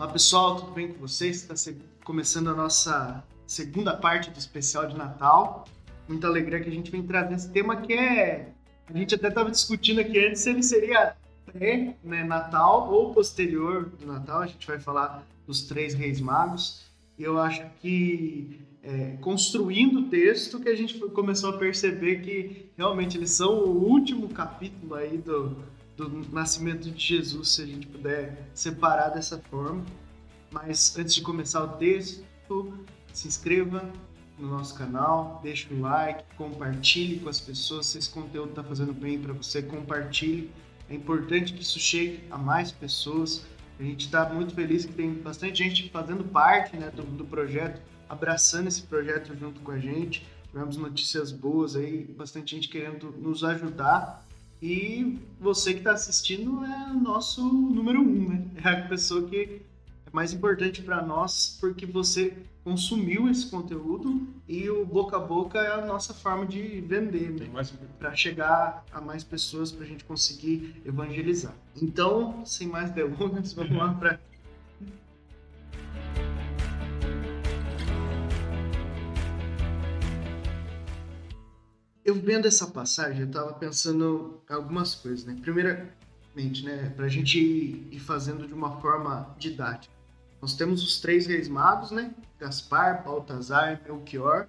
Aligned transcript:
Olá 0.00 0.08
pessoal, 0.08 0.56
tudo 0.56 0.72
bem 0.72 0.88
com 0.88 0.98
vocês? 0.98 1.46
Está 1.46 1.72
começando 2.04 2.48
a 2.48 2.54
nossa 2.54 3.22
segunda 3.46 3.94
parte 3.94 4.30
do 4.30 4.38
especial 4.38 4.86
de 4.86 4.96
Natal. 4.96 5.66
Muita 6.08 6.26
alegria 6.26 6.58
que 6.58 6.70
a 6.70 6.72
gente 6.72 6.90
vem 6.90 7.02
trazer 7.02 7.34
esse 7.34 7.50
tema 7.50 7.76
que 7.76 7.92
é. 7.92 8.50
A 8.88 8.96
gente 8.96 9.14
até 9.14 9.28
estava 9.28 9.50
discutindo 9.50 10.00
aqui 10.00 10.18
antes 10.26 10.40
se 10.40 10.48
ele 10.48 10.62
seria 10.62 11.14
pré-Natal 11.44 12.86
né, 12.86 12.92
ou 12.96 13.12
posterior 13.12 13.90
do 13.90 14.06
Natal. 14.06 14.40
A 14.40 14.46
gente 14.46 14.66
vai 14.66 14.80
falar 14.80 15.22
dos 15.46 15.64
três 15.64 15.92
reis 15.92 16.18
magos. 16.18 16.86
Eu 17.18 17.38
acho 17.38 17.62
que 17.82 18.58
é, 18.82 19.18
construindo 19.20 20.00
o 20.00 20.08
texto 20.08 20.58
que 20.60 20.70
a 20.70 20.74
gente 20.74 20.98
começou 21.10 21.50
a 21.50 21.58
perceber 21.58 22.22
que 22.22 22.70
realmente 22.74 23.18
eles 23.18 23.32
são 23.32 23.52
o 23.52 23.86
último 23.86 24.30
capítulo 24.30 24.94
aí 24.94 25.18
do, 25.18 25.58
do 26.08 26.32
nascimento 26.32 26.90
de 26.90 26.98
Jesus, 26.98 27.50
se 27.50 27.62
a 27.62 27.66
gente 27.66 27.86
puder 27.86 28.48
separar 28.54 29.08
dessa 29.10 29.38
forma. 29.38 29.84
Mas 30.50 30.96
antes 30.98 31.14
de 31.14 31.22
começar 31.22 31.62
o 31.62 31.68
texto, 31.76 32.74
se 33.12 33.28
inscreva 33.28 33.90
no 34.38 34.48
nosso 34.48 34.74
canal, 34.74 35.40
deixe 35.42 35.72
um 35.72 35.82
like, 35.82 36.24
compartilhe 36.36 37.20
com 37.20 37.28
as 37.28 37.40
pessoas. 37.40 37.86
Se 37.86 37.98
esse 37.98 38.10
conteúdo 38.10 38.50
está 38.50 38.64
fazendo 38.64 38.92
bem 38.92 39.18
para 39.18 39.32
você, 39.32 39.62
compartilhe. 39.62 40.50
É 40.88 40.94
importante 40.94 41.52
que 41.52 41.62
isso 41.62 41.78
chegue 41.78 42.24
a 42.30 42.38
mais 42.38 42.72
pessoas. 42.72 43.44
A 43.78 43.82
gente 43.82 44.06
está 44.06 44.28
muito 44.28 44.54
feliz 44.54 44.84
que 44.84 44.92
tem 44.92 45.12
bastante 45.12 45.62
gente 45.62 45.88
fazendo 45.90 46.24
parte 46.24 46.76
né, 46.76 46.90
do, 46.90 47.02
do 47.02 47.24
projeto, 47.24 47.80
abraçando 48.08 48.66
esse 48.66 48.82
projeto 48.82 49.36
junto 49.38 49.60
com 49.60 49.70
a 49.70 49.78
gente. 49.78 50.26
Tivemos 50.50 50.76
notícias 50.76 51.30
boas 51.30 51.76
aí, 51.76 52.04
bastante 52.16 52.56
gente 52.56 52.68
querendo 52.68 53.12
nos 53.12 53.44
ajudar 53.44 54.26
e 54.62 55.18
você 55.40 55.72
que 55.72 55.78
está 55.78 55.92
assistindo 55.92 56.64
é 56.64 56.90
o 56.90 57.00
nosso 57.00 57.42
número 57.42 58.00
um, 58.00 58.28
né? 58.28 58.44
É 58.62 58.68
a 58.68 58.88
pessoa 58.88 59.26
que 59.26 59.62
é 60.06 60.10
mais 60.12 60.32
importante 60.32 60.82
para 60.82 61.00
nós 61.02 61.56
porque 61.60 61.86
você 61.86 62.36
consumiu 62.62 63.28
esse 63.28 63.50
conteúdo 63.50 64.28
e 64.46 64.68
o 64.68 64.84
boca 64.84 65.16
a 65.16 65.20
boca 65.20 65.58
é 65.58 65.72
a 65.72 65.86
nossa 65.86 66.12
forma 66.12 66.44
de 66.44 66.80
vender, 66.82 67.30
né? 67.30 67.48
Para 67.98 68.14
chegar 68.14 68.84
a 68.92 69.00
mais 69.00 69.24
pessoas, 69.24 69.72
para 69.72 69.84
a 69.84 69.88
gente 69.88 70.04
conseguir 70.04 70.80
evangelizar. 70.84 71.54
Então, 71.80 72.44
sem 72.44 72.68
mais 72.68 72.90
delongas, 72.90 73.52
vamos 73.54 73.76
lá 73.76 73.94
para 73.94 74.20
eu 82.04 82.14
vendo 82.14 82.46
essa 82.46 82.66
passagem, 82.66 83.20
eu 83.20 83.26
estava 83.26 83.52
pensando 83.52 84.40
algumas 84.48 84.94
coisas, 84.94 85.24
né? 85.24 85.36
Primeiramente, 85.40 86.64
né, 86.64 86.92
para 86.96 87.06
a 87.06 87.08
gente 87.08 87.38
ir 87.38 88.00
fazendo 88.00 88.46
de 88.46 88.54
uma 88.54 88.80
forma 88.80 89.34
didática. 89.38 89.92
Nós 90.40 90.54
temos 90.54 90.82
os 90.82 91.00
três 91.00 91.26
reis 91.26 91.48
magos, 91.48 91.90
né? 91.90 92.14
Gaspar, 92.38 93.04
Baltazar, 93.04 93.80
Melchior. 93.84 94.46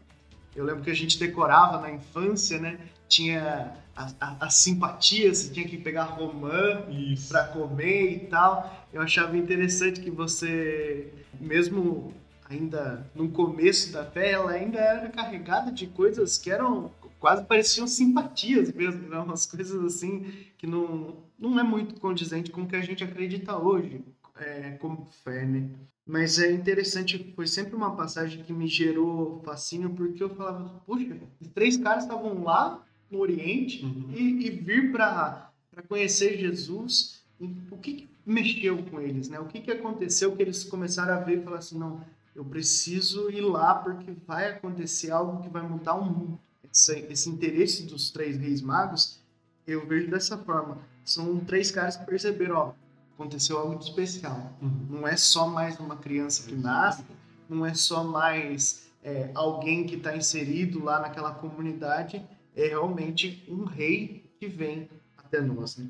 Eu 0.56 0.64
lembro 0.64 0.84
que 0.84 0.92
a 0.92 0.96
gente 0.96 1.20
decorava 1.20 1.80
na 1.82 1.92
infância, 1.92 2.58
né? 2.58 2.80
Tinha 3.10 3.76
a, 3.96 4.12
a, 4.20 4.46
a 4.46 4.50
simpatia, 4.50 5.34
você 5.34 5.52
tinha 5.52 5.68
que 5.68 5.78
pegar 5.78 6.04
romã 6.04 6.84
para 7.28 7.44
comer 7.48 8.14
e 8.14 8.20
tal. 8.28 8.88
Eu 8.94 9.02
achava 9.02 9.38
interessante 9.38 10.00
que 10.00 10.10
você, 10.10 11.12
mesmo 11.40 12.14
ainda 12.50 13.06
no 13.14 13.30
começo 13.30 13.92
da 13.92 14.06
fé, 14.06 14.32
ela 14.32 14.52
ainda 14.52 14.80
era 14.80 15.10
carregada 15.10 15.72
de 15.72 15.88
coisas 15.88 16.38
que 16.38 16.50
eram 16.52 16.92
quase 17.22 17.46
pareciam 17.46 17.86
simpatias 17.88 18.74
mesmo, 18.74 19.08
né? 19.08 19.20
umas 19.20 19.46
coisas 19.46 19.82
assim 19.86 20.26
que 20.58 20.66
não, 20.66 21.24
não 21.40 21.58
é 21.60 21.64
muito 21.64 22.02
condizente 22.02 22.50
com 22.50 22.64
o 22.64 22.68
que 22.68 22.76
a 22.76 22.82
gente 22.82 23.04
acredita 23.04 23.56
hoje, 23.56 24.04
é, 24.36 24.72
como 24.72 25.08
fé, 25.24 25.46
né? 25.46 25.70
Mas 26.04 26.40
é 26.40 26.52
interessante, 26.52 27.32
foi 27.36 27.46
sempre 27.46 27.76
uma 27.76 27.96
passagem 27.96 28.44
que 28.44 28.52
me 28.52 28.68
gerou 28.68 29.40
fascínio, 29.46 29.92
porque 29.92 30.24
eu 30.24 30.36
falava, 30.36 30.82
puxa, 30.84 31.16
três 31.54 31.78
caras 31.78 32.04
estavam 32.04 32.44
lá 32.44 32.84
no 33.10 33.20
Oriente 33.20 33.86
uhum. 33.86 34.12
e, 34.12 34.48
e, 34.48 34.50
vir 34.50 34.92
para 34.92 35.52
conhecer 35.88 36.40
Jesus, 36.40 37.24
o 37.40 37.78
que, 37.78 37.94
que, 37.94 38.12
mexeu 38.26 38.84
com 38.84 39.00
eles, 39.00 39.30
né? 39.30 39.40
O 39.40 39.46
que, 39.46 39.62
que 39.62 39.72
aconteceu 39.72 40.36
que 40.36 40.42
eles 40.42 40.64
começaram 40.64 41.14
a 41.14 41.20
ver 41.20 41.40
e 41.40 41.44
falar 41.44 41.58
assim, 41.58 41.78
não, 41.78 42.04
eu 42.36 42.44
preciso 42.44 43.30
ir 43.30 43.42
lá 43.42 43.76
porque 43.76 44.12
vai 44.26 44.50
acontecer 44.50 45.12
algo 45.12 45.42
que 45.42 45.50
vai 45.50 45.62
mudar 45.62 45.96
o 45.96 46.06
mundo 46.06 46.40
esse, 46.72 47.00
esse 47.10 47.30
interesse 47.30 47.84
dos 47.84 48.12
três 48.12 48.38
reis 48.38 48.62
magos, 48.62 49.20
eu 49.68 49.86
vejo 49.88 50.10
dessa 50.10 50.38
forma. 50.38 50.80
São 51.04 51.40
três 51.40 51.72
caras 51.72 51.98
que 51.98 52.06
perceberam, 52.06 52.56
ó, 52.56 52.74
aconteceu 53.14 53.58
algo 53.58 53.78
de 53.78 53.86
especial. 53.86 54.54
Uhum. 54.62 54.88
Não 54.90 55.08
é 55.08 55.18
só 55.18 55.48
mais 55.48 55.80
uma 55.80 55.98
criança 55.98 56.48
que 56.48 56.56
nasce, 56.56 57.04
não 57.50 57.66
é 57.66 57.74
só 57.74 58.04
mais 58.04 58.92
é, 59.04 59.32
alguém 59.34 59.86
que 59.86 59.96
está 59.96 60.16
inserido 60.16 60.84
lá 60.84 61.00
naquela 61.00 61.34
comunidade, 61.34 62.26
é 62.56 62.68
realmente 62.68 63.44
um 63.48 63.64
rei 63.64 64.26
que 64.40 64.48
vem 64.48 64.90
até 65.18 65.42
nós. 65.42 65.78
Né? 65.78 65.90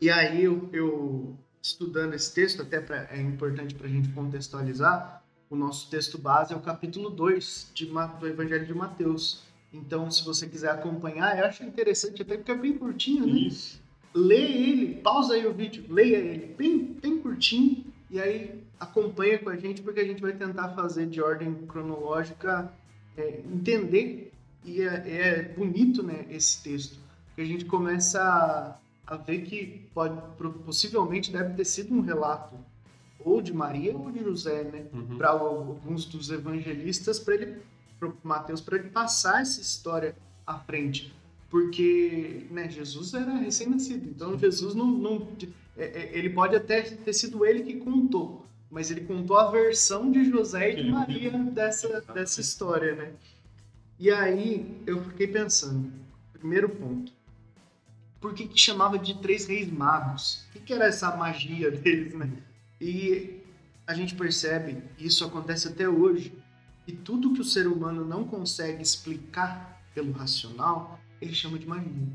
E 0.00 0.10
aí 0.10 0.44
eu, 0.44 0.68
eu, 0.72 1.36
estudando 1.62 2.14
esse 2.14 2.32
texto, 2.32 2.62
até 2.62 2.80
pra, 2.80 3.08
é 3.10 3.20
importante 3.20 3.74
para 3.74 3.86
a 3.86 3.90
gente 3.90 4.08
contextualizar, 4.10 5.22
o 5.50 5.56
nosso 5.56 5.88
texto 5.88 6.18
base 6.18 6.52
é 6.52 6.56
o 6.56 6.60
capítulo 6.60 7.08
2 7.10 7.72
de, 7.74 7.86
do 7.86 8.26
Evangelho 8.26 8.66
de 8.66 8.74
Mateus. 8.74 9.42
Então, 9.72 10.10
se 10.10 10.24
você 10.24 10.46
quiser 10.46 10.70
acompanhar, 10.70 11.38
eu 11.38 11.44
acho 11.44 11.62
interessante, 11.62 12.22
até 12.22 12.36
porque 12.36 12.50
é 12.50 12.56
bem 12.56 12.76
curtinho, 12.76 13.26
né? 13.26 13.32
Isso. 13.32 13.82
Lê 14.14 14.40
ele, 14.40 14.94
pausa 14.96 15.34
aí 15.34 15.46
o 15.46 15.52
vídeo, 15.52 15.84
leia 15.88 16.16
ele, 16.16 16.54
bem, 16.56 16.96
bem 17.00 17.18
curtinho, 17.18 17.84
e 18.10 18.18
aí 18.18 18.62
acompanha 18.80 19.38
com 19.38 19.50
a 19.50 19.56
gente, 19.56 19.82
porque 19.82 20.00
a 20.00 20.04
gente 20.04 20.22
vai 20.22 20.32
tentar 20.32 20.70
fazer 20.70 21.06
de 21.06 21.20
ordem 21.20 21.54
cronológica, 21.66 22.72
é, 23.16 23.40
entender, 23.52 24.32
e 24.64 24.80
é, 24.80 24.86
é, 24.86 25.42
bonito, 25.42 26.02
né, 26.02 26.24
esse 26.30 26.62
texto, 26.62 26.98
que 27.34 27.42
a 27.42 27.44
gente 27.44 27.66
começa 27.66 28.20
a, 29.06 29.14
a 29.14 29.16
ver 29.16 29.42
que 29.42 29.86
pode, 29.92 30.18
possivelmente 30.64 31.30
deve 31.30 31.54
ter 31.54 31.64
sido 31.64 31.94
um 31.94 32.00
relato 32.00 32.56
ou 33.24 33.42
de 33.42 33.52
Maria 33.52 33.94
ou 33.94 34.10
de 34.10 34.20
José, 34.20 34.64
né, 34.64 34.86
uhum. 34.92 35.18
para 35.18 35.28
alguns 35.28 36.06
dos 36.06 36.30
evangelistas, 36.30 37.18
para 37.18 37.34
ele 37.34 37.58
para 37.98 38.12
Mateus 38.22 38.60
para 38.60 38.78
ele 38.78 38.90
passar 38.90 39.42
essa 39.42 39.60
história 39.60 40.16
à 40.46 40.58
frente. 40.58 41.14
Porque 41.50 42.46
né, 42.50 42.68
Jesus 42.68 43.14
era 43.14 43.34
recém-nascido, 43.34 44.10
então 44.10 44.38
Jesus 44.38 44.74
não. 44.74 44.86
não 44.86 45.28
é, 45.76 45.84
é, 45.84 46.18
ele 46.18 46.30
pode 46.30 46.54
até 46.54 46.82
ter 46.82 47.12
sido 47.12 47.44
ele 47.46 47.62
que 47.62 47.76
contou, 47.76 48.44
mas 48.70 48.90
ele 48.90 49.02
contou 49.02 49.38
a 49.38 49.50
versão 49.50 50.10
de 50.10 50.24
José 50.24 50.72
e 50.72 50.82
de 50.82 50.90
Maria 50.90 51.30
dessa, 51.30 52.00
dessa 52.12 52.40
história, 52.40 52.94
né? 52.94 53.12
E 53.98 54.10
aí 54.10 54.80
eu 54.86 55.02
fiquei 55.04 55.26
pensando, 55.26 55.90
primeiro 56.34 56.68
ponto, 56.68 57.12
por 58.20 58.34
que, 58.34 58.46
que 58.46 58.58
chamava 58.58 58.98
de 58.98 59.18
três 59.20 59.46
reis 59.46 59.70
magos? 59.70 60.44
O 60.50 60.52
que, 60.52 60.60
que 60.60 60.72
era 60.72 60.86
essa 60.86 61.16
magia 61.16 61.70
deles, 61.70 62.14
né? 62.14 62.30
E 62.80 63.40
a 63.86 63.94
gente 63.94 64.14
percebe, 64.14 64.82
isso 64.98 65.24
acontece 65.24 65.68
até 65.68 65.88
hoje, 65.88 66.32
e 66.88 66.92
tudo 66.92 67.34
que 67.34 67.40
o 67.42 67.44
ser 67.44 67.66
humano 67.66 68.02
não 68.02 68.24
consegue 68.24 68.82
explicar 68.82 69.78
pelo 69.94 70.10
racional, 70.10 70.98
ele 71.20 71.34
chama 71.34 71.58
de 71.58 71.66
magia. 71.66 72.08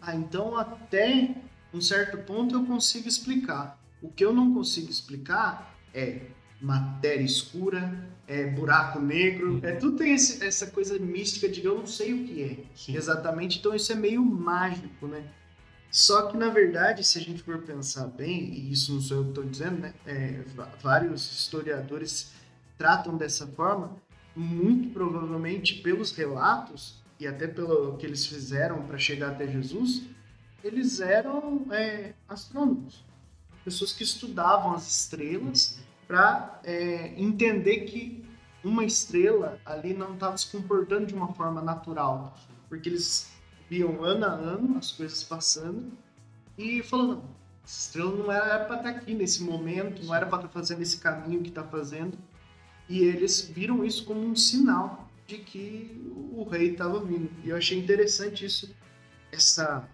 Ah, 0.00 0.16
então 0.16 0.56
até 0.56 1.36
um 1.72 1.80
certo 1.80 2.18
ponto 2.18 2.52
eu 2.52 2.66
consigo 2.66 3.06
explicar. 3.06 3.80
O 4.02 4.08
que 4.08 4.24
eu 4.24 4.32
não 4.32 4.52
consigo 4.52 4.90
explicar 4.90 5.78
é 5.94 6.22
matéria 6.60 7.22
escura, 7.22 8.10
é 8.26 8.44
buraco 8.50 8.98
negro, 8.98 9.60
é 9.62 9.76
tudo 9.76 9.98
tem 9.98 10.14
esse, 10.14 10.44
essa 10.44 10.66
coisa 10.66 10.98
mística 10.98 11.48
de 11.48 11.64
eu 11.64 11.78
não 11.78 11.86
sei 11.86 12.12
o 12.12 12.24
que 12.24 12.42
é 12.42 12.64
Sim. 12.74 12.96
exatamente. 12.96 13.60
Então 13.60 13.72
isso 13.72 13.92
é 13.92 13.94
meio 13.94 14.24
mágico, 14.24 15.06
né? 15.06 15.22
Só 15.92 16.26
que 16.26 16.36
na 16.36 16.48
verdade, 16.48 17.04
se 17.04 17.18
a 17.18 17.22
gente 17.22 17.40
for 17.40 17.58
pensar 17.58 18.08
bem, 18.08 18.52
e 18.52 18.72
isso 18.72 18.94
não 18.94 19.00
sou 19.00 19.18
eu 19.18 19.24
que 19.24 19.28
estou 19.28 19.44
dizendo, 19.44 19.78
né? 19.78 19.94
É, 20.04 20.40
vários 20.82 21.30
historiadores 21.30 22.32
tratam 22.82 23.16
dessa 23.16 23.46
forma, 23.46 23.92
muito 24.34 24.92
provavelmente 24.92 25.76
pelos 25.82 26.10
relatos 26.10 27.00
e 27.20 27.28
até 27.28 27.46
pelo 27.46 27.96
que 27.96 28.04
eles 28.04 28.26
fizeram 28.26 28.82
para 28.82 28.98
chegar 28.98 29.30
até 29.30 29.46
Jesus, 29.46 30.02
eles 30.64 30.98
eram 30.98 31.64
é, 31.70 32.12
astrônomos, 32.28 33.04
pessoas 33.64 33.92
que 33.92 34.02
estudavam 34.02 34.74
as 34.74 34.90
estrelas 34.90 35.78
para 36.08 36.60
é, 36.64 37.14
entender 37.16 37.82
que 37.82 38.24
uma 38.64 38.84
estrela 38.84 39.60
ali 39.64 39.94
não 39.94 40.14
estava 40.14 40.36
se 40.36 40.50
comportando 40.50 41.06
de 41.06 41.14
uma 41.14 41.32
forma 41.34 41.62
natural, 41.62 42.36
porque 42.68 42.88
eles 42.88 43.30
viam 43.70 44.02
ano 44.02 44.26
a 44.26 44.30
ano 44.30 44.76
as 44.76 44.90
coisas 44.90 45.22
passando 45.22 45.92
e 46.58 46.82
falando, 46.82 47.22
essa 47.64 47.78
estrela 47.78 48.10
não 48.10 48.32
era 48.32 48.64
para 48.64 48.76
estar 48.78 48.92
tá 48.92 48.98
aqui 48.98 49.14
nesse 49.14 49.44
momento, 49.44 50.04
não 50.04 50.12
era 50.12 50.26
para 50.26 50.38
estar 50.38 50.48
tá 50.48 50.52
fazendo 50.52 50.82
esse 50.82 50.98
caminho 50.98 51.42
que 51.42 51.48
está 51.48 51.62
fazendo. 51.62 52.18
E 52.88 53.00
eles 53.00 53.40
viram 53.40 53.84
isso 53.84 54.04
como 54.04 54.20
um 54.20 54.36
sinal 54.36 55.10
de 55.26 55.38
que 55.38 56.02
o 56.32 56.44
rei 56.44 56.72
estava 56.72 57.02
vindo. 57.04 57.30
E 57.44 57.50
eu 57.50 57.56
achei 57.56 57.78
interessante 57.78 58.44
isso, 58.44 58.74
essa 59.30 59.88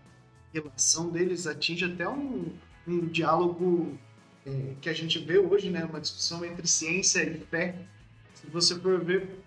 relação 0.53 1.11
deles 1.11 1.47
atinge 1.47 1.85
até 1.85 2.09
um, 2.09 2.53
um 2.87 3.07
diálogo 3.07 3.99
é, 4.47 4.75
que 4.81 4.89
a 4.89 4.93
gente 4.93 5.19
vê 5.19 5.39
hoje, 5.39 5.71
né, 5.71 5.85
uma 5.85 6.01
discussão 6.01 6.45
entre 6.45 6.67
ciência 6.67 7.23
e 7.23 7.39
fé. 7.39 7.77
Se 8.35 8.47
você 8.49 8.79
for 8.79 9.05
ver, 9.05 9.39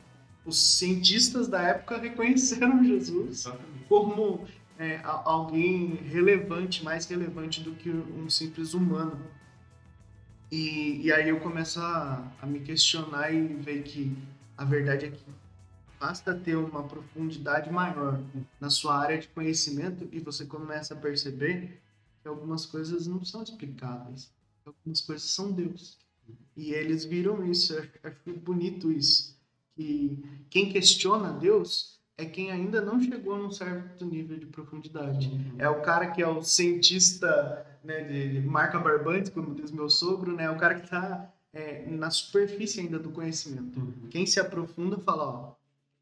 os 0.45 0.57
cientistas 0.77 1.47
da 1.47 1.61
época 1.61 1.97
reconheceram 1.97 2.83
Jesus 2.85 3.45
como 3.87 4.45
é, 4.79 4.99
alguém 5.03 5.95
relevante, 5.95 6.83
mais 6.83 7.05
relevante 7.05 7.61
do 7.61 7.71
que 7.73 7.89
um 7.89 8.29
simples 8.29 8.73
humano. 8.73 9.19
E, 10.51 11.05
e 11.05 11.13
aí 11.13 11.29
eu 11.29 11.39
começo 11.39 11.79
a, 11.79 12.29
a 12.41 12.45
me 12.45 12.59
questionar 12.59 13.31
e 13.31 13.47
ver 13.55 13.83
que 13.83 14.15
a 14.57 14.65
verdade 14.65 15.05
é 15.05 15.11
que 15.11 15.23
basta 15.97 16.35
ter 16.35 16.57
uma 16.57 16.83
profundidade 16.83 17.71
maior 17.71 18.19
na 18.59 18.69
sua 18.69 18.97
área 18.97 19.17
de 19.17 19.29
conhecimento 19.29 20.09
e 20.11 20.19
você 20.19 20.45
começa 20.45 20.93
a 20.93 20.97
perceber 20.97 21.79
que 22.21 22.27
algumas 22.27 22.65
coisas 22.65 23.07
não 23.07 23.23
são 23.23 23.41
explicáveis, 23.41 24.29
algumas 24.65 24.99
coisas 24.99 25.29
são 25.29 25.51
Deus. 25.53 25.97
E 26.57 26.73
eles 26.73 27.05
viram 27.05 27.45
isso, 27.49 27.77
acho 28.03 28.39
bonito 28.39 28.91
isso, 28.91 29.39
que 29.75 30.21
quem 30.49 30.71
questiona 30.71 31.31
Deus 31.31 32.00
é 32.21 32.25
quem 32.25 32.51
ainda 32.51 32.81
não 32.81 33.01
chegou 33.01 33.37
num 33.37 33.51
certo 33.51 34.05
nível 34.05 34.37
de 34.37 34.45
profundidade. 34.45 35.27
Uhum. 35.27 35.55
É 35.57 35.69
o 35.69 35.81
cara 35.81 36.11
que 36.11 36.21
é 36.21 36.27
o 36.27 36.41
cientista 36.41 37.65
né, 37.83 38.03
de 38.03 38.41
marca 38.41 38.79
barbante, 38.79 39.31
como 39.31 39.55
diz 39.55 39.71
meu 39.71 39.89
sogro, 39.89 40.33
né? 40.33 40.43
É 40.43 40.49
o 40.49 40.57
cara 40.57 40.75
que 40.75 40.85
está 40.85 41.31
é, 41.53 41.85
na 41.87 42.09
superfície 42.09 42.79
ainda 42.79 42.99
do 42.99 43.09
conhecimento. 43.09 43.79
Uhum. 43.79 44.07
Quem 44.09 44.25
se 44.25 44.39
aprofunda 44.39 44.97
fala, 44.97 45.23
ó, 45.23 45.55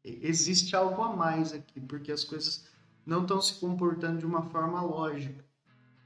existe 0.04 0.76
algo 0.76 1.02
a 1.02 1.14
mais 1.14 1.52
aqui, 1.52 1.80
porque 1.80 2.12
as 2.12 2.24
coisas 2.24 2.66
não 3.04 3.22
estão 3.22 3.40
se 3.40 3.54
comportando 3.54 4.18
de 4.18 4.26
uma 4.26 4.42
forma 4.42 4.80
lógica. 4.82 5.44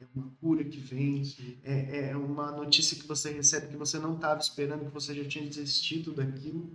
É 0.01 0.07
uma 0.15 0.31
cura 0.41 0.65
que 0.65 0.79
vem, 0.79 1.23
é, 1.63 2.11
é 2.11 2.17
uma 2.17 2.51
notícia 2.51 2.97
que 2.97 3.07
você 3.07 3.31
recebe 3.31 3.69
que 3.69 3.77
você 3.77 3.99
não 3.99 4.15
estava 4.15 4.41
esperando, 4.41 4.87
que 4.87 4.93
você 4.93 5.15
já 5.15 5.25
tinha 5.29 5.47
desistido 5.47 6.13
daquilo. 6.13 6.71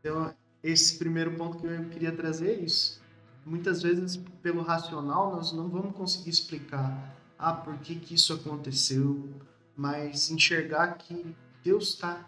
Então, 0.00 0.34
esse 0.64 0.96
primeiro 0.96 1.32
ponto 1.32 1.58
que 1.58 1.66
eu 1.66 1.84
queria 1.90 2.10
trazer 2.10 2.48
é 2.48 2.64
isso. 2.64 2.98
Muitas 3.44 3.82
vezes, 3.82 4.16
pelo 4.42 4.62
racional, 4.62 5.36
nós 5.36 5.52
não 5.52 5.68
vamos 5.68 5.94
conseguir 5.94 6.30
explicar 6.30 7.14
ah, 7.38 7.52
por 7.52 7.76
que, 7.80 7.96
que 7.96 8.14
isso 8.14 8.32
aconteceu, 8.32 9.28
mas 9.76 10.30
enxergar 10.30 10.94
que 10.94 11.36
Deus 11.62 11.90
está 11.90 12.26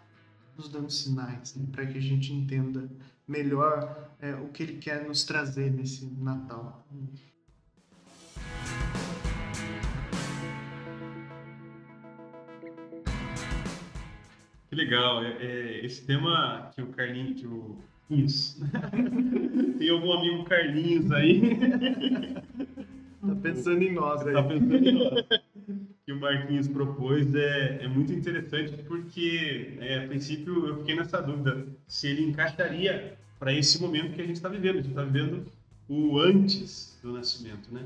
nos 0.55 0.69
dando 0.69 0.91
sinais 0.91 1.55
né, 1.55 1.65
para 1.71 1.87
que 1.87 1.97
a 1.97 2.01
gente 2.01 2.31
entenda 2.31 2.87
melhor 3.27 4.11
é, 4.19 4.35
o 4.35 4.49
que 4.49 4.61
Ele 4.61 4.77
quer 4.77 5.07
nos 5.07 5.23
trazer 5.23 5.71
nesse 5.71 6.05
Natal. 6.05 6.85
Que 14.69 14.75
legal. 14.75 15.23
É, 15.23 15.43
é, 15.43 15.85
esse 15.85 16.05
tema 16.05 16.69
que 16.75 16.83
o 16.83 16.87
Carlinho, 16.89 17.33
que 17.33 17.47
o 17.47 17.81
isso. 18.09 18.59
Tem 19.77 19.89
algum 19.89 20.11
amigo 20.13 20.43
Carlinhos 20.45 21.11
aí? 21.11 21.41
Tá 23.19 23.35
pensando 23.35 23.83
em 23.83 23.93
nós 23.93 24.25
aí. 24.25 24.33
Tá 24.33 24.43
pensando 24.43 24.87
em 24.87 24.91
nós. 24.93 25.25
Que 26.05 26.13
o 26.13 26.19
Marquinhos 26.19 26.67
propôs 26.67 27.35
é, 27.35 27.83
é 27.83 27.87
muito 27.87 28.13
interessante 28.13 28.71
porque, 28.83 29.75
é, 29.81 30.05
a 30.05 30.07
princípio, 30.07 30.65
eu 30.65 30.77
fiquei 30.77 30.95
nessa 30.95 31.21
dúvida 31.21 31.65
se 31.87 32.07
ele 32.07 32.23
encaixaria 32.23 33.17
para 33.37 33.51
esse 33.51 33.81
momento 33.81 34.13
que 34.13 34.21
a 34.21 34.25
gente 34.25 34.37
está 34.37 34.47
vivendo. 34.47 34.75
A 34.75 34.81
gente 34.81 34.89
está 34.89 35.03
vivendo 35.03 35.45
o 35.89 36.19
antes 36.19 36.97
do 37.01 37.11
nascimento, 37.11 37.69
né? 37.73 37.81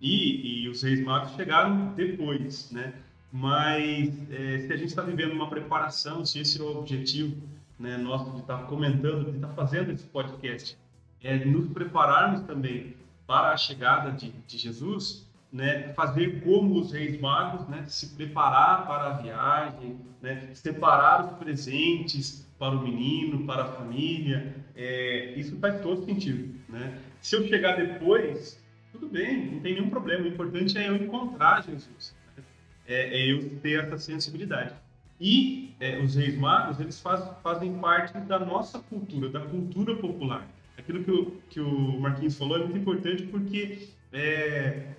E, 0.00 0.62
e 0.64 0.68
os 0.68 0.82
Reis 0.82 1.02
Magos 1.02 1.32
chegaram 1.32 1.92
depois, 1.94 2.70
né? 2.70 2.94
Mas 3.32 4.14
é, 4.30 4.58
se 4.60 4.72
a 4.72 4.76
gente 4.76 4.88
está 4.88 5.02
vivendo 5.02 5.32
uma 5.32 5.50
preparação, 5.50 6.24
se 6.24 6.38
esse 6.38 6.60
é 6.60 6.64
o 6.64 6.78
objetivo 6.78 7.36
né, 7.78 7.96
nosso 7.96 8.30
de 8.32 8.40
estar 8.40 8.58
tá 8.58 8.64
comentando, 8.64 9.30
de 9.30 9.36
estar 9.36 9.48
tá 9.48 9.54
fazendo 9.54 9.92
esse 9.92 10.04
podcast, 10.04 10.76
é 11.22 11.44
nos 11.44 11.68
prepararmos 11.68 12.42
também 12.42 12.96
para 13.26 13.52
a 13.52 13.56
chegada 13.56 14.12
de, 14.12 14.30
de 14.30 14.58
Jesus, 14.58 15.26
né, 15.52 15.92
fazer 15.94 16.42
como 16.42 16.78
os 16.78 16.92
reis 16.92 17.20
magos, 17.20 17.66
né, 17.68 17.84
se 17.86 18.14
preparar 18.14 18.86
para 18.86 19.06
a 19.08 19.16
viagem, 19.18 19.96
né, 20.20 20.50
separar 20.54 21.24
os 21.24 21.32
presentes 21.38 22.46
para 22.58 22.74
o 22.74 22.82
menino, 22.82 23.46
para 23.46 23.64
a 23.64 23.72
família, 23.72 24.54
é, 24.74 25.34
isso 25.36 25.56
faz 25.58 25.80
todo 25.82 26.04
sentido. 26.04 26.54
Né? 26.68 26.98
Se 27.20 27.36
eu 27.36 27.46
chegar 27.46 27.76
depois, 27.76 28.62
tudo 28.92 29.08
bem, 29.08 29.52
não 29.52 29.60
tem 29.60 29.74
nenhum 29.74 29.90
problema. 29.90 30.24
O 30.24 30.28
importante 30.28 30.76
é 30.78 30.88
eu 30.88 30.96
encontrar 30.96 31.62
Jesus, 31.62 32.14
né? 32.36 32.42
é, 32.86 33.20
é 33.20 33.32
eu 33.32 33.58
ter 33.60 33.84
essa 33.84 33.98
sensibilidade. 33.98 34.74
E 35.20 35.74
é, 35.80 35.98
os 35.98 36.14
reis 36.14 36.36
magos, 36.36 36.80
eles 36.80 37.00
faz, 37.00 37.22
fazem 37.42 37.78
parte 37.78 38.18
da 38.20 38.38
nossa 38.38 38.78
cultura, 38.78 39.28
da 39.28 39.40
cultura 39.40 39.96
popular. 39.96 40.46
Aquilo 40.76 41.02
que 41.02 41.10
o, 41.10 41.30
que 41.48 41.60
o 41.60 42.00
Marquinhos 42.00 42.36
falou 42.36 42.56
é 42.56 42.60
muito 42.60 42.78
importante 42.78 43.22
porque 43.24 43.88
é, 44.12 44.92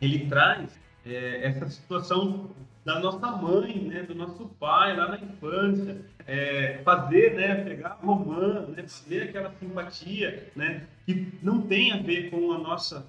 ele 0.00 0.26
traz 0.26 0.78
é, 1.04 1.46
essa 1.46 1.68
situação 1.68 2.50
da 2.84 3.00
nossa 3.00 3.26
mãe, 3.32 3.78
né, 3.80 4.02
do 4.02 4.14
nosso 4.14 4.46
pai 4.60 4.94
lá 4.96 5.08
na 5.08 5.18
infância, 5.18 6.04
é, 6.26 6.80
fazer, 6.84 7.34
né, 7.34 7.64
pegar 7.64 7.98
romã, 8.02 8.66
né, 8.68 8.82
fazer 8.82 9.22
aquela 9.22 9.50
simpatia, 9.52 10.50
né, 10.54 10.86
que 11.06 11.32
não 11.42 11.62
tem 11.62 11.92
a 11.92 11.96
ver 11.96 12.30
com 12.30 12.52
a 12.52 12.58
nossa 12.58 13.06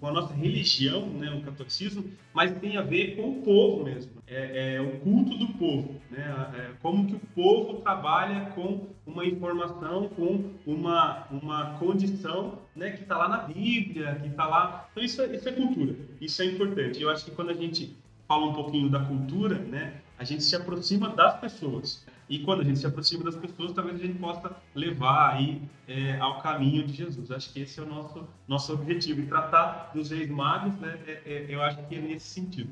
com 0.00 0.06
a 0.06 0.12
nossa 0.12 0.34
religião, 0.34 1.06
né, 1.06 1.30
o 1.32 1.42
catolicismo, 1.42 2.04
mas 2.34 2.58
tem 2.58 2.76
a 2.76 2.82
ver 2.82 3.16
com 3.16 3.30
o 3.30 3.42
povo 3.42 3.84
mesmo. 3.84 4.12
É, 4.26 4.74
é 4.74 4.80
o 4.80 4.98
culto 5.00 5.36
do 5.38 5.48
povo, 5.54 6.00
né? 6.10 6.50
É, 6.54 6.70
como 6.82 7.06
que 7.06 7.14
o 7.14 7.20
povo 7.34 7.80
trabalha 7.80 8.50
com 8.50 8.88
uma 9.06 9.24
informação, 9.24 10.08
com 10.08 10.50
uma, 10.66 11.26
uma 11.30 11.78
condição 11.78 12.58
né, 12.74 12.90
que 12.90 13.02
está 13.02 13.16
lá 13.16 13.28
na 13.28 13.38
Bíblia, 13.38 14.16
que 14.16 14.28
está 14.28 14.46
lá. 14.46 14.88
Então 14.90 15.02
isso 15.02 15.22
é, 15.22 15.34
isso 15.34 15.48
é 15.48 15.52
cultura, 15.52 15.94
isso 16.20 16.42
é 16.42 16.46
importante. 16.46 17.00
Eu 17.00 17.10
acho 17.10 17.24
que 17.24 17.30
quando 17.30 17.50
a 17.50 17.54
gente 17.54 17.96
fala 18.26 18.46
um 18.46 18.52
pouquinho 18.52 18.88
da 18.88 19.00
cultura, 19.00 19.56
né, 19.58 19.94
a 20.18 20.24
gente 20.24 20.42
se 20.42 20.54
aproxima 20.54 21.10
das 21.10 21.40
pessoas. 21.40 22.04
E 22.30 22.38
quando 22.38 22.60
a 22.60 22.64
gente 22.64 22.78
se 22.78 22.86
aproxima 22.86 23.24
das 23.24 23.34
pessoas, 23.34 23.72
talvez 23.72 23.96
a 23.96 24.06
gente 24.06 24.16
possa 24.20 24.56
levar 24.72 25.34
aí 25.34 25.60
é, 25.88 26.16
ao 26.20 26.40
caminho 26.40 26.86
de 26.86 26.92
Jesus. 26.92 27.28
Acho 27.32 27.52
que 27.52 27.58
esse 27.58 27.80
é 27.80 27.82
o 27.82 27.86
nosso, 27.86 28.24
nosso 28.46 28.72
objetivo. 28.72 29.20
E 29.20 29.26
tratar 29.26 29.90
dos 29.92 30.12
reis 30.12 30.30
magos, 30.30 30.72
né, 30.78 30.96
é, 31.08 31.22
é, 31.26 31.46
eu 31.48 31.60
acho 31.60 31.84
que 31.88 31.96
é 31.96 31.98
nesse 31.98 32.28
sentido. 32.28 32.70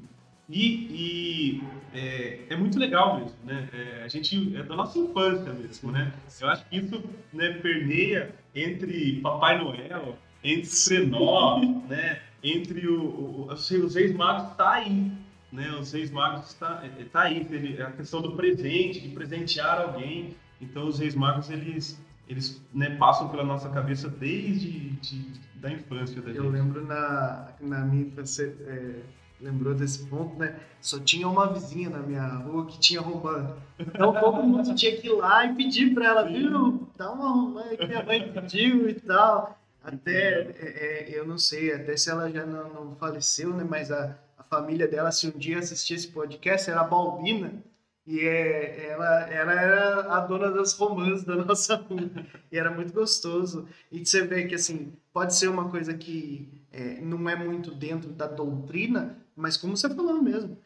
E, 0.48 0.86
e 0.90 1.62
é, 1.92 2.38
é, 2.50 2.56
muito 2.56 2.78
legal 2.78 3.18
mesmo, 3.18 3.36
né? 3.44 3.68
É, 3.72 4.04
a 4.04 4.08
gente 4.08 4.56
é 4.56 4.62
da 4.62 4.76
nossa 4.76 4.96
infância 4.96 5.52
mesmo, 5.52 5.90
né? 5.90 6.12
Eu 6.40 6.48
acho 6.48 6.64
que 6.66 6.76
isso 6.76 7.02
né, 7.32 7.54
permeia 7.54 8.34
entre 8.54 9.20
Papai 9.20 9.58
Noel, 9.58 10.16
entre 10.42 10.70
Trenó, 10.86 11.60
né? 11.88 12.22
Entre 12.42 12.86
o, 12.86 13.02
o, 13.02 13.52
os 13.52 13.94
reis 13.94 14.14
magos 14.14 14.56
tá 14.56 14.74
aí, 14.74 15.10
né, 15.50 15.70
os 15.80 15.92
Reis 15.92 16.10
Magos 16.10 16.48
está 16.48 16.82
é, 16.84 17.04
tá 17.04 17.22
aí, 17.22 17.46
ele, 17.50 17.80
a 17.80 17.90
questão 17.90 18.20
do 18.20 18.36
presente, 18.36 19.00
de 19.00 19.08
presentear 19.08 19.80
alguém. 19.80 20.36
Então, 20.60 20.86
os 20.86 20.98
Reis 20.98 21.14
Magos, 21.14 21.48
eles, 21.50 22.00
eles 22.28 22.62
né, 22.74 22.96
passam 22.96 23.28
pela 23.28 23.44
nossa 23.44 23.68
cabeça 23.70 24.08
desde 24.08 24.90
de, 24.90 25.40
da 25.54 25.70
infância 25.70 26.20
da 26.20 26.28
gente. 26.28 26.38
Eu 26.38 26.50
lembro 26.50 26.84
na, 26.84 27.48
na 27.60 27.80
minha 27.80 28.06
infância, 28.06 28.54
é, 28.66 29.00
lembrou 29.40 29.74
desse 29.74 30.06
ponto, 30.06 30.36
né? 30.38 30.58
Só 30.82 30.98
tinha 30.98 31.26
uma 31.26 31.52
vizinha 31.52 31.88
na 31.88 32.00
minha 32.00 32.26
rua 32.26 32.66
que 32.66 32.78
tinha 32.78 33.00
romã. 33.00 33.56
Então, 33.78 34.12
todo 34.12 34.42
mundo 34.42 34.74
tinha 34.74 34.96
que 34.96 35.06
ir 35.06 35.12
lá 35.12 35.46
e 35.46 35.54
pedir 35.54 35.94
para 35.94 36.06
ela, 36.06 36.26
Sim. 36.26 36.34
viu? 36.34 36.88
Dá 36.96 37.10
uma 37.10 37.30
romã 37.30 37.62
que 37.76 37.86
minha 37.86 38.02
mãe 38.02 38.32
pediu 38.32 38.88
e 38.88 38.94
tal. 38.94 39.58
Até, 39.82 40.40
é, 40.40 41.08
é, 41.14 41.18
eu 41.18 41.26
não 41.26 41.38
sei, 41.38 41.72
até 41.72 41.96
se 41.96 42.10
ela 42.10 42.30
já 42.30 42.44
não, 42.44 42.68
não 42.74 42.96
faleceu, 42.96 43.54
né? 43.54 43.64
Mas 43.66 43.90
a 43.90 44.18
família 44.48 44.88
dela, 44.88 45.12
se 45.12 45.26
um 45.26 45.38
dia 45.38 45.58
assistir 45.58 45.94
esse 45.94 46.08
podcast, 46.08 46.70
era 46.70 46.80
a 46.80 46.84
Balbina, 46.84 47.62
e 48.06 48.20
é, 48.20 48.86
ela, 48.90 49.20
ela 49.30 49.52
era 49.52 50.16
a 50.16 50.20
dona 50.20 50.50
das 50.50 50.72
romãs 50.72 51.24
da 51.24 51.36
nossa 51.44 51.76
rua. 51.76 52.10
E 52.50 52.56
era 52.56 52.70
muito 52.70 52.92
gostoso. 52.92 53.68
E 53.92 54.04
você 54.04 54.26
vê 54.26 54.46
que, 54.46 54.54
assim, 54.54 54.92
pode 55.12 55.34
ser 55.34 55.48
uma 55.48 55.68
coisa 55.68 55.92
que 55.92 56.48
é, 56.72 57.00
não 57.02 57.28
é 57.28 57.36
muito 57.36 57.74
dentro 57.74 58.10
da 58.10 58.26
doutrina, 58.26 59.18
mas 59.36 59.58
como 59.58 59.76
você 59.76 59.88
falou 59.94 60.22
mesmo, 60.22 60.56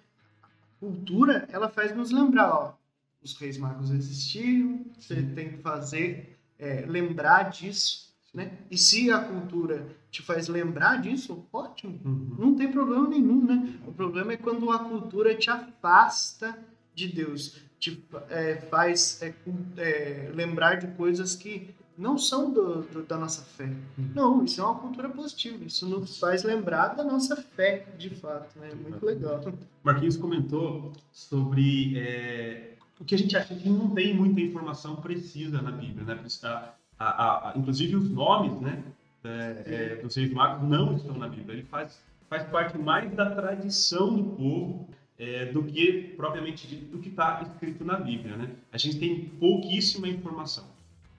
a 0.41 0.49
cultura, 0.79 1.49
ela 1.51 1.69
faz 1.69 1.95
nos 1.95 2.13
lembrar, 2.13 2.55
ó, 2.55 2.75
os 3.21 3.37
reis 3.37 3.59
magos 3.59 3.91
existiram, 3.91 4.85
você 4.99 5.23
tem 5.23 5.51
que 5.51 5.59
fazer, 5.59 6.39
é, 6.59 6.85
lembrar 6.87 7.51
disso, 7.51 8.13
né? 8.33 8.53
E 8.71 8.79
se 8.79 9.11
a 9.11 9.19
cultura 9.19 9.87
te 10.13 10.21
faz 10.21 10.47
lembrar 10.47 11.01
disso, 11.01 11.45
ótimo, 11.51 11.99
uhum. 12.05 12.37
não 12.39 12.55
tem 12.55 12.71
problema 12.71 13.09
nenhum, 13.09 13.43
né? 13.47 13.81
O 13.87 13.93
problema 13.93 14.35
é 14.35 14.37
quando 14.37 14.71
a 14.71 14.79
cultura 14.79 15.35
te 15.35 15.49
afasta 15.49 16.57
de 16.95 17.09
Deus, 17.09 17.63
te 17.81 18.05
é, 18.29 18.57
faz 18.57 19.23
é, 19.23 19.35
é, 19.79 20.31
lembrar 20.35 20.75
de 20.75 20.89
coisas 20.89 21.35
que 21.35 21.75
não 21.97 22.19
são 22.19 22.53
do, 22.53 22.83
do, 22.83 23.03
da 23.05 23.17
nossa 23.17 23.41
fé. 23.43 23.65
Uhum. 23.65 24.11
Não, 24.15 24.45
isso 24.45 24.61
é 24.61 24.65
uma 24.65 24.75
cultura 24.75 25.09
positiva. 25.09 25.65
Isso 25.65 25.89
nos 25.89 26.19
faz 26.19 26.43
lembrar 26.43 26.89
da 26.89 27.05
nossa 27.05 27.37
fé, 27.37 27.87
de 27.97 28.11
fato. 28.11 28.59
Né? 28.59 28.71
Muito 28.75 29.05
legal. 29.05 29.41
Marquinhos 29.83 30.19
comentou 30.19 30.93
sobre 31.11 31.99
é, 31.99 32.75
o 33.01 33.05
que 33.05 33.15
a 33.15 33.19
gente 33.19 33.35
acha 33.35 33.55
que 33.55 33.69
não 33.69 33.91
tem 33.91 34.15
muita 34.15 34.41
informação 34.41 34.97
precisa 34.97 35.63
na 35.63 35.71
Bíblia, 35.71 36.05
né? 36.05 36.25
A, 36.43 36.75
a, 36.99 37.51
a, 37.51 37.59
inclusive 37.59 37.97
os 37.97 38.11
nomes, 38.11 38.61
né? 38.61 38.83
É, 39.25 39.63
é, 39.67 40.03
dos 40.03 40.17
reis 40.17 40.33
magos 40.33 40.69
não 40.69 40.97
estão 40.97 41.17
na 41.17 41.29
Bíblia. 41.29 41.59
Ele 41.59 41.67
faz, 41.71 42.01
faz 42.29 42.45
parte 42.45 42.77
mais 42.77 43.13
da 43.15 43.31
tradição 43.31 44.15
do 44.15 44.25
povo 44.31 44.89
é, 45.19 45.47
do 45.47 45.63
que 45.63 46.15
propriamente 46.17 46.67
do 46.75 46.99
que 46.99 47.09
está 47.09 47.41
escrito 47.43 47.85
na 47.85 47.97
Bíblia, 47.97 48.37
né? 48.37 48.51
A 48.73 48.79
gente 48.79 48.99
tem 48.99 49.27
pouquíssima 49.39 50.09
informação. 50.09 50.65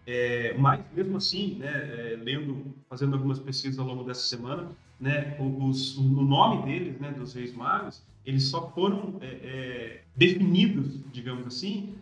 É, 0.06 0.54
mas 0.58 0.84
mesmo 0.94 1.16
assim, 1.16 1.56
né, 1.56 1.72
é, 1.72 2.20
lendo, 2.22 2.76
fazendo 2.90 3.14
algumas 3.14 3.40
pesquisas 3.40 3.80
ao 3.80 3.86
longo 3.86 4.04
dessa 4.04 4.24
semana, 4.24 4.70
né, 5.00 5.38
os, 5.40 5.98
o 5.98 6.04
nome 6.04 6.66
deles, 6.66 7.00
né, 7.00 7.12
dos 7.12 7.34
reis 7.34 7.54
magos, 7.54 8.04
eles 8.26 8.44
só 8.44 8.70
foram 8.72 9.18
é, 9.22 9.28
é 9.28 10.02
definidos, 10.16 11.00
digamos 11.12 11.48
assim, 11.48 11.96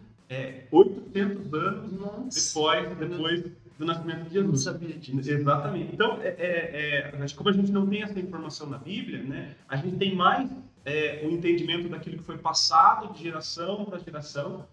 800 0.72 1.53
é, 1.53 1.58
anos 1.58 1.91
Nossa. 1.91 2.60
depois, 2.60 2.98
depois 2.98 3.51
do 3.82 3.88
nascimento 3.88 4.24
de 4.26 4.34
Jesus. 4.34 4.66
Não 4.66 4.74
sabia 4.74 4.96
disso. 4.96 5.32
Exatamente. 5.32 5.90
Então, 5.94 6.20
é, 6.22 7.10
é, 7.10 7.26
como 7.36 7.50
a 7.50 7.54
gente 7.54 7.72
não 7.72 7.88
tem 7.88 8.04
essa 8.04 8.20
informação 8.20 8.70
na 8.70 8.78
Bíblia, 8.78 9.24
né, 9.24 9.56
a 9.68 9.76
gente 9.76 9.98
tem 9.98 10.16
mais 10.16 10.50
é, 10.86 11.22
o 11.26 11.32
entendimento 11.32 11.90
daquilo 11.90 12.18
que 12.18 12.24
foi 12.24 12.38
passado 12.38 13.14
de 13.14 13.24
geração 13.24 13.84
para 13.86 14.00
geração. 14.00 14.66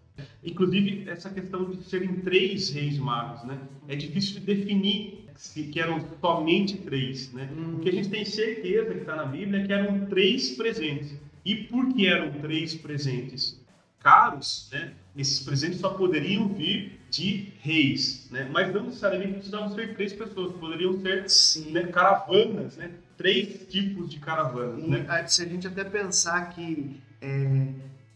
Inclusive, 0.44 1.08
essa 1.08 1.30
questão 1.30 1.70
de 1.70 1.82
serem 1.84 2.16
três 2.20 2.70
reis 2.70 2.98
magos, 2.98 3.44
né? 3.44 3.58
É 3.86 3.94
difícil 3.94 4.40
de 4.40 4.46
definir 4.46 5.28
se, 5.36 5.62
que 5.64 5.80
eram 5.80 6.04
somente 6.20 6.76
três, 6.78 7.32
né? 7.32 7.48
Hum. 7.56 7.76
O 7.76 7.78
que 7.78 7.88
a 7.88 7.92
gente 7.92 8.08
tem 8.08 8.24
certeza 8.24 8.92
que 8.92 9.00
está 9.00 9.14
na 9.14 9.24
Bíblia 9.24 9.62
é 9.62 9.66
que 9.66 9.72
eram 9.72 10.06
três 10.06 10.50
presentes. 10.50 11.16
E 11.44 11.54
por 11.54 11.94
que 11.94 12.06
eram 12.06 12.32
três 12.40 12.74
presentes? 12.74 13.64
Caros, 14.00 14.68
né? 14.72 14.92
Esses 15.16 15.40
presentes 15.40 15.78
só 15.78 15.90
poderiam 15.90 16.48
vir 16.48 16.97
de 17.10 17.52
reis, 17.60 18.28
né? 18.30 18.48
Mas 18.52 18.72
não 18.72 18.84
necessariamente 18.84 19.34
precisavam 19.34 19.74
ser 19.74 19.94
três 19.94 20.12
pessoas, 20.12 20.52
poderiam 20.56 21.00
ser 21.00 21.24
né, 21.70 21.84
caravanas, 21.84 22.76
né? 22.76 22.90
três 23.16 23.66
tipos 23.68 24.08
de 24.08 24.18
caravanas. 24.18 24.86
Né? 24.86 25.26
Se 25.26 25.42
a 25.42 25.46
gente 25.46 25.66
até 25.66 25.84
pensar 25.84 26.50
que 26.50 27.00
é, 27.20 27.68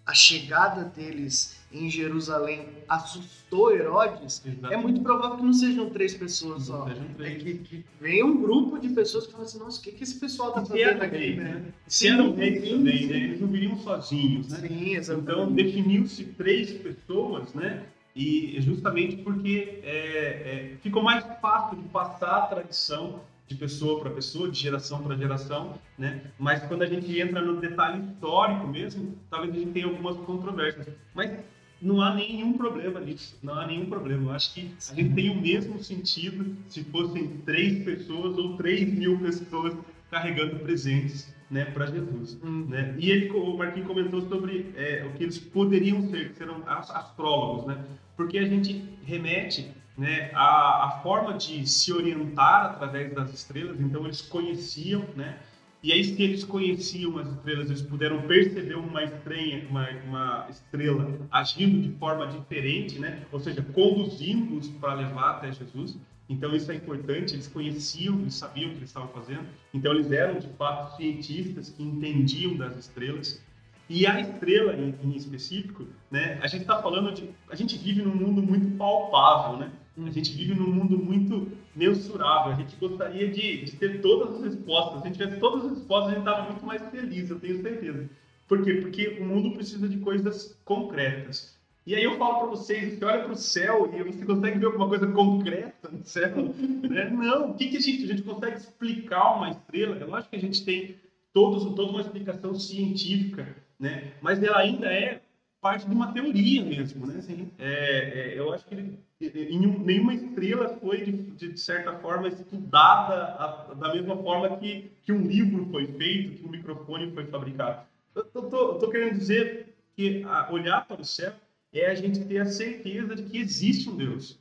a 0.04 0.14
chegada 0.14 0.84
deles 0.84 1.60
em 1.72 1.88
Jerusalém 1.88 2.68
assustou 2.88 3.74
Herodes, 3.74 4.42
Exatamente. 4.44 4.74
é 4.74 4.76
muito 4.76 5.00
provável 5.00 5.38
que 5.38 5.42
não 5.42 5.52
sejam 5.52 5.88
três 5.90 6.14
pessoas 6.14 6.64
só. 6.64 6.86
É 7.18 7.34
que, 7.34 7.54
que 7.58 7.84
vem 8.00 8.22
um 8.22 8.40
grupo 8.42 8.78
de 8.78 8.90
pessoas 8.90 9.26
que 9.26 9.32
falam 9.32 9.46
assim, 9.46 9.58
nossa, 9.58 9.80
o 9.80 9.82
que, 9.82 9.92
que 9.92 10.04
esse 10.04 10.20
pessoal 10.20 10.50
está 10.50 10.64
fazendo 10.64 11.02
aqui? 11.02 11.16
Rei, 11.16 11.36
né? 11.36 11.64
Se 11.86 12.08
eram 12.08 12.34
reis 12.34 12.68
também, 12.68 13.06
né? 13.06 13.16
eles 13.16 13.40
não 13.40 13.48
viriam 13.48 13.76
sozinhos, 13.78 14.48
né? 14.48 14.68
Sim, 14.68 14.94
exatamente. 14.94 15.30
Então 15.30 15.52
definiu-se 15.52 16.24
três 16.24 16.72
pessoas, 16.72 17.54
né? 17.54 17.84
E 18.14 18.60
justamente 18.60 19.16
porque 19.16 19.80
é, 19.82 19.88
é, 19.88 20.76
ficou 20.82 21.02
mais 21.02 21.24
fácil 21.40 21.78
de 21.78 21.88
passar 21.88 22.36
a 22.38 22.46
tradição 22.46 23.20
de 23.46 23.54
pessoa 23.54 24.00
para 24.00 24.10
pessoa, 24.10 24.50
de 24.50 24.58
geração 24.58 25.02
para 25.02 25.16
geração, 25.16 25.78
né? 25.98 26.22
Mas 26.38 26.62
quando 26.64 26.82
a 26.82 26.86
gente 26.86 27.18
entra 27.18 27.40
no 27.40 27.60
detalhe 27.60 28.02
histórico 28.04 28.66
mesmo, 28.66 29.14
talvez 29.30 29.54
a 29.54 29.58
gente 29.58 29.72
tenha 29.72 29.86
algumas 29.86 30.16
controvérsias. 30.18 30.88
Mas 31.14 31.38
não 31.80 32.00
há 32.00 32.14
nenhum 32.14 32.52
problema 32.52 33.00
nisso, 33.00 33.36
não 33.42 33.54
há 33.54 33.66
nenhum 33.66 33.86
problema. 33.86 34.30
Eu 34.30 34.34
acho 34.34 34.54
que 34.54 34.74
a 34.90 34.94
gente 34.94 35.14
tem 35.14 35.30
o 35.30 35.40
mesmo 35.40 35.82
sentido 35.82 36.56
se 36.68 36.84
fossem 36.84 37.28
três 37.44 37.84
pessoas 37.84 38.38
ou 38.38 38.56
três 38.56 38.92
mil 38.92 39.18
pessoas 39.18 39.76
carregando 40.10 40.60
presentes 40.60 41.34
né, 41.52 41.66
para 41.66 41.86
Jesus. 41.86 42.40
Hum. 42.42 42.66
Né? 42.68 42.94
E 42.98 43.10
ele, 43.10 43.30
o 43.30 43.56
Marquinhos 43.56 43.86
comentou 43.86 44.22
sobre 44.22 44.72
é, 44.74 45.06
o 45.06 45.12
que 45.16 45.22
eles 45.22 45.38
poderiam 45.38 46.02
ser, 46.08 46.30
que 46.30 46.38
serão 46.38 46.62
astrólogos, 46.66 47.66
né? 47.66 47.78
porque 48.16 48.38
a 48.38 48.46
gente 48.46 48.82
remete 49.04 49.70
né, 49.96 50.30
a, 50.34 50.86
a 50.86 50.90
forma 51.02 51.34
de 51.34 51.68
se 51.68 51.92
orientar 51.92 52.66
através 52.66 53.12
das 53.14 53.32
estrelas, 53.32 53.78
então 53.78 54.04
eles 54.04 54.22
conheciam, 54.22 55.04
né, 55.14 55.38
e 55.82 55.92
aí 55.92 56.02
se 56.02 56.22
eles 56.22 56.44
conheciam 56.44 57.18
as 57.18 57.28
estrelas, 57.28 57.68
eles 57.68 57.82
puderam 57.82 58.22
perceber 58.22 58.76
uma 58.76 59.02
estranha, 59.02 59.66
uma, 59.68 59.88
uma 60.06 60.46
estrela 60.48 61.18
agindo 61.30 61.82
de 61.82 61.94
forma 61.98 62.26
diferente, 62.26 62.98
né, 62.98 63.22
ou 63.30 63.38
seja, 63.38 63.60
conduzindo-os 63.60 64.68
para 64.68 64.94
levar 64.94 65.32
até 65.32 65.52
Jesus. 65.52 65.98
Então 66.28 66.54
isso 66.54 66.70
é 66.70 66.74
importante, 66.74 67.34
eles 67.34 67.48
conheciam, 67.48 68.18
eles 68.20 68.34
sabiam 68.34 68.68
o 68.68 68.72
que 68.72 68.78
eles 68.78 68.90
estavam 68.90 69.08
fazendo. 69.08 69.46
Então 69.74 69.92
eles 69.92 70.10
eram 70.10 70.38
de 70.38 70.48
fato 70.56 70.96
cientistas 70.96 71.70
que 71.70 71.82
entendiam 71.82 72.56
das 72.56 72.76
estrelas. 72.76 73.42
E 73.88 74.06
a 74.06 74.20
estrela 74.20 74.72
em, 74.74 74.94
em 75.02 75.16
específico, 75.16 75.86
né, 76.10 76.38
a 76.40 76.46
gente 76.46 76.62
está 76.62 76.80
falando 76.80 77.12
de, 77.12 77.28
a 77.50 77.56
gente 77.56 77.76
vive 77.76 78.00
num 78.00 78.14
mundo 78.14 78.42
muito 78.42 78.76
palpável, 78.78 79.58
né? 79.58 79.72
A 79.98 80.10
gente 80.10 80.32
vive 80.32 80.54
num 80.54 80.72
mundo 80.72 80.96
muito 80.96 81.52
mensurável. 81.76 82.52
A 82.52 82.56
gente 82.56 82.74
gostaria 82.76 83.28
de, 83.30 83.64
de 83.64 83.72
ter 83.72 84.00
todas 84.00 84.36
as 84.36 84.44
respostas. 84.44 85.00
Se 85.00 85.02
a 85.02 85.06
gente 85.08 85.18
tivesse 85.18 85.38
todas 85.38 85.64
as 85.66 85.70
respostas, 85.72 86.12
a 86.12 86.14
gente 86.14 86.26
estava 86.26 86.50
muito 86.50 86.64
mais 86.64 86.82
feliz, 86.90 87.28
eu 87.28 87.38
tenho 87.38 87.60
certeza. 87.60 88.08
Por 88.48 88.62
quê? 88.64 88.74
Porque 88.74 89.18
o 89.20 89.24
mundo 89.24 89.52
precisa 89.52 89.88
de 89.88 89.98
coisas 89.98 90.58
concretas. 90.64 91.58
E 91.84 91.96
aí 91.96 92.04
eu 92.04 92.16
falo 92.16 92.38
para 92.38 92.46
vocês, 92.48 92.96
você 92.96 93.04
olha 93.04 93.24
para 93.24 93.32
o 93.32 93.36
céu 93.36 93.92
e 93.92 94.02
você 94.04 94.24
consegue 94.24 94.58
ver 94.58 94.66
alguma 94.66 94.88
coisa 94.88 95.06
concreta 95.08 95.88
no 95.90 96.04
céu? 96.04 96.30
Né? 96.36 97.10
Não, 97.10 97.50
o 97.50 97.54
que, 97.54 97.68
que 97.68 97.76
a 97.76 97.80
gente... 97.80 98.04
A 98.04 98.06
gente 98.06 98.22
consegue 98.22 98.56
explicar 98.56 99.36
uma 99.36 99.50
estrela? 99.50 99.96
É 99.96 100.04
lógico 100.04 100.30
que 100.30 100.36
a 100.36 100.40
gente 100.40 100.64
tem 100.64 100.96
todos, 101.32 101.64
toda 101.74 101.90
uma 101.90 102.00
explicação 102.00 102.54
científica, 102.54 103.56
né? 103.80 104.12
mas 104.20 104.40
ela 104.42 104.58
ainda 104.58 104.86
é 104.86 105.20
parte 105.60 105.88
de 105.88 105.94
uma 105.94 106.12
teoria 106.12 106.64
mesmo. 106.64 107.04
Né? 107.06 107.18
Assim, 107.18 107.50
é, 107.58 108.32
é, 108.32 108.38
eu 108.38 108.52
acho 108.52 108.64
que 108.66 108.74
ele 108.74 108.98
nenhuma 109.20 110.14
estrela 110.14 110.76
foi, 110.80 111.02
de, 111.02 111.12
de, 111.12 111.60
certa 111.60 111.92
forma, 111.98 112.26
estudada 112.26 113.36
a, 113.38 113.74
da 113.74 113.94
mesma 113.94 114.16
forma 114.16 114.56
que, 114.56 114.90
que 115.04 115.12
um 115.12 115.22
livro 115.22 115.68
foi 115.70 115.86
feito, 115.86 116.38
que 116.38 116.44
um 116.44 116.50
microfone 116.50 117.12
foi 117.12 117.26
fabricado. 117.26 117.86
Eu 118.14 118.24
estou 118.24 118.90
querendo 118.90 119.18
dizer 119.18 119.74
que 119.94 120.24
olhar 120.50 120.86
para 120.86 121.00
o 121.00 121.04
céu 121.04 121.32
é 121.72 121.90
a 121.90 121.94
gente 121.94 122.24
ter 122.24 122.38
a 122.38 122.46
certeza 122.46 123.16
de 123.16 123.22
que 123.22 123.38
existe 123.38 123.88
um 123.88 123.96
Deus 123.96 124.40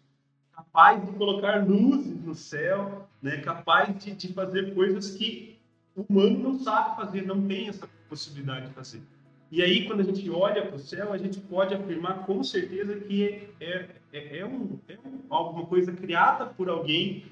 capaz 0.54 1.04
de 1.06 1.12
colocar 1.14 1.66
luzes 1.66 2.24
no 2.24 2.36
céu, 2.36 3.08
né, 3.22 3.38
capaz 3.38 4.04
de, 4.04 4.12
de 4.12 4.34
fazer 4.34 4.74
coisas 4.74 5.12
que 5.12 5.58
o 5.96 6.02
humano 6.02 6.38
não 6.40 6.60
sabe 6.60 6.96
fazer, 6.96 7.26
não 7.26 7.46
tem 7.48 7.68
essa 7.68 7.90
possibilidade 8.08 8.68
de 8.68 8.74
fazer. 8.74 9.02
E 9.52 9.62
aí, 9.62 9.86
quando 9.86 10.00
a 10.00 10.04
gente 10.04 10.30
olha 10.30 10.66
para 10.66 10.78
o 10.78 10.80
céu, 10.80 11.12
a 11.12 11.18
gente 11.18 11.40
pode 11.40 11.74
afirmar 11.74 12.26
com 12.26 12.42
certeza 12.42 12.98
que 13.02 13.50
é, 13.60 13.90
é, 14.14 14.40
é, 14.40 14.46
um, 14.46 14.80
é 14.88 14.98
alguma 15.30 15.66
coisa 15.66 15.92
criada 15.92 16.46
por 16.46 16.70
alguém 16.70 17.26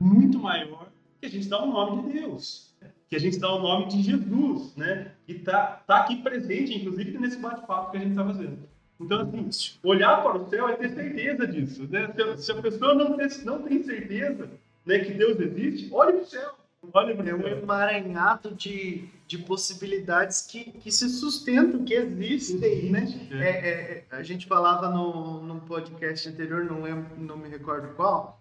muito 0.00 0.38
maior, 0.38 0.88
que 1.20 1.26
a 1.26 1.30
gente 1.30 1.48
dá 1.48 1.62
o 1.62 1.66
nome 1.66 2.04
de 2.04 2.20
Deus, 2.20 2.74
que 3.10 3.16
a 3.16 3.18
gente 3.18 3.38
dá 3.38 3.52
o 3.54 3.60
nome 3.60 3.88
de 3.88 4.02
Jesus, 4.02 4.74
né? 4.74 5.12
Que 5.26 5.32
está 5.32 5.82
tá 5.86 5.98
aqui 5.98 6.16
presente, 6.22 6.72
inclusive, 6.72 7.18
nesse 7.18 7.38
bate-papo 7.38 7.90
que 7.90 7.98
a 7.98 8.00
gente 8.00 8.12
está 8.12 8.24
fazendo. 8.24 8.58
Então, 9.00 9.22
assim, 9.22 9.78
olhar 9.82 10.22
para 10.22 10.36
o 10.38 10.48
céu 10.50 10.68
é 10.68 10.76
ter 10.76 10.90
certeza 10.90 11.46
disso, 11.46 11.88
né? 11.88 12.12
Se, 12.36 12.52
a 12.52 12.62
pessoa 12.62 12.94
não, 12.94 13.16
tem, 13.16 13.28
não 13.44 13.62
tem 13.62 13.82
certeza 13.82 14.50
né, 14.84 14.98
que 14.98 15.12
Deus 15.14 15.40
existe, 15.40 15.88
olhe 15.92 16.12
para 16.12 16.22
o 16.22 16.26
céu. 16.26 16.54
Olhe 16.92 17.14
para 17.14 17.30
é 17.30 17.34
um 17.34 17.46
emaranhado 17.46 18.54
de 18.54 19.08
de 19.30 19.38
possibilidades 19.38 20.42
que, 20.42 20.72
que 20.72 20.90
se 20.90 21.08
sustentam, 21.08 21.84
que 21.84 21.94
existem, 21.94 22.90
né? 22.90 23.06
É. 23.30 23.36
é, 23.36 23.48
é, 23.48 24.04
é, 24.10 24.16
a 24.16 24.24
gente 24.24 24.44
falava 24.44 24.90
no, 24.90 25.40
no 25.40 25.60
podcast 25.60 26.28
anterior, 26.28 26.64
não, 26.64 26.82
lembro, 26.82 27.16
não 27.16 27.36
me 27.36 27.48
recordo 27.48 27.94
qual, 27.94 28.40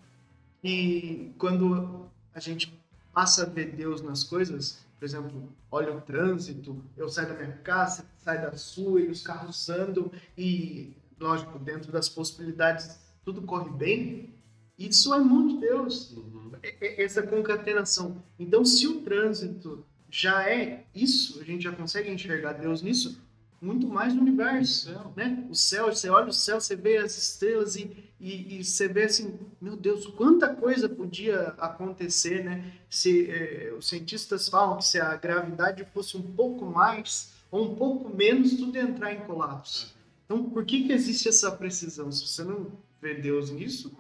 e 0.64 1.32
quando 1.38 2.08
a 2.34 2.40
gente 2.40 2.74
passa 3.14 3.44
a 3.44 3.46
ver 3.46 3.76
Deus 3.76 4.02
nas 4.02 4.24
coisas, 4.24 4.84
por 4.98 5.06
exemplo, 5.06 5.48
olha 5.72 5.94
o 5.94 6.02
trânsito, 6.02 6.84
eu 6.98 7.08
saio 7.08 7.28
da 7.28 7.36
minha 7.36 7.52
casa, 7.58 8.04
sai 8.24 8.42
da 8.42 8.56
sua, 8.56 9.02
e 9.02 9.10
os 9.10 9.22
carros 9.22 9.70
andam, 9.70 10.12
e, 10.38 10.96
lógico, 11.20 11.58
dentro 11.60 11.92
das 11.92 12.10
possibilidades, 12.10 13.00
tudo 13.24 13.42
corre 13.42 13.70
bem, 13.70 14.34
isso 14.78 15.14
é 15.14 15.20
mão 15.20 15.48
de 15.48 15.58
Deus, 15.58 16.12
uhum. 16.12 16.52
essa 16.80 17.22
concatenação. 17.22 18.24
Então, 18.38 18.64
se 18.64 18.88
o 18.88 19.02
trânsito 19.02 19.86
já 20.10 20.50
é 20.50 20.86
isso, 20.96 21.40
a 21.40 21.44
gente 21.44 21.64
já 21.64 21.72
consegue 21.72 22.10
enxergar 22.10 22.54
Deus 22.54 22.82
nisso, 22.82 23.22
muito 23.62 23.88
mais 23.88 24.14
no 24.14 24.22
universo, 24.22 24.90
o 24.92 25.14
né? 25.18 25.46
O 25.50 25.56
céu, 25.56 25.94
você 25.94 26.10
olha 26.10 26.30
o 26.30 26.34
céu, 26.34 26.62
você 26.62 26.76
vê 26.76 26.98
as 26.98 27.18
estrelas 27.18 27.76
e, 27.76 28.12
e, 28.20 28.60
e 28.60 28.64
você 28.64 28.88
vê 28.88 29.04
assim, 29.04 29.38
meu 29.60 29.76
Deus, 29.76 30.08
quanta 30.08 30.48
coisa 30.56 30.88
podia 30.88 31.54
acontecer, 31.58 32.44
né? 32.44 32.72
Se 32.90 33.30
é, 33.30 33.74
os 33.78 33.90
cientistas 33.90 34.48
falam 34.48 34.78
que 34.78 34.86
se 34.86 35.00
a 35.00 35.16
gravidade 35.18 35.86
fosse 35.94 36.16
um 36.16 36.22
pouco 36.22 36.66
mais 36.66 37.34
ou 37.52 37.72
um 37.72 37.76
pouco 37.76 38.16
menos, 38.16 38.54
tudo 38.54 38.78
entrar 38.78 39.14
em 39.14 39.22
colapso. 39.22 39.96
Então, 40.26 40.50
por 40.50 40.64
que 40.66 40.84
que 40.84 40.94
existe 40.94 41.28
essa 41.28 41.52
precisão? 41.52 42.12
Se 42.12 42.28
você 42.28 42.44
não 42.44 42.72
vê 43.02 43.16
Deus 43.16 43.50
nisso, 43.50 43.92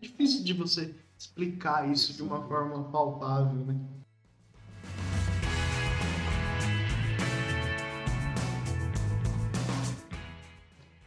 difícil 0.00 0.44
de 0.44 0.52
você 0.52 0.94
explicar 1.18 1.90
isso 1.90 2.12
de 2.12 2.22
uma 2.22 2.46
forma 2.46 2.84
palpável, 2.90 3.64
né? 3.64 3.80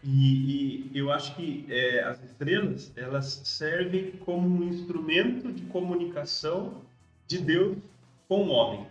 E, 0.04 0.92
e, 0.94 0.98
eu 0.98 1.12
acho 1.12 1.36
que 1.36 1.66
é, 1.68 2.04
as 2.04 2.24
estrelas 2.24 2.92
elas 2.96 3.42
servem 3.44 4.12
como 4.18 4.48
um 4.48 4.64
instrumento 4.70 5.52
de 5.52 5.64
comunicação 5.64 6.82
de 7.28 7.40
Deus 7.40 7.78
com 8.28 8.44
o 8.44 8.50
homem. 8.50 8.88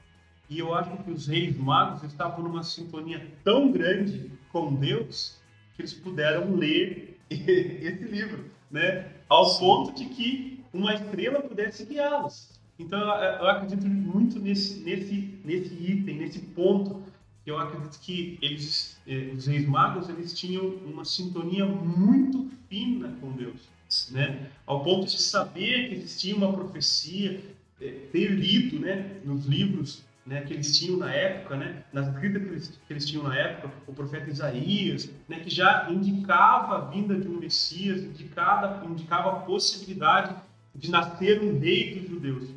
E 0.49 0.59
eu 0.59 0.75
acho 0.75 0.97
que 1.03 1.11
os 1.11 1.27
reis 1.27 1.57
magos 1.57 2.03
estavam 2.03 2.45
numa 2.45 2.63
sintonia 2.63 3.27
tão 3.43 3.73
grande 3.73 4.31
com 4.53 4.75
Deus 4.75 5.39
que 5.75 5.83
eles 5.83 5.95
puderam 5.95 6.55
ler 6.55 7.19
esse 7.31 8.05
livro, 8.05 8.45
né? 8.71 9.11
Ao 9.29 9.59
ponto 9.59 9.95
de 9.95 10.07
que 10.07 10.65
uma 10.73 10.95
estrela 10.95 11.41
pudesse 11.41 11.85
guiá-los. 11.85 12.51
Então 12.79 12.99
eu 12.99 13.49
acredito 13.49 13.87
muito 13.87 14.39
nesse, 14.39 14.81
nesse, 14.81 15.39
nesse 15.45 15.75
item, 15.75 16.19
nesse 16.19 16.41
ponto 16.41 17.03
eu 17.47 17.59
acredito 17.59 17.99
que 18.01 18.39
eles, 18.41 18.99
eh, 19.07 19.31
os 19.37 19.47
reis 19.47 19.67
magos, 19.69 20.09
eles 20.09 20.33
tinham 20.33 20.67
uma 20.87 21.05
sintonia 21.05 21.67
muito 21.67 22.51
fina 22.71 23.15
com 23.21 23.33
Deus, 23.33 23.69
né? 24.11 24.51
Ao 24.67 24.83
ponto 24.83 25.07
de 25.07 25.21
saber 25.21 25.89
que 25.89 25.95
existia 25.95 26.35
uma 26.35 26.53
profecia, 26.53 27.41
eh, 27.81 28.07
ter 28.11 28.31
lido, 28.31 28.81
né, 28.81 29.21
nos 29.25 29.45
livros 29.45 30.03
né, 30.27 30.41
que 30.43 30.55
eles 30.55 30.77
tinham 30.79 30.99
na 30.99 31.13
época, 31.13 31.57
né, 31.57 31.85
nas 31.93 32.09
escritas 32.09 32.43
que 32.43 32.49
eles, 32.49 32.81
que 32.87 32.93
eles, 32.93 33.07
tinham 33.07 33.25
na 33.25 33.37
época, 33.37 33.71
o 33.87 33.93
profeta 33.93 34.31
Isaías, 34.31 35.11
né, 35.29 35.41
que 35.41 35.51
já 35.51 35.87
indicava 35.91 36.77
a 36.77 36.81
vinda 36.91 37.15
de 37.15 37.29
um 37.29 37.39
Messias, 37.39 38.03
indicava, 38.03 38.85
indicava 38.87 39.31
a 39.31 39.41
possibilidade 39.41 40.35
de 40.75 40.91
nascer 40.91 41.43
um 41.43 41.59
rei 41.59 42.01
dos 42.01 42.09
judeus. 42.09 42.51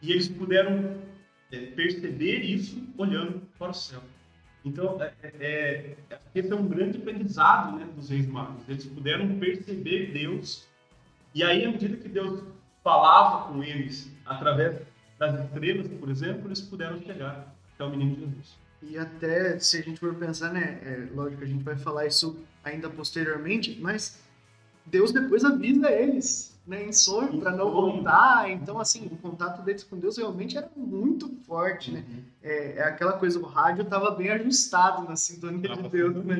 E 0.00 0.12
eles 0.12 0.28
puderam 0.28 0.96
é, 1.50 1.58
perceber 1.66 2.38
isso 2.38 2.82
olhando 2.96 3.42
para 3.58 3.70
o 3.70 3.74
céu. 3.74 4.00
Então, 4.64 5.00
é, 5.02 5.12
é, 5.22 5.96
é, 6.10 6.18
esse 6.34 6.52
é 6.52 6.54
um 6.54 6.68
grande 6.68 6.98
aprendizado 6.98 7.78
né, 7.78 7.86
dos 7.96 8.10
reis 8.10 8.26
magos. 8.26 8.68
Eles 8.68 8.84
puderam 8.86 9.38
perceber 9.38 10.12
Deus, 10.12 10.68
e 11.34 11.42
aí, 11.42 11.64
à 11.64 11.70
medida 11.70 11.96
que 11.96 12.08
Deus 12.08 12.42
falava 12.82 13.52
com 13.52 13.62
eles, 13.62 14.10
através 14.24 14.78
das 15.18 15.44
estrelas, 15.44 15.88
por 15.88 16.08
exemplo, 16.10 16.48
eles 16.48 16.60
puderam 16.60 17.00
chegar 17.02 17.54
até 17.74 17.84
o 17.84 17.90
menino 17.90 18.16
Jesus. 18.16 18.56
E 18.82 18.96
até, 18.96 19.58
se 19.58 19.78
a 19.78 19.82
gente 19.82 19.98
for 19.98 20.14
pensar, 20.14 20.52
né, 20.52 20.80
é, 20.82 21.08
lógico, 21.12 21.42
a 21.42 21.46
gente 21.46 21.64
vai 21.64 21.76
falar 21.76 22.06
isso 22.06 22.38
ainda 22.62 22.88
posteriormente, 22.88 23.78
mas 23.80 24.20
Deus 24.86 25.10
depois 25.12 25.44
avisa 25.44 25.90
eles 25.90 26.56
né, 26.66 26.84
em 26.84 26.92
sonho 26.92 27.40
para 27.40 27.50
não 27.50 27.72
voltar. 27.72 28.48
Então, 28.50 28.78
assim, 28.78 29.06
o 29.06 29.16
contato 29.16 29.62
deles 29.62 29.82
com 29.82 29.98
Deus 29.98 30.18
realmente 30.18 30.56
era 30.56 30.70
muito 30.76 31.28
forte, 31.44 31.90
né? 31.90 32.04
Uhum. 32.08 32.22
É, 32.42 32.72
é, 32.76 32.82
aquela 32.82 33.14
coisa, 33.14 33.38
o 33.38 33.42
rádio 33.42 33.82
estava 33.82 34.10
bem 34.12 34.30
ajustado 34.30 35.08
na 35.08 35.16
sintonia 35.16 35.74
de 35.74 35.88
Deus, 35.88 36.24
né? 36.24 36.36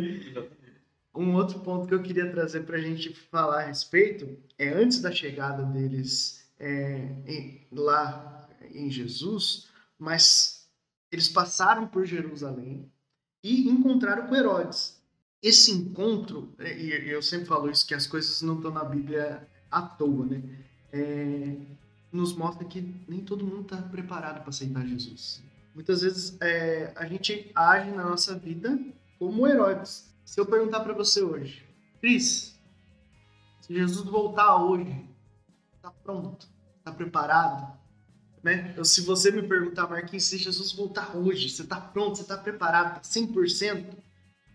Um 1.14 1.34
outro 1.34 1.58
ponto 1.60 1.88
que 1.88 1.94
eu 1.94 2.02
queria 2.02 2.30
trazer 2.30 2.60
para 2.60 2.76
a 2.76 2.80
gente 2.80 3.12
falar 3.12 3.62
a 3.62 3.66
respeito 3.66 4.38
é 4.56 4.68
antes 4.68 5.00
da 5.00 5.10
chegada 5.10 5.64
deles 5.64 6.48
é, 6.60 7.08
lá 7.72 8.47
em 8.72 8.90
Jesus, 8.90 9.68
mas 9.98 10.68
eles 11.10 11.28
passaram 11.28 11.86
por 11.86 12.04
Jerusalém 12.04 12.90
e 13.42 13.68
encontraram 13.68 14.26
com 14.26 14.34
Herodes. 14.34 15.00
Esse 15.42 15.70
encontro, 15.70 16.54
e 16.58 16.90
eu 17.10 17.22
sempre 17.22 17.46
falo 17.46 17.70
isso, 17.70 17.86
que 17.86 17.94
as 17.94 18.06
coisas 18.06 18.42
não 18.42 18.56
estão 18.56 18.72
na 18.72 18.84
Bíblia 18.84 19.48
à 19.70 19.82
toa, 19.82 20.26
né? 20.26 20.42
É, 20.92 21.56
nos 22.10 22.34
mostra 22.34 22.64
que 22.64 22.80
nem 23.06 23.20
todo 23.20 23.46
mundo 23.46 23.62
está 23.62 23.76
preparado 23.82 24.40
para 24.40 24.48
aceitar 24.48 24.86
Jesus. 24.86 25.42
Muitas 25.74 26.02
vezes 26.02 26.36
é, 26.40 26.92
a 26.96 27.06
gente 27.06 27.52
age 27.54 27.90
na 27.90 28.04
nossa 28.04 28.36
vida 28.36 28.78
como 29.18 29.46
Herodes. 29.46 30.12
Se 30.24 30.40
eu 30.40 30.46
perguntar 30.46 30.80
para 30.80 30.92
você 30.92 31.22
hoje, 31.22 31.64
Cris, 32.00 32.58
se 33.60 33.74
Jesus 33.74 34.08
voltar 34.08 34.56
hoje, 34.56 35.08
está 35.76 35.90
pronto? 35.90 36.48
Está 36.78 36.90
preparado? 36.90 37.77
Né? 38.42 38.72
Eu, 38.76 38.84
se 38.84 39.00
você 39.00 39.30
me 39.30 39.42
perguntar, 39.42 39.88
Marquinhos, 39.88 40.24
se 40.24 40.38
Jesus 40.38 40.72
voltar 40.72 41.16
hoje, 41.16 41.50
você 41.50 41.62
está 41.62 41.80
pronto? 41.80 42.16
Você 42.16 42.22
está 42.22 42.36
preparado? 42.36 42.94
Tá 42.94 43.00
100%? 43.00 43.84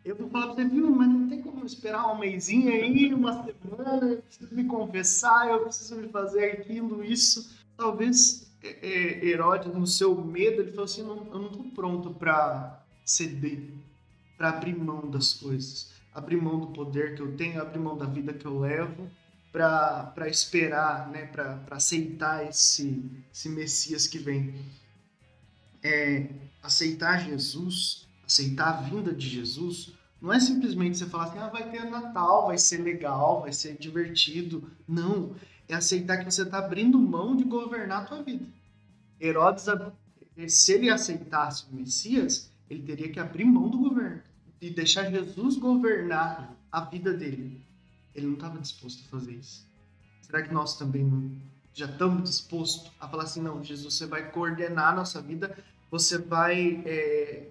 eu 0.05 0.15
vou 0.15 0.29
falar 0.29 0.47
pra 0.47 0.55
você, 0.55 0.65
viu, 0.65 0.89
mas 0.89 1.07
não 1.07 1.29
tem 1.29 1.41
como 1.41 1.65
esperar 1.65 2.11
um 2.11 2.19
mêsinho 2.19 2.69
aí, 2.69 3.13
uma 3.13 3.43
semana, 3.43 4.05
eu 4.07 4.21
preciso 4.21 4.53
me 4.53 4.65
confessar, 4.65 5.47
eu 5.47 5.61
preciso 5.61 5.95
me 5.95 6.09
fazer 6.09 6.43
aquilo, 6.51 7.03
isso. 7.03 7.55
Talvez 7.77 8.53
é, 8.61 8.85
é, 8.85 9.25
Herodes, 9.25 9.73
no 9.73 9.87
seu 9.87 10.13
medo, 10.23 10.61
ele 10.61 10.71
falou 10.71 10.85
assim, 10.85 11.03
não, 11.03 11.25
eu 11.31 11.39
não 11.39 11.49
tô 11.49 11.63
pronto 11.75 12.13
para 12.13 12.83
ceder, 13.05 13.71
para 14.37 14.49
abrir 14.49 14.75
mão 14.75 15.09
das 15.09 15.33
coisas, 15.33 15.91
abrir 16.13 16.35
mão 16.35 16.59
do 16.59 16.67
poder 16.67 17.15
que 17.15 17.21
eu 17.21 17.35
tenho, 17.37 17.61
abrir 17.61 17.79
mão 17.79 17.97
da 17.97 18.05
vida 18.05 18.33
que 18.33 18.45
eu 18.45 18.59
levo, 18.59 19.09
para 19.53 20.27
esperar, 20.27 21.09
né, 21.09 21.27
para 21.27 21.61
aceitar 21.71 22.45
esse, 22.45 23.09
esse 23.31 23.47
Messias 23.47 24.07
que 24.07 24.17
vem. 24.17 24.53
É, 25.81 26.27
aceitar 26.61 27.23
Jesus 27.23 28.03
aceitar 28.25 28.69
a 28.69 28.81
vinda 28.81 29.13
de 29.13 29.27
Jesus, 29.27 29.93
não 30.21 30.31
é 30.31 30.39
simplesmente 30.39 30.97
você 30.97 31.05
falar 31.05 31.25
assim, 31.25 31.37
ah, 31.37 31.49
vai 31.49 31.69
ter 31.69 31.85
Natal, 31.85 32.47
vai 32.47 32.57
ser 32.57 32.77
legal, 32.77 33.41
vai 33.41 33.51
ser 33.51 33.77
divertido. 33.77 34.71
Não, 34.87 35.35
é 35.67 35.75
aceitar 35.75 36.17
que 36.17 36.25
você 36.25 36.43
está 36.43 36.59
abrindo 36.59 36.97
mão 36.97 37.35
de 37.35 37.43
governar 37.43 38.03
a 38.03 38.05
tua 38.05 38.23
vida. 38.23 38.45
Herodes, 39.19 39.65
se 40.47 40.73
ele 40.73 40.89
aceitasse 40.89 41.65
o 41.71 41.75
Messias, 41.75 42.51
ele 42.69 42.81
teria 42.83 43.11
que 43.11 43.19
abrir 43.19 43.45
mão 43.45 43.69
do 43.69 43.77
governo 43.77 44.21
e 44.61 44.69
deixar 44.69 45.11
Jesus 45.11 45.57
governar 45.57 46.55
a 46.71 46.81
vida 46.85 47.13
dele. 47.13 47.61
Ele 48.15 48.27
não 48.27 48.33
estava 48.33 48.59
disposto 48.59 49.03
a 49.05 49.09
fazer 49.09 49.33
isso. 49.33 49.67
Será 50.21 50.41
que 50.41 50.53
nós 50.53 50.77
também 50.77 51.03
não, 51.03 51.31
já 51.73 51.85
estamos 51.85 52.29
dispostos 52.29 52.91
a 52.99 53.07
falar 53.07 53.23
assim, 53.23 53.41
não, 53.41 53.63
Jesus, 53.63 53.95
você 53.95 54.05
vai 54.05 54.31
coordenar 54.31 54.93
a 54.93 54.95
nossa 54.95 55.21
vida, 55.21 55.57
você 55.89 56.17
vai 56.17 56.81
é, 56.85 57.47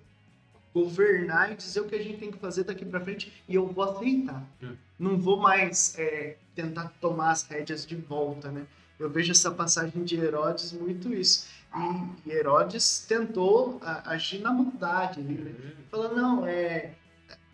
governar 0.74 1.52
e 1.52 1.56
dizer 1.56 1.80
o 1.80 1.84
que 1.84 1.94
a 1.94 2.02
gente 2.02 2.18
tem 2.18 2.30
que 2.30 2.38
fazer 2.38 2.64
daqui 2.64 2.84
para 2.84 3.00
frente 3.00 3.32
e 3.48 3.54
eu 3.54 3.66
vou 3.66 3.84
aceitar. 3.84 4.42
É. 4.62 4.68
Não 4.98 5.18
vou 5.18 5.36
mais 5.36 5.98
é, 5.98 6.36
tentar 6.54 6.92
tomar 7.00 7.32
as 7.32 7.42
rédeas 7.42 7.84
de 7.86 7.96
volta, 7.96 8.50
né? 8.50 8.66
Eu 8.98 9.10
vejo 9.10 9.32
essa 9.32 9.50
passagem 9.50 10.04
de 10.04 10.16
Herodes 10.16 10.72
muito 10.72 11.12
isso. 11.12 11.48
E, 11.74 12.28
e 12.28 12.32
Herodes 12.32 13.04
tentou 13.08 13.80
a, 13.82 14.12
agir 14.12 14.38
na 14.38 14.52
maldade 14.52 15.20
ali, 15.20 15.34
né? 15.34 15.50
Uhum. 15.50 15.84
Falando, 15.90 16.16
não, 16.16 16.46
é, 16.46 16.94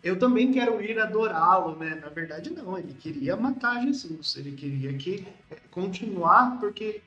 eu 0.01 0.17
também 0.17 0.51
quero 0.51 0.81
ir 0.81 0.97
adorá-lo, 0.99 1.75
né? 1.75 1.99
Na 2.01 2.09
verdade, 2.09 2.49
não, 2.51 2.77
ele 2.77 2.93
queria 2.93 3.35
matar 3.35 3.81
Jesus, 3.81 4.37
ele 4.37 4.53
queria 4.53 4.93
que 4.93 5.27
é, 5.51 5.55
continuar, 5.69 6.59
porque 6.59 7.01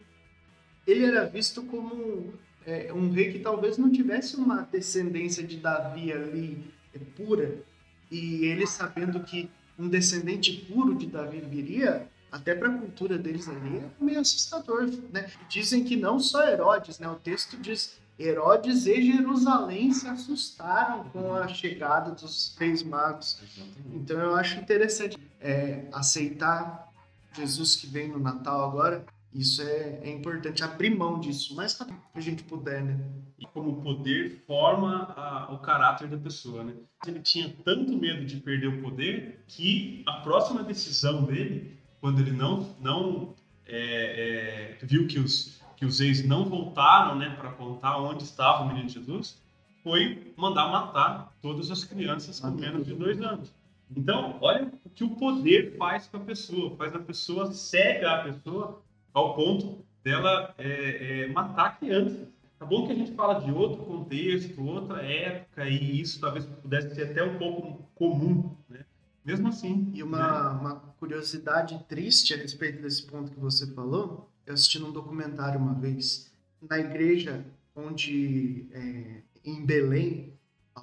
ele 0.87 1.05
era 1.05 1.25
visto 1.27 1.63
como 1.63 2.35
é, 2.67 2.93
um 2.93 3.11
rei 3.11 3.33
que 3.33 3.39
talvez 3.39 3.79
não 3.79 3.91
tivesse 3.91 4.37
uma 4.37 4.69
descendência 4.71 5.43
de 5.43 5.57
Davi 5.57 6.13
ali 6.13 6.73
é, 6.95 6.99
pura, 7.17 7.63
e 8.11 8.45
ele 8.45 8.67
sabendo 8.67 9.21
que 9.21 9.49
um 9.79 9.89
descendente 9.89 10.53
puro 10.71 10.95
de 10.95 11.07
Davi 11.07 11.41
viria, 11.41 12.07
até 12.31 12.55
para 12.55 12.69
a 12.69 12.79
cultura 12.79 13.17
deles 13.17 13.49
ali, 13.49 13.79
é 13.79 13.91
meio 14.05 14.21
assustador, 14.21 14.91
né? 15.11 15.31
Dizem 15.49 15.83
que 15.83 15.97
não 15.97 16.21
só 16.21 16.47
Herodes, 16.47 16.99
né? 16.99 17.09
O 17.09 17.15
texto 17.15 17.57
diz 17.57 18.02
Herodes 18.23 18.87
e 18.87 19.03
Jerusalém 19.03 19.93
se 19.93 20.07
assustaram 20.07 21.05
com 21.11 21.35
a 21.35 21.49
chegada 21.49 22.13
dos 22.13 22.55
reis 22.59 22.83
magos. 22.83 23.41
Então 23.93 24.19
eu 24.19 24.35
acho 24.35 24.59
interessante 24.59 25.19
é, 25.41 25.87
aceitar 25.93 26.91
Jesus 27.35 27.77
que 27.77 27.87
vem 27.87 28.09
no 28.09 28.19
Natal 28.19 28.69
agora 28.69 29.05
isso 29.35 29.63
é, 29.63 30.01
é 30.03 30.11
importante, 30.11 30.63
abrir 30.63 30.91
mão 30.91 31.19
disso, 31.19 31.57
mais 31.57 31.75
que 31.75 31.85
a 32.15 32.21
gente 32.21 32.43
puder, 32.43 32.83
né? 32.83 32.99
Como 33.55 33.71
o 33.71 33.83
poder 33.83 34.43
forma 34.47 35.15
a, 35.17 35.53
o 35.53 35.59
caráter 35.59 36.07
da 36.07 36.19
pessoa, 36.19 36.63
né? 36.63 36.75
Ele 37.07 37.21
tinha 37.21 37.49
tanto 37.65 37.97
medo 37.97 38.27
de 38.27 38.37
perder 38.37 38.67
o 38.69 38.83
poder 38.83 39.43
que 39.49 40.05
a 40.07 40.21
próxima 40.21 40.63
decisão 40.63 41.25
dele, 41.25 41.79
quando 42.01 42.21
ele 42.21 42.33
não, 42.33 42.77
não 42.79 43.35
é, 43.67 44.77
é, 44.81 44.87
viu 44.87 45.07
que 45.07 45.19
os, 45.19 45.62
que 45.83 45.87
os 45.87 45.99
reis 45.99 46.25
não 46.25 46.45
voltaram 46.45 47.19
né, 47.19 47.35
para 47.41 47.51
contar 47.51 47.99
onde 47.99 48.23
estava 48.23 48.63
o 48.63 48.69
menino 48.69 48.89
Jesus, 48.89 49.43
foi 49.83 50.33
mandar 50.37 50.71
matar 50.71 51.37
todas 51.43 51.73
as 51.73 51.83
crianças 51.83 52.39
com 52.39 52.53
menos 52.53 52.87
de 52.87 52.95
dois 52.95 53.21
anos. 53.21 53.53
Então, 53.91 54.39
olha 54.41 54.71
o 54.85 54.91
que 54.91 55.03
o 55.03 55.17
poder 55.17 55.77
faz 55.77 56.07
com 56.07 56.19
a 56.19 56.21
pessoa, 56.21 56.77
faz 56.77 56.95
a 56.95 57.01
pessoa 57.01 57.53
cega 57.53 58.13
a 58.13 58.23
pessoa 58.23 58.81
ao 59.13 59.35
ponto 59.35 59.85
dela 60.05 60.55
é, 60.57 61.25
é, 61.25 61.33
matar 61.33 61.81
crianças. 61.81 62.29
Tá 62.61 62.65
bom 62.65 62.87
que 62.87 62.93
a 62.93 62.97
gente 62.97 63.11
fala 63.17 63.41
de 63.41 63.51
outro 63.51 63.83
contexto, 63.83 64.65
outra 64.65 65.03
época, 65.03 65.69
e 65.69 66.01
isso 66.01 66.21
talvez 66.21 66.47
pudesse 66.47 66.95
ser 66.95 67.11
até 67.11 67.25
um 67.25 67.39
pouco 67.39 67.83
comum, 67.97 68.55
né? 68.71 68.85
mesmo 69.25 69.49
assim. 69.49 69.91
E 69.93 70.01
uma, 70.05 70.53
né? 70.53 70.61
uma 70.61 70.75
curiosidade 71.01 71.77
triste 71.89 72.35
a 72.35 72.37
respeito 72.37 72.81
desse 72.81 73.05
ponto 73.05 73.33
que 73.33 73.41
você 73.41 73.67
falou, 73.75 74.31
eu 74.47 74.55
assisti 74.55 74.79
num 74.79 74.93
documentário 74.93 75.61
uma 75.61 75.75
vez, 75.75 76.31
na 76.61 76.79
igreja 76.79 77.45
onde, 77.75 78.67
é, 78.73 79.23
em 79.45 79.65
Belém, 79.65 80.33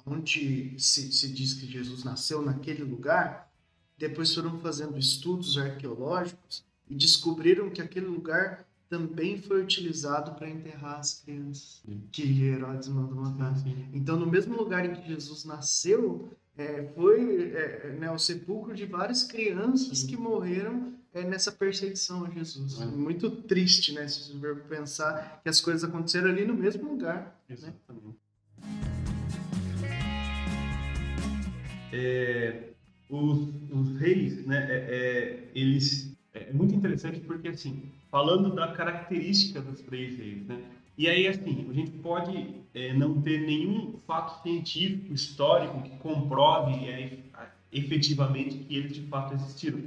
onde 0.06 0.74
se, 0.78 1.12
se 1.12 1.28
diz 1.32 1.54
que 1.54 1.66
Jesus 1.66 2.04
nasceu 2.04 2.42
naquele 2.42 2.82
lugar, 2.82 3.50
depois 3.98 4.34
foram 4.34 4.58
fazendo 4.60 4.98
estudos 4.98 5.58
arqueológicos 5.58 6.64
e 6.88 6.94
descobriram 6.94 7.70
que 7.70 7.82
aquele 7.82 8.06
lugar 8.06 8.66
também 8.88 9.40
foi 9.40 9.62
utilizado 9.62 10.34
para 10.34 10.50
enterrar 10.50 10.98
as 10.98 11.14
crianças 11.14 11.80
sim. 11.86 12.02
que 12.10 12.42
Herodes 12.42 12.88
mandou 12.88 13.16
matar. 13.16 13.56
Sim, 13.56 13.74
sim. 13.74 13.88
Então, 13.92 14.18
no 14.18 14.26
mesmo 14.26 14.56
lugar 14.56 14.84
em 14.84 14.94
que 14.94 15.06
Jesus 15.06 15.44
nasceu, 15.44 16.28
é, 16.56 16.90
foi 16.94 17.52
é, 17.52 17.96
né, 18.00 18.10
o 18.10 18.18
sepulcro 18.18 18.74
de 18.74 18.86
várias 18.86 19.22
crianças 19.22 20.02
que 20.02 20.16
morreram 20.16 20.94
é, 21.12 21.24
nessa 21.24 21.50
perseguição 21.50 22.24
a 22.24 22.30
Jesus. 22.30 22.80
É. 22.80 22.86
Muito 22.86 23.30
triste, 23.30 23.92
né? 23.92 24.06
Se 24.06 24.32
você 24.32 24.54
pensar 24.68 25.40
que 25.42 25.48
as 25.48 25.60
coisas 25.60 25.84
aconteceram 25.84 26.30
ali 26.30 26.44
no 26.44 26.54
mesmo 26.54 26.88
lugar. 26.88 27.40
Né? 27.48 27.54
Exatamente. 27.54 28.06
Né? 28.06 28.14
É, 31.92 32.68
os, 33.08 33.48
os, 33.70 34.00
reis, 34.00 34.46
né, 34.46 34.64
é, 34.70 34.76
é, 34.76 35.50
eles 35.54 36.16
é 36.32 36.52
muito 36.52 36.72
interessante 36.72 37.18
porque 37.18 37.48
assim, 37.48 37.82
falando 38.08 38.54
da 38.54 38.68
característica 38.68 39.60
dos 39.60 39.80
três 39.80 40.16
reis, 40.16 40.46
né? 40.46 40.62
E 40.96 41.08
aí 41.08 41.26
assim, 41.26 41.66
a 41.68 41.72
gente 41.72 41.90
pode 41.98 42.54
é, 42.72 42.92
não 42.92 43.20
ter 43.20 43.40
nenhum 43.40 43.98
fato 44.06 44.40
científico, 44.44 45.12
histórico 45.12 45.82
que 45.82 45.96
comprove 45.96 46.88
é, 46.88 47.18
efetivamente 47.72 48.58
que 48.58 48.76
eles 48.76 48.92
de 48.92 49.02
fato 49.02 49.34
existiram. 49.34 49.80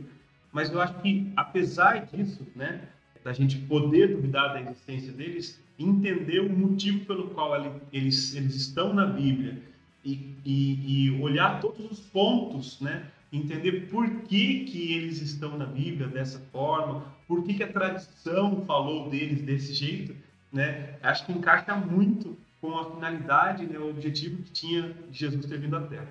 Mas 0.54 0.72
eu 0.72 0.80
acho 0.80 0.94
que 1.02 1.34
apesar 1.36 2.06
disso, 2.06 2.48
né, 2.56 2.88
da 3.24 3.34
gente 3.34 3.58
poder 3.58 4.16
duvidar 4.16 4.54
da 4.54 4.62
existência 4.62 5.12
deles, 5.12 5.60
entender 5.80 6.40
o 6.40 6.50
motivo 6.50 7.04
pelo 7.06 7.30
qual 7.32 7.56
eles, 7.92 8.36
eles 8.36 8.56
estão 8.56 8.94
na 8.94 9.08
Bíblia 9.08 9.62
e, 10.06 10.36
e, 10.46 11.08
e 11.08 11.22
olhar 11.22 11.60
todos 11.60 11.92
os 11.92 12.00
pontos, 12.00 12.80
né? 12.80 13.08
entender 13.32 13.88
por 13.90 14.08
que, 14.22 14.66
que 14.66 14.94
eles 14.94 15.20
estão 15.20 15.58
na 15.58 15.66
Bíblia 15.66 16.08
dessa 16.08 16.40
forma, 16.52 17.06
por 17.28 17.44
que, 17.44 17.56
que 17.56 17.64
a 17.64 17.72
tradição 17.72 18.64
falou 18.66 19.10
deles 19.10 19.42
desse 19.42 19.74
jeito, 19.74 20.16
né? 20.52 20.98
acho 21.02 21.26
que 21.26 21.32
encaixa 21.32 21.76
muito 21.76 22.38
com 22.62 22.78
a 22.78 22.92
finalidade, 22.92 23.66
né, 23.66 23.78
o 23.80 23.90
objetivo 23.90 24.42
que 24.44 24.52
tinha 24.52 24.96
Jesus 25.12 25.46
ter 25.48 25.60
vindo 25.60 25.76
à 25.76 25.82
Terra. 25.82 26.08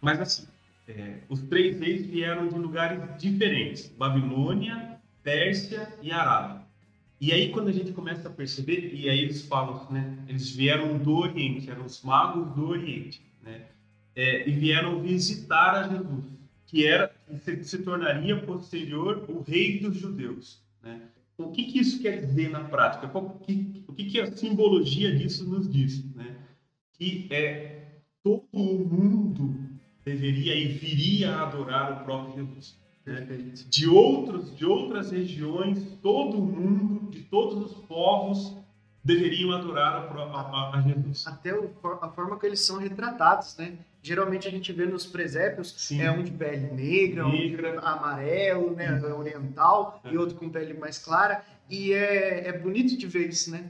Mas 0.00 0.20
assim, 0.20 0.48
é, 0.86 1.20
os 1.28 1.42
três 1.42 1.80
reis 1.80 2.06
vieram 2.06 2.48
de 2.48 2.56
lugares 2.56 3.00
diferentes: 3.18 3.88
Babilônia, 3.88 5.00
Pérsia 5.22 5.88
e 6.02 6.10
Arábia. 6.10 6.62
E 7.20 7.32
aí 7.32 7.50
quando 7.50 7.68
a 7.68 7.72
gente 7.72 7.92
começa 7.92 8.28
a 8.28 8.32
perceber, 8.32 8.92
e 8.92 9.08
aí 9.08 9.20
eles 9.20 9.42
falam, 9.46 9.90
né, 9.90 10.18
eles 10.28 10.50
vieram 10.50 10.98
do 10.98 11.16
Oriente, 11.16 11.70
eram 11.70 11.86
os 11.86 12.02
magos 12.02 12.54
do 12.54 12.68
Oriente, 12.68 13.22
né, 13.42 13.62
é, 14.14 14.48
e 14.48 14.52
vieram 14.52 15.00
visitar 15.00 15.74
a 15.74 15.88
Jesus, 15.88 16.24
que 16.66 16.86
era 16.86 17.14
se, 17.42 17.64
se 17.64 17.78
tornaria 17.78 18.40
posterior 18.42 19.24
o 19.28 19.40
rei 19.40 19.78
dos 19.78 19.96
judeus, 19.96 20.62
né? 20.82 21.00
O 21.36 21.50
que, 21.50 21.64
que 21.64 21.80
isso 21.80 22.00
quer 22.00 22.20
dizer 22.20 22.50
na 22.50 22.62
prática? 22.62 23.10
O 23.18 23.38
que, 23.40 23.84
o 23.88 23.92
que, 23.92 24.04
que 24.04 24.20
a 24.20 24.30
simbologia 24.36 25.12
disso 25.16 25.48
nos 25.48 25.68
diz, 25.68 26.04
né? 26.14 26.36
Que 26.92 27.26
é 27.30 28.02
todo 28.22 28.44
mundo 28.52 29.73
deveria 30.04 30.54
e 30.54 30.68
viria 30.68 31.34
a 31.34 31.42
adorar 31.42 31.92
o 31.92 32.04
próprio 32.04 32.46
Jesus. 32.46 32.78
Né? 33.06 33.20
De 33.68 33.88
outros, 33.88 34.56
de 34.56 34.64
outras 34.64 35.10
regiões, 35.10 35.82
todo 36.02 36.38
mundo, 36.38 37.10
de 37.10 37.22
todos 37.22 37.72
os 37.72 37.84
povos 37.84 38.56
deveriam 39.02 39.52
adorar 39.52 39.94
a, 39.94 40.40
a, 40.40 40.78
a 40.78 40.80
Jesus. 40.82 41.26
Até 41.26 41.54
o, 41.54 41.70
a 42.00 42.08
forma 42.08 42.38
que 42.38 42.46
eles 42.46 42.60
são 42.60 42.78
retratados, 42.78 43.56
né? 43.56 43.76
Geralmente 44.04 44.46
a 44.46 44.50
gente 44.50 44.70
vê 44.70 44.84
nos 44.84 45.06
presépios 45.06 45.74
Sim. 45.78 46.02
é 46.02 46.10
um 46.10 46.22
de 46.22 46.30
pele 46.30 46.70
negra, 46.72 47.26
negra. 47.26 47.80
um 47.80 47.86
amarelo, 47.86 48.76
né, 48.76 49.00
oriental, 49.00 49.98
é. 50.04 50.12
e 50.12 50.18
outro 50.18 50.36
com 50.36 50.50
pele 50.50 50.74
mais 50.74 50.98
clara. 50.98 51.42
E 51.70 51.94
é, 51.94 52.48
é 52.48 52.58
bonito 52.58 52.98
de 52.98 53.06
ver 53.06 53.30
isso, 53.30 53.50
né? 53.50 53.66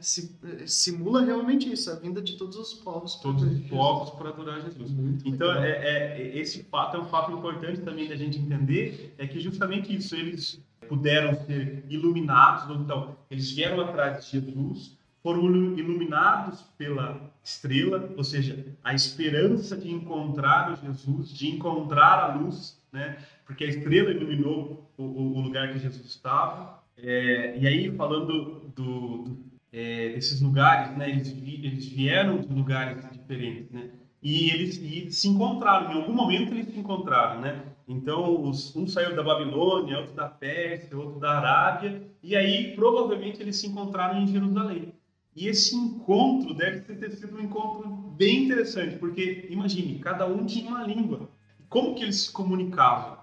Simula 0.66 1.24
realmente 1.24 1.72
isso, 1.72 1.88
a 1.88 1.94
vinda 1.94 2.20
de 2.20 2.36
todos 2.36 2.56
os 2.56 2.74
povos. 2.74 3.14
Todos 3.20 3.44
os 3.44 3.60
povos 3.68 4.10
para 4.10 4.30
adorar 4.30 4.60
Jesus. 4.62 4.90
Muito 4.90 5.28
então, 5.28 5.54
é, 5.62 5.70
é, 5.70 6.36
esse 6.36 6.64
fato 6.64 6.96
é 6.96 7.00
um 7.00 7.04
fato 7.04 7.30
importante 7.30 7.82
também 7.82 8.08
da 8.08 8.16
gente 8.16 8.36
entender, 8.36 9.14
é 9.16 9.28
que 9.28 9.38
justamente 9.38 9.94
isso, 9.94 10.16
eles 10.16 10.60
puderam 10.88 11.32
ser 11.46 11.84
iluminados, 11.88 12.76
então, 12.76 13.16
eles 13.30 13.52
vieram 13.52 13.80
atrás 13.80 14.24
de 14.24 14.32
Jesus, 14.32 14.98
foram 15.22 15.44
iluminados 15.78 16.62
pela 16.76 17.32
estrela, 17.44 18.10
ou 18.16 18.24
seja, 18.24 18.64
a 18.82 18.94
esperança 18.94 19.76
de 19.76 19.90
encontrar 19.90 20.72
o 20.72 20.76
Jesus, 20.76 21.28
de 21.28 21.48
encontrar 21.48 22.18
a 22.18 22.34
luz, 22.34 22.82
né? 22.90 23.18
Porque 23.46 23.64
a 23.64 23.68
estrela 23.68 24.10
iluminou 24.10 24.90
o, 24.96 25.02
o 25.02 25.40
lugar 25.40 25.70
que 25.72 25.78
Jesus 25.78 26.06
estava. 26.06 26.82
É, 26.96 27.58
e 27.58 27.66
aí, 27.66 27.94
falando 27.94 28.26
do, 28.26 29.24
do, 29.24 29.36
é, 29.70 30.10
desses 30.10 30.40
lugares, 30.40 30.96
né? 30.96 31.10
Eles, 31.10 31.28
eles 31.28 31.86
vieram 31.86 32.38
de 32.38 32.48
lugares 32.48 33.04
diferentes, 33.12 33.70
né? 33.70 33.90
E 34.22 34.48
eles 34.50 34.78
e 34.78 35.12
se 35.12 35.28
encontraram, 35.28 35.92
em 35.92 36.00
algum 36.00 36.14
momento 36.14 36.54
eles 36.54 36.68
se 36.72 36.78
encontraram, 36.78 37.42
né? 37.42 37.62
Então, 37.86 38.42
os, 38.42 38.74
um 38.74 38.86
saiu 38.86 39.14
da 39.14 39.22
Babilônia, 39.22 39.98
outro 39.98 40.14
da 40.14 40.28
Pérsia, 40.28 40.96
outro 40.96 41.20
da 41.20 41.32
Arábia, 41.32 42.02
e 42.22 42.34
aí 42.34 42.74
provavelmente 42.74 43.42
eles 43.42 43.56
se 43.56 43.66
encontraram 43.66 44.22
em 44.22 44.26
Jerusalém. 44.26 44.94
E 45.36 45.48
esse 45.48 45.74
encontro 45.74 46.54
deve 46.54 46.80
ter 46.80 47.10
sido 47.10 47.36
um 47.36 47.42
encontro 47.42 47.88
bem 48.16 48.44
interessante, 48.44 48.96
porque 48.96 49.46
imagine, 49.50 49.98
cada 49.98 50.26
um 50.26 50.46
tinha 50.46 50.68
uma 50.68 50.84
língua. 50.84 51.28
Como 51.68 51.94
que 51.94 52.04
eles 52.04 52.20
se 52.20 52.32
comunicavam? 52.32 53.18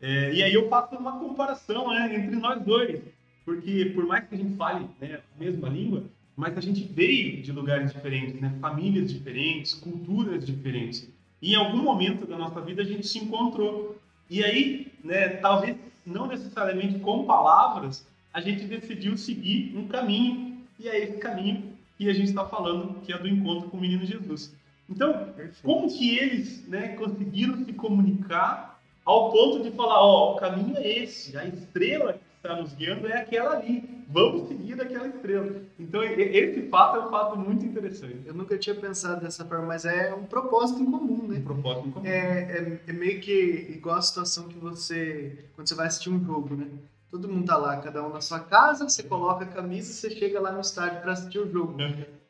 É, 0.00 0.32
e 0.32 0.42
aí 0.42 0.54
eu 0.54 0.68
faço 0.68 0.94
uma 0.94 1.18
comparação 1.18 1.88
né, 1.90 2.14
entre 2.14 2.36
nós 2.36 2.62
dois, 2.62 3.00
porque 3.44 3.86
por 3.94 4.06
mais 4.06 4.28
que 4.28 4.34
a 4.34 4.38
gente 4.38 4.56
fale 4.56 4.86
né, 5.00 5.20
a 5.34 5.38
mesma 5.38 5.68
língua, 5.68 6.04
mas 6.36 6.56
a 6.56 6.60
gente 6.60 6.84
veio 6.84 7.42
de 7.42 7.50
lugares 7.50 7.92
diferentes, 7.92 8.40
né, 8.40 8.54
famílias 8.60 9.12
diferentes, 9.12 9.74
culturas 9.74 10.46
diferentes. 10.46 11.08
E 11.40 11.52
em 11.52 11.56
algum 11.56 11.82
momento 11.82 12.26
da 12.26 12.36
nossa 12.36 12.60
vida 12.60 12.82
a 12.82 12.84
gente 12.84 13.06
se 13.06 13.18
encontrou. 13.18 13.98
E 14.30 14.44
aí, 14.44 14.92
né, 15.02 15.28
talvez 15.28 15.76
não 16.04 16.26
necessariamente 16.26 16.98
com 17.00 17.24
palavras, 17.24 18.06
a 18.32 18.40
gente 18.40 18.64
decidiu 18.66 19.16
seguir 19.16 19.74
um 19.76 19.88
caminho 19.88 20.55
e 20.78 20.88
é 20.88 20.98
esse 20.98 21.18
caminho 21.18 21.76
que 21.96 22.08
a 22.08 22.12
gente 22.12 22.28
está 22.28 22.44
falando, 22.44 23.00
que 23.00 23.12
é 23.12 23.18
do 23.18 23.26
encontro 23.26 23.70
com 23.70 23.76
o 23.76 23.80
menino 23.80 24.04
Jesus. 24.04 24.54
Então, 24.88 25.12
Perfeito. 25.12 25.62
como 25.62 25.88
que 25.88 26.16
eles 26.18 26.66
né, 26.68 26.88
conseguiram 26.88 27.64
se 27.64 27.72
comunicar 27.72 28.80
ao 29.04 29.30
ponto 29.30 29.62
de 29.62 29.70
falar, 29.70 30.00
ó, 30.00 30.34
o 30.34 30.36
caminho 30.36 30.76
é 30.76 30.98
esse, 31.02 31.36
a 31.36 31.46
estrela 31.46 32.14
que 32.14 32.20
está 32.36 32.56
nos 32.56 32.74
guiando 32.74 33.06
é 33.06 33.20
aquela 33.20 33.56
ali, 33.56 34.04
vamos 34.08 34.48
seguir 34.48 34.74
daquela 34.74 35.06
estrela. 35.06 35.62
Então, 35.78 36.02
esse 36.02 36.68
fato 36.68 36.96
é 36.98 37.06
um 37.06 37.10
fato 37.10 37.38
muito 37.38 37.64
interessante. 37.64 38.22
Eu 38.26 38.34
nunca 38.34 38.58
tinha 38.58 38.74
pensado 38.74 39.20
dessa 39.20 39.44
forma, 39.44 39.66
mas 39.66 39.84
é 39.84 40.12
um 40.12 40.24
propósito 40.24 40.82
em 40.82 40.90
comum, 40.90 41.28
né? 41.28 41.38
Um 41.38 41.42
propósito 41.42 41.88
em 41.88 41.90
comum. 41.92 42.06
É, 42.06 42.18
é, 42.18 42.80
é 42.88 42.92
meio 42.92 43.20
que 43.20 43.68
igual 43.70 43.96
a 43.96 44.02
situação 44.02 44.48
que 44.48 44.58
você, 44.58 45.44
quando 45.54 45.68
você 45.68 45.74
vai 45.74 45.86
assistir 45.86 46.10
um 46.10 46.24
jogo, 46.24 46.54
né? 46.56 46.66
Todo 47.16 47.32
mundo 47.32 47.46
tá 47.46 47.56
lá, 47.56 47.78
cada 47.78 48.06
um 48.06 48.12
na 48.12 48.20
sua 48.20 48.40
casa, 48.40 48.86
você 48.86 49.02
coloca 49.02 49.42
a 49.42 49.48
camisa 49.48 49.90
e 49.90 49.94
você 49.94 50.10
chega 50.10 50.38
lá 50.38 50.52
no 50.52 50.60
estádio 50.60 51.00
para 51.00 51.12
assistir 51.12 51.38
o 51.38 51.50
jogo. 51.50 51.78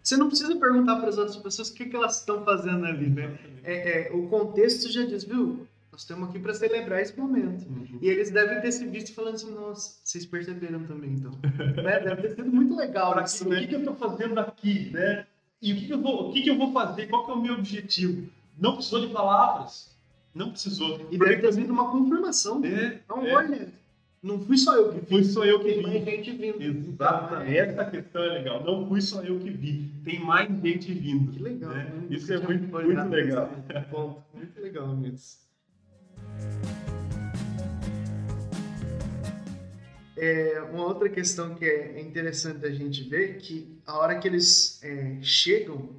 Você 0.01 0.17
não 0.17 0.29
precisa 0.29 0.55
perguntar 0.55 0.95
para 1.01 1.09
as 1.09 1.19
outras 1.19 1.37
pessoas 1.37 1.71
o 1.71 1.75
que, 1.75 1.87
que 1.87 1.97
elas 1.97 2.21
estão 2.21 2.45
fazendo 2.45 2.87
ali, 2.87 3.11
né? 3.11 3.37
É, 3.65 4.09
é, 4.09 4.13
o 4.13 4.29
contexto 4.29 4.89
já 4.89 5.05
diz, 5.05 5.25
viu? 5.25 5.67
Nós 5.91 6.03
estamos 6.03 6.29
aqui 6.29 6.39
para 6.39 6.55
celebrar 6.55 7.03
esse 7.03 7.19
momento. 7.19 7.67
Uhum. 7.69 7.99
E 8.01 8.09
eles 8.09 8.31
devem 8.31 8.61
ter 8.61 8.71
se 8.71 8.87
visto 8.87 9.13
falando 9.13 9.35
assim, 9.35 9.51
nossa, 9.51 9.99
vocês 10.05 10.25
perceberam 10.25 10.85
também, 10.85 11.15
então. 11.15 11.33
né? 11.83 11.99
Deve 11.99 12.23
ter 12.23 12.37
sido 12.37 12.53
muito 12.53 12.77
legal 12.77 13.21
isso, 13.25 13.49
né? 13.49 13.57
O 13.57 13.61
que, 13.61 13.67
que 13.67 13.75
eu 13.75 13.81
estou 13.81 13.97
fazendo 13.97 14.39
aqui, 14.39 14.91
né? 14.93 15.27
E 15.61 15.73
o 15.73 15.77
que, 15.77 15.87
que, 15.87 15.93
eu 15.95 16.01
vou, 16.01 16.29
o 16.29 16.33
que, 16.33 16.43
que 16.43 16.51
eu 16.51 16.57
vou 16.57 16.73
fazer? 16.73 17.09
Qual 17.09 17.25
que 17.25 17.33
é 17.33 17.35
o 17.35 17.43
meu 17.43 17.55
objetivo? 17.55 18.29
Não 18.57 18.77
precisou 18.77 19.01
de 19.01 19.13
palavras. 19.13 19.97
Não 20.33 20.51
precisou. 20.51 21.09
E 21.11 21.19
deve 21.19 21.39
ter 21.39 21.53
sido 21.55 21.73
uma 21.73 21.91
confirmação. 21.91 22.65
É, 22.65 23.01
então, 23.05 23.27
é. 23.27 23.35
olha, 23.35 23.73
não 24.27 24.41
fui 24.41 24.59
só 24.59 24.77
eu 24.77 24.93
que 24.93 24.99
vi. 24.99 25.07
Fui 25.07 25.25
só 25.25 25.45
eu 25.45 25.61
que 25.61 25.67
Tem 25.67 25.77
vi. 25.77 25.83
mais 25.83 26.05
gente 26.05 26.33
vindo. 26.33 26.61
Exatamente. 26.61 27.57
Essa 27.57 27.85
questão 27.85 28.23
é 28.25 28.27
legal. 28.27 28.65
Não 28.65 28.89
fui 28.89 29.01
só 29.01 29.23
eu 29.23 29.39
que 29.39 29.51
vi. 29.51 29.89
Tem 30.05 30.19
mais 30.19 30.49
gente 30.61 30.93
vindo. 30.93 31.31
Que 31.33 31.39
legal. 31.39 31.71
Né? 31.71 31.85
Né? 31.85 32.07
Isso 32.11 32.33
é 32.33 32.39
muito, 32.41 32.67
muito 32.67 33.09
legal. 33.09 33.49
Ponto. 33.89 34.25
Muito 34.35 34.61
legal 34.61 34.97
mesmo. 34.97 35.47
É, 40.17 40.61
uma 40.73 40.85
outra 40.87 41.09
questão 41.09 41.55
que 41.55 41.65
é 41.65 42.01
interessante 42.01 42.67
a 42.67 42.71
gente 42.71 43.09
ver 43.09 43.37
que 43.37 43.79
a 43.87 43.97
hora 43.97 44.19
que 44.19 44.27
eles 44.27 44.83
é, 44.83 45.19
chegam 45.23 45.91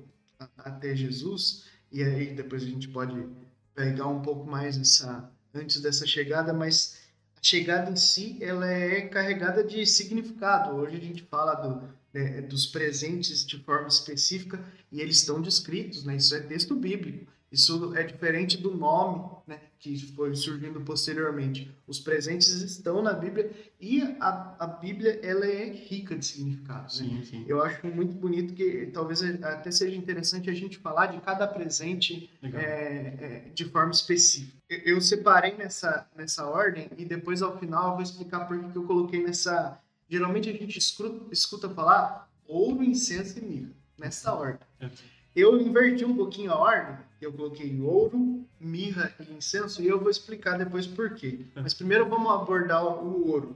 até 0.58 0.94
Jesus, 0.96 1.70
e 1.92 2.04
aí 2.04 2.34
depois 2.34 2.64
a 2.64 2.66
gente 2.66 2.90
pode 2.90 3.26
pegar 3.74 4.08
um 4.08 4.22
pouco 4.22 4.46
mais 4.50 4.78
essa 4.78 5.32
antes 5.54 5.82
dessa 5.82 6.06
chegada, 6.06 6.52
mas 6.52 7.07
a 7.38 7.44
chegada 7.44 7.92
em 7.92 7.96
si 7.96 8.38
ela 8.42 8.70
é 8.70 9.02
carregada 9.02 9.64
de 9.64 9.86
significado. 9.86 10.76
Hoje 10.76 10.98
a 10.98 11.00
gente 11.00 11.24
fala 11.24 11.54
do, 11.56 11.88
né, 12.14 12.42
dos 12.42 12.66
presentes 12.66 13.46
de 13.46 13.60
forma 13.60 13.88
específica 13.88 14.64
e 14.92 15.02
eles 15.02 15.18
estão 15.18 15.42
descritos, 15.42 16.04
né? 16.04 16.16
Isso 16.16 16.36
é 16.36 16.40
texto 16.40 16.76
bíblico. 16.76 17.32
Isso 17.52 17.96
é 17.96 18.04
diferente 18.04 18.58
do 18.58 18.76
nome, 18.76 19.26
né, 19.48 19.60
que 19.80 19.98
foi 20.14 20.36
surgindo 20.36 20.82
posteriormente. 20.82 21.74
Os 21.88 22.00
presentes 22.00 22.50
estão 22.50 23.02
na 23.02 23.14
Bíblia 23.14 23.50
e 23.80 24.02
a, 24.20 24.56
a 24.60 24.68
Bíblia 24.68 25.20
ela 25.24 25.46
é 25.46 25.70
rica 25.70 26.18
de 26.18 26.26
significados. 26.26 27.00
Né? 27.00 27.08
Sim, 27.08 27.24
sim. 27.24 27.46
Eu 27.48 27.64
acho 27.64 27.88
muito 27.88 28.14
bonito 28.14 28.54
que 28.54 28.88
talvez 28.88 29.22
até 29.44 29.72
seja 29.72 29.96
interessante 29.96 30.50
a 30.50 30.54
gente 30.54 30.78
falar 30.78 31.08
de 31.08 31.22
cada 31.22 31.48
presente 31.48 32.30
é, 32.44 32.58
é, 32.58 33.52
de 33.54 33.66
forma 33.66 33.92
específica. 33.92 34.58
Eu 34.70 35.00
separei 35.00 35.56
nessa, 35.56 36.06
nessa 36.16 36.46
ordem 36.46 36.90
e 36.98 37.06
depois 37.06 37.42
ao 37.42 37.58
final 37.58 37.90
eu 37.90 37.94
vou 37.94 38.04
explicar 38.04 38.42
por 38.46 38.62
que 38.72 38.78
eu 38.78 38.84
coloquei 38.84 39.24
nessa. 39.24 39.80
Geralmente 40.10 40.50
a 40.50 40.54
gente 40.54 40.78
escuta, 40.78 41.26
escuta 41.32 41.70
falar 41.70 42.30
ouro, 42.46 42.84
incenso 42.84 43.40
e 43.40 43.42
mirra, 43.42 43.72
nessa 43.98 44.34
ordem. 44.34 44.68
É. 44.82 44.90
Eu 45.38 45.62
inverti 45.62 46.04
um 46.04 46.16
pouquinho 46.16 46.52
a 46.52 46.58
ordem 46.58 46.98
eu 47.22 47.34
coloquei 47.34 47.80
ouro, 47.82 48.46
mirra 48.60 49.14
e 49.20 49.34
incenso 49.34 49.82
e 49.82 49.88
eu 49.88 50.00
vou 50.00 50.10
explicar 50.10 50.58
depois 50.58 50.86
por 50.86 51.16
quê. 51.16 51.46
Mas 51.56 51.74
primeiro 51.74 52.08
vamos 52.08 52.32
abordar 52.32 52.84
o 52.84 53.28
ouro. 53.28 53.56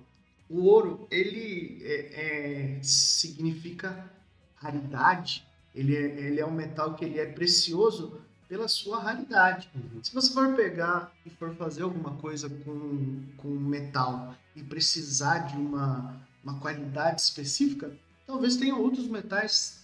O 0.49 0.65
ouro, 0.65 1.07
ele 1.09 1.79
é, 1.83 2.75
é, 2.75 2.79
significa 2.81 4.09
raridade. 4.55 5.47
Ele 5.73 5.95
é, 5.95 6.01
ele 6.01 6.39
é 6.39 6.45
um 6.45 6.51
metal 6.51 6.95
que 6.95 7.05
ele 7.05 7.19
é 7.19 7.25
precioso 7.25 8.19
pela 8.49 8.67
sua 8.67 8.99
raridade. 8.99 9.69
Uhum. 9.73 10.03
Se 10.03 10.13
você 10.13 10.33
for 10.33 10.55
pegar 10.55 11.13
e 11.25 11.29
for 11.29 11.55
fazer 11.55 11.83
alguma 11.83 12.17
coisa 12.17 12.49
com, 12.49 13.23
com 13.37 13.47
metal 13.47 14.35
e 14.55 14.61
precisar 14.61 15.39
de 15.39 15.55
uma, 15.55 16.19
uma 16.43 16.59
qualidade 16.59 17.21
específica, 17.21 17.95
talvez 18.27 18.57
tenha 18.57 18.75
outros 18.75 19.07
metais 19.07 19.80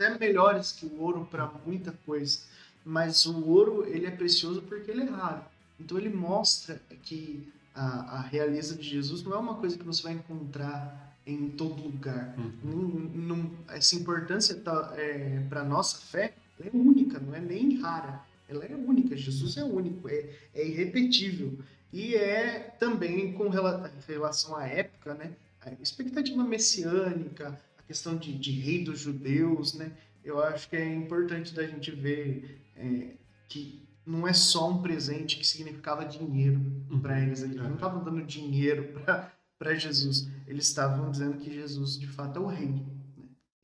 até 0.00 0.18
melhores 0.18 0.72
que 0.72 0.86
o 0.86 1.00
ouro 1.00 1.28
para 1.30 1.50
muita 1.66 1.92
coisa 2.06 2.40
mas 2.84 3.26
o 3.26 3.46
ouro 3.46 3.86
ele 3.86 4.06
é 4.06 4.10
precioso 4.10 4.62
porque 4.62 4.90
ele 4.90 5.02
é 5.02 5.10
raro. 5.10 5.44
Então 5.78 5.98
ele 5.98 6.08
mostra 6.08 6.80
que 7.02 7.46
a, 7.74 8.18
a 8.18 8.20
realeza 8.20 8.74
de 8.74 8.88
Jesus 8.88 9.22
não 9.22 9.34
é 9.34 9.38
uma 9.38 9.54
coisa 9.54 9.76
que 9.78 9.84
você 9.84 10.02
vai 10.02 10.12
encontrar 10.12 11.16
em 11.26 11.50
todo 11.50 11.82
lugar. 11.82 12.34
Uhum. 12.64 13.50
essa 13.68 13.94
importância 13.94 14.56
tá, 14.56 14.92
é, 14.96 15.44
para 15.48 15.62
nossa 15.62 15.98
fé 15.98 16.34
é 16.58 16.70
única, 16.72 17.18
não 17.18 17.34
é 17.34 17.40
nem 17.40 17.80
rara. 17.80 18.22
Ela 18.48 18.64
é 18.64 18.74
única. 18.74 19.16
Jesus 19.16 19.56
é 19.56 19.64
único, 19.64 20.08
é, 20.08 20.28
é 20.54 20.66
irrepetível. 20.66 21.58
E 21.92 22.14
é 22.14 22.74
também 22.78 23.32
com 23.32 23.48
relação 23.48 24.56
à 24.56 24.66
época, 24.66 25.14
né? 25.14 25.32
A 25.62 25.72
expectativa 25.82 26.42
messiânica, 26.42 27.58
questão 27.90 28.16
de, 28.16 28.32
de 28.38 28.52
rei 28.52 28.84
dos 28.84 29.00
judeus, 29.00 29.74
né? 29.74 29.90
Eu 30.22 30.40
acho 30.40 30.70
que 30.70 30.76
é 30.76 30.94
importante 30.94 31.52
da 31.52 31.66
gente 31.66 31.90
ver 31.90 32.62
é, 32.76 33.16
que 33.48 33.82
não 34.06 34.28
é 34.28 34.32
só 34.32 34.70
um 34.70 34.80
presente 34.80 35.36
que 35.36 35.44
significava 35.44 36.04
dinheiro 36.04 36.60
uhum. 36.88 37.00
para 37.00 37.20
eles. 37.20 37.42
Eles 37.42 37.56
não 37.56 37.74
estavam 37.74 38.04
dando 38.04 38.22
dinheiro 38.22 38.94
para 39.58 39.74
Jesus. 39.74 40.30
Eles 40.46 40.68
estavam 40.68 41.10
dizendo 41.10 41.38
que 41.38 41.52
Jesus, 41.52 41.98
de 41.98 42.06
fato, 42.06 42.38
é 42.38 42.40
o 42.40 42.46
rei. 42.46 42.68
Né? 42.68 42.84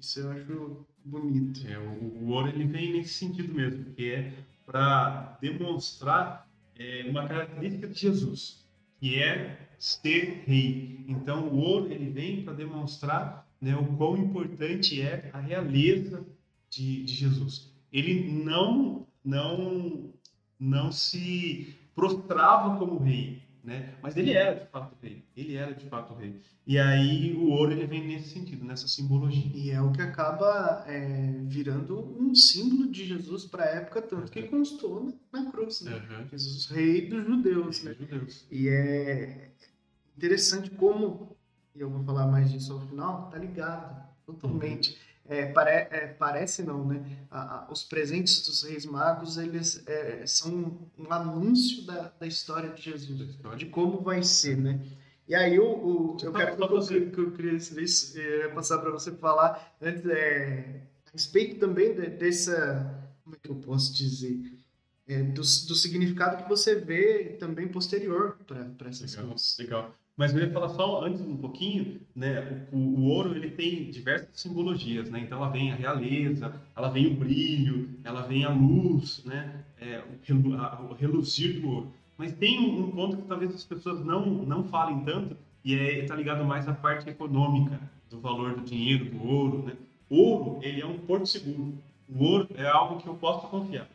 Isso 0.00 0.18
eu 0.18 0.32
acho 0.32 0.84
bonito. 1.04 1.64
É, 1.64 1.78
o, 1.78 2.24
o 2.24 2.30
ouro 2.30 2.48
ele 2.48 2.64
vem 2.64 2.94
nesse 2.94 3.14
sentido 3.14 3.54
mesmo, 3.54 3.84
que 3.94 4.10
é 4.10 4.32
para 4.66 5.38
demonstrar 5.40 6.50
é, 6.76 7.06
uma 7.08 7.28
característica 7.28 7.86
de 7.86 7.96
Jesus, 7.96 8.66
que 8.98 9.22
é 9.22 9.68
ser 9.78 10.42
rei. 10.44 11.04
Então, 11.06 11.46
o 11.46 11.58
ouro 11.58 11.92
ele 11.92 12.10
vem 12.10 12.42
para 12.42 12.54
demonstrar 12.54 13.45
né, 13.60 13.76
o 13.76 13.96
quão 13.96 14.16
importante 14.16 15.00
é 15.00 15.30
a 15.32 15.40
realeza 15.40 16.24
de, 16.70 17.04
de 17.04 17.14
Jesus. 17.14 17.72
Ele 17.92 18.44
não 18.44 19.06
não 19.24 20.12
não 20.58 20.92
se 20.92 21.74
prostrava 21.94 22.78
como 22.78 22.98
rei, 22.98 23.42
né? 23.64 23.94
Mas 24.02 24.16
ele 24.16 24.32
era 24.32 24.54
de 24.54 24.66
fato 24.70 24.96
rei. 25.02 25.24
Ele 25.36 25.54
era 25.54 25.74
de 25.74 25.86
fato 25.86 26.14
rei. 26.14 26.40
E 26.66 26.78
aí 26.78 27.34
o 27.34 27.50
ouro 27.50 27.72
ele 27.72 27.86
vem 27.86 28.06
nesse 28.06 28.30
sentido, 28.30 28.64
nessa 28.64 28.88
simbologia. 28.88 29.50
E 29.54 29.70
é 29.70 29.80
o 29.80 29.92
que 29.92 30.02
acaba 30.02 30.84
é, 30.86 31.32
virando 31.44 31.98
um 32.18 32.34
símbolo 32.34 32.90
de 32.90 33.04
Jesus 33.04 33.44
para 33.44 33.64
a 33.64 33.68
época, 33.68 34.02
tanto 34.02 34.32
que 34.32 34.42
constou 34.42 35.04
na, 35.32 35.40
na 35.40 35.50
cruz, 35.50 35.82
né? 35.82 35.94
Uhum. 35.94 36.28
Jesus, 36.28 36.66
rei 36.66 37.08
dos 37.08 37.24
judeus, 37.24 37.78
rei 37.78 37.88
né? 37.88 37.94
Dos 37.94 38.08
judeus. 38.08 38.46
E 38.50 38.68
é 38.68 39.50
interessante 40.16 40.70
como, 40.70 41.35
e 41.76 41.80
eu 41.80 41.90
vou 41.90 42.02
falar 42.04 42.26
mais 42.26 42.50
disso 42.50 42.72
ao 42.72 42.80
final, 42.80 43.28
tá 43.30 43.38
ligado 43.38 44.04
totalmente. 44.24 44.90
Uhum 44.90 45.06
é, 45.28 45.46
pare, 45.46 45.70
é, 45.70 46.06
parece 46.18 46.62
não, 46.62 46.84
né? 46.86 47.04
A, 47.30 47.66
a, 47.66 47.72
os 47.72 47.82
presentes 47.82 48.46
dos 48.46 48.62
Reis 48.62 48.86
Magos 48.86 49.36
eles 49.36 49.82
é, 49.86 50.24
são 50.26 50.78
um 50.96 51.12
anúncio 51.12 51.84
da, 51.84 52.12
da 52.20 52.26
história 52.26 52.70
de 52.70 52.82
Jesus, 52.82 53.36
de 53.56 53.66
como 53.66 54.00
vai 54.02 54.22
ser, 54.22 54.56
né? 54.56 54.80
E 55.28 55.34
aí 55.34 55.58
o, 55.58 55.64
o 55.64 56.16
eu 56.22 56.32
quero 56.32 56.56
que 56.56 56.62
eu, 56.62 57.10
que 57.10 57.18
eu 57.18 57.30
queria 57.32 57.58
é, 58.16 58.48
passar 58.48 58.78
para 58.78 58.90
você 58.90 59.10
falar 59.12 59.76
antes 59.82 60.06
é, 60.06 60.82
a 61.06 61.10
respeito 61.12 61.58
também 61.58 61.94
de, 61.94 62.06
dessa 62.06 63.04
como 63.24 63.34
é 63.34 63.38
que 63.42 63.50
eu 63.50 63.56
posso 63.56 63.92
dizer 63.92 64.56
é, 65.08 65.22
do, 65.24 65.40
do 65.40 65.74
significado 65.74 66.44
que 66.44 66.48
você 66.48 66.76
vê 66.76 67.36
também 67.40 67.66
posterior 67.66 68.38
para 68.46 68.88
essas 68.88 69.12
legal, 69.12 69.28
coisas. 69.28 69.56
Legal. 69.58 69.94
Mas 70.16 70.34
eu 70.34 70.40
ia 70.40 70.50
falar 70.50 70.70
só 70.70 71.04
antes 71.04 71.20
um 71.20 71.36
pouquinho, 71.36 72.00
né? 72.14 72.66
O, 72.72 72.78
o, 72.78 73.04
ouro 73.04 73.36
ele 73.36 73.50
tem 73.50 73.90
diversas 73.90 74.40
simbologias, 74.40 75.10
né? 75.10 75.20
Então 75.20 75.36
ela 75.36 75.50
vem 75.50 75.70
a 75.70 75.74
realeza, 75.74 76.58
ela 76.74 76.88
vem 76.88 77.08
o 77.08 77.14
brilho, 77.14 77.90
ela 78.02 78.22
vem 78.22 78.44
a 78.44 78.48
luz, 78.48 79.22
né? 79.26 79.62
É, 79.78 80.02
o, 80.32 80.54
a, 80.54 80.80
o 80.80 80.94
reluzir 80.94 81.60
do 81.60 81.68
ouro. 81.68 81.92
Mas 82.16 82.32
tem 82.32 82.58
um, 82.58 82.84
um, 82.84 82.90
ponto 82.92 83.18
que 83.18 83.28
talvez 83.28 83.54
as 83.54 83.64
pessoas 83.64 84.02
não 84.02 84.24
não 84.24 84.64
falem 84.64 85.04
tanto 85.04 85.36
e 85.62 85.74
é 85.74 85.98
está 85.98 86.16
ligado 86.16 86.44
mais 86.46 86.66
à 86.66 86.72
parte 86.72 87.10
econômica 87.10 87.78
do 88.08 88.18
valor 88.18 88.54
do 88.54 88.62
dinheiro, 88.64 89.04
do 89.04 89.22
ouro, 89.22 89.64
né? 89.64 89.76
Ouro 90.08 90.60
ele 90.62 90.80
é 90.80 90.86
um 90.86 90.98
porto 90.98 91.26
seguro. 91.26 91.74
O 92.08 92.24
ouro 92.24 92.48
é 92.54 92.66
algo 92.66 93.02
que 93.02 93.06
eu 93.06 93.14
posso 93.16 93.48
confiar. 93.48 93.86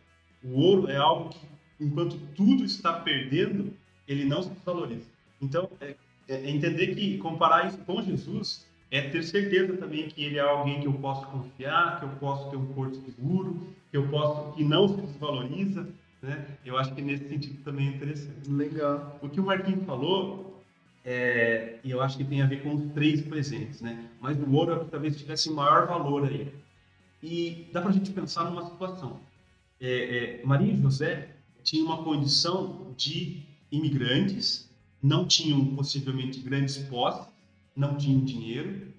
O 0.44 0.60
ouro 0.60 0.88
é 0.88 0.98
algo 0.98 1.30
que, 1.30 1.40
enquanto 1.80 2.16
tudo 2.36 2.64
está 2.64 2.94
perdendo, 2.94 3.74
ele 4.08 4.26
não 4.26 4.44
se 4.44 4.52
valoriza. 4.64 5.10
Então, 5.42 5.68
é, 5.80 5.96
é, 6.32 6.36
é 6.36 6.50
entender 6.50 6.96
que 6.96 7.18
comparar 7.18 7.68
isso 7.68 7.78
com 7.80 8.02
Jesus 8.02 8.66
é 8.90 9.02
ter 9.02 9.24
certeza 9.24 9.78
também 9.78 10.08
que 10.08 10.24
ele 10.24 10.38
é 10.38 10.42
alguém 10.42 10.82
que 10.82 10.88
eu 10.88 10.94
posso 10.94 11.26
confiar, 11.28 12.00
que 12.00 12.06
eu 12.06 12.10
posso 12.20 12.50
ter 12.50 12.58
um 12.58 12.66
porto 12.74 12.96
seguro, 13.06 13.68
que 13.90 13.98
eu 13.98 14.08
posso 14.10 14.54
que 14.54 14.64
não 14.64 14.88
se 14.88 15.02
desvaloriza, 15.02 15.88
né? 16.22 16.46
Eu 16.66 16.78
acho 16.78 16.94
que 16.94 17.02
nesse 17.02 17.28
sentido 17.28 17.64
também 17.64 17.88
é 17.88 17.92
interessante. 17.92 18.50
Legal. 18.50 19.18
O 19.22 19.30
que 19.30 19.40
o 19.40 19.46
Marquinhos 19.46 19.86
falou, 19.86 20.62
é, 21.06 21.80
e 21.84 21.92
eu 21.92 22.02
acho 22.02 22.18
que 22.18 22.24
tem 22.24 22.42
a 22.42 22.46
ver 22.46 22.62
com 22.62 22.76
os 22.76 22.94
três 22.94 23.22
presentes, 23.22 23.82
né? 23.82 24.10
Mas 24.20 24.38
o 24.38 24.52
ouro 24.52 24.74
é 24.74 24.86
talvez 24.86 25.18
tivesse 25.18 25.50
maior 25.52 25.88
valor 25.88 26.28
aí. 26.28 26.54
E 27.24 27.68
dá 27.72 27.82
para 27.82 27.92
a 27.92 27.94
gente 27.94 28.12
pensar 28.12 28.46
numa 28.46 28.66
situação. 28.66 29.20
É, 29.80 30.42
é, 30.42 30.46
Maria 30.46 30.74
e 30.74 30.82
José 30.82 31.30
tinham 31.64 31.86
uma 31.86 32.04
condição 32.04 32.94
de 32.98 33.42
imigrantes 33.72 34.71
não 35.02 35.26
tinham 35.26 35.76
possivelmente 35.76 36.40
grandes 36.40 36.78
posses, 36.78 37.26
não 37.76 37.98
tinham 37.98 38.24
dinheiro, 38.24 38.92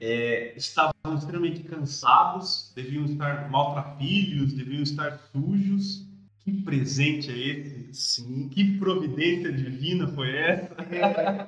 é, 0.00 0.54
estavam 0.56 0.92
extremamente 1.14 1.62
cansados, 1.62 2.72
deviam 2.74 3.04
estar 3.04 3.50
maltrapilhos, 3.50 4.52
deviam 4.52 4.82
estar 4.82 5.20
sujos. 5.32 6.08
Que 6.38 6.52
presente 6.62 7.30
é 7.30 7.36
esse? 7.36 7.92
Sim. 7.92 8.48
Que 8.48 8.78
providência 8.78 9.52
divina 9.52 10.08
foi 10.08 10.34
essa? 10.34 10.74
É, 10.90 11.46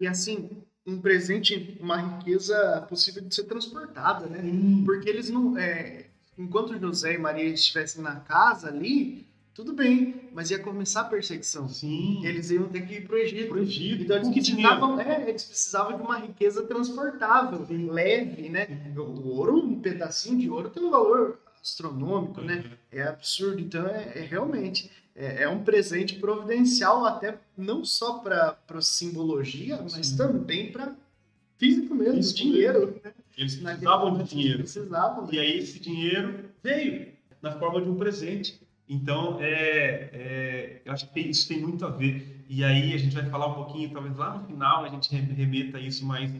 e 0.00 0.06
assim, 0.06 0.48
um 0.86 0.98
presente, 0.98 1.76
uma 1.78 1.96
riqueza 1.96 2.86
possível 2.88 3.22
de 3.22 3.34
ser 3.34 3.44
transportada, 3.44 4.26
né? 4.26 4.40
Hum. 4.42 4.82
Porque 4.84 5.10
eles 5.10 5.28
não. 5.28 5.58
É, 5.58 6.06
enquanto 6.38 6.78
José 6.80 7.14
e 7.14 7.18
Maria 7.18 7.44
estivessem 7.44 8.02
na 8.02 8.16
casa 8.16 8.68
ali, 8.68 9.29
tudo 9.54 9.72
bem, 9.72 10.28
mas 10.32 10.50
ia 10.50 10.58
começar 10.58 11.02
a 11.02 11.04
perseguição. 11.04 11.68
Sim. 11.68 12.24
Eles 12.24 12.50
iam 12.50 12.68
ter 12.68 12.86
que 12.86 12.94
ir 12.94 13.06
para 13.06 13.16
o 13.16 13.18
Egito. 13.18 13.58
Egito. 13.58 14.02
Então 14.04 14.16
eles 14.16 14.28
precisavam, 14.28 15.00
é, 15.00 15.28
eles 15.28 15.44
precisavam 15.44 15.96
de 15.96 16.02
uma 16.02 16.18
riqueza 16.18 16.62
transportável, 16.62 17.66
Sim. 17.66 17.90
leve, 17.90 18.48
né? 18.48 18.92
O 18.96 19.28
ouro, 19.28 19.56
um 19.58 19.80
pedacinho 19.80 20.38
de 20.38 20.48
ouro 20.48 20.70
tem 20.70 20.82
um 20.82 20.90
valor 20.90 21.38
astronômico, 21.62 22.40
né? 22.40 22.56
uhum. 22.56 22.62
né? 22.62 22.78
É 22.92 23.02
absurdo. 23.02 23.60
Então 23.60 23.86
é, 23.86 24.12
é 24.18 24.20
realmente 24.20 24.90
é, 25.14 25.42
é, 25.42 25.48
um 25.48 25.62
presente 25.62 26.14
providencial 26.14 27.04
até 27.04 27.38
não 27.56 27.84
só 27.84 28.18
para 28.18 28.56
simbologia, 28.80 29.78
mas 29.82 30.06
Sim. 30.06 30.16
também 30.16 30.72
para 30.72 30.94
físico 31.58 31.94
mesmo, 31.94 32.18
Isso 32.18 32.34
dinheiro. 32.34 32.80
Mesmo. 32.80 33.00
Né? 33.04 33.12
Eles 33.36 33.54
precisavam 33.56 34.16
de 34.16 34.24
dinheiro. 34.24 34.58
Precisavam. 34.58 35.28
E 35.30 35.38
aí 35.38 35.58
esse 35.58 35.78
dinheiro 35.78 36.50
veio 36.62 37.12
na 37.42 37.52
forma 37.58 37.80
de 37.80 37.88
um 37.88 37.96
presente. 37.96 38.60
Então, 38.92 39.38
é, 39.40 40.10
é, 40.12 40.82
eu 40.84 40.92
acho 40.92 41.08
que 41.12 41.20
isso 41.20 41.46
tem 41.46 41.60
muito 41.60 41.86
a 41.86 41.90
ver. 41.90 42.44
e 42.48 42.64
aí 42.64 42.92
a 42.92 42.98
gente 42.98 43.14
vai 43.14 43.24
falar 43.30 43.46
um 43.46 43.54
pouquinho, 43.54 43.88
talvez 43.90 44.16
lá 44.16 44.36
no 44.36 44.44
final 44.48 44.84
a 44.84 44.88
gente 44.88 45.14
remeta 45.14 45.78
isso, 45.78 46.04
mas 46.04 46.34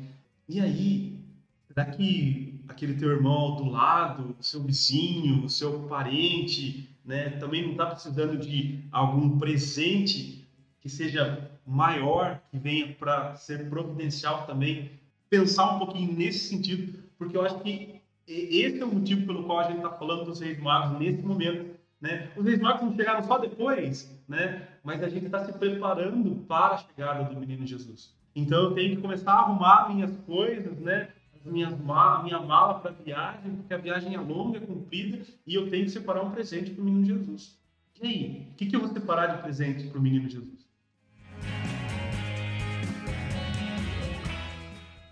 e 0.48 0.60
aí? 0.60 1.20
Será 1.68 1.84
que 1.84 2.60
aquele 2.66 2.94
teu 2.94 3.10
irmão 3.10 3.54
do 3.54 3.70
lado, 3.70 4.34
seu 4.40 4.60
vizinho, 4.64 5.44
o 5.44 5.48
seu 5.48 5.84
parente, 5.84 6.90
né, 7.04 7.30
também 7.38 7.62
não 7.62 7.72
está 7.72 7.86
precisando 7.86 8.36
de 8.36 8.80
algum 8.90 9.38
presente 9.38 10.44
que 10.80 10.88
seja 10.88 11.48
maior, 11.64 12.42
que 12.50 12.58
venha 12.58 12.92
para 12.94 13.36
ser 13.36 13.70
providencial 13.70 14.44
também? 14.44 14.90
Pensar 15.28 15.76
um 15.76 15.78
pouquinho 15.78 16.12
nesse 16.12 16.48
sentido, 16.48 16.98
porque 17.16 17.36
eu 17.36 17.42
acho 17.42 17.60
que 17.60 18.00
esse 18.26 18.80
é 18.80 18.84
o 18.84 18.92
motivo 18.92 19.24
pelo 19.24 19.44
qual 19.44 19.60
a 19.60 19.64
gente 19.64 19.76
está 19.76 19.90
falando 19.90 20.24
dos 20.24 20.40
Reis 20.40 20.58
Magos 20.58 20.98
nesse 20.98 21.22
momento. 21.22 21.78
Né? 22.00 22.30
Os 22.34 22.58
Magos 22.58 22.82
não 22.82 22.96
chegaram 22.96 23.22
só 23.22 23.38
depois, 23.38 24.10
né? 24.26 24.66
mas 24.82 25.02
a 25.02 25.08
gente 25.08 25.26
está 25.26 25.44
se 25.44 25.52
preparando 25.52 26.34
para 26.46 26.74
a 26.74 26.78
chegada 26.78 27.24
do 27.24 27.38
menino 27.38 27.66
Jesus. 27.66 28.14
Então 28.34 28.64
eu 28.64 28.74
tenho 28.74 28.96
que 28.96 29.02
começar 29.02 29.32
a 29.32 29.40
arrumar 29.40 29.92
minhas 29.92 30.16
coisas, 30.26 30.78
né? 30.78 31.10
minhas 31.44 31.74
minha 31.78 32.38
mala 32.38 32.80
para 32.80 32.92
viagem, 32.92 33.56
porque 33.56 33.74
a 33.74 33.78
viagem 33.78 34.14
é 34.14 34.20
longa, 34.20 34.58
é 34.58 34.60
comprida, 34.60 35.20
e 35.46 35.54
eu 35.54 35.70
tenho 35.70 35.84
que 35.84 35.90
separar 35.90 36.22
um 36.22 36.30
presente 36.30 36.70
para 36.70 36.82
o 36.82 36.84
menino 36.84 37.04
Jesus. 37.04 37.58
E 38.00 38.06
aí, 38.06 38.48
o 38.52 38.54
que, 38.56 38.66
que 38.66 38.76
eu 38.76 38.80
vou 38.80 38.88
separar 38.90 39.36
de 39.36 39.42
presente 39.42 39.86
para 39.86 39.98
o 39.98 40.02
menino 40.02 40.28
Jesus? 40.28 40.68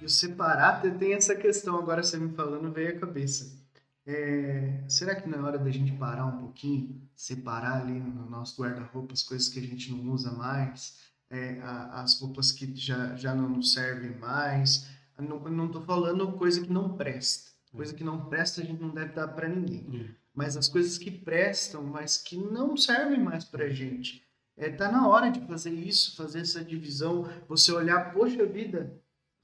E 0.00 0.04
o 0.04 0.08
separar 0.08 0.80
tem 0.80 1.14
essa 1.14 1.34
questão, 1.34 1.78
agora 1.78 2.02
você 2.02 2.18
me 2.18 2.32
falando, 2.34 2.72
veio 2.72 2.96
a 2.96 3.00
cabeça. 3.00 3.67
É, 4.10 4.84
será 4.88 5.14
que 5.14 5.28
não 5.28 5.38
é 5.38 5.42
hora 5.42 5.58
da 5.58 5.70
gente 5.70 5.92
parar 5.92 6.24
um 6.24 6.38
pouquinho, 6.38 6.98
separar 7.14 7.82
ali 7.82 8.00
no 8.00 8.24
nosso 8.24 8.58
guarda-roupa 8.58 9.12
as 9.12 9.22
coisas 9.22 9.50
que 9.50 9.58
a 9.58 9.62
gente 9.62 9.92
não 9.92 10.10
usa 10.10 10.32
mais, 10.32 10.96
é, 11.28 11.60
as 11.62 12.18
roupas 12.18 12.50
que 12.50 12.74
já, 12.74 13.14
já 13.16 13.34
não 13.34 13.50
nos 13.50 13.74
servem 13.74 14.16
mais, 14.16 14.88
não, 15.18 15.38
não 15.50 15.68
tô 15.68 15.82
falando 15.82 16.32
coisa 16.38 16.62
que 16.62 16.72
não 16.72 16.96
presta. 16.96 17.50
Coisa 17.70 17.92
que 17.92 18.02
não 18.02 18.30
presta 18.30 18.62
a 18.62 18.64
gente 18.64 18.80
não 18.80 18.94
deve 18.94 19.12
dar 19.12 19.28
para 19.28 19.46
ninguém. 19.46 19.84
Uhum. 19.86 20.08
Mas 20.34 20.56
as 20.56 20.68
coisas 20.68 20.96
que 20.96 21.10
prestam, 21.10 21.84
mas 21.84 22.16
que 22.16 22.38
não 22.38 22.78
servem 22.78 23.22
mais 23.22 23.44
pra 23.44 23.68
gente. 23.68 24.24
É, 24.56 24.70
tá 24.70 24.90
na 24.90 25.06
hora 25.06 25.30
de 25.30 25.46
fazer 25.46 25.70
isso, 25.70 26.16
fazer 26.16 26.40
essa 26.40 26.64
divisão. 26.64 27.28
Você 27.46 27.70
olhar, 27.72 28.14
poxa 28.14 28.46
vida, 28.46 28.90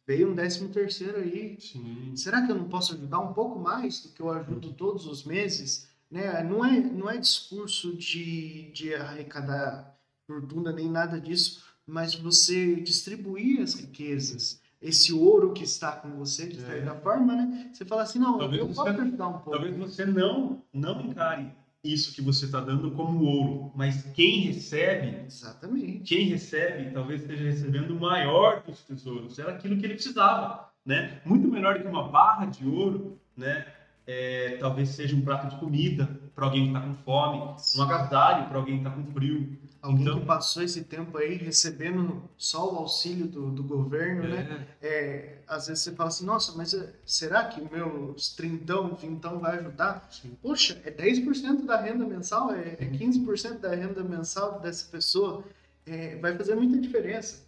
veio 0.06 0.30
um 0.30 0.34
décimo 0.34 0.68
terceiro 0.68 1.18
aí. 1.18 1.56
Sim. 1.60 2.12
Será 2.16 2.42
que 2.42 2.52
eu 2.52 2.56
não 2.56 2.68
posso 2.68 2.94
ajudar 2.94 3.20
um 3.20 3.32
pouco 3.32 3.58
mais 3.58 4.00
do 4.02 4.08
que 4.10 4.20
eu 4.20 4.30
ajudo 4.30 4.72
todos 4.72 5.06
os 5.06 5.24
meses? 5.24 5.88
Né? 6.10 6.42
Não, 6.42 6.64
é, 6.64 6.80
não 6.80 7.10
é 7.10 7.16
discurso 7.16 7.96
de, 7.96 8.70
de 8.72 8.94
arrecadar 8.94 9.96
fortuna 10.26 10.72
nem 10.72 10.88
nada 10.88 11.20
disso, 11.20 11.62
mas 11.86 12.14
você 12.14 12.76
distribuir 12.76 13.60
as 13.60 13.74
riquezas 13.74 14.62
esse 14.80 15.14
ouro 15.14 15.54
que 15.54 15.64
está 15.64 15.92
com 15.92 16.10
você, 16.10 16.46
de 16.46 16.60
certa 16.60 16.90
é. 16.90 17.00
forma, 17.00 17.34
né? 17.34 17.70
Você 17.72 17.86
fala 17.86 18.02
assim, 18.02 18.18
não, 18.18 18.36
talvez 18.36 18.60
eu 18.60 18.68
posso 18.68 18.82
você, 18.82 19.00
ajudar 19.00 19.28
um 19.28 19.32
pouco. 19.32 19.50
Talvez 19.52 19.76
você 19.78 20.04
não, 20.04 20.62
não 20.70 21.00
encare 21.00 21.50
isso 21.84 22.14
que 22.14 22.22
você 22.22 22.46
está 22.46 22.60
dando 22.60 22.90
como 22.92 23.24
ouro, 23.24 23.72
mas 23.74 24.02
quem 24.14 24.40
recebe, 24.40 25.24
exatamente, 25.26 26.14
quem 26.14 26.26
recebe, 26.28 26.90
talvez 26.92 27.20
esteja 27.20 27.44
recebendo 27.44 27.90
o 27.90 28.00
maior 28.00 28.62
dos 28.62 28.82
tesouros. 28.82 29.38
Era 29.38 29.52
aquilo 29.52 29.76
que 29.76 29.84
ele 29.84 29.94
precisava, 29.94 30.70
né? 30.84 31.20
Muito 31.24 31.46
melhor 31.46 31.76
do 31.76 31.82
que 31.82 31.88
uma 31.88 32.08
barra 32.08 32.46
de 32.46 32.66
ouro, 32.66 33.20
né? 33.36 33.66
É, 34.06 34.56
talvez 34.58 34.90
seja 34.90 35.14
um 35.14 35.20
prato 35.20 35.48
de 35.48 35.60
comida 35.60 36.23
para 36.34 36.46
alguém 36.46 36.62
que 36.64 36.76
está 36.76 36.80
com 36.80 36.94
fome, 36.94 37.56
um 37.76 37.82
agasalho 37.82 38.48
para 38.48 38.58
alguém 38.58 38.80
que 38.80 38.88
está 38.88 38.90
com 38.90 39.04
frio, 39.12 39.58
Alguém 39.84 40.00
então, 40.00 40.20
que 40.20 40.24
passou 40.24 40.62
esse 40.62 40.82
tempo 40.82 41.18
aí 41.18 41.34
recebendo 41.34 42.22
só 42.38 42.72
o 42.72 42.78
auxílio 42.78 43.26
do, 43.26 43.50
do 43.50 43.62
governo, 43.62 44.22
né? 44.22 44.40
é. 44.40 44.54
né? 44.54 44.66
É, 44.80 45.38
às 45.46 45.66
vezes 45.66 45.84
você 45.84 45.92
fala 45.92 46.08
assim, 46.08 46.24
nossa, 46.24 46.52
mas 46.56 46.72
eh, 46.72 46.90
será 47.04 47.44
que 47.44 47.60
o 47.60 47.70
meu 47.70 48.16
trintão, 48.34 48.94
vintão 48.94 49.38
vai 49.38 49.58
ajudar? 49.58 50.08
Sim. 50.10 50.38
Poxa, 50.40 50.80
é 50.86 50.90
10% 50.90 51.66
da 51.66 51.78
renda 51.78 52.06
mensal, 52.06 52.50
é, 52.54 52.78
é 52.80 52.86
15% 52.86 53.58
da 53.58 53.74
renda 53.74 54.02
mensal 54.02 54.58
dessa 54.58 54.90
pessoa. 54.90 55.44
É, 55.84 56.16
vai 56.16 56.34
fazer 56.34 56.54
muita 56.54 56.80
diferença. 56.80 57.44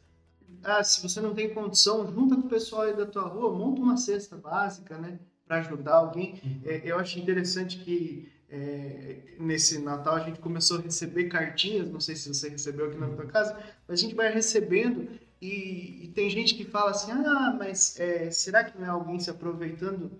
Ah, 0.62 0.84
se 0.84 1.02
você 1.02 1.22
não 1.22 1.34
tem 1.34 1.54
condição, 1.54 2.06
junta 2.12 2.34
com 2.34 2.42
o 2.42 2.50
pessoal 2.50 2.82
aí 2.82 2.94
da 2.94 3.06
tua 3.06 3.22
rua, 3.22 3.50
monta 3.50 3.80
uma 3.80 3.96
cesta 3.96 4.36
básica, 4.36 4.98
né? 4.98 5.18
Para 5.48 5.60
ajudar 5.60 5.94
alguém. 5.94 6.38
Uhum. 6.44 6.60
É, 6.66 6.82
eu 6.84 6.98
acho 6.98 7.18
interessante 7.18 7.78
que 7.78 8.30
é, 8.48 9.18
nesse 9.38 9.78
Natal 9.78 10.16
a 10.16 10.20
gente 10.20 10.40
começou 10.40 10.78
a 10.78 10.80
receber 10.80 11.24
cartinhas, 11.24 11.90
não 11.90 12.00
sei 12.00 12.14
se 12.14 12.28
você 12.28 12.48
recebeu 12.48 12.86
aqui 12.86 12.96
na 12.96 13.08
tua 13.08 13.26
casa, 13.26 13.54
mas 13.88 13.98
a 13.98 14.02
gente 14.02 14.14
vai 14.14 14.32
recebendo 14.32 15.08
e, 15.40 16.04
e 16.04 16.12
tem 16.14 16.30
gente 16.30 16.54
que 16.54 16.64
fala 16.64 16.90
assim, 16.90 17.10
ah, 17.10 17.54
mas 17.58 17.98
é, 17.98 18.30
será 18.30 18.64
que 18.64 18.78
não 18.78 18.86
é 18.86 18.90
alguém 18.90 19.18
se 19.18 19.30
aproveitando? 19.30 20.10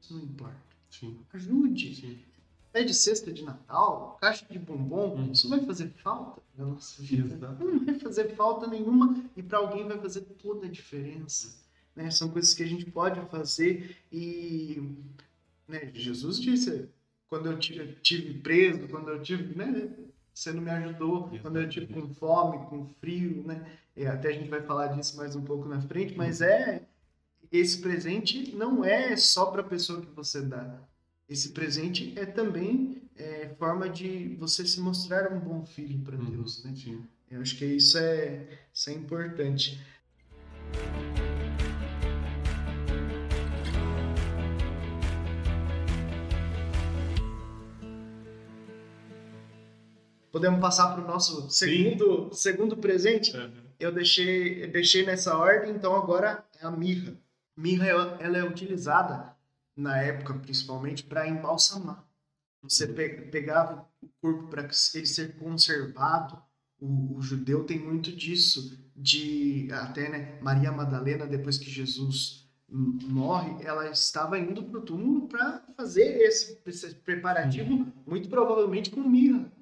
Isso 0.00 0.14
não 0.14 0.22
importa. 0.24 0.56
Sim. 0.90 1.18
Ajude. 1.32 1.94
Sim. 1.94 2.18
Pede 2.72 2.92
cesta 2.92 3.32
de 3.32 3.42
Natal, 3.42 4.18
caixa 4.20 4.44
de 4.50 4.58
bombom, 4.58 5.16
hum. 5.16 5.32
isso 5.32 5.48
vai 5.48 5.64
fazer 5.64 5.88
falta 6.02 6.42
na 6.58 6.66
nossa 6.66 7.02
vida. 7.02 7.56
Não 7.58 7.84
vai 7.84 7.98
fazer 7.98 8.34
falta 8.34 8.66
nenhuma 8.66 9.24
e 9.34 9.42
para 9.42 9.58
alguém 9.58 9.86
vai 9.86 9.98
fazer 9.98 10.22
toda 10.22 10.66
a 10.66 10.70
diferença. 10.70 11.56
Né? 11.94 12.10
São 12.10 12.28
coisas 12.28 12.52
que 12.52 12.62
a 12.62 12.66
gente 12.66 12.84
pode 12.90 13.18
fazer 13.30 13.96
e 14.12 14.94
né, 15.66 15.90
Jesus 15.94 16.38
disse, 16.38 16.86
quando 17.28 17.50
eu 17.50 17.58
tive 17.58 18.34
preso, 18.34 18.88
quando 18.88 19.08
eu 19.08 19.22
tive, 19.22 19.56
né? 19.56 19.90
Você 20.32 20.52
não 20.52 20.62
me 20.62 20.70
ajudou, 20.70 21.30
quando 21.40 21.58
eu 21.58 21.68
tive 21.68 21.86
com 21.86 22.12
fome, 22.14 22.66
com 22.66 22.86
frio, 23.00 23.42
né? 23.46 23.64
E 23.96 24.06
até 24.06 24.28
a 24.28 24.32
gente 24.32 24.50
vai 24.50 24.60
falar 24.62 24.88
disso 24.88 25.16
mais 25.16 25.34
um 25.34 25.42
pouco 25.42 25.66
na 25.66 25.80
frente, 25.80 26.14
mas 26.14 26.40
é 26.40 26.82
esse 27.50 27.80
presente 27.80 28.54
não 28.54 28.84
é 28.84 29.16
só 29.16 29.46
para 29.46 29.62
a 29.62 29.64
pessoa 29.64 30.00
que 30.00 30.10
você 30.14 30.42
dá. 30.42 30.78
Esse 31.28 31.50
presente 31.50 32.12
é 32.16 32.26
também 32.26 33.02
é, 33.16 33.48
forma 33.58 33.88
de 33.88 34.36
você 34.38 34.66
se 34.66 34.80
mostrar 34.80 35.32
um 35.32 35.40
bom 35.40 35.64
filho 35.64 35.98
para 36.00 36.16
uhum. 36.16 36.24
Deus, 36.24 36.62
né? 36.64 36.74
Eu 37.30 37.40
acho 37.40 37.56
que 37.56 37.64
isso 37.64 37.98
é, 37.98 38.46
isso 38.72 38.90
é 38.90 38.92
importante. 38.92 39.80
Podemos 50.36 50.60
passar 50.60 50.92
para 50.92 51.02
o 51.02 51.06
nosso 51.06 51.48
segundo, 51.48 52.28
segundo 52.30 52.76
presente? 52.76 53.34
Uhum. 53.34 53.50
Eu 53.80 53.90
deixei, 53.90 54.66
deixei 54.66 55.02
nessa 55.02 55.34
ordem, 55.34 55.70
então 55.70 55.96
agora 55.96 56.44
é 56.60 56.66
a 56.66 56.70
mirra. 56.70 57.16
Mirra 57.56 57.86
ela 58.20 58.36
é 58.36 58.44
utilizada 58.44 59.34
na 59.74 59.96
época 59.96 60.34
principalmente 60.34 61.04
para 61.04 61.26
embalsamar. 61.26 62.04
Você 62.62 62.84
uhum. 62.84 63.30
pegava 63.30 63.88
o 64.02 64.08
corpo 64.20 64.48
para 64.48 64.64
ele 64.64 65.06
ser 65.06 65.36
conservado. 65.38 66.38
O, 66.78 67.16
o, 67.16 67.22
judeu 67.22 67.64
tem 67.64 67.78
muito 67.78 68.12
disso, 68.12 68.78
de 68.94 69.68
até 69.72 70.10
né, 70.10 70.38
Maria 70.42 70.70
Madalena 70.70 71.26
depois 71.26 71.56
que 71.56 71.70
Jesus 71.70 72.46
morre, 72.68 73.64
ela 73.64 73.88
estava 73.88 74.38
indo 74.38 74.62
para 74.64 74.80
o 74.80 74.82
túmulo 74.82 75.28
para 75.28 75.64
fazer 75.74 76.20
esse, 76.20 76.60
esse 76.66 76.94
preparativo, 76.96 77.90
muito 78.06 78.28
provavelmente 78.28 78.90
com 78.90 79.00
mirra 79.00 79.55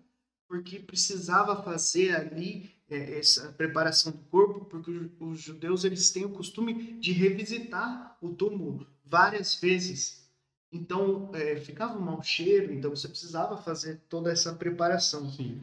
porque 0.48 0.78
precisava 0.78 1.62
fazer 1.62 2.14
ali 2.14 2.70
é, 2.88 3.18
essa 3.18 3.52
preparação 3.52 4.12
do 4.12 4.18
corpo, 4.18 4.64
porque 4.66 4.90
os 5.20 5.40
judeus 5.40 5.84
eles 5.84 6.10
têm 6.10 6.24
o 6.24 6.30
costume 6.30 6.98
de 7.00 7.12
revisitar 7.12 8.16
o 8.20 8.30
túmulo 8.30 8.86
várias 9.04 9.54
vezes. 9.54 10.24
Então 10.70 11.30
é, 11.34 11.56
ficava 11.56 11.96
um 11.96 12.02
mau 12.02 12.22
cheiro, 12.22 12.72
então 12.72 12.90
você 12.90 13.08
precisava 13.08 13.56
fazer 13.56 14.02
toda 14.08 14.30
essa 14.30 14.52
preparação. 14.52 15.30
Sim. 15.30 15.62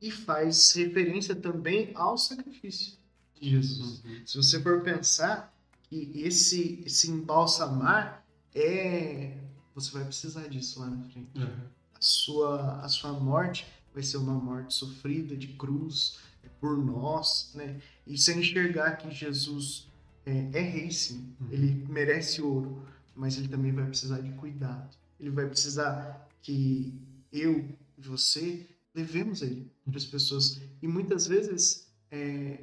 E 0.00 0.10
faz 0.10 0.72
referência 0.72 1.34
também 1.34 1.90
ao 1.94 2.16
sacrifício 2.18 2.98
de 3.40 3.50
Jesus. 3.50 4.04
Uhum. 4.04 4.22
Se 4.26 4.36
você 4.36 4.62
for 4.62 4.82
pensar 4.82 5.54
que 5.82 6.12
esse, 6.16 6.82
esse 6.84 7.10
embalsamar 7.10 8.24
é. 8.54 9.36
Você 9.74 9.92
vai 9.92 10.04
precisar 10.04 10.48
disso 10.48 10.80
lá 10.80 10.86
na 10.86 11.02
frente. 11.10 11.38
Uhum. 11.38 11.68
A, 11.94 12.00
sua, 12.00 12.80
a 12.80 12.88
sua 12.88 13.12
morte 13.12 13.66
vai 13.96 14.02
ser 14.02 14.18
uma 14.18 14.34
morte 14.34 14.74
sofrida 14.74 15.34
de 15.34 15.48
cruz 15.54 16.18
é 16.44 16.48
por 16.60 16.76
nós, 16.76 17.50
né? 17.54 17.80
E 18.06 18.18
sem 18.18 18.40
enxergar 18.40 18.96
que 18.96 19.10
Jesus 19.10 19.88
é, 20.26 20.50
é 20.52 20.60
rei, 20.60 20.90
sim. 20.90 21.34
Uhum. 21.40 21.48
Ele 21.50 21.86
merece 21.88 22.42
ouro, 22.42 22.86
mas 23.14 23.38
ele 23.38 23.48
também 23.48 23.72
vai 23.72 23.86
precisar 23.86 24.20
de 24.20 24.30
cuidado. 24.32 24.94
Ele 25.18 25.30
vai 25.30 25.48
precisar 25.48 26.28
que 26.42 26.92
eu 27.32 27.74
e 27.96 28.02
você 28.02 28.66
levemos 28.94 29.40
ele 29.40 29.72
para 29.82 29.96
as 29.96 30.04
pessoas. 30.04 30.60
E 30.82 30.86
muitas 30.86 31.26
vezes 31.26 31.90
é, 32.10 32.58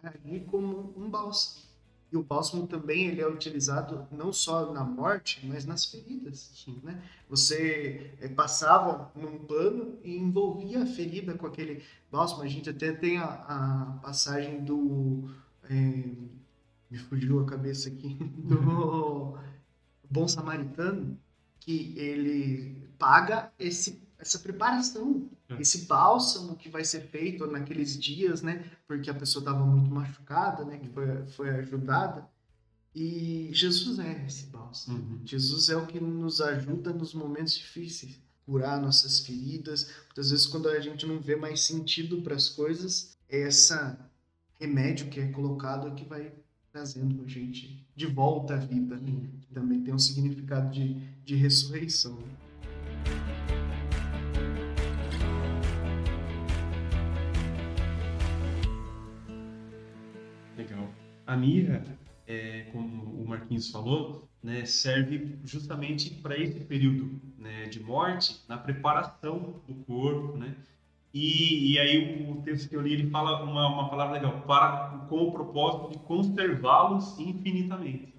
vai 0.00 0.14
agir 0.24 0.46
como 0.46 0.94
um 0.96 1.10
bálsamo. 1.10 1.66
E 2.12 2.16
o 2.16 2.22
bálsamo 2.22 2.66
também 2.66 3.06
ele 3.06 3.22
é 3.22 3.26
utilizado 3.26 4.06
não 4.10 4.34
só 4.34 4.70
na 4.70 4.84
morte, 4.84 5.40
mas 5.46 5.64
nas 5.64 5.86
feridas. 5.86 6.66
Né? 6.82 7.02
Você 7.26 8.12
é, 8.20 8.28
passava 8.28 9.10
num 9.16 9.38
pano 9.38 9.98
e 10.04 10.18
envolvia 10.18 10.82
a 10.82 10.86
ferida 10.86 11.32
com 11.32 11.46
aquele 11.46 11.82
bálsamo. 12.10 12.42
A 12.42 12.48
gente 12.48 12.68
até 12.68 12.92
tem 12.92 13.16
a, 13.16 13.24
a 13.24 13.98
passagem 14.02 14.62
do. 14.62 15.30
É, 15.70 15.74
me 16.90 16.98
fugiu 16.98 17.40
a 17.40 17.46
cabeça 17.46 17.88
aqui. 17.88 18.18
Do 18.44 19.38
Bom 20.10 20.28
Samaritano, 20.28 21.18
que 21.60 21.94
ele 21.96 22.90
paga 22.98 23.50
esse, 23.58 24.02
essa 24.18 24.38
preparação. 24.38 25.30
Esse 25.60 25.86
bálsamo 25.86 26.56
que 26.56 26.68
vai 26.68 26.84
ser 26.84 27.02
feito 27.02 27.46
naqueles 27.46 27.98
dias, 27.98 28.42
né? 28.42 28.64
Porque 28.86 29.10
a 29.10 29.14
pessoa 29.14 29.42
estava 29.42 29.64
muito 29.64 29.90
machucada, 29.90 30.64
né? 30.64 30.78
Que 30.78 30.88
foi, 30.88 31.26
foi 31.26 31.50
ajudada. 31.50 32.28
E 32.94 33.48
Jesus 33.52 33.98
é 33.98 34.24
esse 34.26 34.46
bálsamo. 34.46 34.98
Uhum. 34.98 35.20
Jesus 35.24 35.68
é 35.68 35.76
o 35.76 35.86
que 35.86 35.98
nos 35.98 36.40
ajuda 36.40 36.92
nos 36.92 37.14
momentos 37.14 37.54
difíceis, 37.54 38.20
curar 38.44 38.80
nossas 38.80 39.20
feridas. 39.20 39.90
Muitas 40.06 40.30
vezes, 40.30 40.46
quando 40.46 40.68
a 40.68 40.80
gente 40.80 41.06
não 41.06 41.18
vê 41.18 41.36
mais 41.36 41.60
sentido 41.60 42.20
para 42.20 42.34
as 42.34 42.48
coisas, 42.48 43.16
é 43.28 43.48
esse 43.48 43.74
remédio 44.60 45.08
que 45.08 45.20
é 45.20 45.28
colocado 45.28 45.94
que 45.94 46.04
vai 46.04 46.32
trazendo 46.70 47.22
a 47.24 47.28
gente 47.28 47.86
de 47.94 48.06
volta 48.06 48.54
à 48.54 48.56
vida. 48.58 48.96
Né? 48.96 49.28
Também 49.52 49.82
tem 49.82 49.94
um 49.94 49.98
significado 49.98 50.70
de, 50.70 50.94
de 51.24 51.34
ressurreição. 51.34 52.14
Né? 52.14 53.61
A 61.32 61.36
mirra, 61.36 61.82
é, 62.26 62.66
como 62.72 63.04
o 63.04 63.26
Marquinhos 63.26 63.70
falou, 63.70 64.28
né, 64.42 64.64
serve 64.64 65.38
justamente 65.44 66.10
para 66.14 66.36
esse 66.38 66.60
período 66.60 67.20
né, 67.38 67.66
de 67.66 67.80
morte, 67.80 68.40
na 68.48 68.58
preparação 68.58 69.62
do 69.66 69.74
corpo, 69.86 70.36
né? 70.36 70.54
E, 71.14 71.72
e 71.72 71.78
aí 71.78 72.26
o 72.30 72.40
texto 72.42 72.68
que 72.68 72.76
eu 72.76 72.80
li 72.80 72.94
ele 72.94 73.10
fala 73.10 73.42
uma, 73.42 73.68
uma 73.68 73.88
palavra 73.90 74.14
legal, 74.14 74.40
para 74.46 75.06
com 75.08 75.28
o 75.28 75.32
propósito 75.32 75.90
de 75.90 75.98
conservá-los 75.98 77.18
infinitamente. 77.18 78.14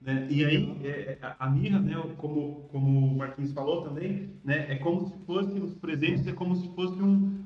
Né? 0.00 0.26
E 0.28 0.44
aí 0.44 0.76
é, 0.82 0.88
é 0.88 1.18
a 1.38 1.48
mirra, 1.48 1.78
né, 1.78 1.94
como 2.16 2.68
como 2.72 3.12
o 3.12 3.16
Marquinhos 3.16 3.52
falou 3.52 3.82
também, 3.82 4.34
né, 4.44 4.72
é 4.72 4.74
como 4.74 5.06
se 5.06 5.16
fosse 5.24 5.58
os 5.60 5.74
presentes, 5.74 6.26
é 6.26 6.32
como 6.32 6.56
se 6.56 6.68
fosse 6.74 7.00
um, 7.00 7.44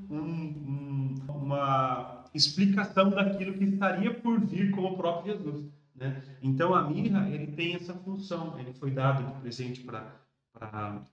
explicação 2.37 3.09
daquilo 3.09 3.53
que 3.57 3.65
estaria 3.65 4.13
por 4.13 4.39
vir 4.39 4.71
com 4.71 4.81
o 4.81 4.95
próprio 4.95 5.33
Jesus. 5.33 5.65
Né? 5.95 6.21
Então 6.41 6.73
a 6.73 6.87
mirra 6.87 7.27
ele 7.29 7.47
tem 7.47 7.75
essa 7.75 7.93
função, 7.93 8.57
ele 8.59 8.71
foi 8.73 8.91
dado 8.91 9.25
de 9.25 9.41
presente 9.41 9.81
para 9.81 11.03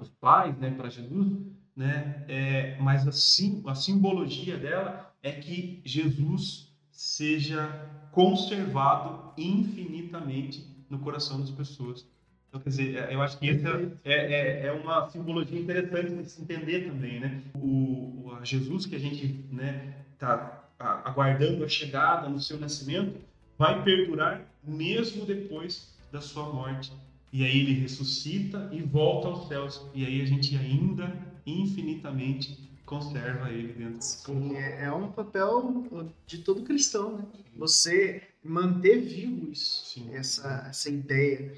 os 0.00 0.08
pais, 0.20 0.56
né, 0.58 0.70
para 0.70 0.88
Jesus, 0.88 1.36
né? 1.74 2.24
É, 2.28 2.78
mas 2.80 3.06
a, 3.08 3.12
sim, 3.12 3.62
a 3.66 3.74
simbologia 3.74 4.56
dela 4.56 5.12
é 5.22 5.32
que 5.32 5.82
Jesus 5.84 6.72
seja 6.90 7.68
conservado 8.12 9.32
infinitamente 9.36 10.66
no 10.88 10.98
coração 10.98 11.40
das 11.40 11.50
pessoas. 11.50 12.06
Então, 12.48 12.60
quer 12.60 12.68
dizer, 12.68 12.96
é, 12.96 13.14
eu 13.14 13.22
acho 13.22 13.38
que 13.38 13.48
essa 13.48 13.68
é, 14.04 14.12
é, 14.12 14.66
é 14.66 14.72
uma 14.72 15.08
simbologia 15.08 15.58
interessante 15.58 16.14
de 16.14 16.28
se 16.28 16.42
entender 16.42 16.88
também, 16.88 17.20
né? 17.20 17.42
O, 17.54 18.26
o 18.26 18.44
Jesus 18.44 18.86
que 18.86 18.96
a 18.96 18.98
gente 18.98 19.46
né, 19.50 19.94
está 20.12 20.59
aguardando 20.80 21.64
a 21.64 21.68
chegada 21.68 22.28
no 22.28 22.40
seu 22.40 22.58
nascimento, 22.58 23.20
vai 23.58 23.82
perdurar 23.84 24.50
mesmo 24.64 25.26
depois 25.26 25.94
da 26.10 26.20
sua 26.20 26.52
morte. 26.52 26.92
E 27.32 27.44
aí 27.44 27.60
ele 27.60 27.74
ressuscita 27.74 28.68
e 28.72 28.82
volta 28.82 29.28
aos 29.28 29.46
céus. 29.46 29.86
E 29.94 30.04
aí 30.04 30.20
a 30.20 30.24
gente 30.24 30.56
ainda 30.56 31.12
infinitamente 31.46 32.70
conserva 32.84 33.50
ele 33.50 33.72
dentro 33.72 34.02
Sim, 34.02 34.56
é, 34.56 34.86
é 34.86 34.92
um 34.92 35.12
papel 35.12 36.10
de 36.26 36.38
todo 36.38 36.62
cristão, 36.62 37.18
né? 37.18 37.24
Você 37.56 38.22
manter 38.42 39.00
vivo 39.00 39.48
isso, 39.52 40.08
essa, 40.12 40.66
essa 40.68 40.90
ideia. 40.90 41.54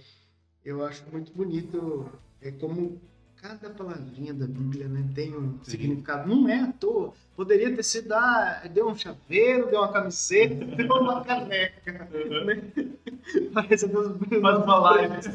Eu 0.62 0.84
acho 0.84 1.02
muito 1.10 1.32
bonito 1.32 2.06
é 2.40 2.50
como 2.50 3.00
cada 3.42 3.70
palavrinha 3.70 4.32
da 4.32 4.46
Bíblia 4.46 4.86
né, 4.86 5.04
tem 5.16 5.36
um 5.36 5.58
Sim. 5.64 5.70
significado. 5.72 6.28
Não 6.28 6.48
é 6.48 6.60
à 6.60 6.72
toa. 6.72 7.12
Poderia 7.34 7.74
ter 7.74 7.82
sido, 7.82 8.12
ah, 8.12 8.62
deu 8.72 8.88
um 8.88 8.94
chaveiro, 8.96 9.68
deu 9.68 9.80
uma 9.80 9.92
camiseta, 9.92 10.54
deu 10.76 10.86
uma 10.86 11.24
caneca. 11.24 12.08
Uhum. 12.14 12.44
Né? 12.44 12.62
Parece 13.52 13.86
umas 13.86 14.16
lives. 15.02 15.26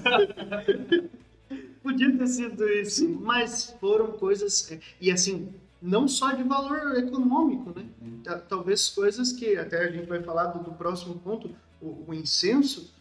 Podia 1.83 2.17
ter 2.17 2.27
sido 2.27 2.69
isso, 2.69 3.09
mas 3.09 3.75
foram 3.79 4.13
coisas. 4.13 4.71
É, 4.71 4.79
e 5.01 5.11
assim, 5.11 5.53
não 5.81 6.07
só 6.07 6.31
de 6.31 6.43
valor 6.43 6.97
econômico, 6.97 7.77
né? 7.77 7.85
Uhum. 8.01 8.21
Talvez 8.47 8.87
coisas 8.87 9.33
que 9.33 9.57
até 9.57 9.85
a 9.85 9.91
gente 9.91 10.07
vai 10.07 10.23
falar 10.23 10.45
do, 10.45 10.63
do 10.63 10.71
próximo 10.71 11.15
ponto, 11.15 11.53
o, 11.81 12.05
o 12.07 12.13
incenso 12.13 12.93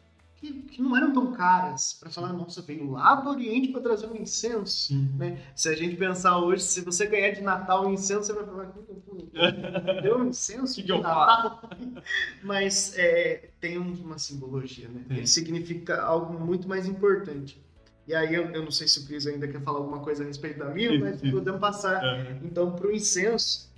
que, 0.46 0.62
que 0.62 0.82
não 0.82 0.96
eram 0.96 1.12
tão 1.12 1.32
caras 1.32 1.94
para 1.98 2.10
falar, 2.10 2.32
nossa, 2.32 2.62
veio 2.62 2.90
lá 2.92 3.14
do 3.16 3.30
Oriente 3.30 3.68
para 3.68 3.80
trazer 3.80 4.06
um 4.06 4.16
incenso. 4.16 4.94
Né? 5.16 5.38
Se 5.54 5.68
a 5.68 5.74
gente 5.74 5.96
pensar 5.96 6.38
hoje, 6.38 6.62
se 6.62 6.80
você 6.80 7.06
ganhar 7.06 7.30
de 7.32 7.40
Natal 7.40 7.86
um 7.86 7.92
incenso, 7.92 8.24
você 8.24 8.32
vai 8.32 8.44
falar, 8.44 8.72
deu 10.02 10.18
um 10.18 10.28
incenso 10.28 10.74
que 10.76 10.82
de 10.82 10.92
Natal? 10.92 11.68
Mas 12.42 12.96
é, 12.96 13.50
tem 13.60 13.78
uma 13.78 14.18
simbologia, 14.18 14.88
né? 14.88 15.04
Ele 15.10 15.26
significa 15.26 16.00
algo 16.02 16.38
muito 16.38 16.68
mais 16.68 16.86
importante. 16.86 17.60
E 18.06 18.14
aí 18.14 18.34
eu, 18.34 18.50
eu, 18.52 18.62
não 18.62 18.70
sei 18.70 18.86
se 18.86 19.00
o 19.00 19.06
Cris 19.06 19.26
ainda 19.26 19.48
quer 19.48 19.60
falar 19.62 19.78
alguma 19.78 19.98
coisa 19.98 20.22
a 20.22 20.26
respeito 20.26 20.60
da 20.60 20.66
minha, 20.66 20.96
mas 21.00 21.20
podemos 21.20 21.60
passar 21.60 22.00
uhum. 22.00 22.40
então 22.44 22.70
para 22.70 22.86
o 22.86 22.92
incenso. 22.92 23.68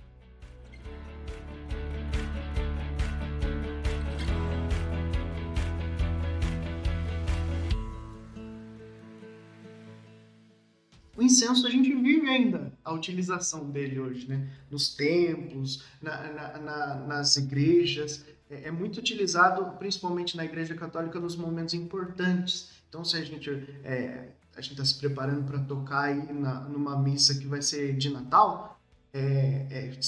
Incenso 11.29 11.65
a 11.65 11.69
gente 11.69 11.93
vive 11.93 12.27
ainda 12.27 12.71
a 12.83 12.91
utilização 12.91 13.69
dele 13.69 13.99
hoje, 13.99 14.27
né? 14.27 14.49
Nos 14.69 14.95
templos, 14.95 15.83
na, 16.01 16.33
na, 16.33 16.57
na, 16.57 16.95
nas 16.95 17.37
igrejas. 17.37 18.25
É, 18.49 18.67
é, 18.67 18.71
muito 18.71 18.97
utilizado, 18.97 19.77
principalmente 19.77 20.35
na 20.35 20.43
igreja 20.43 20.73
católica, 20.75 21.19
nos 21.19 21.35
momentos 21.35 21.73
importantes. 21.73 22.69
Então, 22.89 23.05
se 23.05 23.15
a 23.15 23.23
gente 23.23 23.49
é, 23.83 24.29
a 24.55 24.61
gente 24.61 24.71
está 24.71 24.83
se 24.83 24.95
preparando 24.95 25.45
para 25.45 25.59
tocar 25.59 26.05
aí 26.05 26.33
na, 26.33 26.61
numa 26.61 26.97
missa 26.97 27.37
que 27.37 27.47
vai 27.47 27.61
ser 27.61 27.95
de 27.95 28.09
Natal, 28.09 28.79
é, 29.13 29.67
é, 29.69 29.99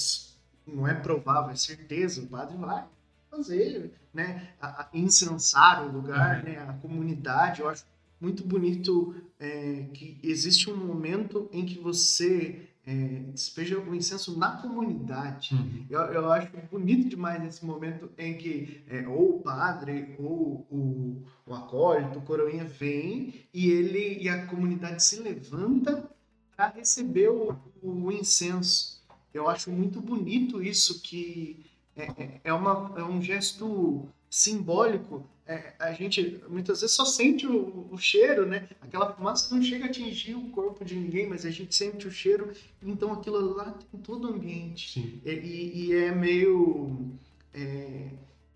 não 0.66 0.86
é 0.86 0.94
provável, 0.94 1.50
é 1.50 1.56
certeza, 1.56 2.20
o 2.20 2.26
padre 2.26 2.56
vai 2.56 2.84
fazer, 3.30 3.92
né? 4.12 4.48
A, 4.60 4.82
a 4.82 4.88
incensar 4.92 5.82
o 5.84 5.90
lugar, 5.90 6.38
uhum. 6.38 6.44
né? 6.44 6.58
A 6.68 6.72
comunidade. 6.74 7.60
Eu 7.60 7.68
acho 7.68 7.84
muito 8.22 8.44
bonito 8.44 9.16
é, 9.40 9.88
que 9.92 10.16
existe 10.22 10.70
um 10.70 10.76
momento 10.76 11.48
em 11.52 11.66
que 11.66 11.76
você 11.80 12.68
é, 12.86 12.94
despeja 13.32 13.80
o 13.80 13.94
incenso 13.94 14.38
na 14.38 14.52
comunidade. 14.52 15.52
Uhum. 15.52 15.86
Eu, 15.90 16.00
eu, 16.00 16.32
acho 16.32 16.48
bonito 16.70 17.08
demais 17.08 17.44
esse 17.44 17.64
momento 17.64 18.08
em 18.16 18.36
que 18.36 18.82
é, 18.88 19.06
ou 19.08 19.36
o 19.36 19.40
padre 19.40 20.14
ou 20.20 20.64
o, 20.70 21.22
o 21.44 21.54
acólito, 21.54 22.20
o 22.20 22.22
coroinha 22.22 22.64
vem 22.64 23.34
e 23.52 23.70
ele 23.70 24.22
e 24.22 24.28
a 24.28 24.46
comunidade 24.46 25.02
se 25.02 25.20
levanta 25.20 26.08
para 26.56 26.68
receber 26.68 27.28
o, 27.28 27.56
o, 27.82 28.12
incenso. 28.12 29.02
Eu 29.34 29.48
acho 29.48 29.70
muito 29.70 30.00
bonito 30.00 30.62
isso 30.62 31.02
que 31.02 31.64
é, 31.96 32.04
é, 32.04 32.40
é 32.44 32.52
uma, 32.52 32.92
é 32.96 33.02
um 33.02 33.20
gesto 33.20 34.08
simbólico 34.30 35.26
é, 35.46 35.72
a 35.78 35.92
gente 35.92 36.40
muitas 36.48 36.80
vezes 36.80 36.94
só 36.94 37.04
sente 37.04 37.46
o, 37.46 37.88
o, 37.90 37.98
cheiro, 37.98 38.46
né? 38.46 38.68
Aquela 38.80 39.12
fumaça 39.12 39.52
não 39.54 39.62
chega 39.62 39.86
a 39.86 39.88
atingir 39.88 40.34
o 40.34 40.50
corpo 40.50 40.84
de 40.84 40.94
ninguém, 40.94 41.26
mas 41.26 41.44
a 41.44 41.50
gente 41.50 41.74
sente 41.74 42.06
o 42.06 42.12
cheiro, 42.12 42.52
então 42.80 43.12
aquilo 43.12 43.54
lá 43.54 43.72
tem 43.72 44.00
todo 44.00 44.30
o 44.30 44.34
ambiente. 44.34 45.20
E, 45.24 45.30
e, 45.30 45.94
é 45.94 46.12
meio. 46.12 47.10
É, 47.52 48.08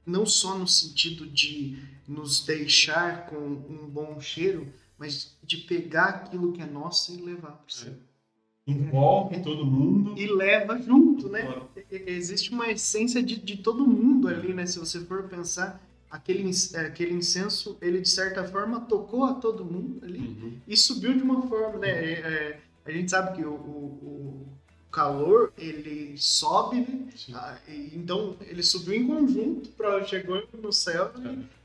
não 0.07 0.25
só 0.25 0.57
no 0.57 0.69
sentido 0.69 1.27
de 1.27 1.77
nos 2.07 2.45
deixar 2.45 3.27
com 3.27 3.37
um 3.37 3.89
bom 3.89 4.21
cheiro, 4.21 4.73
mas 4.97 5.37
de 5.43 5.57
pegar 5.59 6.05
aquilo 6.05 6.53
que 6.53 6.63
é 6.63 6.67
nosso 6.67 7.13
e 7.13 7.21
levar 7.21 7.51
para 7.51 7.67
o 7.69 7.73
céu. 7.73 7.93
É. 7.93 8.71
Envolve 8.71 9.41
todo 9.43 9.67
mundo. 9.67 10.17
E 10.17 10.27
leva 10.27 10.81
junto, 10.81 11.29
né? 11.29 11.43
Claro. 11.43 11.69
Existe 11.91 12.51
uma 12.51 12.69
essência 12.69 13.23
de, 13.23 13.37
de 13.37 13.57
todo 13.57 13.87
mundo 13.87 14.29
ali, 14.29 14.55
né? 14.55 14.67
Se 14.67 14.79
você 14.79 15.01
for 15.01 15.25
pensar 15.25 15.85
aquele, 16.11 16.51
é, 16.75 16.81
aquele 16.81 17.15
incenso, 17.15 17.77
ele 17.81 18.01
de 18.01 18.09
certa 18.09 18.45
forma 18.45 18.81
tocou 18.81 19.25
a 19.25 19.35
todo 19.35 19.65
mundo 19.65 20.05
ali 20.05 20.19
uhum. 20.19 20.59
e 20.67 20.77
subiu 20.77 21.15
de 21.15 21.23
uma 21.23 21.47
forma, 21.49 21.79
né? 21.79 21.89
É, 21.89 22.13
é, 22.13 22.61
a 22.85 22.91
gente 22.91 23.11
sabe 23.11 23.37
que 23.37 23.45
o, 23.45 23.53
o, 23.53 24.47
o 24.87 24.91
calor 24.91 25.53
ele 25.59 26.17
sobe, 26.17 26.81
né? 26.81 27.09
Ah, 27.35 27.59
então 27.93 28.37
ele 28.41 28.63
subiu 28.63 28.95
em 28.95 29.07
conjunto 29.07 29.71
para 29.71 30.05
chegou 30.05 30.43
no 30.63 30.73
céu 30.73 31.13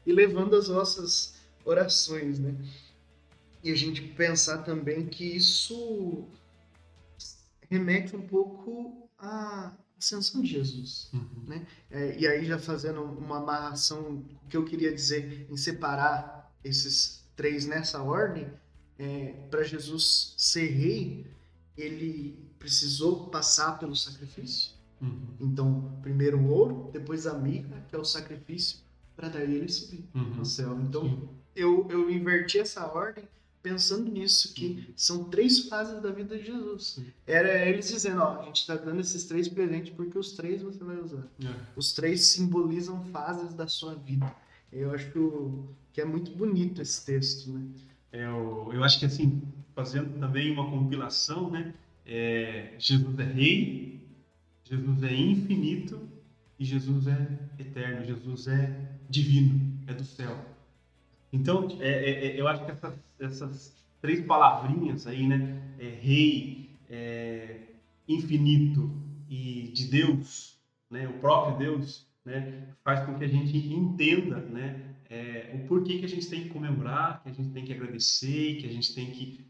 e, 0.05 0.09
e, 0.09 0.13
levando 0.13 0.55
as 0.55 0.67
nossas 0.67 1.35
orações, 1.63 2.39
né? 2.39 2.55
E 3.63 3.71
a 3.71 3.75
gente 3.75 4.01
pensar 4.01 4.63
também 4.63 5.05
que 5.05 5.23
isso 5.23 6.27
remete 7.69 8.15
um 8.15 8.21
pouco 8.21 9.07
à 9.17 9.71
ascensão 10.01 10.41
de 10.41 10.47
Jesus, 10.47 11.09
uhum. 11.13 11.43
né? 11.47 11.65
É, 11.89 12.19
e 12.19 12.27
aí 12.27 12.43
já 12.45 12.57
fazendo 12.57 13.03
uma 13.03 13.37
amarração, 13.37 14.25
o 14.43 14.47
que 14.49 14.57
eu 14.57 14.65
queria 14.65 14.93
dizer 14.93 15.47
em 15.49 15.55
separar 15.55 16.51
esses 16.63 17.23
três 17.35 17.65
nessa 17.65 18.01
ordem, 18.01 18.47
é, 18.97 19.33
para 19.49 19.63
Jesus 19.63 20.33
ser 20.37 20.67
rei, 20.67 21.25
ele 21.77 22.37
precisou 22.59 23.27
passar 23.29 23.79
pelo 23.79 23.95
sacrifício. 23.95 24.71
Uhum. 25.01 25.35
Então, 25.39 25.99
primeiro 26.01 26.37
o 26.39 26.49
ouro, 26.49 26.89
depois 26.91 27.25
a 27.25 27.33
mica, 27.33 27.83
que 27.87 27.95
é 27.95 27.97
o 27.97 28.05
sacrifício, 28.05 28.79
para 29.15 29.29
daí 29.29 29.55
ele 29.55 29.69
subir 29.69 30.05
uhum. 30.13 30.35
no 30.35 30.45
céu. 30.45 30.79
Então, 30.81 31.29
eu, 31.55 31.87
eu 31.89 32.09
inverti 32.09 32.59
essa 32.59 32.85
ordem 32.85 33.27
pensando 33.61 34.11
nisso, 34.11 34.53
que 34.53 34.91
são 34.95 35.25
três 35.25 35.67
fases 35.67 36.01
da 36.01 36.11
vida 36.11 36.37
de 36.37 36.45
Jesus. 36.45 36.99
Era 37.25 37.67
eles 37.67 37.89
dizendo, 37.89 38.21
ó, 38.21 38.41
a 38.41 38.45
gente 38.45 38.61
está 38.61 38.75
dando 38.75 38.99
esses 39.01 39.25
três 39.25 39.47
presentes 39.47 39.93
porque 39.93 40.17
os 40.17 40.33
três 40.33 40.61
você 40.61 40.83
vai 40.83 40.97
usar. 40.97 41.27
É. 41.43 41.53
Os 41.75 41.93
três 41.93 42.25
simbolizam 42.27 43.03
fases 43.05 43.53
da 43.53 43.67
sua 43.67 43.95
vida. 43.95 44.33
Eu 44.71 44.91
acho 44.91 45.11
que, 45.11 45.19
que 45.93 46.01
é 46.01 46.05
muito 46.05 46.31
bonito 46.31 46.81
esse 46.81 47.05
texto, 47.05 47.51
né? 47.51 47.61
É, 48.11 48.25
eu, 48.25 48.69
eu 48.73 48.83
acho 48.83 48.99
que 48.99 49.05
assim, 49.05 49.41
fazendo 49.75 50.19
também 50.19 50.51
uma 50.51 50.69
compilação, 50.69 51.49
né? 51.49 51.73
É, 52.05 52.73
Jesus 52.77 53.17
é 53.19 53.23
rei, 53.23 54.01
Jesus 54.63 55.03
é 55.03 55.13
infinito 55.13 55.99
e 56.57 56.65
Jesus 56.65 57.07
é 57.07 57.39
eterno, 57.59 58.05
Jesus 58.05 58.47
é 58.47 58.91
divino, 59.09 59.79
é 59.87 59.93
do 59.93 60.03
céu. 60.03 60.50
Então, 61.31 61.67
é, 61.79 61.89
é, 61.89 62.27
é 62.27 62.39
eu 62.39 62.47
acho 62.47 62.65
que 62.65 62.71
essas, 62.71 62.93
essas, 63.19 63.81
três 64.01 64.25
palavrinhas 64.25 65.05
aí, 65.05 65.27
né? 65.27 65.61
É, 65.79 65.89
rei, 66.01 66.71
é, 66.89 67.57
infinito 68.07 68.91
e 69.29 69.71
de 69.73 69.87
Deus, 69.87 70.59
né? 70.89 71.07
O 71.07 71.13
próprio 71.19 71.57
Deus, 71.57 72.07
né? 72.25 72.67
Faz 72.83 73.05
com 73.05 73.15
que 73.15 73.23
a 73.23 73.27
gente 73.27 73.55
entenda, 73.57 74.37
né? 74.37 74.95
É, 75.09 75.51
o 75.55 75.67
porquê 75.67 75.99
que 75.99 76.05
a 76.05 76.09
gente 76.09 76.29
tem 76.29 76.43
que 76.43 76.49
comemorar, 76.49 77.21
que 77.21 77.29
a 77.29 77.33
gente 77.33 77.49
tem 77.49 77.65
que 77.65 77.73
agradecer, 77.73 78.55
que 78.55 78.67
a 78.67 78.71
gente 78.71 78.95
tem 78.95 79.11
que 79.11 79.45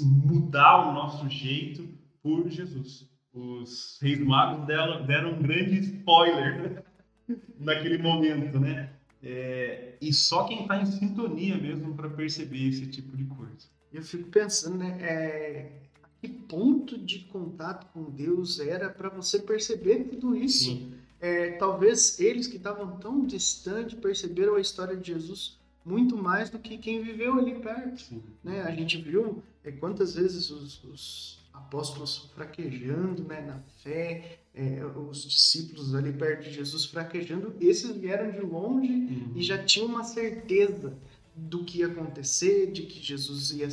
mudar 0.00 0.88
o 0.88 0.92
nosso 0.92 1.28
jeito 1.28 1.88
por 2.22 2.48
Jesus. 2.48 3.08
Os 3.32 3.98
reis 4.00 4.20
magos 4.20 4.66
deram, 4.66 5.04
deram 5.06 5.32
um 5.32 5.42
grande 5.42 5.78
spoiler 5.80 6.84
naquele 7.58 7.98
momento, 7.98 8.60
né? 8.60 8.90
É, 9.24 9.94
e 10.00 10.12
só 10.12 10.44
quem 10.44 10.62
está 10.62 10.80
em 10.80 10.86
sintonia 10.86 11.56
mesmo 11.56 11.94
para 11.94 12.10
perceber 12.10 12.68
esse 12.68 12.86
tipo 12.86 13.16
de 13.16 13.24
coisa. 13.24 13.66
Eu 13.92 14.02
fico 14.02 14.28
pensando, 14.28 14.76
né? 14.76 14.98
É, 15.00 15.72
que 16.20 16.28
ponto 16.28 16.98
de 16.98 17.20
contato 17.20 17.86
com 17.92 18.10
Deus 18.10 18.60
era 18.60 18.90
para 18.90 19.08
você 19.08 19.38
perceber 19.38 20.04
tudo 20.04 20.36
isso? 20.36 20.92
É, 21.20 21.52
talvez 21.52 22.20
eles 22.20 22.46
que 22.46 22.56
estavam 22.56 22.98
tão 22.98 23.24
distantes 23.24 23.98
perceberam 23.98 24.56
a 24.56 24.60
história 24.60 24.96
de 24.96 25.12
Jesus 25.12 25.58
muito 25.84 26.16
mais 26.16 26.50
do 26.50 26.58
que 26.58 26.78
quem 26.78 27.02
viveu 27.02 27.38
ali 27.38 27.54
perto. 27.54 28.22
Né? 28.42 28.62
A 28.62 28.70
gente 28.70 29.00
viu 29.00 29.42
é, 29.62 29.70
quantas 29.70 30.14
vezes 30.14 30.50
os, 30.50 30.82
os 30.84 31.43
apóstolos 31.54 32.30
fraquejando 32.34 33.22
né, 33.24 33.40
na 33.40 33.60
fé, 33.82 34.38
é, 34.54 34.84
os 34.84 35.24
discípulos 35.24 35.94
ali 35.94 36.12
perto 36.12 36.44
de 36.44 36.52
Jesus 36.52 36.84
fraquejando, 36.84 37.54
esses 37.60 37.96
vieram 37.96 38.30
de 38.30 38.40
longe 38.40 38.92
uhum. 38.92 39.32
e 39.36 39.42
já 39.42 39.62
tinham 39.62 39.86
uma 39.86 40.04
certeza 40.04 40.92
do 41.34 41.64
que 41.64 41.78
ia 41.78 41.86
acontecer, 41.86 42.70
de 42.70 42.82
que 42.82 43.00
Jesus 43.00 43.52
ia 43.52 43.70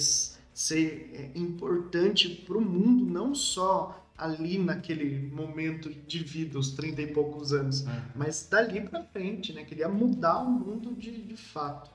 ser 0.54 1.12
é, 1.14 1.38
importante 1.38 2.30
para 2.30 2.58
o 2.58 2.62
mundo, 2.62 3.06
não 3.06 3.36
só 3.36 3.98
ali 4.18 4.60
naquele 4.60 5.30
momento 5.32 5.90
de 5.90 6.24
vida, 6.24 6.60
os 6.60 6.72
30 6.72 7.02
e 7.02 7.08
poucos 7.08 7.54
anos, 7.54 7.82
uhum. 7.82 8.02
mas 8.16 8.48
dali 8.50 8.82
para 8.82 9.04
frente, 9.04 9.52
né? 9.52 9.64
Queria 9.64 9.90
mudar 9.90 10.40
o 10.40 10.50
mundo 10.50 10.94
de, 10.94 11.12
de 11.12 11.36
fato. 11.36 11.90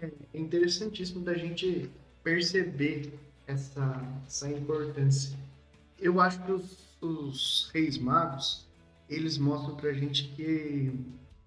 É 0.00 0.10
interessantíssimo 0.34 1.22
da 1.22 1.34
gente 1.34 1.90
perceber 2.22 3.12
essa, 3.46 4.02
essa 4.26 4.50
importância. 4.50 5.38
Eu 5.98 6.20
acho 6.20 6.42
que 6.44 6.52
os, 6.52 6.78
os 7.00 7.70
reis 7.72 7.98
magos, 7.98 8.66
eles 9.08 9.38
mostram 9.38 9.76
pra 9.76 9.92
gente 9.92 10.28
que 10.34 10.92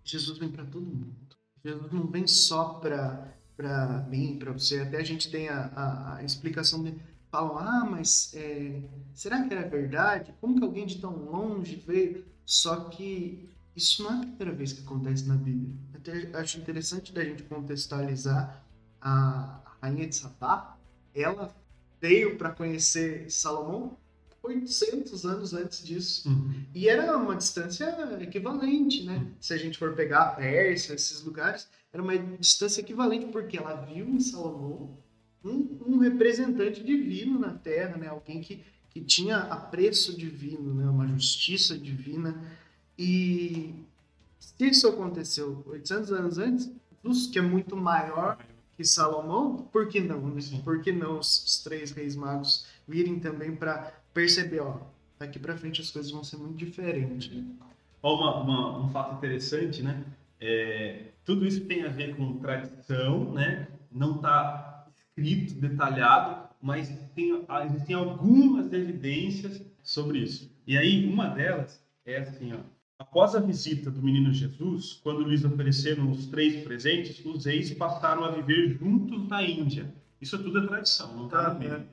Jesus 0.04 0.38
vem 0.38 0.50
para 0.50 0.66
todo 0.66 0.86
mundo. 0.86 1.16
Jesus 1.64 1.92
não 1.92 2.08
vem 2.08 2.28
só 2.28 2.66
para 2.76 3.34
para 3.58 4.06
mim, 4.08 4.38
para 4.38 4.52
você. 4.52 4.82
Até 4.82 4.98
a 4.98 5.04
gente 5.04 5.32
tem 5.32 5.50
a, 5.50 5.66
a, 5.76 6.16
a 6.18 6.24
explicação 6.24 6.84
de 6.84 6.94
falam, 7.32 7.58
ah, 7.58 7.86
mas 7.90 8.32
é, 8.36 8.82
será 9.14 9.44
que 9.44 9.54
era 9.54 9.68
verdade? 9.68 10.34
Como 10.40 10.58
que 10.58 10.64
alguém 10.64 10.86
de 10.86 11.00
tão 11.00 11.12
longe 11.12 11.76
veio? 11.76 12.24
Só 12.46 12.86
que 12.86 13.50
isso 13.76 14.04
não 14.04 14.12
é 14.12 14.16
a 14.16 14.20
primeira 14.20 14.54
vez 14.54 14.74
que 14.74 14.82
acontece 14.82 15.28
na 15.28 15.36
Bíblia. 15.36 15.76
Até 15.96 16.38
acho 16.38 16.60
interessante 16.60 17.12
da 17.12 17.24
gente 17.24 17.44
contextualizar 17.44 18.64
a 19.02 19.60
rainha 19.82 20.08
de 20.08 20.16
Sabá. 20.16 20.78
Ela 21.14 21.54
veio 22.00 22.38
para 22.38 22.52
conhecer 22.52 23.30
Salomão 23.30 23.98
800 24.44 25.26
anos 25.26 25.54
antes 25.54 25.84
disso. 25.84 26.30
Uhum. 26.30 26.64
E 26.74 26.88
era 26.88 27.18
uma 27.18 27.36
distância 27.36 27.86
equivalente, 28.22 29.04
né? 29.04 29.18
Uhum. 29.18 29.32
Se 29.40 29.54
a 29.54 29.58
gente 29.58 29.78
for 29.78 29.94
pegar 29.94 30.22
a 30.22 30.30
Pérsia, 30.32 30.94
esses 30.94 31.24
lugares, 31.24 31.68
era 31.92 32.02
uma 32.02 32.18
distância 32.18 32.82
equivalente, 32.82 33.28
porque 33.28 33.58
ela 33.58 33.76
viu 33.76 34.08
em 34.08 34.20
Salomão 34.20 34.98
um, 35.44 35.78
um 35.86 35.98
representante 35.98 36.84
divino 36.84 37.40
na 37.40 37.54
Terra, 37.54 37.98
né? 37.98 38.08
Alguém 38.08 38.42
que, 38.42 38.64
que 38.90 39.02
tinha 39.02 39.38
apreço 39.38 40.18
divino, 40.18 40.74
né? 40.74 40.90
Uma 40.90 41.08
justiça 41.08 41.78
divina. 41.78 42.42
E 42.98 43.76
se 44.40 44.66
isso 44.66 44.88
aconteceu 44.88 45.64
800 45.68 46.12
anos 46.12 46.38
antes, 46.38 46.72
que 47.32 47.40
é 47.40 47.42
muito 47.42 47.76
maior 47.78 48.38
que 48.78 48.86
Salomão, 48.86 49.58
por 49.72 49.90
que 49.90 50.00
não? 50.00 50.22
Né? 50.30 50.40
Por 50.64 50.82
que 50.82 50.92
não 50.92 51.18
os, 51.18 51.62
três 51.64 51.92
reis 51.92 52.16
magos 52.16 52.68
virem 52.88 53.20
também 53.20 53.56
para 53.56 53.92
perceber, 54.14 54.60
ó, 54.60 54.78
daqui 55.18 55.40
para 55.40 55.58
frente 55.58 55.82
as 55.82 55.90
coisas 55.90 56.12
vão 56.12 56.24
ser 56.24 56.38
muito 56.38 56.58
diferentes. 56.58 57.32
Ó, 58.04 58.16
uma, 58.16 58.42
uma, 58.44 58.86
um 58.86 58.90
fato 58.90 59.16
interessante, 59.16 59.82
né? 59.82 60.06
É, 60.40 61.06
tudo 61.26 61.48
isso 61.48 61.66
tem 61.66 61.84
a 61.84 61.90
ver 61.90 62.16
com 62.16 62.38
tradição, 62.38 63.34
né? 63.34 63.68
Não 63.92 64.18
está 64.18 64.86
escrito, 64.96 65.56
detalhado, 65.56 66.48
mas 66.62 66.88
tem, 67.16 67.44
existem 67.66 67.96
algumas 67.96 68.72
evidências 68.72 69.60
sobre 69.82 70.20
isso. 70.20 70.56
E 70.68 70.78
aí, 70.78 71.12
uma 71.12 71.30
delas 71.30 71.84
é 72.06 72.18
assim, 72.18 72.54
ó. 72.54 72.60
Após 73.00 73.36
a 73.36 73.40
visita 73.40 73.92
do 73.92 74.02
menino 74.02 74.34
Jesus, 74.34 75.00
quando 75.04 75.22
lhes 75.22 75.46
ofereceram 75.46 76.10
os 76.10 76.26
três 76.26 76.64
presentes, 76.64 77.24
os 77.24 77.46
reis 77.46 77.72
passaram 77.72 78.24
a 78.24 78.32
viver 78.32 78.70
juntos 78.70 79.28
na 79.28 79.44
Índia. 79.44 79.94
Isso 80.20 80.42
tudo 80.42 80.58
é 80.58 80.68
tradição, 80.68 81.16
não 81.16 81.26
está 81.26 81.44
na 81.44 81.50
Bíblia. 81.52 81.88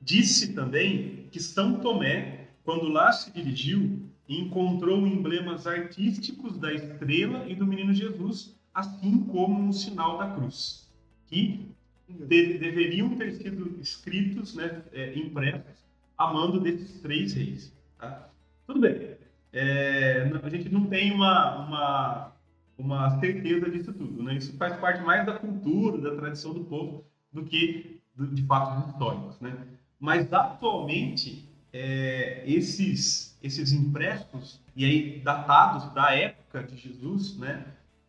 Disse 0.00 0.54
também 0.54 1.28
que 1.30 1.40
São 1.40 1.80
Tomé, 1.80 2.48
quando 2.64 2.88
lá 2.88 3.12
se 3.12 3.30
dirigiu, 3.32 4.00
encontrou 4.26 5.06
emblemas 5.06 5.66
artísticos 5.66 6.56
da 6.56 6.72
estrela 6.72 7.46
e 7.46 7.54
do 7.54 7.66
menino 7.66 7.92
Jesus, 7.92 8.58
assim 8.72 9.24
como 9.24 9.62
um 9.62 9.72
sinal 9.72 10.16
da 10.16 10.30
cruz, 10.36 10.90
que 11.26 11.68
de, 12.08 12.56
deveriam 12.56 13.14
ter 13.18 13.32
sido 13.32 13.78
escritos, 13.78 14.54
né, 14.54 14.82
é, 14.92 15.18
impressos, 15.18 15.84
a 16.16 16.32
mando 16.32 16.58
desses 16.60 16.98
três 17.02 17.34
reis. 17.34 17.70
Tá? 17.98 18.30
Tudo 18.66 18.80
bem 18.80 19.25
é, 19.56 20.30
a 20.42 20.48
gente 20.50 20.68
não 20.68 20.84
tem 20.84 21.12
uma, 21.12 21.66
uma, 21.66 22.32
uma 22.76 23.18
certeza 23.20 23.70
disso 23.70 23.90
tudo. 23.92 24.22
Né? 24.22 24.34
Isso 24.34 24.54
faz 24.58 24.76
parte 24.76 25.02
mais 25.02 25.24
da 25.24 25.32
cultura, 25.32 25.96
da 25.98 26.14
tradição 26.14 26.52
do 26.52 26.64
povo, 26.64 27.06
do 27.32 27.42
que 27.42 28.02
de 28.14 28.42
fatos 28.42 28.90
históricos. 28.90 29.40
Né? 29.40 29.56
Mas, 29.98 30.30
atualmente, 30.30 31.48
é, 31.72 32.42
esses, 32.46 33.34
esses 33.42 33.72
impressos, 33.72 34.60
e 34.76 34.84
aí 34.84 35.20
datados 35.20 35.90
da 35.94 36.14
época 36.14 36.62
de 36.62 36.76
Jesus, 36.76 37.38
né? 37.38 37.64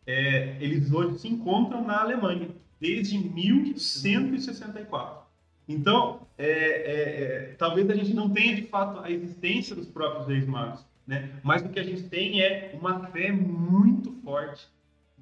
É, 0.06 0.58
eles 0.60 0.92
hoje 0.92 1.18
se 1.18 1.28
encontram 1.28 1.82
na 1.84 2.00
Alemanha, 2.00 2.50
desde 2.80 3.18
1164. 3.18 5.26
Então, 5.68 6.26
é, 6.38 6.46
é, 6.46 6.52
é, 6.52 7.54
talvez 7.58 7.90
a 7.90 7.94
gente 7.94 8.14
não 8.14 8.30
tenha 8.30 8.56
de 8.56 8.62
fato 8.62 9.00
a 9.00 9.10
existência 9.10 9.76
dos 9.76 9.86
próprios 9.86 10.26
reis 10.26 10.46
magos, 10.46 10.87
né? 11.08 11.40
Mas 11.42 11.62
o 11.62 11.70
que 11.70 11.80
a 11.80 11.82
gente 11.82 12.02
tem 12.02 12.42
é 12.42 12.78
uma 12.78 13.06
fé 13.06 13.32
muito 13.32 14.12
forte, 14.22 14.68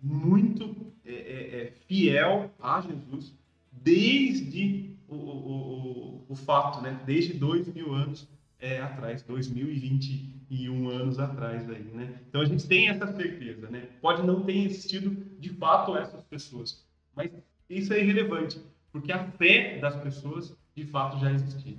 muito 0.02 0.92
é, 1.04 1.12
é, 1.12 1.62
é 1.62 1.72
fiel 1.86 2.50
a 2.60 2.80
Jesus, 2.80 3.32
desde 3.70 4.90
o, 5.08 5.14
o, 5.14 5.18
o, 5.18 6.24
o, 6.28 6.34
fato, 6.34 6.82
né? 6.82 7.00
desde 7.06 7.34
dois 7.34 7.72
mil 7.72 7.94
anos 7.94 8.28
é, 8.58 8.80
atrás, 8.80 9.22
2021 9.22 10.88
anos 10.88 11.20
atrás 11.20 11.70
aí, 11.70 11.84
né? 11.94 12.20
Então 12.28 12.40
a 12.40 12.44
gente 12.46 12.66
tem 12.66 12.88
essa 12.88 13.06
certeza, 13.14 13.70
né? 13.70 13.88
Pode 14.00 14.26
não 14.26 14.42
ter 14.42 14.56
existido 14.64 15.16
de 15.38 15.50
fato 15.50 15.96
essas 15.96 16.22
pessoas, 16.24 16.84
mas 17.14 17.30
isso 17.70 17.92
é 17.92 18.00
irrelevante, 18.00 18.60
porque 18.90 19.12
a 19.12 19.24
fé 19.32 19.78
das 19.78 19.94
pessoas 19.94 20.56
de 20.74 20.84
fato 20.84 21.20
já 21.20 21.30
existia. 21.30 21.76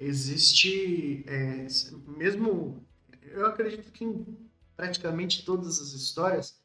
Existe, 0.00 1.24
é, 1.26 1.66
mesmo, 2.06 2.84
eu 3.22 3.46
acredito 3.46 3.90
que 3.92 4.04
em 4.04 4.24
praticamente 4.76 5.44
todas 5.44 5.80
as 5.80 5.92
histórias, 5.92 6.60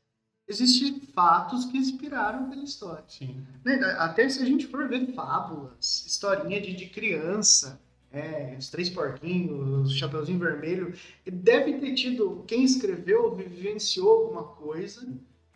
existem 0.47 0.99
fatos 1.13 1.65
que 1.65 1.77
inspiraram 1.77 2.49
pela 2.49 2.63
história. 2.63 3.03
Sim. 3.07 3.45
Né, 3.63 3.75
até 3.97 4.27
se 4.27 4.41
a 4.41 4.45
gente 4.45 4.67
for 4.67 4.87
ver 4.87 5.13
fábulas, 5.13 6.05
historinha 6.05 6.59
de, 6.59 6.73
de 6.73 6.87
criança, 6.87 7.79
é, 8.11 8.55
os 8.57 8.69
três 8.69 8.89
porquinhos, 8.89 9.91
o 9.91 9.95
Chapeuzinho 9.95 10.39
Vermelho, 10.39 10.93
deve 11.31 11.77
ter 11.77 11.93
tido 11.93 12.43
quem 12.47 12.63
escreveu, 12.63 13.35
vivenciou 13.35 14.09
alguma 14.09 14.43
coisa 14.43 15.07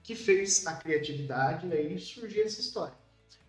que 0.03 0.13
fez 0.15 0.67
a 0.67 0.75
criatividade 0.75 1.65
e 1.65 1.73
aí 1.73 1.99
surgiu 1.99 2.43
essa 2.43 2.59
história. 2.59 2.93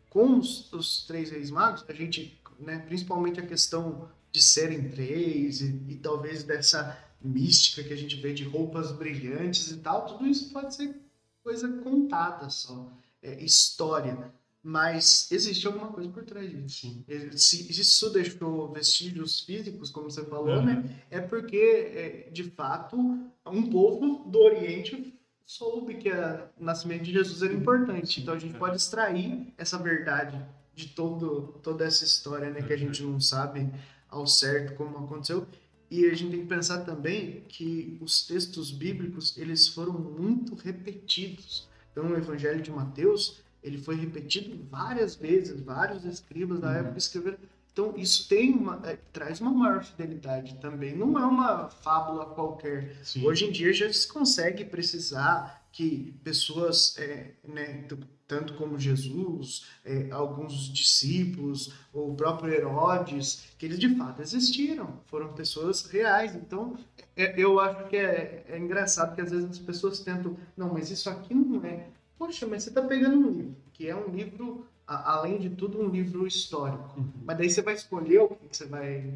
Com 0.08 0.38
os, 0.38 0.72
os 0.72 1.04
três 1.06 1.30
reis 1.30 1.50
magos, 1.50 1.84
a 1.88 1.92
gente, 1.92 2.40
né, 2.58 2.78
principalmente 2.86 3.40
a 3.40 3.46
questão 3.46 4.08
de 4.30 4.42
serem 4.42 4.88
três 4.88 5.60
e, 5.60 5.80
e 5.88 5.96
talvez 5.96 6.42
dessa 6.42 6.98
mística 7.22 7.82
que 7.82 7.92
a 7.92 7.96
gente 7.96 8.16
vê 8.16 8.34
de 8.34 8.44
roupas 8.44 8.92
brilhantes 8.92 9.70
e 9.70 9.78
tal, 9.78 10.06
tudo 10.06 10.26
isso 10.26 10.52
pode 10.52 10.74
ser 10.74 10.94
coisa 11.42 11.68
contada 11.68 12.50
só, 12.50 12.92
é, 13.22 13.42
história. 13.42 14.32
Mas 14.66 15.30
existe 15.30 15.66
alguma 15.66 15.88
coisa 15.88 16.08
por 16.08 16.24
trás 16.24 16.50
disso. 16.50 17.04
Se 17.36 17.70
isso 17.70 18.08
deixou 18.08 18.72
vestígios 18.72 19.40
físicos, 19.40 19.90
como 19.90 20.10
você 20.10 20.24
falou, 20.24 20.56
uhum. 20.56 20.64
né? 20.64 21.02
É 21.10 21.20
porque, 21.20 21.56
é, 21.56 22.30
de 22.32 22.44
fato, 22.44 22.96
um 23.46 23.70
povo 23.70 24.24
do 24.30 24.38
Oriente 24.38 25.14
soube 25.44 25.96
que 25.96 26.10
o 26.10 26.64
nascimento 26.64 27.02
de 27.02 27.12
Jesus 27.12 27.42
era 27.42 27.52
importante. 27.52 28.22
Então 28.22 28.32
a 28.32 28.38
gente 28.38 28.58
pode 28.58 28.76
extrair 28.76 29.52
essa 29.58 29.76
verdade 29.76 30.42
de 30.74 30.88
todo, 30.88 31.58
toda 31.62 31.84
essa 31.84 32.04
história, 32.04 32.50
né? 32.50 32.62
Que 32.62 32.72
a 32.72 32.76
gente 32.76 33.02
não 33.02 33.20
sabe 33.20 33.70
ao 34.08 34.26
certo 34.26 34.74
como 34.74 34.98
aconteceu. 34.98 35.46
E 35.90 36.06
a 36.06 36.14
gente 36.14 36.30
tem 36.30 36.40
que 36.40 36.46
pensar 36.46 36.80
também 36.84 37.44
que 37.48 37.98
os 38.00 38.26
textos 38.26 38.70
bíblicos, 38.70 39.36
eles 39.36 39.68
foram 39.68 39.92
muito 39.92 40.54
repetidos. 40.54 41.68
Então, 41.92 42.10
o 42.10 42.16
Evangelho 42.16 42.60
de 42.60 42.70
Mateus, 42.70 43.42
ele 43.62 43.78
foi 43.78 43.94
repetido 43.94 44.58
várias 44.70 45.14
vezes, 45.14 45.60
vários 45.60 46.04
escribas 46.04 46.58
da 46.60 46.68
uhum. 46.68 46.74
época 46.74 46.98
escreveram. 46.98 47.38
Então, 47.72 47.92
isso 47.96 48.28
tem 48.28 48.52
uma, 48.52 48.80
é, 48.84 48.96
traz 49.12 49.40
uma 49.40 49.50
maior 49.50 49.84
fidelidade 49.84 50.54
também. 50.56 50.96
Não 50.96 51.18
é 51.18 51.26
uma 51.26 51.68
fábula 51.68 52.26
qualquer. 52.26 52.96
Sim. 53.02 53.26
Hoje 53.26 53.46
em 53.46 53.52
dia 53.52 53.72
já 53.72 53.92
se 53.92 54.06
consegue 54.06 54.64
precisar 54.64 55.64
que 55.72 56.14
pessoas, 56.22 56.96
é, 56.98 57.32
né, 57.46 57.84
tanto 58.26 58.54
como 58.54 58.78
Jesus, 58.78 59.66
é, 59.84 60.08
alguns 60.10 60.72
discípulos, 60.72 61.74
ou 61.92 62.12
o 62.12 62.14
próprio 62.14 62.52
Herodes, 62.52 63.48
que 63.58 63.66
eles 63.66 63.78
de 63.78 63.94
fato 63.96 64.22
existiram, 64.22 65.00
foram 65.06 65.32
pessoas 65.34 65.84
reais. 65.86 66.34
Então, 66.34 66.76
é, 67.16 67.38
eu 67.38 67.60
acho 67.60 67.88
que 67.88 67.96
é, 67.96 68.44
é, 68.48 68.58
engraçado 68.58 69.14
que 69.14 69.20
às 69.20 69.30
vezes 69.30 69.50
as 69.50 69.58
pessoas 69.58 70.00
tentam, 70.00 70.36
não, 70.56 70.72
mas 70.72 70.90
isso 70.90 71.10
aqui 71.10 71.34
não 71.34 71.64
é. 71.64 71.88
Poxa, 72.18 72.46
mas 72.46 72.62
você 72.62 72.70
está 72.70 72.80
pegando 72.82 73.16
um 73.18 73.30
livro, 73.30 73.56
que 73.72 73.88
é 73.88 73.94
um 73.94 74.08
livro, 74.08 74.66
a, 74.86 75.14
além 75.14 75.38
de 75.38 75.50
tudo, 75.50 75.80
um 75.80 75.88
livro 75.88 76.26
histórico. 76.26 76.98
Uhum. 76.98 77.12
Mas 77.24 77.36
daí 77.36 77.50
você 77.50 77.60
vai 77.60 77.74
escolher 77.74 78.20
o 78.20 78.28
que 78.28 78.56
você 78.56 78.64
vai. 78.64 79.12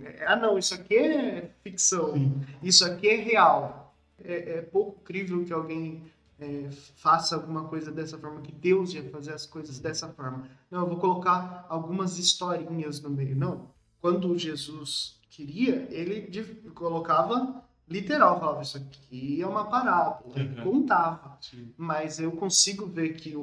É, 0.00 0.24
ah, 0.26 0.36
não, 0.36 0.56
isso 0.56 0.74
aqui 0.74 0.96
é 0.96 1.50
ficção, 1.64 2.14
Sim. 2.14 2.40
isso 2.62 2.84
aqui 2.84 3.08
é 3.08 3.16
real. 3.16 3.94
É, 4.24 4.58
é 4.58 4.62
pouco 4.62 5.00
crível 5.00 5.44
que 5.44 5.52
alguém 5.52 6.04
é, 6.42 6.68
faça 6.96 7.36
alguma 7.36 7.64
coisa 7.68 7.92
dessa 7.92 8.18
forma, 8.18 8.40
que 8.40 8.50
Deus 8.50 8.92
ia 8.92 9.08
fazer 9.10 9.32
as 9.32 9.46
coisas 9.46 9.78
dessa 9.78 10.08
forma. 10.08 10.48
Não, 10.68 10.80
eu 10.80 10.88
vou 10.88 10.98
colocar 10.98 11.64
algumas 11.68 12.18
historinhas 12.18 13.00
no 13.00 13.10
meio. 13.10 13.36
Não. 13.36 13.70
Quando 14.00 14.36
Jesus 14.36 15.20
queria, 15.30 15.86
ele 15.90 16.28
colocava 16.74 17.62
literal, 17.88 18.40
falava 18.40 18.62
isso 18.62 18.76
aqui 18.76 19.40
é 19.40 19.46
uma 19.46 19.66
parábola, 19.66 20.34
ele 20.34 20.58
uhum. 20.60 20.64
contava. 20.64 21.38
Sim. 21.40 21.72
Mas 21.76 22.18
eu 22.18 22.32
consigo 22.32 22.86
ver 22.86 23.14
que 23.14 23.34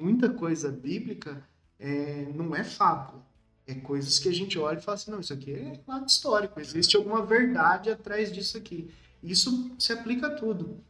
muita 0.00 0.28
coisa 0.30 0.70
bíblica 0.70 1.42
é, 1.78 2.30
não 2.34 2.54
é 2.54 2.62
fábula. 2.62 3.28
É 3.66 3.74
coisas 3.74 4.18
que 4.18 4.28
a 4.28 4.32
gente 4.32 4.58
olha 4.58 4.78
e 4.78 4.82
fala 4.82 4.96
assim, 4.96 5.10
não, 5.10 5.20
isso 5.20 5.32
aqui 5.32 5.52
é 5.52 5.80
lado 5.86 6.08
histórico, 6.08 6.58
existe 6.58 6.96
alguma 6.96 7.24
verdade 7.24 7.90
atrás 7.90 8.32
disso 8.32 8.56
aqui. 8.56 8.90
Isso 9.22 9.70
se 9.78 9.92
aplica 9.92 10.28
a 10.28 10.34
tudo 10.34 10.80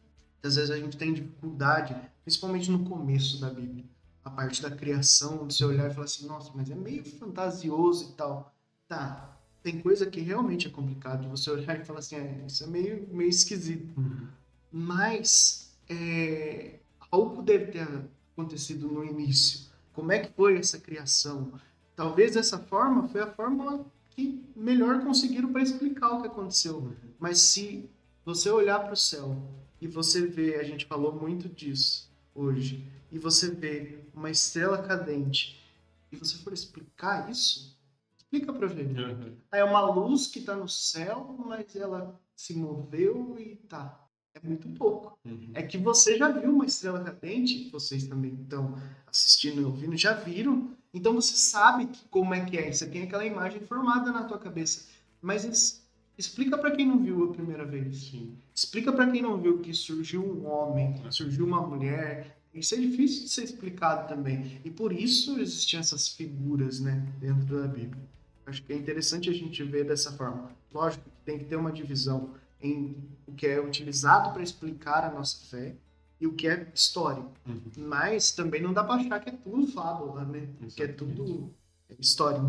às 0.47 0.55
vezes 0.55 0.71
a 0.71 0.77
gente 0.77 0.97
tem 0.97 1.13
dificuldade, 1.13 1.95
principalmente 2.23 2.71
no 2.71 2.85
começo 2.85 3.39
da 3.39 3.49
Bíblia. 3.49 3.85
A 4.23 4.29
parte 4.29 4.61
da 4.61 4.69
criação, 4.69 5.47
de 5.47 5.55
você 5.55 5.65
olhar 5.65 5.89
e 5.89 5.93
falar 5.93 6.05
assim, 6.05 6.27
nossa, 6.27 6.51
mas 6.53 6.69
é 6.69 6.75
meio 6.75 7.03
fantasioso 7.03 8.09
e 8.09 8.13
tal. 8.13 8.53
Tá, 8.87 9.37
tem 9.63 9.79
coisa 9.79 10.05
que 10.05 10.19
realmente 10.19 10.67
é 10.67 10.69
complicado 10.69 11.29
você 11.29 11.49
olhar 11.49 11.79
e 11.79 11.85
falar 11.85 11.99
assim, 11.99 12.15
é, 12.15 12.43
isso 12.47 12.63
é 12.63 12.67
meio, 12.67 13.07
meio 13.11 13.29
esquisito. 13.29 13.91
Uhum. 13.97 14.27
Mas 14.71 15.75
é, 15.89 16.79
algo 17.11 17.41
deve 17.41 17.71
ter 17.71 17.87
acontecido 18.33 18.87
no 18.87 19.03
início. 19.03 19.69
Como 19.93 20.11
é 20.11 20.19
que 20.19 20.33
foi 20.33 20.57
essa 20.57 20.79
criação? 20.79 21.51
Talvez 21.95 22.35
essa 22.35 22.57
forma 22.57 23.07
foi 23.07 23.21
a 23.21 23.27
forma 23.27 23.85
que 24.11 24.43
melhor 24.55 25.03
conseguiram 25.03 25.51
para 25.51 25.61
explicar 25.61 26.11
o 26.11 26.21
que 26.21 26.27
aconteceu. 26.27 26.77
Uhum. 26.77 26.95
Mas 27.19 27.39
se 27.39 27.89
você 28.25 28.49
olhar 28.49 28.79
para 28.79 28.93
o 28.93 28.97
céu 28.97 29.35
e 29.81 29.87
você 29.87 30.27
vê, 30.27 30.55
a 30.55 30.63
gente 30.63 30.85
falou 30.85 31.11
muito 31.11 31.49
disso 31.49 32.09
hoje, 32.33 32.87
e 33.11 33.17
você 33.17 33.49
vê 33.49 33.99
uma 34.13 34.29
estrela 34.29 34.77
cadente, 34.77 35.59
e 36.11 36.15
você 36.15 36.37
for 36.37 36.53
explicar 36.53 37.29
isso, 37.29 37.77
explica 38.17 38.53
para 38.53 38.67
ver. 38.67 38.87
Uhum. 38.87 39.35
É 39.51 39.63
uma 39.63 39.81
luz 39.81 40.27
que 40.27 40.39
está 40.39 40.55
no 40.55 40.69
céu, 40.69 41.35
mas 41.45 41.75
ela 41.75 42.17
se 42.35 42.53
moveu 42.53 43.35
e 43.39 43.55
tá. 43.55 43.97
É 44.33 44.39
muito 44.47 44.69
pouco. 44.69 45.17
Uhum. 45.25 45.51
É 45.53 45.61
que 45.61 45.77
você 45.77 46.17
já 46.17 46.29
viu 46.29 46.53
uma 46.53 46.65
estrela 46.65 47.03
cadente, 47.03 47.69
vocês 47.69 48.07
também 48.07 48.33
estão 48.41 48.81
assistindo 49.05 49.61
e 49.61 49.65
ouvindo, 49.65 49.97
já 49.97 50.13
viram. 50.13 50.71
Então 50.93 51.13
você 51.13 51.35
sabe 51.35 51.89
como 52.09 52.33
é 52.33 52.45
que 52.45 52.57
é. 52.57 52.71
Você 52.71 52.87
tem 52.87 53.03
aquela 53.03 53.25
imagem 53.25 53.61
formada 53.61 54.11
na 54.11 54.23
tua 54.23 54.37
cabeça. 54.37 54.87
Mas 55.21 55.80
Explica 56.21 56.55
para 56.55 56.69
quem 56.69 56.85
não 56.85 56.99
viu 57.03 57.23
a 57.23 57.33
primeira 57.33 57.65
vez. 57.65 57.97
Sim. 57.97 58.37
Explica 58.53 58.93
para 58.93 59.09
quem 59.09 59.23
não 59.23 59.41
viu 59.41 59.57
que 59.57 59.73
surgiu 59.73 60.23
um 60.23 60.45
homem, 60.45 61.01
surgiu 61.09 61.45
uma 61.47 61.65
mulher. 61.65 62.37
Isso 62.53 62.75
é 62.75 62.77
difícil 62.77 63.23
de 63.23 63.29
ser 63.29 63.43
explicado 63.45 64.07
também. 64.07 64.61
E 64.63 64.69
por 64.69 64.91
isso 64.91 65.39
existiam 65.39 65.79
essas 65.79 66.09
figuras 66.09 66.79
né, 66.79 67.07
dentro 67.19 67.59
da 67.59 67.67
Bíblia. 67.67 68.03
Acho 68.45 68.61
que 68.61 68.71
é 68.71 68.75
interessante 68.75 69.31
a 69.31 69.33
gente 69.33 69.63
ver 69.63 69.83
dessa 69.83 70.11
forma. 70.11 70.51
Lógico 70.71 71.03
que 71.05 71.25
tem 71.25 71.39
que 71.39 71.45
ter 71.45 71.55
uma 71.55 71.71
divisão 71.71 72.35
em 72.61 72.95
o 73.25 73.31
que 73.31 73.47
é 73.47 73.59
utilizado 73.59 74.31
para 74.31 74.43
explicar 74.43 75.03
a 75.03 75.11
nossa 75.11 75.43
fé 75.49 75.75
e 76.19 76.27
o 76.27 76.33
que 76.33 76.47
é 76.47 76.69
história. 76.71 77.23
Uhum. 77.47 77.61
Mas 77.77 78.31
também 78.31 78.61
não 78.61 78.73
dá 78.73 78.83
para 78.83 79.01
achar 79.01 79.19
que 79.19 79.29
é 79.29 79.33
tudo 79.33 79.65
fábula, 79.71 80.23
né? 80.23 80.39
Exatamente. 80.61 80.75
Que 80.75 80.83
é 80.83 80.87
tudo 80.87 81.51
história 81.99 82.39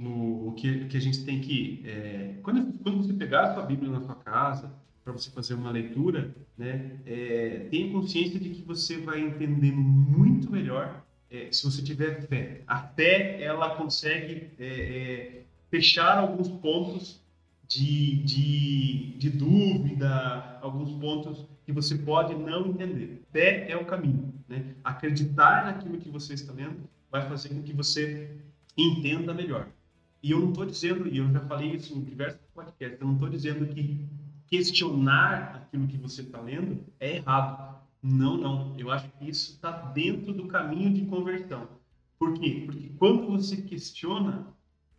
no 0.00 0.54
que, 0.56 0.86
que 0.86 0.96
a 0.96 1.00
gente 1.00 1.24
tem 1.24 1.40
que 1.40 1.82
é, 1.84 2.34
quando, 2.42 2.72
quando 2.82 2.98
você 2.98 3.12
pegar 3.12 3.42
a 3.42 3.54
sua 3.54 3.62
Bíblia 3.64 3.90
na 3.90 4.00
sua 4.00 4.14
casa 4.14 4.72
para 5.04 5.12
você 5.12 5.30
fazer 5.30 5.54
uma 5.54 5.70
leitura, 5.70 6.34
né, 6.56 6.98
é, 7.04 7.66
tenha 7.70 7.92
consciência 7.92 8.40
de 8.40 8.48
que 8.50 8.62
você 8.62 8.98
vai 8.98 9.20
entender 9.20 9.72
muito 9.72 10.50
melhor 10.50 11.04
é, 11.30 11.48
se 11.52 11.64
você 11.64 11.82
tiver 11.82 12.26
fé. 12.26 12.62
A 12.66 12.78
fé 12.78 13.42
ela 13.42 13.76
consegue 13.76 14.50
é, 14.58 14.66
é, 14.66 15.42
fechar 15.70 16.18
alguns 16.18 16.48
pontos 16.48 17.20
de, 17.68 18.22
de, 18.24 19.14
de 19.18 19.30
dúvida, 19.30 20.58
alguns 20.62 20.92
pontos 20.92 21.46
que 21.64 21.72
você 21.72 21.96
pode 21.96 22.34
não 22.34 22.66
entender. 22.66 23.22
Fé 23.32 23.70
é 23.70 23.76
o 23.76 23.84
caminho. 23.84 24.32
Né? 24.48 24.74
Acreditar 24.82 25.66
naquilo 25.66 25.98
que 25.98 26.08
você 26.08 26.34
está 26.34 26.52
lendo 26.52 26.88
vai 27.10 27.28
fazer 27.28 27.50
com 27.50 27.62
que 27.62 27.72
você 27.72 28.30
entenda 28.76 29.34
melhor. 29.34 29.68
E 30.22 30.32
eu 30.32 30.40
não 30.40 30.50
estou 30.50 30.66
dizendo, 30.66 31.08
e 31.08 31.18
eu 31.18 31.30
já 31.30 31.40
falei 31.40 31.72
isso 31.72 31.96
em 31.96 32.02
diversos 32.02 32.40
podcasts, 32.54 33.00
eu 33.00 33.06
não 33.06 33.14
estou 33.14 33.28
dizendo 33.28 33.66
que 33.66 34.06
questionar 34.46 35.62
aquilo 35.62 35.86
que 35.86 35.96
você 35.96 36.22
está 36.22 36.40
lendo 36.40 36.84
é 36.98 37.16
errado. 37.16 37.80
Não, 38.02 38.36
não. 38.36 38.74
Eu 38.78 38.90
acho 38.90 39.08
que 39.18 39.28
isso 39.28 39.52
está 39.52 39.70
dentro 39.70 40.32
do 40.32 40.46
caminho 40.46 40.92
de 40.92 41.04
conversão. 41.06 41.68
Por 42.18 42.34
quê? 42.34 42.64
Porque 42.66 42.90
quando 42.98 43.26
você 43.28 43.56
questiona, 43.58 44.46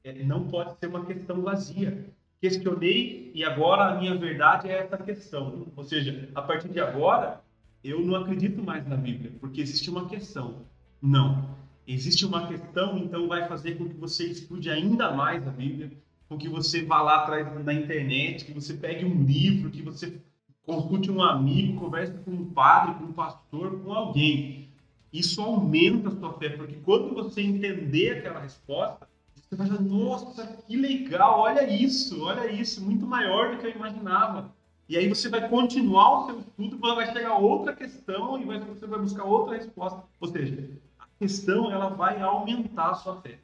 é, 0.04 0.24
não 0.24 0.48
pode 0.48 0.78
ser 0.80 0.88
uma 0.88 1.06
questão 1.06 1.42
vazia. 1.42 2.10
Questionei 2.40 3.32
e 3.36 3.44
agora 3.44 3.94
a 3.94 4.00
minha 4.00 4.18
verdade 4.18 4.68
é 4.70 4.80
essa 4.80 4.98
questão. 4.98 5.68
Ou 5.76 5.84
seja, 5.84 6.30
a 6.34 6.42
partir 6.42 6.70
de 6.70 6.80
agora, 6.80 7.42
eu 7.84 8.02
não 8.02 8.16
acredito 8.16 8.64
mais 8.64 8.88
na 8.88 8.96
Bíblia, 8.96 9.34
porque 9.40 9.62
existe 9.62 9.90
uma 9.90 10.08
questão. 10.08 10.66
Não. 11.02 11.56
Existe 11.88 12.26
uma 12.26 12.48
questão, 12.48 12.98
então 12.98 13.28
vai 13.28 13.48
fazer 13.48 13.78
com 13.78 13.88
que 13.88 13.96
você 13.96 14.26
estude 14.28 14.70
ainda 14.70 15.12
mais 15.12 15.48
a 15.48 15.52
Bíblia, 15.52 15.92
com 16.30 16.38
que 16.38 16.48
você 16.48 16.84
vá 16.84 17.02
lá 17.02 17.24
atrás 17.24 17.66
na 17.66 17.74
internet, 17.74 18.46
que 18.46 18.54
você 18.54 18.74
pegue 18.74 19.04
um 19.04 19.24
livro, 19.24 19.70
que 19.70 19.82
você 19.82 20.22
consulte 20.64 21.12
um 21.12 21.22
amigo, 21.22 21.80
converse 21.80 22.14
com 22.20 22.32
um 22.32 22.46
padre, 22.46 22.96
com 22.96 23.06
um 23.06 23.14
pastor, 23.14 23.80
com 23.82 23.92
alguém. 23.92 24.70
Isso 25.12 25.42
aumenta 25.42 26.08
a 26.08 26.12
sua 26.12 26.34
fé, 26.34 26.50
porque 26.50 26.76
quando 26.86 27.14
você 27.14 27.42
entender 27.42 28.20
aquela 28.20 28.40
resposta, 28.40 29.08
você 29.36 29.56
vai 29.56 29.68
falar, 29.68 29.82
nossa, 29.82 30.48
que 30.66 30.78
legal, 30.78 31.42
olha 31.42 31.70
isso, 31.70 32.24
olha 32.24 32.50
isso, 32.50 32.82
muito 32.82 33.06
maior 33.06 33.52
do 33.52 33.58
que 33.58 33.68
eu 33.68 33.72
imaginava. 33.72 34.54
E 34.88 34.98
aí 34.98 35.10
você 35.10 35.28
vai 35.28 35.50
continuar 35.50 36.22
o 36.22 36.26
seu 36.28 36.40
estudo, 36.40 36.78
vai 36.78 37.12
chegar 37.12 37.38
outra 37.38 37.76
questão 37.76 38.42
e 38.42 38.46
você 38.46 38.88
vai 38.88 39.00
buscar 39.00 39.26
outra 39.26 39.56
resposta. 39.56 40.04
Ou 40.20 40.28
seja, 40.30 40.70
questão 41.22 41.72
ela 41.72 41.90
vai 41.90 42.20
aumentar 42.20 42.90
a 42.90 42.96
sua 42.96 43.22
fé. 43.22 43.38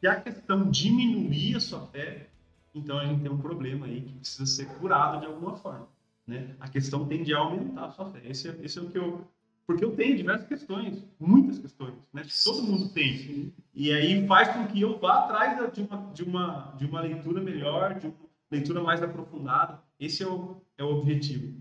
Se 0.00 0.06
a 0.06 0.18
questão 0.18 0.70
diminuir 0.70 1.56
a 1.56 1.60
sua 1.60 1.86
fé, 1.88 2.30
então 2.74 2.98
a 2.98 3.04
gente 3.04 3.20
tem 3.20 3.30
um 3.30 3.36
problema 3.36 3.84
aí 3.84 4.00
que 4.00 4.14
precisa 4.14 4.46
ser 4.46 4.66
curado 4.78 5.20
de 5.20 5.26
alguma 5.26 5.54
forma. 5.56 5.86
Né? 6.26 6.56
A 6.58 6.68
questão 6.68 7.06
tende 7.06 7.34
a 7.34 7.38
aumentar 7.38 7.84
a 7.84 7.90
sua 7.90 8.06
fé. 8.06 8.22
Esse 8.24 8.48
é, 8.48 8.58
esse 8.62 8.78
é 8.78 8.82
o 8.82 8.88
que 8.88 8.96
eu 8.98 9.26
porque 9.64 9.84
eu 9.84 9.94
tenho 9.94 10.16
diversas 10.16 10.48
questões, 10.48 11.04
muitas 11.20 11.56
questões, 11.56 11.94
né? 12.12 12.24
Todo 12.42 12.64
mundo 12.64 12.88
tem. 12.88 13.54
E 13.72 13.92
aí 13.92 14.26
faz 14.26 14.48
com 14.48 14.66
que 14.66 14.80
eu 14.80 14.98
vá 14.98 15.20
atrás 15.20 15.72
de 15.72 15.82
uma, 15.82 16.12
de 16.12 16.24
uma, 16.24 16.74
de 16.76 16.84
uma 16.84 17.00
leitura 17.00 17.40
melhor, 17.40 17.94
de 17.94 18.08
uma 18.08 18.14
leitura 18.50 18.82
mais 18.82 19.00
aprofundada. 19.00 19.80
Esse 20.00 20.24
é 20.24 20.26
o, 20.26 20.60
é 20.76 20.82
o 20.82 20.98
objetivo. 20.98 21.54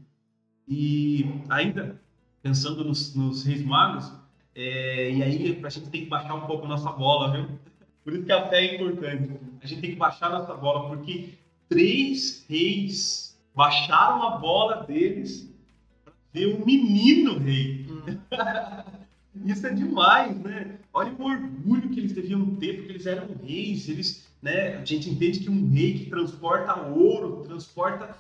E 0.68 1.44
ainda, 1.48 2.02
pensando 2.42 2.84
nos, 2.84 3.16
nos 3.16 3.44
reis 3.44 3.64
magos, 3.64 4.12
é, 4.56 5.12
e 5.12 5.24
aí 5.24 5.62
a 5.64 5.70
gente 5.70 5.90
tem 5.90 6.04
que 6.04 6.10
baixar 6.10 6.36
um 6.36 6.42
pouco 6.42 6.66
a 6.66 6.70
nossa 6.70 6.92
bola, 6.92 7.32
viu? 7.32 7.60
Por 8.04 8.14
isso 8.14 8.26
que 8.26 8.32
a 8.32 8.50
fé 8.50 8.66
é 8.66 8.76
importante. 8.76 9.32
A 9.62 9.68
gente 9.68 9.82
tem 9.82 9.92
que 9.92 9.98
baixar 9.98 10.28
a 10.28 10.40
nossa 10.40 10.54
bola, 10.56 10.90
porque 10.90 11.36
três 11.70 12.46
reis 12.50 13.40
baixaram 13.56 14.24
a 14.24 14.38
bola 14.38 14.84
deles 14.84 15.50
ver 16.34 16.56
um 16.56 16.66
menino 16.66 17.38
rei. 17.38 17.86
Isso 19.46 19.66
é 19.66 19.74
demais, 19.74 20.38
né? 20.40 20.78
Olha 20.94 21.14
o 21.18 21.24
orgulho 21.24 21.90
que 21.90 22.00
eles 22.00 22.12
deviam 22.12 22.56
ter, 22.56 22.76
porque 22.76 22.92
eles 22.92 23.06
eram 23.06 23.30
reis. 23.42 23.88
Eles, 23.88 24.28
né? 24.42 24.76
A 24.76 24.86
gente 24.86 25.10
entende 25.10 25.40
que 25.40 25.50
um 25.50 25.70
rei 25.70 25.94
que 25.94 26.10
transporta 26.10 26.82
ouro, 26.90 27.44
transporta 27.44 28.18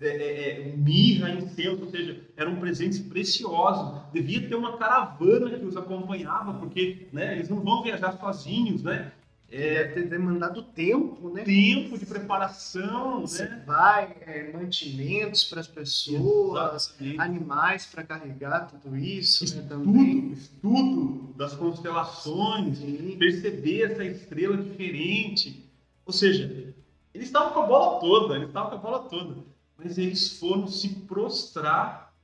é, 0.00 0.08
é, 0.08 0.60
é 0.60 0.76
mirra, 0.76 1.30
incenso, 1.30 1.84
ou 1.84 1.90
seja, 1.90 2.20
eram 2.36 2.56
presentes 2.56 2.98
preciosos. 2.98 4.02
Devia 4.12 4.46
ter 4.46 4.54
uma 4.54 4.76
caravana 4.76 5.58
que 5.58 5.64
os 5.64 5.76
acompanhava, 5.76 6.54
porque 6.54 7.08
né, 7.12 7.34
eles 7.34 7.48
não 7.48 7.60
vão 7.60 7.82
viajar 7.82 8.12
sozinhos, 8.18 8.82
né? 8.82 9.12
É, 9.48 9.84
ter 9.84 10.08
demandado 10.08 10.60
tempo, 10.60 11.30
né? 11.30 11.44
Tempo 11.44 11.96
de 11.96 12.04
preparação, 12.04 13.20
Você 13.20 13.44
né? 13.44 13.62
vai, 13.64 14.16
é, 14.22 14.50
mantimentos 14.52 15.44
para 15.44 15.60
as 15.60 15.68
pessoas, 15.68 16.88
Exatamente. 16.88 17.20
animais 17.20 17.86
para 17.86 18.02
carregar 18.02 18.66
tudo 18.66 18.96
isso, 18.96 19.44
estudo, 19.44 19.88
né. 19.88 20.32
Estudo 20.32 21.32
das 21.36 21.54
constelações, 21.54 22.78
Sim. 22.78 23.16
perceber 23.18 23.92
essa 23.92 24.04
estrela 24.04 24.56
diferente. 24.56 25.64
Ou 26.04 26.12
seja, 26.12 26.74
eles 27.14 27.28
estavam 27.28 27.52
com 27.52 27.60
a 27.60 27.66
bola 27.66 28.00
toda, 28.00 28.34
eles 28.34 28.48
estavam 28.48 28.70
com 28.70 28.76
a 28.76 28.78
bola 28.78 28.98
toda. 29.08 29.55
Mas 29.76 29.98
eles 29.98 30.38
foram 30.38 30.66
se 30.66 30.88
prostrar 31.00 32.14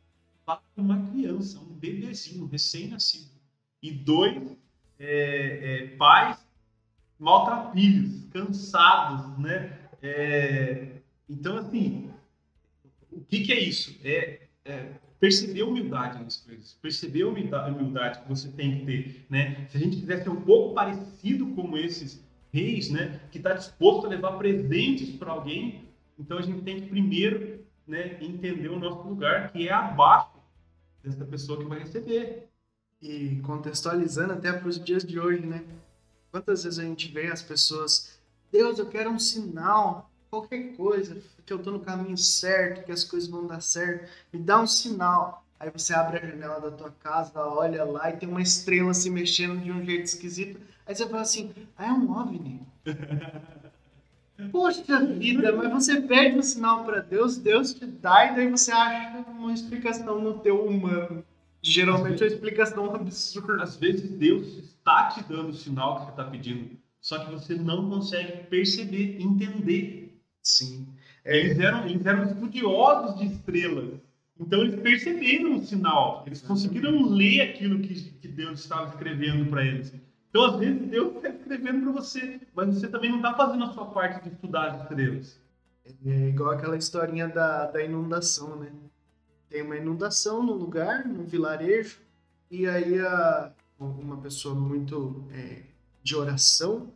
para 0.45 0.61
uma 0.77 1.11
criança, 1.11 1.59
um 1.59 1.75
bebezinho, 1.75 2.47
recém-nascido. 2.47 3.31
E 3.83 3.91
dois 3.91 4.57
é, 4.99 5.85
é, 5.85 5.87
pais 5.97 6.39
maltrapilhos, 7.19 8.25
cansados, 8.33 9.39
né? 9.39 9.79
É, 10.03 10.89
então, 11.29 11.57
assim, 11.59 12.11
o 13.11 13.21
que, 13.21 13.45
que 13.45 13.53
é 13.53 13.61
isso? 13.61 13.97
É, 14.03 14.41
é, 14.65 14.93
perceber 15.21 15.63
humildade 15.63 16.23
nas 16.23 16.37
coisas, 16.39 16.77
perceber 16.83 17.23
a 17.23 17.29
humildade, 17.29 17.71
a 17.71 17.73
humildade, 17.73 18.21
que 18.21 18.29
você 18.29 18.49
tem 18.49 18.79
que 18.79 18.87
ter, 18.87 19.27
né? 19.31 19.67
Se 19.69 19.77
a 19.77 19.81
gente 19.81 19.99
quiser 19.99 20.25
ser 20.25 20.31
um 20.31 20.41
pouco 20.41 20.75
parecido 20.75 21.47
como 21.55 21.79
esses 21.79 22.21
reis, 22.53 22.91
né? 22.91 23.21
Que 23.31 23.39
está 23.39 23.53
disposto 23.53 24.07
a 24.07 24.09
levar 24.09 24.33
presentes 24.33 25.11
para 25.11 25.31
alguém, 25.31 25.82
então 26.23 26.39
a 26.39 26.43
gente 26.43 26.63
tem 26.63 26.81
que 26.81 26.89
primeiro, 26.89 27.65
né? 27.87 28.17
Entender 28.21 28.69
o 28.69 28.79
nosso 28.79 29.09
lugar, 29.09 29.53
que 29.53 29.69
é 29.69 29.73
abaixo 29.73 30.31
dessa 31.03 31.25
pessoa 31.25 31.59
que 31.59 31.65
vai 31.65 31.81
receber. 31.81 32.49
E 33.01 33.41
contextualizando 33.41 34.35
até 34.35 34.53
para 34.53 34.69
os 34.69 34.83
dias 34.83 35.05
de 35.05 35.19
hoje, 35.19 35.45
né? 35.45 35.65
Quantas 36.31 36.63
vezes 36.63 36.79
a 36.79 36.85
gente 36.85 37.13
vê 37.13 37.27
as 37.27 37.43
pessoas, 37.43 38.21
Deus, 38.53 38.79
eu 38.79 38.87
quero 38.87 39.11
um 39.11 39.19
sinal, 39.19 40.09
qualquer 40.31 40.77
coisa, 40.77 41.21
que 41.45 41.53
eu 41.53 41.57
estou 41.57 41.73
no 41.73 41.81
caminho 41.81 42.17
certo, 42.17 42.85
que 42.85 42.93
as 42.93 43.03
coisas 43.03 43.29
vão 43.29 43.45
dar 43.45 43.61
certo, 43.61 44.09
me 44.33 44.39
dá 44.39 44.61
um 44.61 44.67
sinal. 44.67 45.45
Aí 45.59 45.71
você 45.71 45.93
abre 45.93 46.19
a 46.19 46.27
janela 46.27 46.61
da 46.61 46.71
tua 46.71 46.93
casa, 46.93 47.45
olha 47.45 47.85
lá 47.85 48.11
e 48.11 48.17
tem 48.17 48.29
uma 48.29 48.41
estrela 48.41 48.95
se 48.95 49.11
mexendo 49.11 49.61
de 49.61 49.73
um 49.73 49.85
jeito 49.85 50.05
esquisito. 50.05 50.61
Aí 50.87 50.95
você 50.95 51.05
fala 51.05 51.23
assim, 51.23 51.53
ah, 51.77 51.87
é 51.87 51.93
um 51.93 52.11
OVNI. 52.13 52.67
Poxa 54.51 55.05
vida, 55.05 55.53
mas 55.53 55.73
você 55.73 56.01
pede 56.01 56.39
um 56.39 56.43
sinal 56.43 56.85
para 56.85 57.01
Deus, 57.01 57.37
Deus 57.37 57.75
te 57.75 57.87
dá 57.87 58.27
e 58.27 58.37
daí 58.37 58.51
você 58.51 58.73
acha 58.73 59.19
uma 59.31 59.53
explicação 59.53 60.21
no 60.21 60.39
teu 60.39 60.65
humano. 60.65 61.25
Geralmente 61.63 62.23
é 62.23 62.27
uma 62.27 62.33
explicação 62.33 62.95
absurda. 62.95 63.63
Às 63.63 63.77
vezes 63.77 64.11
Deus 64.11 64.47
está 64.59 65.09
te 65.09 65.23
dando 65.29 65.51
o 65.51 65.55
sinal 65.55 65.97
que 65.97 66.05
você 66.05 66.11
está 66.11 66.25
pedindo, 66.25 66.71
só 67.01 67.19
que 67.25 67.31
você 67.31 67.55
não 67.55 67.89
consegue 67.89 68.45
perceber, 68.49 69.21
entender. 69.21 70.21
Sim. 70.43 70.89
É. 71.25 71.39
Eles, 71.39 71.59
eram, 71.59 71.87
eles 71.87 72.05
eram 72.05 72.25
estudiosos 72.25 73.19
de 73.19 73.27
estrelas. 73.27 74.01
Então 74.41 74.63
eles 74.63 74.81
perceberam 74.81 75.57
o 75.57 75.65
sinal, 75.65 76.25
eles 76.27 76.41
conseguiram 76.41 77.09
ler 77.09 77.43
aquilo 77.43 77.79
que, 77.79 77.95
que 77.95 78.27
Deus 78.27 78.61
estava 78.61 78.89
escrevendo 78.89 79.49
para 79.49 79.65
eles. 79.65 79.95
Então, 80.33 80.47
às 80.47 80.57
vezes, 80.57 80.89
Deus 80.89 81.17
está 81.17 81.29
escrevendo 81.29 81.83
para 81.83 81.93
você, 81.93 82.41
mas 82.55 82.75
você 82.75 82.89
também 82.89 83.11
não 83.11 83.19
está 83.19 83.35
fazendo 83.35 83.65
a 83.65 83.73
sua 83.75 83.85
parte 83.91 84.27
de 84.27 84.35
estudar 84.35 84.71
as 84.71 84.81
estrelas. 84.81 85.39
É 86.07 86.29
igual 86.29 86.53
aquela 86.53 86.75
historinha 86.75 87.29
da, 87.29 87.67
da 87.67 87.85
inundação, 87.85 88.57
né? 88.57 88.73
Tem 89.51 89.61
uma 89.61 89.77
inundação 89.77 90.43
no 90.43 90.55
lugar, 90.55 91.07
num 91.07 91.27
vilarejo, 91.27 92.01
e 92.51 92.67
aí 92.67 92.99
a, 92.99 93.53
uma 93.79 94.17
pessoa 94.23 94.55
muito 94.55 95.23
é, 95.33 95.65
de 96.03 96.17
oração 96.17 96.91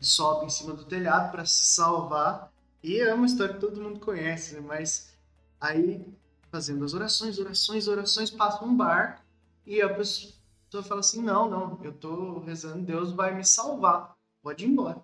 sobe 0.00 0.46
em 0.46 0.48
cima 0.48 0.72
do 0.72 0.84
telhado 0.84 1.30
para 1.30 1.44
se 1.44 1.66
salvar. 1.74 2.50
E 2.82 3.00
é 3.00 3.12
uma 3.12 3.26
história 3.26 3.52
que 3.52 3.60
todo 3.60 3.82
mundo 3.82 4.00
conhece, 4.00 4.54
né? 4.54 4.62
mas 4.66 5.14
aí 5.60 6.06
fazendo 6.50 6.86
as 6.86 6.94
orações, 6.94 7.38
orações, 7.38 7.86
orações, 7.86 8.30
passa 8.30 8.64
um 8.64 8.74
barco 8.74 9.20
e 9.66 9.82
a 9.82 9.92
pessoa 9.92 10.37
fala 10.82 11.00
assim: 11.00 11.22
Não, 11.22 11.48
não, 11.48 11.78
eu 11.82 11.92
tô 11.92 12.40
rezando, 12.40 12.84
Deus 12.84 13.12
vai 13.12 13.34
me 13.34 13.44
salvar, 13.44 14.16
pode 14.42 14.64
ir 14.64 14.68
embora. 14.68 15.02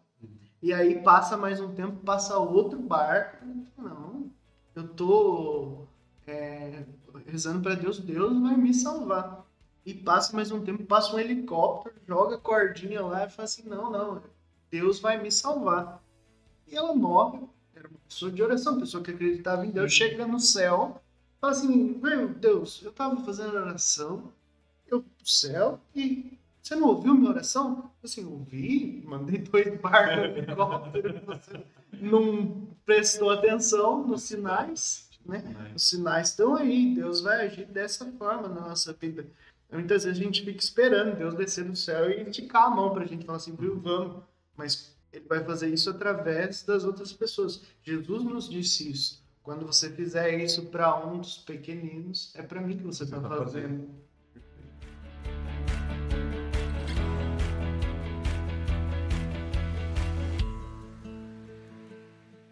E 0.63 0.73
aí 0.73 1.03
passa 1.03 1.37
mais 1.37 1.61
um 1.61 1.75
tempo, 1.75 1.97
passa 2.05 2.39
outro 2.39 2.79
barco, 2.79 3.45
não, 3.77 4.31
eu 4.75 4.89
tô 4.89 5.87
é, 6.27 6.85
rezando 7.27 7.61
para 7.61 7.75
Deus, 7.75 7.99
Deus 7.99 8.41
vai 8.41 8.57
me 8.57 8.73
salvar. 8.73 9.45
E 9.85 9.93
passa 9.93 10.35
mais 10.35 10.51
um 10.51 10.65
tempo, 10.65 10.85
passa 10.85 11.15
um 11.15 11.19
helicóptero, 11.19 11.95
joga 12.07 12.39
cordinha 12.39 13.03
lá 13.03 13.27
e 13.27 13.31
fala 13.31 13.45
assim: 13.45 13.69
não, 13.69 13.91
não, 13.91 14.23
Deus 14.71 14.99
vai 15.01 15.23
me 15.23 15.31
salvar. 15.31 16.03
E 16.67 16.75
ela 16.75 16.95
morre, 16.95 17.41
era 17.75 17.87
uma 17.87 17.99
pessoa 18.09 18.33
de 18.33 18.43
oração, 18.43 18.81
pessoa 18.81 19.03
que 19.03 19.11
acreditava 19.11 19.67
em 19.67 19.71
Deus, 19.71 19.93
chega 19.93 20.27
no 20.27 20.41
céu, 20.41 21.01
fala 21.41 21.53
assim: 21.53 22.01
meu 22.03 22.29
Deus, 22.29 22.81
eu 22.83 22.91
estava 22.91 23.17
fazendo 23.23 23.55
oração, 23.55 24.33
eu 24.95 25.03
pro 25.03 25.29
céu 25.29 25.81
e 25.95 26.39
você 26.63 26.75
não 26.77 26.89
ouviu 26.89 27.15
minha 27.15 27.31
oração? 27.31 27.91
Assim, 28.03 28.25
ouvi, 28.25 29.03
mandei 29.05 29.39
dois 29.39 29.79
barcos 29.81 30.17
no 30.17 30.39
helicóptero, 30.39 31.21
você 31.27 31.65
não 32.01 32.69
prestou 32.87 33.31
atenção 33.31 34.07
nos 34.07 34.23
sinais, 34.23 35.11
né? 35.27 35.73
Os 35.75 35.89
sinais 35.89 36.31
estão 36.31 36.57
aí, 36.57 36.95
Deus 36.95 37.21
vai 37.21 37.47
agir 37.47 37.67
dessa 37.67 38.11
forma 38.13 38.49
na 38.49 38.63
nossa 38.63 38.93
vida. 38.95 39.27
Muitas 39.71 40.05
vezes 40.05 40.21
a 40.21 40.25
gente 40.25 40.45
fica 40.45 40.59
esperando 40.59 41.19
Deus 41.19 41.35
descer 41.35 41.65
do 41.65 41.77
céu 41.77 42.11
e 42.11 42.23
esticar 42.23 42.65
a 42.65 42.71
mão 42.71 42.95
para 42.95 43.05
a 43.05 43.07
gente 43.07 43.27
falar 43.27 43.37
assim, 43.37 43.55
viu, 43.57 43.79
vamos. 43.81 44.23
Mas 44.57 44.95
ele 45.13 45.27
vai 45.27 45.45
fazer 45.45 45.69
isso 45.69 45.91
através 45.91 46.63
das 46.63 46.85
outras 46.85 47.13
pessoas. 47.13 47.61
Jesus 47.83 48.25
nos 48.25 48.49
disse 48.49 48.91
isso. 48.91 49.23
Quando 49.43 49.67
você 49.67 49.91
fizer 49.91 50.43
isso 50.43 50.67
para 50.67 51.07
um 51.07 51.19
dos 51.19 51.39
pequeninos, 51.39 52.33
é 52.35 52.43
para 52.43 52.61
mim 52.61 52.79
que 52.79 52.85
você 52.85 53.05
está 53.05 53.21
tá 53.21 53.29
fazendo. 53.29 53.87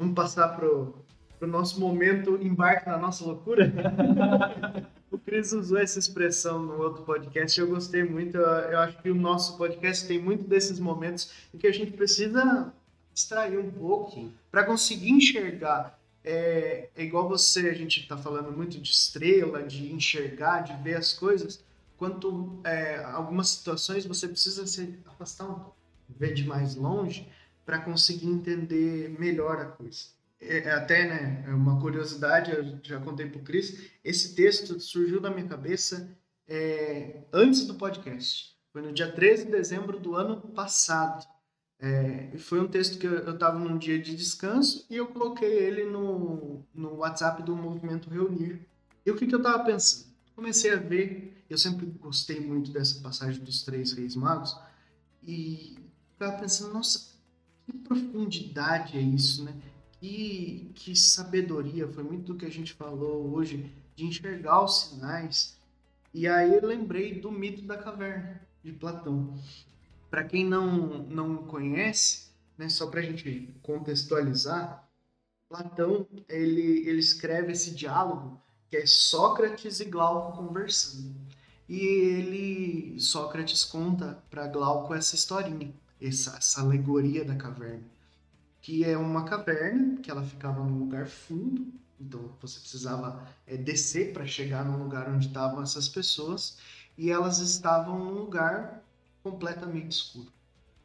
Vamos 0.02 0.16
passar 0.16 0.48
pro, 0.56 0.96
pro 1.38 1.46
nosso 1.46 1.78
momento 1.78 2.36
embarque 2.42 2.88
na 2.88 2.98
nossa 2.98 3.24
loucura? 3.24 3.72
o 5.12 5.16
Cris 5.16 5.52
usou 5.52 5.78
essa 5.78 5.96
expressão 5.96 6.60
no 6.60 6.82
outro 6.82 7.04
podcast, 7.04 7.60
eu 7.60 7.68
gostei 7.68 8.02
muito. 8.02 8.36
Eu, 8.36 8.42
eu 8.42 8.78
acho 8.80 9.00
que 9.00 9.08
o 9.08 9.14
nosso 9.14 9.56
podcast 9.56 10.08
tem 10.08 10.20
muito 10.20 10.42
desses 10.42 10.80
momentos 10.80 11.30
em 11.54 11.58
que 11.58 11.68
a 11.68 11.72
gente 11.72 11.92
precisa 11.92 12.72
extrair 13.14 13.56
um 13.56 13.70
pouco 13.70 14.28
para 14.50 14.64
conseguir 14.64 15.10
enxergar. 15.10 15.96
É, 16.24 16.88
é, 16.96 17.04
igual 17.04 17.28
você, 17.28 17.68
a 17.68 17.74
gente 17.74 18.00
está 18.00 18.16
falando 18.16 18.50
muito 18.50 18.80
de 18.80 18.90
estrela, 18.90 19.62
de 19.62 19.92
enxergar, 19.92 20.62
de 20.62 20.82
ver 20.82 20.96
as 20.96 21.12
coisas. 21.12 21.64
Quanto 21.96 22.58
é, 22.64 23.04
algumas 23.04 23.50
situações 23.50 24.04
você 24.04 24.26
precisa 24.26 24.66
se 24.66 24.98
afastar 25.06 25.44
um 25.44 25.54
pouco, 25.54 25.76
ver 26.08 26.34
de 26.34 26.44
mais 26.44 26.74
longe 26.74 27.30
para 27.64 27.78
conseguir 27.78 28.26
entender 28.26 29.14
melhor 29.18 29.60
a 29.60 29.64
coisa. 29.66 30.06
É, 30.40 30.58
é, 30.58 30.70
até, 30.72 31.08
né, 31.08 31.44
é 31.46 31.54
uma 31.54 31.80
curiosidade, 31.80 32.50
eu 32.50 32.78
já 32.82 32.98
contei 32.98 33.26
para 33.26 33.40
o 33.40 33.44
Cris, 33.44 33.90
esse 34.02 34.34
texto 34.34 34.80
surgiu 34.80 35.20
na 35.20 35.30
minha 35.30 35.46
cabeça 35.46 36.10
é, 36.48 37.22
antes 37.32 37.64
do 37.64 37.74
podcast. 37.74 38.56
Foi 38.72 38.82
no 38.82 38.92
dia 38.92 39.10
13 39.10 39.44
de 39.44 39.50
dezembro 39.52 40.00
do 40.00 40.16
ano 40.16 40.40
passado. 40.40 41.26
É, 41.78 42.36
foi 42.38 42.60
um 42.60 42.68
texto 42.68 42.98
que 42.98 43.06
eu 43.06 43.34
estava 43.34 43.58
num 43.58 43.76
dia 43.76 43.98
de 43.98 44.16
descanso 44.16 44.86
e 44.88 44.96
eu 44.96 45.08
coloquei 45.08 45.52
ele 45.52 45.84
no, 45.84 46.64
no 46.74 46.96
WhatsApp 46.96 47.42
do 47.42 47.54
Movimento 47.54 48.08
Reunir. 48.08 48.66
E 49.04 49.10
o 49.10 49.16
que, 49.16 49.26
que 49.26 49.34
eu 49.34 49.38
estava 49.38 49.64
pensando? 49.64 50.12
Comecei 50.34 50.72
a 50.72 50.76
ver, 50.76 51.44
eu 51.50 51.58
sempre 51.58 51.86
gostei 51.86 52.40
muito 52.40 52.70
dessa 52.70 53.00
passagem 53.00 53.42
dos 53.42 53.62
três 53.62 53.92
reis 53.92 54.16
magos, 54.16 54.56
e 55.22 55.76
estava 56.12 56.38
pensando, 56.38 56.72
nossa, 56.72 57.11
que 57.72 57.78
profundidade 57.78 58.98
é 58.98 59.00
isso, 59.00 59.44
né? 59.44 59.54
Que, 59.92 60.70
que 60.74 60.94
sabedoria, 60.94 61.88
foi 61.88 62.04
muito 62.04 62.32
do 62.32 62.38
que 62.38 62.44
a 62.44 62.50
gente 62.50 62.74
falou 62.74 63.32
hoje, 63.32 63.72
de 63.96 64.04
enxergar 64.04 64.62
os 64.62 64.80
sinais. 64.80 65.56
E 66.12 66.28
aí 66.28 66.54
eu 66.54 66.66
lembrei 66.66 67.18
do 67.18 67.32
mito 67.32 67.62
da 67.62 67.78
caverna, 67.78 68.42
de 68.62 68.72
Platão. 68.72 69.34
Para 70.10 70.24
quem 70.24 70.44
não, 70.44 71.04
não 71.04 71.36
conhece, 71.38 72.28
né, 72.58 72.68
só 72.68 72.88
para 72.88 73.00
a 73.00 73.02
gente 73.02 73.48
contextualizar, 73.62 74.86
Platão 75.48 76.06
ele, 76.28 76.86
ele 76.86 76.98
escreve 76.98 77.52
esse 77.52 77.70
diálogo 77.74 78.40
que 78.68 78.76
é 78.76 78.86
Sócrates 78.86 79.80
e 79.80 79.86
Glauco 79.86 80.36
conversando. 80.36 81.14
E 81.68 81.78
ele, 81.78 83.00
Sócrates 83.00 83.64
conta 83.64 84.22
para 84.28 84.46
Glauco 84.46 84.92
essa 84.94 85.14
historinha, 85.14 85.72
essa, 86.02 86.36
essa 86.36 86.60
alegoria 86.60 87.24
da 87.24 87.36
caverna, 87.36 87.84
que 88.60 88.84
é 88.84 88.96
uma 88.96 89.24
caverna 89.24 89.96
que 90.00 90.10
ela 90.10 90.22
ficava 90.22 90.62
num 90.62 90.78
lugar 90.78 91.06
fundo, 91.06 91.72
então 92.00 92.30
você 92.40 92.58
precisava 92.58 93.26
é, 93.46 93.56
descer 93.56 94.12
para 94.12 94.26
chegar 94.26 94.64
no 94.64 94.82
lugar 94.82 95.08
onde 95.08 95.28
estavam 95.28 95.62
essas 95.62 95.88
pessoas, 95.88 96.58
e 96.96 97.10
elas 97.10 97.38
estavam 97.38 97.98
num 97.98 98.12
lugar 98.12 98.82
completamente 99.22 99.92
escuro. 99.92 100.32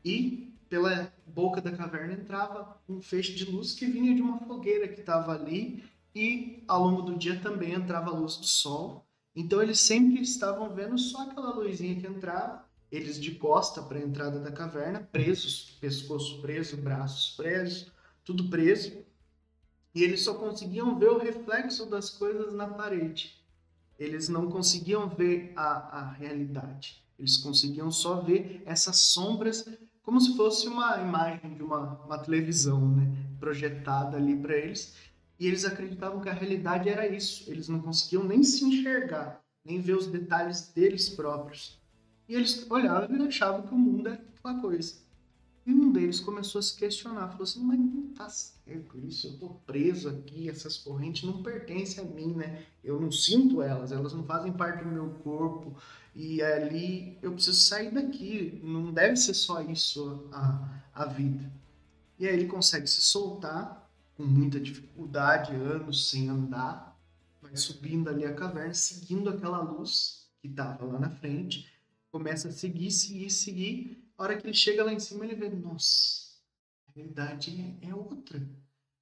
E 0.03 0.53
pela 0.70 1.11
boca 1.26 1.61
da 1.61 1.72
caverna 1.72 2.13
entrava 2.13 2.78
um 2.88 3.01
feixe 3.01 3.34
de 3.34 3.45
luz 3.45 3.74
que 3.74 3.86
vinha 3.86 4.13
de 4.13 4.22
uma 4.22 4.39
fogueira 4.39 4.88
que 4.88 4.99
estava 4.99 5.34
ali 5.34 5.84
e 6.13 6.63
ao 6.68 6.84
longo 6.84 7.01
do 7.03 7.18
dia 7.18 7.39
também 7.39 7.74
entrava 7.74 8.09
a 8.09 8.13
luz 8.13 8.38
do 8.38 8.45
sol. 8.45 9.05
Então 9.36 9.61
eles 9.61 9.80
sempre 9.80 10.22
estavam 10.22 10.74
vendo 10.74 10.97
só 10.97 11.24
aquela 11.24 11.53
luzinha 11.53 11.99
que 11.99 12.07
entrava, 12.07 12.65
eles 12.91 13.19
de 13.19 13.31
costa 13.35 13.81
para 13.81 13.99
a 13.99 14.01
entrada 14.01 14.39
da 14.39 14.51
caverna, 14.51 15.01
presos, 15.11 15.77
pescoço 15.81 16.41
preso, 16.41 16.77
braços 16.77 17.35
presos, 17.35 17.91
tudo 18.23 18.49
preso. 18.49 19.05
E 19.93 20.03
eles 20.03 20.21
só 20.21 20.35
conseguiam 20.35 20.97
ver 20.97 21.09
o 21.09 21.17
reflexo 21.17 21.85
das 21.85 22.09
coisas 22.09 22.53
na 22.53 22.67
parede. 22.67 23.43
Eles 23.97 24.29
não 24.29 24.49
conseguiam 24.49 25.09
ver 25.09 25.53
a, 25.55 25.99
a 25.99 26.11
realidade. 26.11 27.03
Eles 27.17 27.38
conseguiam 27.38 27.91
só 27.91 28.21
ver 28.21 28.61
essas 28.65 28.97
sombras 28.97 29.65
como 30.03 30.21
se 30.21 30.38
fosse 30.38 30.67
uma 30.67 31.01
imagem 31.01 31.55
de 31.55 31.63
uma, 31.63 32.01
uma 32.05 32.17
televisão, 32.17 32.95
né? 32.95 33.11
Projetada 33.39 34.15
ali 34.15 34.38
para 34.38 34.55
eles. 34.55 34.95
E 35.39 35.47
eles 35.47 35.65
acreditavam 35.65 36.21
que 36.21 36.29
a 36.29 36.33
realidade 36.33 36.88
era 36.88 37.07
isso. 37.07 37.49
Eles 37.51 37.67
não 37.67 37.81
conseguiam 37.81 38.23
nem 38.23 38.41
se 38.43 38.63
enxergar, 38.63 39.43
nem 39.65 39.81
ver 39.81 39.97
os 39.97 40.07
detalhes 40.07 40.71
deles 40.71 41.09
próprios. 41.09 41.76
E 42.28 42.36
eles 42.36 42.69
olhavam 42.69 43.15
e 43.15 43.28
achavam 43.28 43.61
que 43.65 43.73
o 43.73 43.78
mundo 43.78 44.09
era 44.09 44.21
aquela 44.38 44.59
coisa. 44.59 44.95
E 45.65 45.73
um 45.73 45.91
deles 45.91 46.21
começou 46.21 46.59
a 46.59 46.61
se 46.61 46.78
questionar, 46.78 47.28
falou 47.28 47.43
assim, 47.43 47.61
mas 47.61 47.78
não 47.78 48.03
tá 48.13 48.30
certo 48.30 48.97
isso, 48.99 49.28
eu 49.28 49.38
tô 49.38 49.49
preso 49.65 50.07
aqui, 50.07 50.49
essas 50.49 50.78
correntes 50.78 51.23
não 51.23 51.43
pertencem 51.43 52.01
a 52.01 52.07
mim, 52.07 52.34
né? 52.34 52.63
Eu 52.82 53.01
não 53.01 53.11
sinto 53.11 53.61
elas, 53.61 53.91
elas 53.91 54.13
não 54.13 54.23
fazem 54.23 54.53
parte 54.53 54.86
do 54.86 54.89
meu 54.89 55.09
corpo, 55.25 55.75
e 56.15 56.41
ali 56.41 57.17
eu 57.21 57.34
preciso 57.34 57.59
sair 57.59 57.91
daqui, 57.93 58.61
não 58.63 58.93
deve 58.93 59.17
ser 59.17 59.34
só 59.34 59.61
isso 59.61 60.30
a, 60.32 60.82
a 60.95 61.05
vida. 61.05 61.51
E 62.17 62.25
aí 62.25 62.34
ele 62.34 62.47
consegue 62.47 62.88
se 62.88 63.01
soltar, 63.01 63.91
com 64.15 64.23
muita 64.23 64.61
dificuldade, 64.61 65.53
anos 65.53 66.09
sem 66.09 66.30
andar, 66.30 66.97
vai 67.41 67.57
subindo 67.57 68.09
ali 68.09 68.23
a 68.23 68.34
caverna, 68.34 68.73
seguindo 68.73 69.30
aquela 69.30 69.61
luz 69.61 70.30
que 70.41 70.47
estava 70.47 70.86
lá 70.86 70.97
na 70.97 71.09
frente, 71.09 71.69
começa 72.18 72.47
a 72.47 72.51
seguir, 72.51 72.89
seguir, 72.89 73.30
seguir, 73.30 74.03
a 74.18 74.24
hora 74.24 74.36
que 74.36 74.47
ele 74.47 74.53
chega 74.53 74.84
lá 74.84 74.91
em 74.91 74.99
cima, 74.99 75.24
ele 75.24 75.36
vê, 75.36 75.49
nossa, 75.49 76.32
a 76.88 76.91
realidade 76.95 77.78
é, 77.80 77.93
outra. 77.93 78.41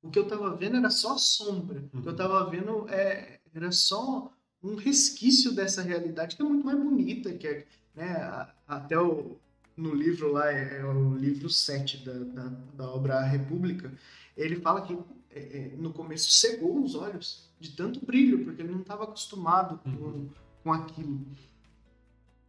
O 0.02 0.10
que 0.10 0.20
eu 0.20 0.24
estava 0.24 0.54
vendo 0.54 0.76
era 0.76 0.90
só 0.90 1.18
sombra. 1.18 1.88
O 1.94 2.02
que 2.02 2.08
eu 2.10 2.12
estava 2.12 2.44
uhum. 2.44 2.52
vendo 2.52 2.90
é, 2.90 3.40
era 3.54 3.72
só 3.72 4.34
um 4.62 4.76
resquício 4.76 5.54
dessa 5.56 5.82
realidade 5.82 6.36
que 6.36 6.42
é 6.42 6.46
muito 6.46 6.66
mais 6.66 6.78
bonita, 6.78 7.32
que 7.34 7.48
é, 7.48 7.66
né, 7.96 8.48
até 8.68 9.00
o, 9.00 9.38
no 9.78 9.96
livro 9.96 10.34
lá, 10.34 10.52
é, 10.52 10.82
é 10.82 10.86
o 10.86 11.16
livro 11.16 11.50
7 11.50 12.04
da, 12.04 12.14
da, 12.14 12.50
da, 12.74 12.90
obra 12.90 13.24
República, 13.24 13.94
ele 14.36 14.58
fala 14.58 14.86
que 14.86 14.94
é, 15.30 15.40
é, 15.40 15.76
no 15.78 15.94
começo 15.94 16.30
cegou 16.32 16.84
os 16.84 16.96
olhos 16.96 17.50
de 17.62 17.72
tanto 17.72 18.06
brilho, 18.06 18.44
porque 18.44 18.62
ele 18.62 18.74
não 18.74 18.82
estava 18.82 19.06
acostumado 19.06 19.78
com, 19.78 19.90
uhum. 19.90 20.30
com 20.64 20.74
aquilo. 20.74 21.26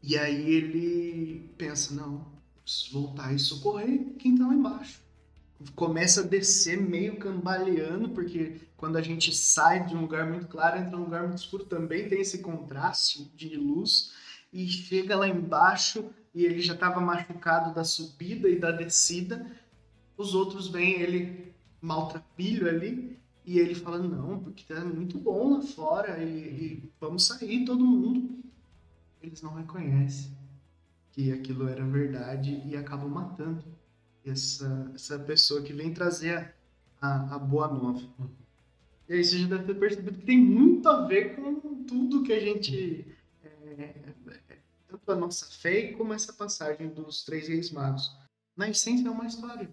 E 0.07 0.17
aí 0.17 0.55
ele 0.55 1.51
pensa, 1.59 1.93
não, 1.93 2.25
preciso 2.63 2.93
voltar 2.93 3.35
e 3.35 3.41
socorrer 3.41 4.15
quem 4.21 4.35
está 4.35 4.47
lá 4.47 4.55
embaixo. 4.55 5.03
Começa 5.75 6.21
a 6.21 6.25
descer 6.25 6.81
meio 6.81 7.17
cambaleando, 7.17 8.11
porque 8.11 8.61
quando 8.77 8.97
a 8.99 9.03
gente 9.03 9.35
sai 9.35 9.85
de 9.85 9.97
um 9.97 10.03
lugar 10.03 10.25
muito 10.31 10.47
claro, 10.47 10.79
entra 10.79 10.97
num 10.97 11.05
lugar 11.05 11.27
muito 11.27 11.39
escuro, 11.39 11.65
também 11.65 12.09
tem 12.09 12.21
esse 12.21 12.39
contraste 12.39 13.29
de 13.35 13.57
luz, 13.57 14.13
e 14.53 14.69
chega 14.69 15.17
lá 15.17 15.27
embaixo 15.27 16.09
e 16.33 16.45
ele 16.45 16.61
já 16.61 16.75
estava 16.75 17.01
machucado 17.01 17.75
da 17.75 17.83
subida 17.83 18.49
e 18.49 18.61
da 18.61 18.71
descida. 18.71 19.45
Os 20.17 20.37
outros 20.37 20.69
veem 20.69 21.01
ele 21.01 21.53
maltrapilho 21.81 22.69
ali, 22.69 23.19
e 23.45 23.59
ele 23.59 23.75
fala: 23.75 23.99
Não, 23.99 24.39
porque 24.39 24.63
tá 24.73 24.85
muito 24.85 25.19
bom 25.19 25.55
lá 25.55 25.63
fora 25.63 26.23
e, 26.23 26.29
e 26.29 26.93
vamos 27.01 27.27
sair 27.27 27.65
todo 27.65 27.85
mundo. 27.85 28.46
Eles 29.23 29.43
não 29.43 29.55
reconhecem 29.55 30.37
que 31.13 31.33
aquilo 31.33 31.69
era 31.69 31.85
verdade 31.85 32.63
e 32.67 32.77
acabam 32.77 33.09
matando 33.09 33.65
essa, 34.25 34.91
essa 34.95 35.19
pessoa 35.19 35.63
que 35.63 35.73
vem 35.73 35.93
trazer 35.93 36.55
a, 37.01 37.37
a 37.37 37.39
boa 37.39 37.69
nova. 37.69 38.03
E 39.09 39.15
aí 39.15 39.25
você 39.25 39.39
já 39.39 39.49
deve 39.49 39.65
ter 39.65 39.79
percebido 39.79 40.19
que 40.19 40.27
tem 40.27 40.39
muito 40.39 40.89
a 40.89 41.07
ver 41.07 41.37
com 41.37 41.85
tudo 41.85 42.23
que 42.23 42.33
a 42.33 42.41
gente. 42.41 43.07
É, 43.43 44.59
tanto 44.89 45.13
a 45.13 45.17
nossa 45.17 45.47
fé 45.47 45.93
como 45.93 46.13
essa 46.13 46.33
passagem 46.33 46.89
dos 46.89 47.25
três 47.25 47.49
reis 47.49 47.71
magos. 47.71 48.15
Na 48.57 48.69
essência 48.69 49.07
é 49.07 49.11
uma 49.11 49.27
história 49.27 49.73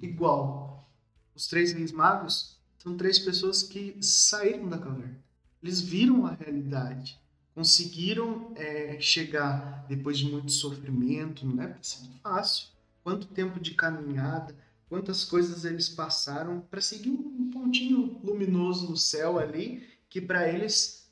igual. 0.00 0.88
Os 1.34 1.46
três 1.46 1.72
reis 1.72 1.92
magos 1.92 2.58
são 2.78 2.96
três 2.96 3.18
pessoas 3.18 3.62
que 3.62 3.96
saíram 4.00 4.68
da 4.68 4.78
caverna. 4.78 5.18
Eles 5.62 5.80
viram 5.80 6.24
a 6.26 6.32
realidade 6.32 7.20
conseguiram 7.58 8.52
é, 8.54 9.00
chegar 9.00 9.84
depois 9.88 10.16
de 10.16 10.26
muito 10.26 10.52
sofrimento, 10.52 11.44
não 11.44 11.60
é 11.60 11.76
sido 11.82 12.08
fácil. 12.22 12.68
Quanto 13.02 13.26
tempo 13.26 13.58
de 13.58 13.74
caminhada, 13.74 14.54
quantas 14.88 15.24
coisas 15.24 15.64
eles 15.64 15.88
passaram 15.88 16.60
para 16.60 16.80
seguir 16.80 17.10
um 17.10 17.50
pontinho 17.50 18.20
luminoso 18.22 18.88
no 18.88 18.96
céu 18.96 19.40
ali, 19.40 19.84
que 20.08 20.20
para 20.20 20.48
eles 20.48 21.10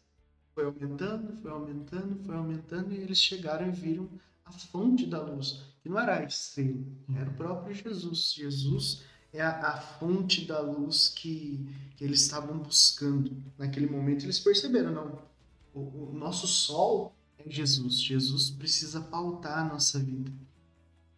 foi 0.54 0.66
aumentando, 0.66 1.36
foi 1.42 1.50
aumentando, 1.50 2.24
foi 2.24 2.36
aumentando, 2.36 2.94
e 2.94 2.98
eles 2.98 3.18
chegaram 3.18 3.66
e 3.66 3.72
viram 3.72 4.08
a 4.44 4.52
fonte 4.52 5.04
da 5.04 5.20
luz, 5.20 5.64
que 5.82 5.88
não 5.88 5.98
era 5.98 6.20
a 6.20 6.24
estrela, 6.24 6.78
era 7.16 7.28
o 7.28 7.34
próprio 7.34 7.74
Jesus. 7.74 8.32
Jesus 8.32 9.02
é 9.32 9.42
a, 9.42 9.50
a 9.50 9.80
fonte 9.80 10.46
da 10.46 10.60
luz 10.60 11.08
que, 11.08 11.68
que 11.96 12.04
eles 12.04 12.20
estavam 12.20 12.56
buscando. 12.58 13.36
Naquele 13.58 13.88
momento 13.88 14.24
eles 14.24 14.38
perceberam, 14.38 14.92
não, 14.92 15.35
o, 15.76 16.10
o 16.10 16.12
nosso 16.14 16.46
sol 16.46 17.14
é 17.38 17.48
Jesus. 17.48 18.00
Jesus 18.00 18.50
precisa 18.50 19.00
pautar 19.00 19.58
a 19.58 19.68
nossa 19.68 19.98
vida. 19.98 20.32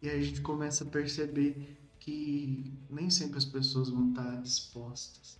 E 0.01 0.09
aí 0.09 0.19
a 0.19 0.23
gente 0.23 0.41
começa 0.41 0.83
a 0.83 0.87
perceber 0.87 1.77
que 1.99 2.73
nem 2.89 3.09
sempre 3.09 3.37
as 3.37 3.45
pessoas 3.45 3.89
vão 3.89 4.09
estar 4.09 4.41
dispostas. 4.41 5.39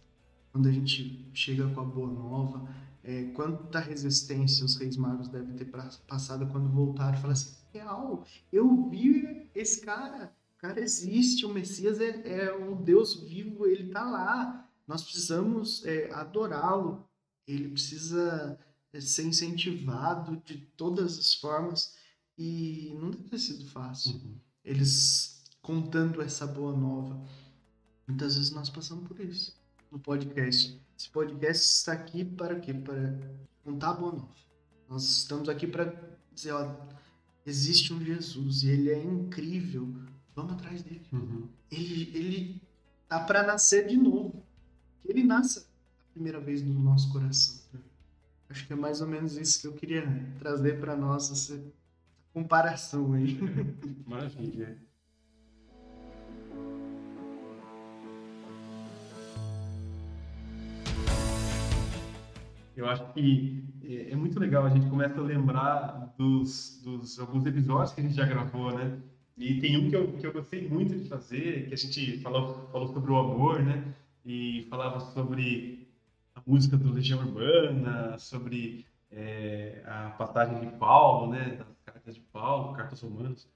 quando 0.51 0.67
a 0.67 0.71
gente 0.71 1.29
chega 1.33 1.67
com 1.69 1.81
a 1.81 1.85
boa 1.85 2.11
nova, 2.11 2.67
é, 3.03 3.25
quanta 3.31 3.79
resistência 3.79 4.65
os 4.65 4.75
reis 4.75 4.97
magos 4.97 5.29
devem 5.29 5.55
ter 5.55 5.69
passado 6.07 6.47
quando 6.47 6.69
voltaram 6.69 7.13
e 7.13 7.21
falaram 7.21 7.31
assim, 7.31 7.55
real, 7.71 8.25
eu 8.51 8.89
vi 8.89 9.49
esse 9.53 9.81
cara, 9.81 10.33
o 10.57 10.59
cara 10.59 10.81
existe, 10.81 11.45
o 11.45 11.53
Messias 11.53 12.01
é, 12.01 12.47
é 12.47 12.55
um 12.55 12.81
Deus 12.81 13.21
vivo, 13.21 13.65
ele 13.65 13.87
está 13.87 14.03
lá, 14.03 14.67
nós 14.87 15.03
precisamos 15.03 15.85
é, 15.85 16.11
adorá-lo, 16.11 17.07
ele 17.47 17.69
precisa 17.69 18.59
ser 18.99 19.25
incentivado 19.25 20.41
de 20.45 20.57
todas 20.75 21.17
as 21.19 21.33
formas 21.33 21.95
e 22.37 22.95
não 22.99 23.11
deve 23.11 23.23
ter 23.25 23.39
sido 23.39 23.65
fácil. 23.67 24.15
Uhum. 24.15 24.35
Eles 24.63 25.43
contando 25.61 26.21
essa 26.21 26.47
boa 26.47 26.75
nova. 26.75 27.23
Muitas 28.07 28.35
vezes 28.35 28.51
nós 28.51 28.69
passamos 28.69 29.07
por 29.07 29.19
isso 29.19 29.55
no 29.91 29.99
podcast. 29.99 30.79
Esse 30.97 31.09
podcast 31.09 31.63
está 31.63 31.93
aqui 31.93 32.23
para 32.25 32.59
quê? 32.59 32.73
Para 32.73 33.19
contar 33.63 33.91
a 33.91 33.93
boa 33.93 34.11
nova. 34.13 34.35
Nós 34.87 35.03
estamos 35.03 35.47
aqui 35.49 35.67
para 35.67 35.93
dizer, 36.33 36.51
ó, 36.53 36.75
existe 37.45 37.93
um 37.93 38.03
Jesus 38.03 38.63
e 38.63 38.69
ele 38.69 38.89
é 38.89 39.03
incrível. 39.03 39.93
Vamos 40.35 40.53
atrás 40.53 40.81
dele. 40.81 41.05
Uhum. 41.11 41.47
Ele, 41.71 42.17
ele 42.17 42.61
tá 43.07 43.19
para 43.19 43.43
nascer 43.43 43.87
de 43.87 43.97
novo. 43.97 44.43
Que 45.01 45.11
ele 45.11 45.23
nasça 45.23 45.67
a 46.09 46.13
primeira 46.13 46.39
vez 46.39 46.61
no 46.63 46.73
nosso 46.79 47.11
coração. 47.11 47.58
Acho 48.49 48.65
que 48.65 48.73
é 48.73 48.75
mais 48.75 48.99
ou 48.99 49.07
menos 49.07 49.37
isso 49.37 49.61
que 49.61 49.67
eu 49.67 49.73
queria 49.73 50.03
trazer 50.39 50.79
para 50.79 50.95
nós, 50.95 51.31
essa 51.31 51.63
comparação 52.33 53.13
aí. 53.13 53.37
Maravilha. 54.07 54.75
Eu 62.75 62.87
acho 62.87 63.13
que 63.13 63.63
é, 63.83 64.11
é 64.11 64.15
muito 64.15 64.39
legal, 64.39 64.65
a 64.65 64.69
gente 64.69 64.89
começa 64.89 65.19
a 65.19 65.23
lembrar 65.23 66.15
dos, 66.17 66.81
dos 66.83 67.19
alguns 67.19 67.45
episódios 67.45 67.93
que 67.93 68.01
a 68.01 68.03
gente 68.03 68.15
já 68.15 68.25
gravou, 68.25 68.75
né? 68.75 68.97
E 69.37 69.59
tem 69.61 69.77
um 69.77 69.89
que 69.89 69.95
eu, 69.95 70.11
que 70.13 70.25
eu 70.25 70.33
gostei 70.33 70.67
muito 70.67 70.97
de 70.97 71.07
fazer, 71.07 71.67
que 71.67 71.73
a 71.73 71.77
gente 71.77 72.19
falou, 72.19 72.67
falou 72.71 72.87
sobre 72.87 73.11
o 73.11 73.17
amor, 73.17 73.61
né? 73.61 73.93
E 74.25 74.65
falava 74.69 74.99
sobre 74.99 75.78
música 76.49 76.75
do 76.77 76.91
Legião 76.91 77.19
Urbana, 77.19 78.17
sobre 78.17 78.85
é, 79.11 79.81
a 79.85 80.09
passagem 80.11 80.59
de 80.59 80.67
Paulo, 80.77 81.31
né? 81.31 81.57
Das 81.57 81.67
cartas 81.85 82.15
de 82.15 82.21
Paulo, 82.21 82.73
cartas 82.73 83.01
romanas. 83.01 83.47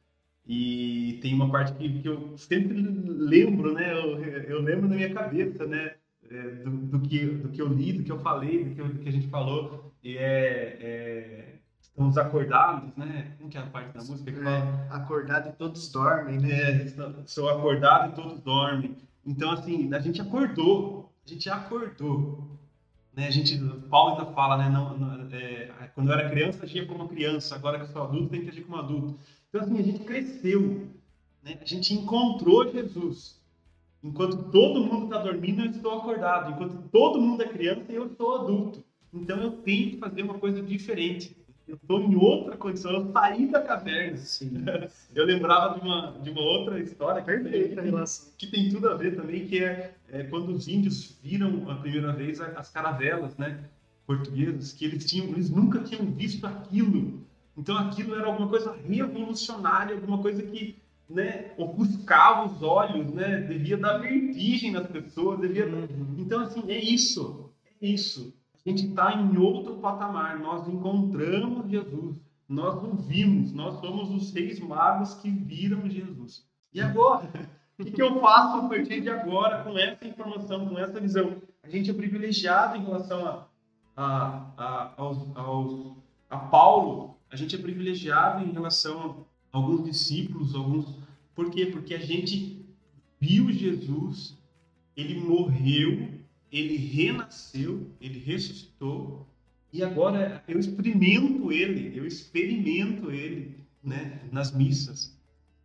E 0.45 1.19
tem 1.21 1.33
uma 1.33 1.49
parte 1.49 1.73
que, 1.73 2.01
que 2.01 2.07
eu 2.07 2.37
sempre 2.37 2.73
lembro, 2.73 3.73
né? 3.73 3.93
Eu, 3.93 4.19
eu 4.23 4.61
lembro 4.61 4.87
na 4.87 4.95
minha 4.95 5.13
cabeça, 5.13 5.65
né? 5.65 5.95
é, 6.29 6.49
do, 6.63 6.71
do, 6.71 6.99
que, 7.01 7.25
do 7.25 7.49
que 7.49 7.61
eu 7.61 7.67
li, 7.67 7.93
do 7.93 8.03
que 8.03 8.11
eu 8.11 8.19
falei, 8.19 8.63
do 8.63 8.75
que, 8.75 8.81
do 8.81 8.99
que 8.99 9.09
a 9.09 9.11
gente 9.11 9.27
falou. 9.27 9.93
E 10.03 10.17
é, 10.17 10.77
é, 10.79 11.55
estamos 11.79 12.17
acordados, 12.17 12.95
né? 12.95 13.35
Como 13.37 13.49
que 13.49 13.57
é 13.57 13.61
a 13.61 13.67
parte 13.67 13.93
da 13.93 14.03
música 14.03 14.31
que 14.31 14.39
é, 14.39 14.43
fala? 14.43 14.87
Acordado 14.89 15.49
e 15.49 15.51
todos 15.53 15.91
dormem, 15.91 16.39
né? 16.39 16.51
É, 16.51 16.93
sou 17.25 17.49
acordado 17.49 18.11
e 18.11 18.15
todos 18.15 18.39
dormem. 18.41 18.97
Então, 19.25 19.51
assim, 19.51 19.93
a 19.93 19.99
gente 19.99 20.21
acordou, 20.21 21.11
a 21.25 21.29
gente 21.29 21.49
acordou. 21.49 22.59
Né? 23.15 23.27
A 23.27 23.31
gente, 23.31 23.57
Paulo 23.89 24.17
ainda 24.17 24.31
fala, 24.33 24.57
né? 24.57 24.69
Não, 24.69 24.97
não 24.97 25.13
é, 25.35 25.91
quando 25.93 26.09
eu 26.09 26.17
era 26.17 26.29
criança, 26.29 26.63
agia 26.63 26.85
como 26.85 27.07
criança, 27.07 27.55
agora 27.55 27.77
que 27.77 27.85
eu 27.85 27.89
sou 27.89 28.03
adulto, 28.03 28.29
tem 28.29 28.41
que 28.41 28.49
agir 28.49 28.63
como 28.63 28.77
adulto. 28.77 29.19
Então, 29.49 29.61
assim, 29.61 29.77
a 29.77 29.83
gente 29.83 29.99
cresceu, 29.99 30.87
né? 31.43 31.57
a 31.61 31.65
gente 31.65 31.93
encontrou 31.93 32.71
Jesus. 32.71 33.41
Enquanto 34.03 34.51
todo 34.51 34.83
mundo 34.83 35.05
está 35.05 35.19
dormindo, 35.19 35.61
eu 35.61 35.71
estou 35.71 35.99
acordado. 35.99 36.51
Enquanto 36.51 36.89
todo 36.89 37.21
mundo 37.21 37.41
é 37.41 37.47
criança, 37.47 37.91
eu 37.91 38.09
sou 38.15 38.35
adulto. 38.35 38.83
Então 39.13 39.39
eu 39.39 39.51
tenho 39.51 39.91
que 39.91 39.97
fazer 39.97 40.23
uma 40.23 40.39
coisa 40.39 40.61
diferente. 40.61 41.37
Eu 41.67 41.75
estou 41.75 42.01
em 42.01 42.15
outra 42.15 42.57
condição, 42.57 42.91
eu 42.91 43.11
saí 43.13 43.47
da 43.47 43.61
caverna. 43.61 44.17
Sim. 44.17 44.65
Eu 45.15 45.25
lembrava 45.25 45.79
de 45.79 45.85
uma, 45.85 46.11
de 46.21 46.29
uma 46.29 46.41
outra 46.41 46.79
história 46.79 47.21
que 47.21 47.27
Perfeita 47.27 47.81
tem, 47.81 47.91
relação. 47.91 48.33
que 48.37 48.47
tem 48.47 48.69
tudo 48.69 48.89
a 48.89 48.95
ver 48.95 49.15
também, 49.15 49.47
que 49.47 49.63
é, 49.63 49.95
é, 50.11 50.23
quando 50.23 50.49
os 50.49 50.67
índios 50.67 51.17
viram 51.23 51.69
a 51.71 51.75
primeira 51.75 52.11
vez 52.11 52.41
as 52.41 52.69
caravelas, 52.69 53.37
né, 53.37 53.63
portuguesas, 54.05 54.73
que 54.73 54.83
eles 54.85 55.05
tinham, 55.05 55.27
eles 55.29 55.49
nunca 55.49 55.79
tinham 55.79 56.05
visto 56.11 56.45
aquilo. 56.45 57.23
Então 57.55 57.77
aquilo 57.77 58.15
era 58.15 58.25
alguma 58.27 58.49
coisa 58.49 58.75
revolucionária, 58.85 59.95
alguma 59.95 60.17
coisa 60.17 60.43
que 60.43 60.75
né, 61.09 61.51
ofuscava 61.57 62.51
os 62.51 62.61
olhos, 62.61 63.13
né, 63.13 63.41
devia 63.41 63.77
dar 63.77 63.99
vertigem 63.99 64.71
nas 64.71 64.87
pessoas, 64.87 65.39
devia... 65.39 65.65
Uhum. 65.65 66.15
Então, 66.17 66.41
assim, 66.41 66.63
é 66.67 66.77
isso, 66.77 67.51
é 67.81 67.87
isso. 67.87 68.33
A 68.65 68.69
gente 68.69 68.87
está 68.87 69.13
em 69.13 69.37
outro 69.37 69.75
patamar, 69.75 70.39
nós 70.39 70.67
encontramos 70.67 71.69
Jesus, 71.69 72.21
nós 72.47 72.81
o 72.83 72.95
vimos, 72.95 73.51
nós 73.51 73.79
somos 73.79 74.09
os 74.11 74.33
reis 74.33 74.59
magos 74.59 75.15
que 75.15 75.29
viram 75.29 75.89
Jesus. 75.89 76.45
E 76.73 76.81
agora? 76.81 77.29
O 77.77 77.83
que, 77.83 77.91
que 77.91 78.01
eu 78.01 78.19
faço 78.21 78.57
a 78.57 78.69
partir 78.69 79.01
de 79.01 79.09
agora 79.09 79.63
com 79.63 79.77
essa 79.77 80.07
informação, 80.07 80.69
com 80.69 80.77
essa 80.77 81.01
visão? 81.01 81.41
A 81.63 81.69
gente 81.69 81.89
é 81.89 81.93
privilegiado 81.93 82.77
em 82.77 82.83
relação 82.83 83.25
a, 83.25 83.47
a, 83.97 84.53
a, 84.55 84.93
aos, 84.95 85.35
aos, 85.35 85.97
a 86.29 86.37
Paulo, 86.37 87.17
a 87.31 87.35
gente 87.35 87.55
é 87.55 87.59
privilegiado 87.59 88.45
em 88.45 88.51
relação 88.51 89.25
a 89.51 89.57
alguns 89.57 89.83
discípulos, 89.83 90.53
alguns 90.53 90.85
por 91.35 91.49
quê? 91.49 91.65
Porque 91.65 91.95
a 91.95 91.99
gente 91.99 92.63
viu 93.19 93.51
Jesus, 93.51 94.37
ele 94.95 95.19
morreu, 95.19 96.09
ele 96.53 96.77
renasceu, 96.77 97.89
ele 97.99 98.19
ressuscitou, 98.19 99.27
e 99.71 99.81
agora 99.81 100.43
eu 100.47 100.59
experimento 100.59 101.51
ele, 101.51 101.97
eu 101.97 102.05
experimento 102.05 103.09
ele, 103.09 103.57
né, 103.83 104.21
nas 104.31 104.51
missas. 104.51 105.11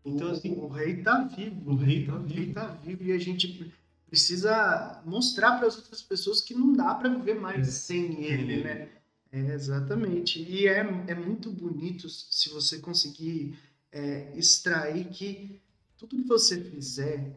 Então 0.03 0.30
assim, 0.30 0.53
o, 0.53 0.66
rei 0.66 1.01
está 1.01 1.24
vivo, 1.24 1.70
o 1.70 1.76
rei 1.76 2.01
está 2.01 2.16
vivo. 2.16 2.32
O 2.32 2.36
rei 2.36 2.53
tá 2.55 2.66
vivo 2.68 3.05
e 3.05 3.12
a 3.12 3.18
gente 3.18 3.70
precisa 4.09 5.03
mostrar 5.05 5.59
para 5.59 5.66
as 5.66 5.76
outras 5.76 6.01
pessoas 6.01 6.41
que 6.41 6.55
não 6.55 6.72
dá 6.72 6.95
para 6.95 7.11
viver 7.11 7.39
mais 7.39 7.68
é. 7.68 7.70
sem 7.70 8.24
ele, 8.24 8.64
né? 8.64 8.89
É, 9.30 9.53
exatamente. 9.53 10.43
E 10.43 10.66
é, 10.66 10.78
é 11.07 11.14
muito 11.14 11.51
bonito 11.51 12.09
se 12.09 12.49
você 12.49 12.78
conseguir 12.78 13.59
é, 13.93 14.32
extrair 14.34 15.05
que 15.11 15.61
tudo 15.99 16.16
que 16.16 16.26
você 16.26 16.59
fizer 16.64 17.36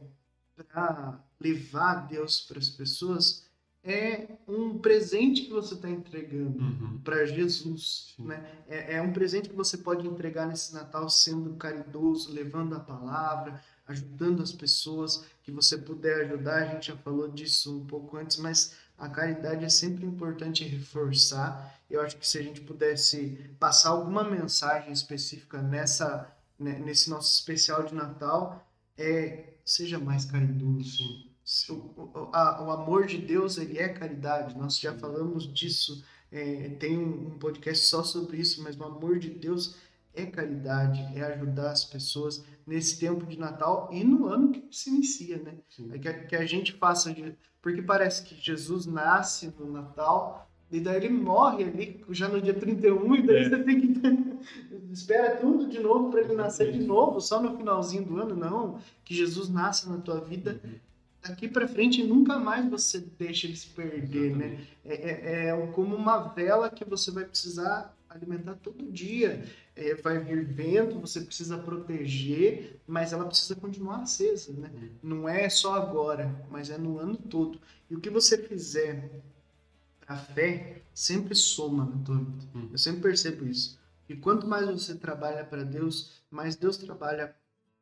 para 0.56 1.22
levar 1.41 2.07
Deus 2.07 2.41
para 2.41 2.59
as 2.59 2.69
pessoas 2.69 3.49
é 3.83 4.27
um 4.47 4.77
presente 4.77 5.43
que 5.43 5.49
você 5.49 5.73
está 5.73 5.89
entregando 5.89 6.59
uhum. 6.59 7.01
para 7.03 7.25
Jesus, 7.25 8.13
né? 8.19 8.45
É, 8.67 8.97
é, 8.97 9.01
um 9.01 9.11
presente 9.11 9.49
que 9.49 9.55
você 9.55 9.75
pode 9.75 10.07
entregar 10.07 10.45
nesse 10.45 10.71
Natal 10.71 11.09
sendo 11.09 11.55
caridoso, 11.55 12.31
levando 12.31 12.75
a 12.75 12.79
palavra, 12.79 13.59
ajudando 13.87 14.43
as 14.43 14.51
pessoas 14.51 15.25
que 15.41 15.51
você 15.51 15.79
puder 15.79 16.25
ajudar. 16.25 16.61
A 16.61 16.73
gente 16.73 16.87
já 16.87 16.97
falou 16.97 17.27
disso 17.27 17.75
um 17.75 17.85
pouco 17.85 18.17
antes, 18.17 18.37
mas 18.37 18.75
a 18.99 19.09
caridade 19.09 19.65
é 19.65 19.69
sempre 19.69 20.05
importante 20.05 20.63
reforçar. 20.63 21.75
Eu 21.89 22.01
acho 22.01 22.17
que 22.17 22.27
se 22.27 22.37
a 22.37 22.43
gente 22.43 22.61
pudesse 22.61 23.49
passar 23.59 23.89
alguma 23.89 24.23
mensagem 24.23 24.91
específica 24.91 25.59
nessa 25.59 26.31
né, 26.59 26.77
nesse 26.77 27.09
nosso 27.09 27.33
especial 27.33 27.83
de 27.83 27.95
Natal 27.95 28.63
é 28.95 29.55
seja 29.65 29.97
mais 29.97 30.25
caridoso. 30.25 31.03
O, 31.03 31.30
o, 31.70 32.30
a, 32.32 32.64
o, 32.64 32.72
amor 32.72 33.06
de 33.06 33.18
Deus 33.18 33.58
ele 33.58 33.78
é 33.78 33.89
caridade. 33.89 34.58
Nós 34.58 34.80
já 34.80 34.93
falamos 34.93 35.52
disso. 35.52 36.04
É, 36.32 36.70
tem 36.80 36.97
um, 36.97 37.28
um 37.28 37.38
podcast 37.38 37.86
só 37.86 38.04
sobre 38.04 38.38
isso, 38.38 38.64
mas 38.64 38.78
o 38.78 38.84
amor 38.84 39.20
de 39.20 39.30
Deus 39.30 39.76
é 40.14 40.26
caridade, 40.26 40.99
é 41.16 41.22
ajudar 41.24 41.72
as 41.72 41.84
pessoas 41.84 42.43
nesse 42.66 42.99
tempo 42.99 43.26
de 43.26 43.38
Natal 43.38 43.89
e 43.91 44.04
no 44.04 44.28
ano 44.28 44.52
que 44.52 44.66
se 44.72 44.89
inicia, 44.89 45.38
né? 45.38 45.56
É 45.91 45.97
que, 45.97 46.14
que, 46.28 46.36
a 46.36 46.45
gente 46.45 46.74
faça, 46.74 47.14
porque 47.62 47.82
parece 47.82 48.24
que 48.24 48.36
Jesus 48.36 48.86
nasce 48.86 49.54
no 49.58 49.72
Natal 49.72 50.49
e 50.72 50.80
daí 50.80 50.97
ele 50.97 51.10
morre 51.10 51.66
ali 51.66 52.06
já 52.10 52.30
no 52.30 52.41
dia 52.41 52.54
31, 52.54 53.16
e 53.16 53.28
daí 53.28 53.43
é. 53.43 53.49
você 53.49 53.64
tem 53.64 53.80
que. 53.82 54.02
espera 54.91 55.38
tudo 55.38 55.68
de 55.68 55.80
novo 55.80 56.10
para 56.10 56.22
ele 56.22 56.34
nascer 56.34 56.72
de 56.72 56.84
novo, 56.84 57.20
só 57.20 57.41
no 57.41 57.58
finalzinho 57.58 58.06
do 58.06 58.18
ano. 58.18 58.36
Não, 58.36 58.80
que 59.04 59.14
Jesus 59.14 59.49
nasça 59.49 59.89
na 59.89 59.97
tua 59.97 60.22
vida. 60.22 60.62
Daqui 61.22 61.47
para 61.47 61.67
frente 61.67 62.03
nunca 62.03 62.39
mais 62.39 62.69
você 62.69 62.99
deixa 62.99 63.45
ele 63.47 63.55
se 63.55 63.67
perder, 63.67 64.36
né? 64.36 64.65
É, 64.84 64.93
é, 64.93 65.45
é, 65.49 65.67
como 65.67 65.95
uma 65.95 66.19
vela 66.30 66.69
que 66.69 66.84
você 66.84 67.11
vai 67.11 67.26
precisar 67.26 67.95
alimentar 68.09 68.55
todo 68.55 68.91
dia. 68.91 69.43
É, 69.76 69.95
vai 69.95 70.19
vir 70.19 70.45
vento, 70.45 70.99
você 70.99 71.22
precisa 71.22 71.57
proteger, 71.57 72.80
mas 72.86 73.13
ela 73.13 73.26
precisa 73.26 73.55
continuar 73.55 74.01
acesa, 74.01 74.51
né? 74.53 74.69
Uhum. 74.74 74.89
Não 75.01 75.30
é 75.30 75.47
só 75.47 75.76
agora, 75.76 76.34
mas 76.49 76.69
é 76.69 76.78
no 76.78 76.97
ano 76.99 77.15
todo. 77.15 77.59
E 77.89 77.95
o 77.95 77.99
que 77.99 78.09
você 78.09 78.38
fizer 78.38 79.09
a 80.07 80.17
fé 80.17 80.82
sempre 80.93 81.34
soma 81.34 81.86
na 81.86 82.03
tua 82.03 82.17
vida. 82.17 82.45
Eu 82.72 82.78
sempre 82.78 83.01
percebo 83.01 83.45
isso. 83.45 83.80
E 84.09 84.15
quanto 84.15 84.45
mais 84.45 84.65
você 84.67 84.95
trabalha 84.95 85.45
para 85.45 85.63
Deus, 85.63 86.22
mais 86.30 86.55
Deus 86.57 86.76
trabalha 86.76 87.34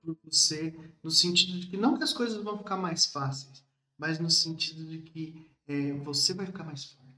por 0.04 0.18
você, 0.24 0.74
no 1.04 1.12
sentido 1.12 1.60
de 1.60 1.68
que 1.68 1.78
não 1.78 1.98
que 1.98 2.04
as 2.04 2.14
coisas 2.14 2.44
vão 2.44 2.58
ficar 2.58 2.78
mais 2.78 3.06
fáceis, 3.06 3.64
mas 3.98 4.20
no 4.20 4.30
sentido 4.30 4.86
de 4.86 5.00
que 5.00 5.50
é, 5.68 5.94
você 5.94 6.34
vai 6.34 6.46
ficar 6.46 6.64
mais 6.64 6.86
forte 6.86 7.10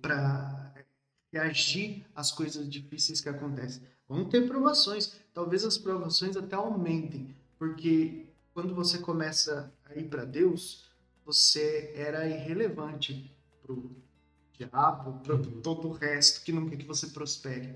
para 0.00 0.74
reagir 1.32 2.04
às 2.14 2.30
coisas 2.32 2.68
difíceis 2.68 3.20
que 3.20 3.28
acontecem. 3.28 3.82
Vão 4.08 4.24
ter 4.24 4.46
provações, 4.46 5.20
talvez 5.32 5.64
as 5.64 5.78
provações 5.78 6.36
até 6.36 6.56
aumentem, 6.56 7.34
porque 7.58 8.26
quando 8.52 8.74
você 8.74 8.98
começa 8.98 9.72
a 9.84 9.94
ir 9.94 10.08
para 10.08 10.24
Deus, 10.24 10.90
você 11.24 11.92
era 11.94 12.28
irrelevante 12.28 13.32
pro 13.62 13.90
diabo, 14.52 15.20
para 15.20 15.36
uhum. 15.36 15.60
todo 15.62 15.88
o 15.88 15.92
resto 15.92 16.44
que 16.44 16.52
não 16.52 16.68
quer 16.68 16.76
que 16.76 16.86
você 16.86 17.06
prospere. 17.08 17.74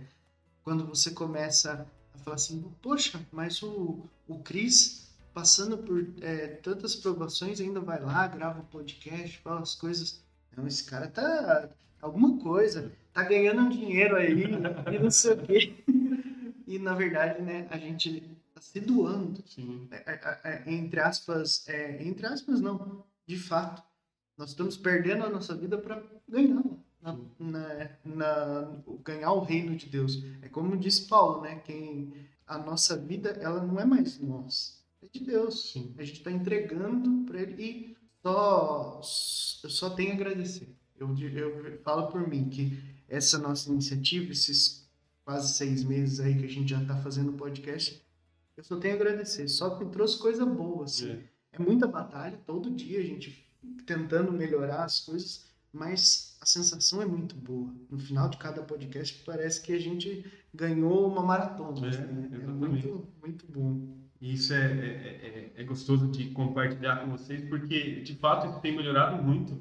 Quando 0.62 0.86
você 0.86 1.10
começa 1.10 1.86
a 2.14 2.18
falar 2.18 2.36
assim, 2.36 2.64
poxa, 2.80 3.20
mas 3.32 3.62
o, 3.62 4.08
o 4.28 4.38
Cris, 4.38 5.12
passando 5.32 5.76
por 5.78 6.06
é, 6.22 6.46
tantas 6.46 6.94
provações, 6.94 7.60
ainda 7.60 7.80
vai 7.80 8.00
lá, 8.00 8.26
grava 8.26 8.60
um 8.60 8.66
podcast, 8.66 9.38
fala 9.38 9.60
as 9.60 9.74
coisas. 9.74 10.22
Não, 10.56 10.66
esse 10.66 10.84
cara 10.84 11.08
tá 11.08 11.68
alguma 12.00 12.38
coisa, 12.38 12.92
tá 13.12 13.22
ganhando 13.24 13.62
um 13.62 13.68
dinheiro 13.68 14.16
aí 14.16 14.44
e 14.44 14.98
não 14.98 15.10
sei 15.10 15.32
o 15.32 15.42
quê. 15.42 15.74
E 16.66 16.78
na 16.78 16.94
verdade, 16.94 17.42
né, 17.42 17.68
a 17.70 17.76
gente 17.76 18.22
tá 18.54 18.60
se 18.60 18.80
doando. 18.80 19.44
Sim. 19.46 19.86
É, 19.90 20.12
é, 20.12 20.40
é, 20.44 20.72
entre 20.72 20.98
aspas, 20.98 21.68
é, 21.68 22.02
entre 22.02 22.26
aspas 22.26 22.58
não, 22.58 23.04
de 23.26 23.36
fato. 23.36 23.82
Nós 24.36 24.48
estamos 24.48 24.74
perdendo 24.74 25.24
a 25.24 25.28
nossa 25.28 25.54
vida 25.54 25.76
para 25.76 26.02
ganhar 26.26 26.62
na, 27.04 27.18
na, 27.38 27.90
na, 28.02 28.72
ganhar 29.04 29.32
o 29.32 29.40
reino 29.44 29.76
de 29.76 29.86
Deus. 29.86 30.24
É 30.40 30.48
como 30.48 30.76
disse 30.76 31.06
Paulo, 31.06 31.42
né? 31.42 31.56
Quem 31.56 32.12
a 32.46 32.58
nossa 32.58 32.96
vida 32.96 33.30
ela 33.40 33.62
não 33.62 33.78
é 33.78 33.84
mais 33.84 34.18
nossa, 34.18 34.72
é 35.02 35.06
de 35.12 35.24
Deus. 35.24 35.72
Sim. 35.72 35.94
A 35.98 36.04
gente 36.04 36.18
está 36.18 36.30
entregando 36.32 37.26
para 37.26 37.42
Ele 37.42 37.62
e 37.62 37.96
só 38.22 39.00
eu 39.62 39.70
só 39.70 39.90
tenho 39.90 40.12
a 40.12 40.14
agradecer. 40.14 40.68
Eu, 40.98 41.14
eu 41.18 41.78
falo 41.82 42.06
por 42.10 42.26
mim 42.26 42.48
que 42.48 42.82
essa 43.08 43.38
nossa 43.38 43.70
iniciativa, 43.70 44.32
esses 44.32 44.88
quase 45.24 45.54
seis 45.54 45.84
meses 45.84 46.20
aí 46.20 46.38
que 46.38 46.44
a 46.44 46.48
gente 46.48 46.70
já 46.70 46.80
está 46.80 46.96
fazendo 46.96 47.32
podcast, 47.32 48.02
eu 48.56 48.64
só 48.64 48.76
tenho 48.76 48.94
a 48.94 48.96
agradecer. 48.96 49.48
Só 49.48 49.70
que 49.70 49.84
trouxe 49.86 50.18
coisa 50.18 50.46
boa, 50.46 50.84
assim. 50.84 51.10
É. 51.10 51.20
é 51.52 51.58
muita 51.58 51.86
batalha, 51.86 52.38
todo 52.46 52.70
dia 52.70 53.00
a 53.00 53.02
gente 53.02 53.44
tentando 53.86 54.32
melhorar 54.32 54.84
as 54.84 55.00
coisas, 55.00 55.46
mas 55.72 56.33
a 56.44 56.46
sensação 56.46 57.00
é 57.00 57.06
muito 57.06 57.34
boa. 57.34 57.72
No 57.90 57.98
final 57.98 58.28
de 58.28 58.36
cada 58.36 58.62
podcast 58.62 59.22
parece 59.24 59.62
que 59.62 59.72
a 59.72 59.78
gente 59.78 60.24
ganhou 60.52 61.08
uma 61.08 61.22
maratona. 61.22 61.86
É, 61.86 61.88
assim, 61.88 62.02
né? 62.02 62.28
é 62.32 62.46
muito, 62.46 63.08
muito 63.22 63.46
bom. 63.50 63.96
Isso 64.20 64.52
é, 64.52 64.58
é, 64.58 65.52
é, 65.56 65.62
é, 65.62 65.64
gostoso 65.64 66.06
de 66.08 66.26
compartilhar 66.30 66.96
com 66.96 67.10
vocês, 67.10 67.48
porque 67.48 68.02
de 68.02 68.14
fato 68.16 68.46
isso 68.46 68.60
tem 68.60 68.76
melhorado 68.76 69.22
muito, 69.22 69.60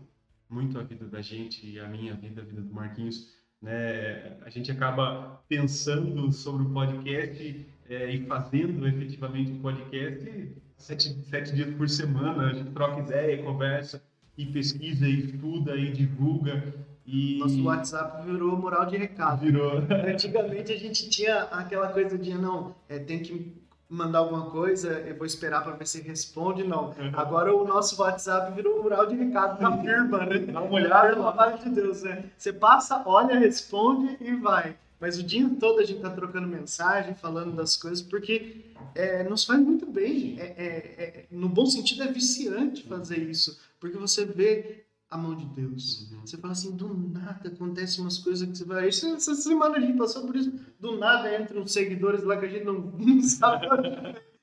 muito 0.49 0.77
a 0.77 0.83
vida 0.83 1.07
da 1.07 1.21
gente 1.21 1.65
e 1.65 1.79
a 1.79 1.87
minha 1.87 2.15
vida, 2.15 2.41
a 2.41 2.45
vida 2.45 2.61
do 2.61 2.73
Marquinhos. 2.73 3.33
Né? 3.61 4.37
A 4.41 4.49
gente 4.49 4.69
acaba 4.69 5.41
pensando 5.47 6.33
sobre 6.33 6.63
o 6.63 6.69
podcast 6.69 7.65
é, 7.89 8.13
e 8.13 8.25
fazendo 8.25 8.85
efetivamente 8.85 9.53
o 9.53 9.59
podcast 9.59 10.51
sete, 10.75 11.17
sete 11.29 11.55
dias 11.55 11.73
por 11.75 11.87
semana. 11.87 12.47
A 12.47 12.53
gente 12.53 12.71
troca 12.71 12.99
ideia, 12.99 13.41
conversa 13.41 14.03
e 14.37 14.45
pesquisa, 14.45 15.07
e 15.07 15.25
estuda, 15.25 15.75
e 15.75 15.91
divulga. 15.91 16.73
E... 17.05 17.37
Nosso 17.39 17.63
WhatsApp 17.63 18.25
virou 18.25 18.57
moral 18.57 18.85
de 18.85 18.97
recado. 18.97 19.41
Virou. 19.41 19.83
Antigamente 20.07 20.71
a 20.71 20.77
gente 20.77 21.09
tinha 21.09 21.43
aquela 21.43 21.89
coisa 21.89 22.17
de 22.17 22.33
não, 22.33 22.75
é, 22.87 22.97
tem 22.97 23.19
que 23.19 23.61
mandar 23.89 24.19
alguma 24.19 24.49
coisa, 24.49 24.89
eu 25.01 25.15
vou 25.15 25.25
esperar 25.25 25.63
para 25.63 25.73
ver 25.73 25.85
se 25.85 26.01
responde, 26.01 26.63
não. 26.63 26.87
Uhum. 26.87 27.11
Agora 27.13 27.55
o 27.55 27.65
nosso 27.65 28.01
WhatsApp 28.01 28.51
virou 28.55 28.81
moral 28.81 29.05
de 29.05 29.15
recado 29.15 29.59
da 29.59 29.77
firma, 29.77 30.25
né? 30.25 30.39
Dá 30.39 30.61
uma 30.61 30.73
olhada. 30.73 31.09
Pelo 31.09 31.27
amor 31.27 31.57
de 31.59 31.69
Deus, 31.69 32.01
né? 32.01 32.25
Você 32.35 32.51
passa, 32.51 33.03
olha, 33.05 33.37
responde 33.37 34.17
e 34.19 34.33
vai. 34.35 34.75
Mas 34.99 35.19
o 35.19 35.23
dia 35.23 35.47
todo 35.59 35.79
a 35.79 35.85
gente 35.85 35.99
tá 35.99 36.09
trocando 36.09 36.47
mensagem, 36.47 37.13
falando 37.13 37.51
das 37.51 37.75
coisas, 37.75 38.01
porque 38.01 38.61
é, 38.95 39.23
nos 39.23 39.43
faz 39.43 39.59
muito 39.59 39.85
bem. 39.85 40.39
É, 40.39 40.43
é, 40.43 40.67
é, 41.03 41.25
no 41.31 41.49
bom 41.49 41.65
sentido, 41.65 42.03
é 42.03 42.11
viciante 42.11 42.83
fazer 42.83 43.17
isso. 43.17 43.59
Porque 43.79 43.97
você 43.97 44.25
vê 44.25 44.85
a 45.13 45.17
mão 45.17 45.35
de 45.35 45.45
Deus. 45.45 46.09
Uhum. 46.11 46.21
Você 46.25 46.37
fala 46.37 46.53
assim, 46.53 46.75
do 46.75 46.91
nada 46.91 47.47
acontecem 47.47 48.03
umas 48.03 48.17
coisas 48.17 48.49
que 48.49 48.57
você 48.57 48.65
vai. 48.65 48.87
Essa, 48.87 49.35
semana 49.35 49.77
a 49.77 49.79
gente 49.79 49.97
passou 49.97 50.25
por 50.25 50.35
isso. 50.35 50.51
Do 50.79 50.97
nada 50.97 51.39
entram 51.39 51.61
uns 51.61 51.71
seguidores 51.71 52.23
lá 52.23 52.35
que 52.37 52.45
a 52.45 52.49
gente 52.49 52.65
não, 52.65 52.79
não 52.97 53.21
sabe. 53.21 53.67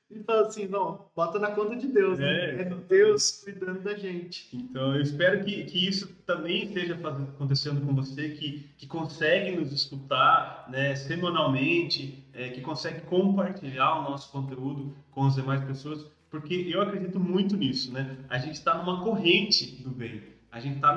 e 0.09 0.23
fala 0.23 0.47
assim, 0.47 0.67
não, 0.67 1.07
bota 1.13 1.39
na 1.39 1.51
conta 1.51 1.75
de 1.75 1.87
Deus, 1.87 2.19
né? 2.19 2.25
É, 2.25 2.61
é 2.61 2.65
Deus 2.87 3.41
cuidando 3.43 3.81
da 3.81 3.95
gente. 3.95 4.47
Então, 4.55 4.95
eu 4.95 5.01
espero 5.01 5.43
que, 5.43 5.65
que 5.65 5.87
isso 5.87 6.07
também 6.25 6.67
esteja 6.67 6.93
acontecendo 6.95 7.85
com 7.85 7.93
você, 7.93 8.29
que, 8.29 8.69
que 8.77 8.87
consegue 8.87 9.57
nos 9.57 9.73
escutar 9.73 10.69
né, 10.69 10.95
semanalmente, 10.95 12.20
é, 12.33 12.49
que 12.49 12.61
consegue 12.61 13.01
compartilhar 13.01 13.99
o 13.99 14.03
nosso 14.03 14.31
conteúdo 14.31 14.95
com 15.11 15.25
as 15.25 15.35
demais 15.35 15.63
pessoas, 15.63 16.05
porque 16.29 16.53
eu 16.53 16.81
acredito 16.81 17.19
muito 17.19 17.57
nisso, 17.57 17.91
né? 17.91 18.17
A 18.29 18.37
gente 18.37 18.55
está 18.55 18.77
numa 18.77 19.03
corrente 19.03 19.81
do 19.83 19.89
bem, 19.89 20.21
a 20.51 20.59
gente 20.59 20.75
está 20.75 20.95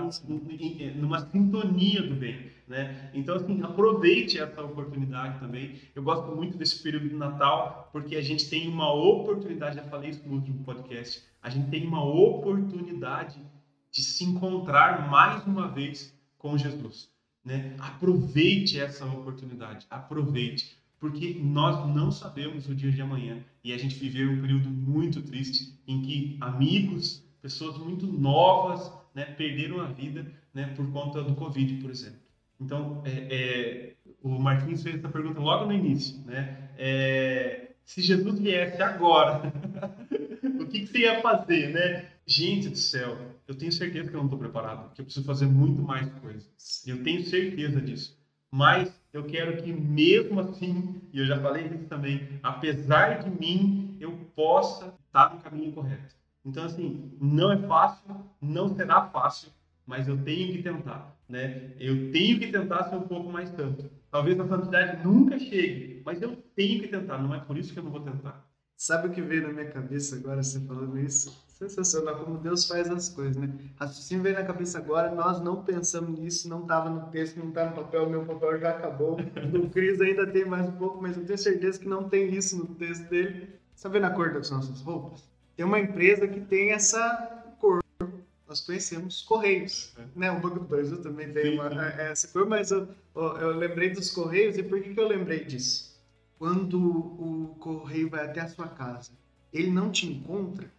numa 0.96 1.20
sintonia 1.20 2.02
do 2.02 2.14
bem, 2.14 2.50
né? 2.68 3.10
Então, 3.12 3.36
assim, 3.36 3.62
aproveite 3.62 4.38
essa 4.38 4.62
oportunidade 4.62 5.38
também. 5.38 5.74
Eu 5.94 6.02
gosto 6.02 6.34
muito 6.34 6.56
desse 6.56 6.82
período 6.82 7.08
de 7.08 7.14
Natal, 7.14 7.88
porque 7.92 8.16
a 8.16 8.22
gente 8.22 8.48
tem 8.48 8.68
uma 8.68 8.92
oportunidade, 8.92 9.76
já 9.76 9.84
falei 9.84 10.10
isso 10.10 10.22
no 10.26 10.34
último 10.34 10.64
podcast, 10.64 11.22
a 11.42 11.50
gente 11.50 11.68
tem 11.68 11.86
uma 11.86 12.04
oportunidade 12.04 13.40
de 13.90 14.02
se 14.02 14.24
encontrar 14.24 15.08
mais 15.08 15.44
uma 15.46 15.68
vez 15.68 16.12
com 16.38 16.58
Jesus, 16.58 17.08
né? 17.44 17.76
Aproveite 17.78 18.80
essa 18.80 19.04
oportunidade, 19.06 19.86
aproveite 19.90 20.83
porque 21.04 21.38
nós 21.38 21.94
não 21.94 22.10
sabemos 22.10 22.66
o 22.66 22.74
dia 22.74 22.90
de 22.90 23.02
amanhã 23.02 23.36
e 23.62 23.74
a 23.74 23.76
gente 23.76 23.94
viveu 23.94 24.30
um 24.30 24.40
período 24.40 24.70
muito 24.70 25.20
triste 25.20 25.78
em 25.86 26.00
que 26.00 26.38
amigos, 26.40 27.22
pessoas 27.42 27.76
muito 27.76 28.06
novas, 28.06 28.90
né, 29.14 29.26
perderam 29.26 29.82
a 29.82 29.88
vida 29.88 30.26
né, 30.54 30.72
por 30.74 30.90
conta 30.92 31.22
do 31.22 31.34
Covid, 31.34 31.74
por 31.82 31.90
exemplo. 31.90 32.20
Então, 32.58 33.02
é, 33.04 33.10
é, 33.10 33.92
o 34.22 34.30
Martins 34.30 34.82
fez 34.82 34.96
essa 34.96 35.10
pergunta 35.10 35.40
logo 35.40 35.66
no 35.66 35.74
início, 35.74 36.18
né? 36.24 36.70
É, 36.78 37.72
se 37.84 38.00
Jesus 38.00 38.38
viesse 38.38 38.80
agora, 38.80 39.52
o 40.58 40.66
que, 40.66 40.80
que, 40.80 40.86
você 40.86 41.00
ia 41.00 41.20
fazer, 41.20 41.68
né? 41.68 42.06
Gente 42.26 42.70
do 42.70 42.78
céu, 42.78 43.18
eu 43.46 43.54
tenho 43.54 43.72
certeza 43.72 44.08
que 44.08 44.16
eu 44.16 44.20
não 44.20 44.26
estou 44.26 44.38
preparado, 44.38 44.90
que 44.94 45.02
eu 45.02 45.04
preciso 45.04 45.26
fazer 45.26 45.44
muito 45.44 45.82
mais 45.82 46.10
coisas. 46.20 46.82
Eu 46.86 47.02
tenho 47.02 47.22
certeza 47.24 47.78
disso. 47.78 48.18
Mas 48.50 48.90
eu 49.14 49.22
quero 49.22 49.62
que 49.62 49.72
mesmo 49.72 50.40
assim, 50.40 51.00
e 51.12 51.20
eu 51.20 51.24
já 51.24 51.40
falei 51.40 51.66
isso 51.66 51.84
também, 51.84 52.28
apesar 52.42 53.22
de 53.22 53.30
mim, 53.30 53.96
eu 54.00 54.10
possa 54.34 54.92
estar 55.06 55.32
no 55.32 55.40
caminho 55.40 55.72
correto. 55.72 56.16
Então, 56.44 56.64
assim, 56.64 57.16
não 57.20 57.52
é 57.52 57.56
fácil, 57.56 58.04
não 58.42 58.68
será 58.74 59.06
fácil, 59.06 59.52
mas 59.86 60.08
eu 60.08 60.20
tenho 60.22 60.52
que 60.52 60.62
tentar, 60.62 61.16
né? 61.28 61.70
Eu 61.78 62.10
tenho 62.10 62.40
que 62.40 62.50
tentar 62.50 62.84
ser 62.84 62.96
um 62.96 63.06
pouco 63.06 63.30
mais 63.30 63.50
tanto. 63.52 63.88
Talvez 64.10 64.38
a 64.38 64.48
santidade 64.48 65.06
nunca 65.06 65.38
chegue, 65.38 66.02
mas 66.04 66.20
eu 66.20 66.36
tenho 66.56 66.80
que 66.80 66.88
tentar, 66.88 67.16
não 67.16 67.32
é 67.32 67.38
por 67.38 67.56
isso 67.56 67.72
que 67.72 67.78
eu 67.78 67.84
não 67.84 67.92
vou 67.92 68.00
tentar. 68.00 68.43
Sabe 68.76 69.08
o 69.08 69.10
que 69.12 69.22
veio 69.22 69.42
na 69.42 69.52
minha 69.52 69.70
cabeça 69.70 70.16
agora, 70.16 70.42
você 70.42 70.60
falando 70.60 70.98
isso? 70.98 71.44
Sensacional 71.48 72.24
como 72.24 72.38
Deus 72.38 72.66
faz 72.66 72.90
as 72.90 73.08
coisas, 73.08 73.36
né? 73.36 73.48
Raciocínio 73.76 74.22
veio 74.22 74.34
na 74.34 74.44
cabeça 74.44 74.78
agora, 74.78 75.14
nós 75.14 75.40
não 75.40 75.62
pensamos 75.62 76.18
nisso, 76.18 76.48
não 76.48 76.62
estava 76.62 76.90
no 76.90 77.06
texto, 77.10 77.36
não 77.36 77.48
está 77.48 77.66
no 77.66 77.76
papel, 77.76 78.10
meu 78.10 78.24
papel 78.24 78.58
já 78.58 78.70
acabou. 78.70 79.16
O 79.54 79.70
Cris 79.70 80.00
ainda 80.00 80.26
tem 80.26 80.44
mais 80.44 80.68
um 80.68 80.72
pouco, 80.72 81.00
mas 81.00 81.16
eu 81.16 81.24
tenho 81.24 81.38
certeza 81.38 81.78
que 81.78 81.88
não 81.88 82.08
tem 82.08 82.34
isso 82.34 82.58
no 82.58 82.66
texto 82.74 83.08
dele. 83.08 83.48
Você 83.74 83.88
vendo 83.88 84.04
a 84.04 84.10
cor 84.10 84.32
das 84.32 84.50
nossas 84.50 84.80
roupas? 84.80 85.22
Tem 85.56 85.64
uma 85.64 85.78
empresa 85.78 86.26
que 86.26 86.40
tem 86.40 86.72
essa 86.72 87.54
cor. 87.60 87.80
Nós 88.46 88.60
conhecemos 88.60 89.22
Correios, 89.22 89.94
né? 90.16 90.30
O 90.32 90.40
Banco 90.40 90.58
do 90.58 90.66
Brasil 90.66 91.00
também 91.00 91.32
tem 91.32 91.54
uma, 91.54 91.70
é, 91.86 92.10
essa 92.10 92.28
cor, 92.28 92.46
mas 92.46 92.72
eu, 92.72 92.88
eu 93.14 93.56
lembrei 93.56 93.90
dos 93.90 94.10
Correios 94.10 94.58
e 94.58 94.62
por 94.64 94.82
que, 94.82 94.92
que 94.92 95.00
eu 95.00 95.08
lembrei 95.08 95.44
disso? 95.44 95.93
Quando 96.44 96.78
o 96.78 97.56
Correio 97.58 98.10
vai 98.10 98.26
até 98.26 98.42
a 98.42 98.48
sua 98.48 98.68
casa, 98.68 99.12
ele 99.50 99.70
não 99.70 99.90
te 99.90 100.06
encontra, 100.06 100.70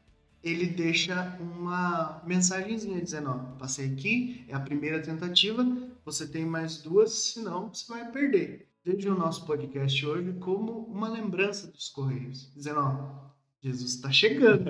ele 0.44 0.68
deixa 0.68 1.36
uma 1.40 2.22
mensagenzinha 2.24 3.02
dizendo, 3.02 3.32
ó, 3.32 3.58
passei 3.58 3.92
aqui, 3.92 4.46
é 4.48 4.54
a 4.54 4.60
primeira 4.60 5.02
tentativa, 5.02 5.66
você 6.06 6.28
tem 6.28 6.46
mais 6.46 6.84
duas, 6.84 7.12
senão 7.14 7.74
você 7.74 7.92
vai 7.92 8.12
perder. 8.12 8.70
Veja 8.84 9.12
o 9.12 9.18
nosso 9.18 9.44
podcast 9.48 10.06
hoje 10.06 10.34
como 10.34 10.84
uma 10.84 11.10
lembrança 11.10 11.66
dos 11.66 11.90
Correios, 11.90 12.54
dizendo, 12.56 12.82
ó, 12.82 13.32
Jesus 13.60 13.96
está 13.96 14.12
chegando. 14.12 14.70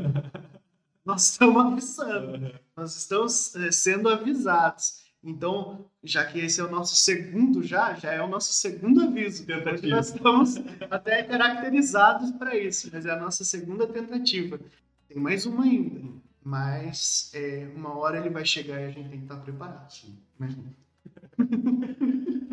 nós 1.04 1.32
estamos 1.32 1.62
avisando, 1.62 2.58
nós 2.74 2.96
estamos 2.96 3.54
é, 3.58 3.70
sendo 3.70 4.08
avisados. 4.08 5.05
Então, 5.26 5.90
já 6.04 6.24
que 6.24 6.38
esse 6.38 6.62
é 6.62 6.64
o 6.64 6.70
nosso 6.70 6.96
segundo 6.96 7.64
já, 7.64 7.96
já 7.96 8.12
é 8.12 8.22
o 8.22 8.28
nosso 8.28 8.54
segundo 8.54 9.02
aviso. 9.02 9.44
Tentativa. 9.44 9.96
Nós 9.96 10.14
estamos 10.14 10.56
até 10.92 11.24
caracterizados 11.24 12.32
para 12.34 12.56
isso, 12.56 12.92
mas 12.94 13.08
é 13.08 13.12
a 13.12 13.20
nossa 13.20 13.44
segunda 13.44 13.88
tentativa. 13.88 14.60
Tem 15.10 15.18
mais 15.18 15.48
uma 15.48 15.64
ainda. 15.64 16.00
Mas 16.44 17.32
é, 17.34 17.68
uma 17.76 17.98
hora 17.98 18.20
ele 18.20 18.30
vai 18.30 18.46
chegar 18.46 18.80
e 18.80 18.86
a 18.86 18.92
gente 18.92 19.10
tem 19.10 19.18
que 19.18 19.26
estar 19.26 19.38
preparado. 19.38 19.92
Sim. 19.92 20.16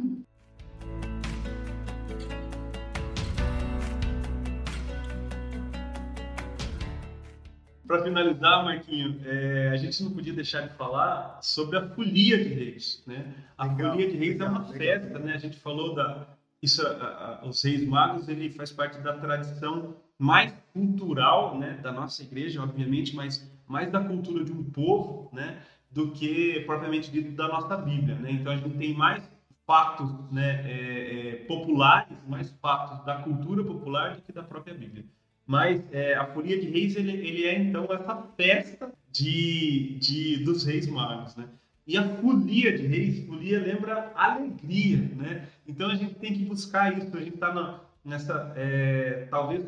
Para 7.93 8.05
finalizar, 8.05 8.65
Marquinho, 8.65 9.21
é, 9.23 9.69
a 9.69 9.77
gente 9.77 10.03
não 10.03 10.13
podia 10.13 10.33
deixar 10.33 10.63
de 10.63 10.73
falar 10.79 11.39
sobre 11.43 11.77
a 11.77 11.87
Folia 11.91 12.43
de 12.43 12.49
Reis. 12.49 13.05
Né? 13.07 13.35
A 13.59 13.67
legal, 13.67 13.91
Folia 13.91 14.11
de 14.11 14.17
Reis 14.17 14.33
legal, 14.33 14.49
é 14.49 14.51
uma 14.51 14.59
legal, 14.61 14.79
festa, 14.79 15.19
né? 15.19 15.35
A 15.35 15.37
gente 15.37 15.59
falou 15.59 15.95
da. 15.95 16.27
Isso, 16.63 16.81
a, 16.87 17.41
a, 17.43 17.47
os 17.47 17.63
Reis 17.63 17.87
Magos, 17.87 18.31
ele 18.31 18.49
faz 18.49 18.73
parte 18.73 18.99
da 19.01 19.19
tradição 19.19 19.95
mais 20.19 20.55
cultural 20.73 21.59
né, 21.59 21.81
da 21.83 21.93
nossa 21.93 22.23
igreja, 22.23 22.63
obviamente, 22.63 23.15
mas 23.15 23.47
mais 23.69 23.93
da 23.93 24.01
cultura 24.03 24.43
de 24.43 24.53
um 24.53 24.65
povo, 24.65 25.29
né? 25.31 25.61
Do 25.91 26.13
que 26.13 26.61
propriamente 26.61 27.11
dito 27.11 27.33
da 27.33 27.47
nossa 27.47 27.77
Bíblia, 27.77 28.15
né? 28.15 28.31
Então 28.31 28.55
a 28.55 28.57
gente 28.57 28.79
tem 28.79 28.95
mais 28.95 29.23
fatos 29.67 30.11
né, 30.31 30.63
é, 30.65 31.29
é, 31.29 31.35
populares, 31.45 32.17
mais 32.27 32.51
fatos 32.53 33.05
da 33.05 33.17
cultura 33.17 33.63
popular 33.63 34.17
do 34.17 34.23
que 34.23 34.33
da 34.33 34.43
própria 34.43 34.73
Bíblia. 34.73 35.05
Mas 35.47 35.83
é, 35.91 36.15
a 36.15 36.27
Folia 36.27 36.61
de 36.61 36.69
Reis 36.69 36.97
ele, 36.97 37.13
ele, 37.13 37.45
é 37.45 37.59
então 37.59 37.85
essa 37.91 38.27
festa 38.37 38.93
de, 39.11 39.99
de 39.99 40.45
dos 40.45 40.65
Reis 40.65 40.87
Magos, 40.87 41.37
né? 41.37 41.49
E 41.87 41.97
a 41.99 42.09
folia 42.17 42.77
de 42.79 42.87
reis, 42.87 43.27
folia 43.27 43.61
lembra 43.61 44.13
alegria, 44.15 44.99
né? 45.17 45.49
Então 45.67 45.91
a 45.91 45.95
gente 45.97 46.15
tem 46.15 46.33
que 46.33 46.45
buscar 46.45 46.97
isso. 46.97 47.17
A 47.17 47.21
gente 47.21 47.35
está 47.35 47.81
nessa, 48.05 48.53
é, 48.57 49.27
talvez, 49.31 49.65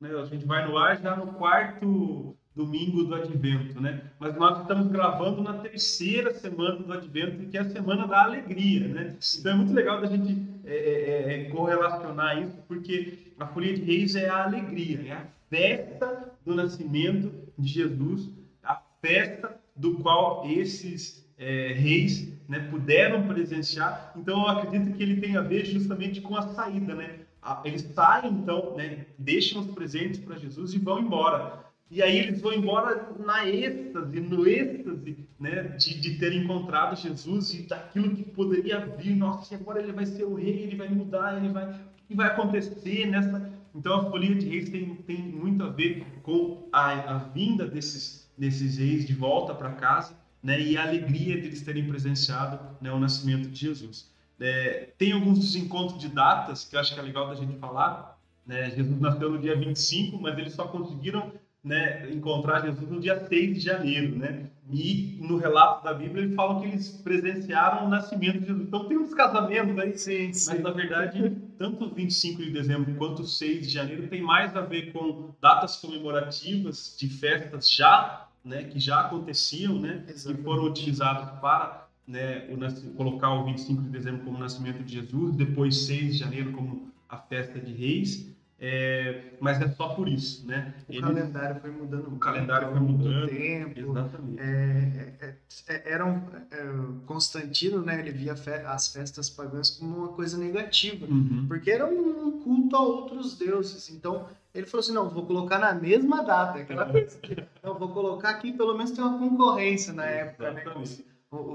né, 0.00 0.10
a 0.14 0.24
gente 0.26 0.44
vai 0.44 0.66
no 0.66 0.78
ar 0.78 1.00
já 1.00 1.16
no 1.16 1.32
quarto 1.34 2.36
domingo 2.54 3.04
do 3.04 3.14
Advento, 3.14 3.80
né? 3.80 4.00
Mas 4.18 4.34
nós 4.36 4.60
estamos 4.60 4.86
gravando 4.88 5.42
na 5.42 5.54
terceira 5.54 6.32
semana 6.32 6.76
do 6.76 6.92
Advento, 6.92 7.46
que 7.48 7.58
é 7.58 7.60
a 7.60 7.70
semana 7.70 8.06
da 8.06 8.22
alegria, 8.22 8.88
né? 8.88 9.16
Então 9.38 9.52
é 9.52 9.54
muito 9.56 9.74
legal 9.74 10.00
da 10.00 10.06
gente 10.06 10.34
é, 10.66 10.74
é, 10.74 11.32
é, 11.32 11.40
é 11.40 11.44
correlacionar 11.50 12.42
isso, 12.42 12.56
porque 12.66 13.18
a 13.38 13.46
Folia 13.46 13.74
de 13.74 13.82
Reis 13.82 14.16
é 14.16 14.28
a 14.28 14.44
alegria, 14.44 15.00
é 15.06 15.12
a 15.12 15.26
festa 15.48 16.32
do 16.44 16.54
nascimento 16.54 17.32
de 17.56 17.68
Jesus, 17.68 18.30
a 18.62 18.82
festa 19.00 19.56
do 19.76 19.94
qual 19.94 20.44
esses 20.50 21.24
é, 21.38 21.72
reis 21.72 22.32
né, 22.48 22.60
puderam 22.70 23.26
presenciar. 23.28 24.12
Então 24.16 24.42
eu 24.42 24.48
acredito 24.48 24.96
que 24.96 25.02
ele 25.02 25.20
tem 25.20 25.36
a 25.36 25.42
ver 25.42 25.64
justamente 25.64 26.20
com 26.20 26.36
a 26.36 26.42
saída, 26.42 26.94
né? 26.94 27.20
Eles 27.64 27.82
saem 27.94 28.32
então, 28.32 28.74
né, 28.76 29.06
deixam 29.16 29.60
os 29.60 29.68
presentes 29.68 30.18
para 30.18 30.36
Jesus 30.36 30.74
e 30.74 30.78
vão 30.78 30.98
embora. 30.98 31.65
E 31.90 32.02
aí 32.02 32.18
eles 32.18 32.40
vão 32.40 32.52
embora 32.52 33.14
na 33.18 33.48
êxtase, 33.48 34.20
no 34.20 34.46
êxtase, 34.46 35.16
né, 35.38 35.62
de, 35.78 36.00
de 36.00 36.18
ter 36.18 36.32
encontrado 36.32 36.96
Jesus 36.96 37.54
e 37.54 37.62
daquilo 37.62 38.14
que 38.14 38.24
poderia 38.24 38.84
vir. 38.84 39.14
Nossa, 39.14 39.54
agora 39.54 39.80
ele 39.80 39.92
vai 39.92 40.04
ser 40.04 40.24
o 40.24 40.34
rei, 40.34 40.64
ele 40.64 40.76
vai 40.76 40.88
mudar, 40.88 41.36
ele 41.36 41.52
vai 41.52 41.78
que 42.06 42.14
vai 42.14 42.28
acontecer 42.28 43.06
nessa. 43.06 43.52
Então 43.74 44.00
a 44.00 44.10
folia 44.10 44.34
de 44.34 44.48
reis 44.48 44.68
tem, 44.68 44.94
tem 44.96 45.18
muito 45.18 45.62
a 45.62 45.68
ver 45.68 46.06
com 46.22 46.68
a, 46.72 47.16
a 47.16 47.18
vinda 47.18 47.66
desses, 47.66 48.30
desses 48.36 48.78
reis 48.78 49.06
de 49.06 49.14
volta 49.14 49.54
para 49.54 49.72
casa 49.72 50.16
né, 50.42 50.60
e 50.60 50.76
a 50.76 50.82
alegria 50.82 51.38
de 51.40 51.46
eles 51.46 51.62
terem 51.62 51.86
presenciado 51.86 52.58
né, 52.80 52.90
o 52.90 52.98
nascimento 52.98 53.48
de 53.48 53.58
Jesus. 53.58 54.10
É, 54.40 54.90
tem 54.96 55.12
alguns 55.12 55.38
dos 55.38 55.56
encontros 55.56 55.98
de 55.98 56.08
datas 56.08 56.64
que 56.64 56.76
eu 56.76 56.80
acho 56.80 56.94
que 56.94 57.00
é 57.00 57.02
legal 57.02 57.28
da 57.28 57.34
gente 57.34 57.58
falar. 57.58 58.18
Né? 58.46 58.70
Jesus 58.70 58.98
nasceu 59.00 59.30
no 59.30 59.38
dia 59.38 59.56
25, 59.56 60.18
mas 60.20 60.38
eles 60.38 60.54
só 60.54 60.68
conseguiram 60.68 61.32
né, 61.66 62.08
encontrar 62.12 62.60
Jesus 62.60 62.88
no 62.88 63.00
dia 63.00 63.26
6 63.26 63.54
de 63.54 63.60
janeiro, 63.60 64.16
né? 64.16 64.46
E 64.70 65.18
no 65.20 65.36
relato 65.36 65.82
da 65.82 65.92
Bíblia 65.92 66.24
ele 66.24 66.34
fala 66.36 66.60
que 66.60 66.68
eles 66.68 66.88
presenciaram 67.02 67.86
o 67.86 67.90
nascimento 67.90 68.38
de 68.38 68.46
Jesus. 68.46 68.68
Então 68.68 68.84
tem 68.86 68.96
uns 68.96 69.12
casamentos 69.12 69.76
aí, 69.76 69.98
sim, 69.98 70.32
sim. 70.32 70.50
mas 70.52 70.62
na 70.62 70.70
verdade, 70.70 71.36
tanto 71.58 71.92
25 71.92 72.40
de 72.40 72.50
dezembro 72.52 72.94
quanto 72.94 73.24
6 73.24 73.66
de 73.66 73.72
janeiro 73.72 74.06
tem 74.06 74.22
mais 74.22 74.56
a 74.56 74.60
ver 74.60 74.92
com 74.92 75.34
datas 75.40 75.76
comemorativas 75.76 76.96
de 76.96 77.08
festas 77.08 77.68
já, 77.68 78.28
né, 78.44 78.62
que 78.62 78.78
já 78.78 79.00
aconteciam, 79.00 79.80
né, 79.80 80.04
Exatamente. 80.08 80.40
e 80.40 80.44
foram 80.44 80.64
utilizadas 80.66 81.40
para 81.40 81.88
né, 82.06 82.46
o, 82.48 82.90
colocar 82.92 83.32
o 83.32 83.44
25 83.44 83.82
de 83.82 83.88
dezembro 83.88 84.24
como 84.24 84.36
o 84.36 84.40
nascimento 84.40 84.84
de 84.84 84.94
Jesus, 84.94 85.34
depois 85.34 85.76
6 85.86 86.12
de 86.12 86.18
janeiro 86.18 86.52
como 86.52 86.92
a 87.08 87.16
festa 87.16 87.58
de 87.58 87.72
Reis. 87.72 88.35
É, 88.58 89.34
mas 89.38 89.60
é 89.60 89.68
só 89.68 89.88
por 89.90 90.08
isso, 90.08 90.46
né? 90.46 90.74
O 90.88 90.92
Ele, 90.92 91.02
calendário 91.02 91.60
foi 91.60 91.70
mudando. 91.70 92.08
O 92.08 92.18
calendário 92.18 92.70
foi 92.70 92.80
mudando. 92.80 93.28
Tempo, 93.28 93.80
exatamente. 93.80 94.40
É, 94.40 95.12
é, 95.20 95.34
é 95.68 95.92
era 95.92 96.06
um, 96.06 96.22
é, 96.50 97.04
Constantino, 97.04 97.82
né? 97.82 98.00
Ele 98.00 98.12
via 98.12 98.34
fe 98.34 98.50
as 98.50 98.88
festas 98.88 99.28
pagãs 99.28 99.68
como 99.70 99.98
uma 99.98 100.08
coisa 100.08 100.38
negativa, 100.38 101.04
uhum. 101.06 101.44
porque 101.46 101.70
era 101.70 101.86
um 101.86 102.40
culto 102.40 102.76
a 102.76 102.80
outros 102.80 103.36
deuses. 103.36 103.90
Então 103.90 104.26
ele 104.54 104.66
falou 104.66 104.80
assim, 104.80 104.92
não, 104.94 105.10
vou 105.10 105.26
colocar 105.26 105.58
na 105.58 105.74
mesma 105.74 106.22
data, 106.22 106.58
aquela 106.58 106.86
coisa. 106.90 107.18
Não, 107.62 107.78
vou 107.78 107.90
colocar 107.90 108.30
aqui, 108.30 108.52
pelo 108.52 108.74
menos 108.74 108.90
tem 108.92 109.04
uma 109.04 109.18
concorrência 109.18 109.92
na 109.92 110.06
época, 110.06 110.52
né? 110.52 110.64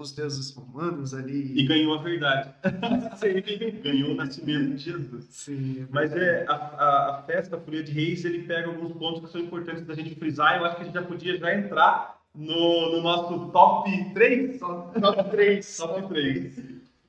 Os 0.02 0.12
deuses 0.12 0.54
romanos 0.54 1.14
ali. 1.14 1.58
E 1.58 1.66
ganhou 1.66 1.94
a 1.94 2.02
verdade. 2.02 2.54
ganhou 3.84 4.12
o 4.12 4.16
nascimento 4.16 4.76
de 4.76 4.78
Jesus. 4.78 5.26
Sim, 5.30 5.84
é 5.84 5.86
Mas 5.90 6.12
é, 6.14 6.46
a, 6.48 6.54
a, 6.54 7.10
a, 7.20 7.24
festa, 7.24 7.56
a 7.56 7.60
Folia 7.60 7.84
de 7.84 7.92
Reis, 7.92 8.26
ele 8.26 8.44
pega 8.44 8.68
alguns 8.68 8.94
pontos 8.94 9.22
que 9.22 9.32
são 9.32 9.42
importantes 9.42 9.86
da 9.86 9.94
gente 9.94 10.16
frisar. 10.16 10.58
Eu 10.58 10.66
acho 10.66 10.76
que 10.76 10.82
a 10.82 10.86
gente 10.86 10.94
já 10.94 11.04
podia 11.04 11.38
já 11.38 11.54
entrar 11.54 12.20
no, 12.34 12.92
no 12.92 13.02
nosso 13.02 13.52
top 13.52 14.14
3? 14.14 14.60
Top 14.60 15.32
3. 15.32 15.78
top 15.78 16.08
3. 16.10 16.60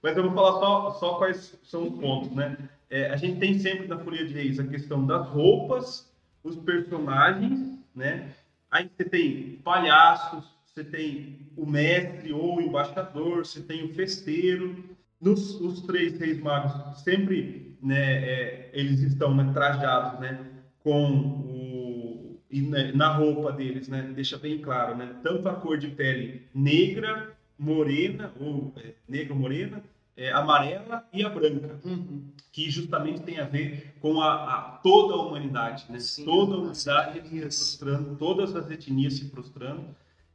Mas 0.03 0.17
eu 0.17 0.25
vou 0.25 0.33
falar 0.33 0.53
só, 0.59 0.91
só 0.93 1.15
quais 1.15 1.59
são 1.63 1.85
os 1.85 1.99
pontos, 1.99 2.33
né? 2.33 2.57
É, 2.91 3.11
a 3.11 3.17
gente 3.17 3.39
tem 3.39 3.59
sempre 3.59 3.87
na 3.87 3.99
Folia 3.99 4.27
de 4.27 4.35
Reis 4.35 4.59
a 4.59 4.67
questão 4.67 5.07
das 5.07 5.27
roupas, 5.29 6.13
os 6.45 6.57
personagens, 6.57 7.79
né? 7.95 8.35
Aí 8.71 8.91
você 8.97 9.05
tem 9.05 9.61
palhaços, 9.65 10.45
você 10.75 10.85
tem 10.85 11.51
o 11.57 11.67
mestre 11.67 12.33
ou 12.33 12.57
o 12.57 12.61
embaixador, 12.61 13.45
você 13.45 13.61
tem 13.61 13.85
o 13.85 13.95
festeiro. 13.95 14.83
Nos 15.21 15.61
os 15.61 15.83
três 15.83 16.19
reis 16.19 16.41
magos, 16.41 17.01
sempre 17.03 17.77
né, 17.81 18.25
é, 18.25 18.71
eles 18.73 19.01
estão 19.01 19.35
né, 19.35 19.51
trajados 19.53 20.19
né, 20.21 20.39
com 20.83 21.11
o. 21.11 22.41
E, 22.51 22.61
né, 22.61 22.93
na 22.93 23.09
roupa 23.09 23.53
deles, 23.53 23.89
né, 23.89 24.03
deixa 24.15 24.37
bem 24.37 24.59
claro, 24.59 24.95
né, 24.95 25.17
tanto 25.23 25.49
a 25.49 25.55
cor 25.55 25.79
de 25.79 25.89
pele 25.89 26.43
negra, 26.55 27.35
morena, 27.59 28.31
ou 28.39 28.75
é, 28.77 28.93
negra 29.09 29.33
ou 29.33 29.39
morena, 29.39 29.83
é, 30.15 30.31
amarela 30.33 31.09
e 31.13 31.25
a 31.25 31.31
branca, 31.31 31.81
uhum. 31.83 32.25
que 32.53 32.71
justamente 32.71 33.23
tem 33.23 33.39
a 33.39 33.47
ver 33.47 33.95
com 34.01 34.21
a, 34.21 34.35
a 34.35 34.61
toda 34.83 35.15
a 35.15 35.23
humanidade, 35.23 35.87
né? 35.89 35.99
Sim, 35.99 36.27
toda 36.27 36.55
a 36.55 36.59
humanidade 36.59 37.23
se 37.23 37.79
prostrando, 37.79 38.17
todas 38.17 38.55
as 38.55 38.71
etnias 38.71 39.15
se 39.15 39.27
prostrando. 39.27 39.85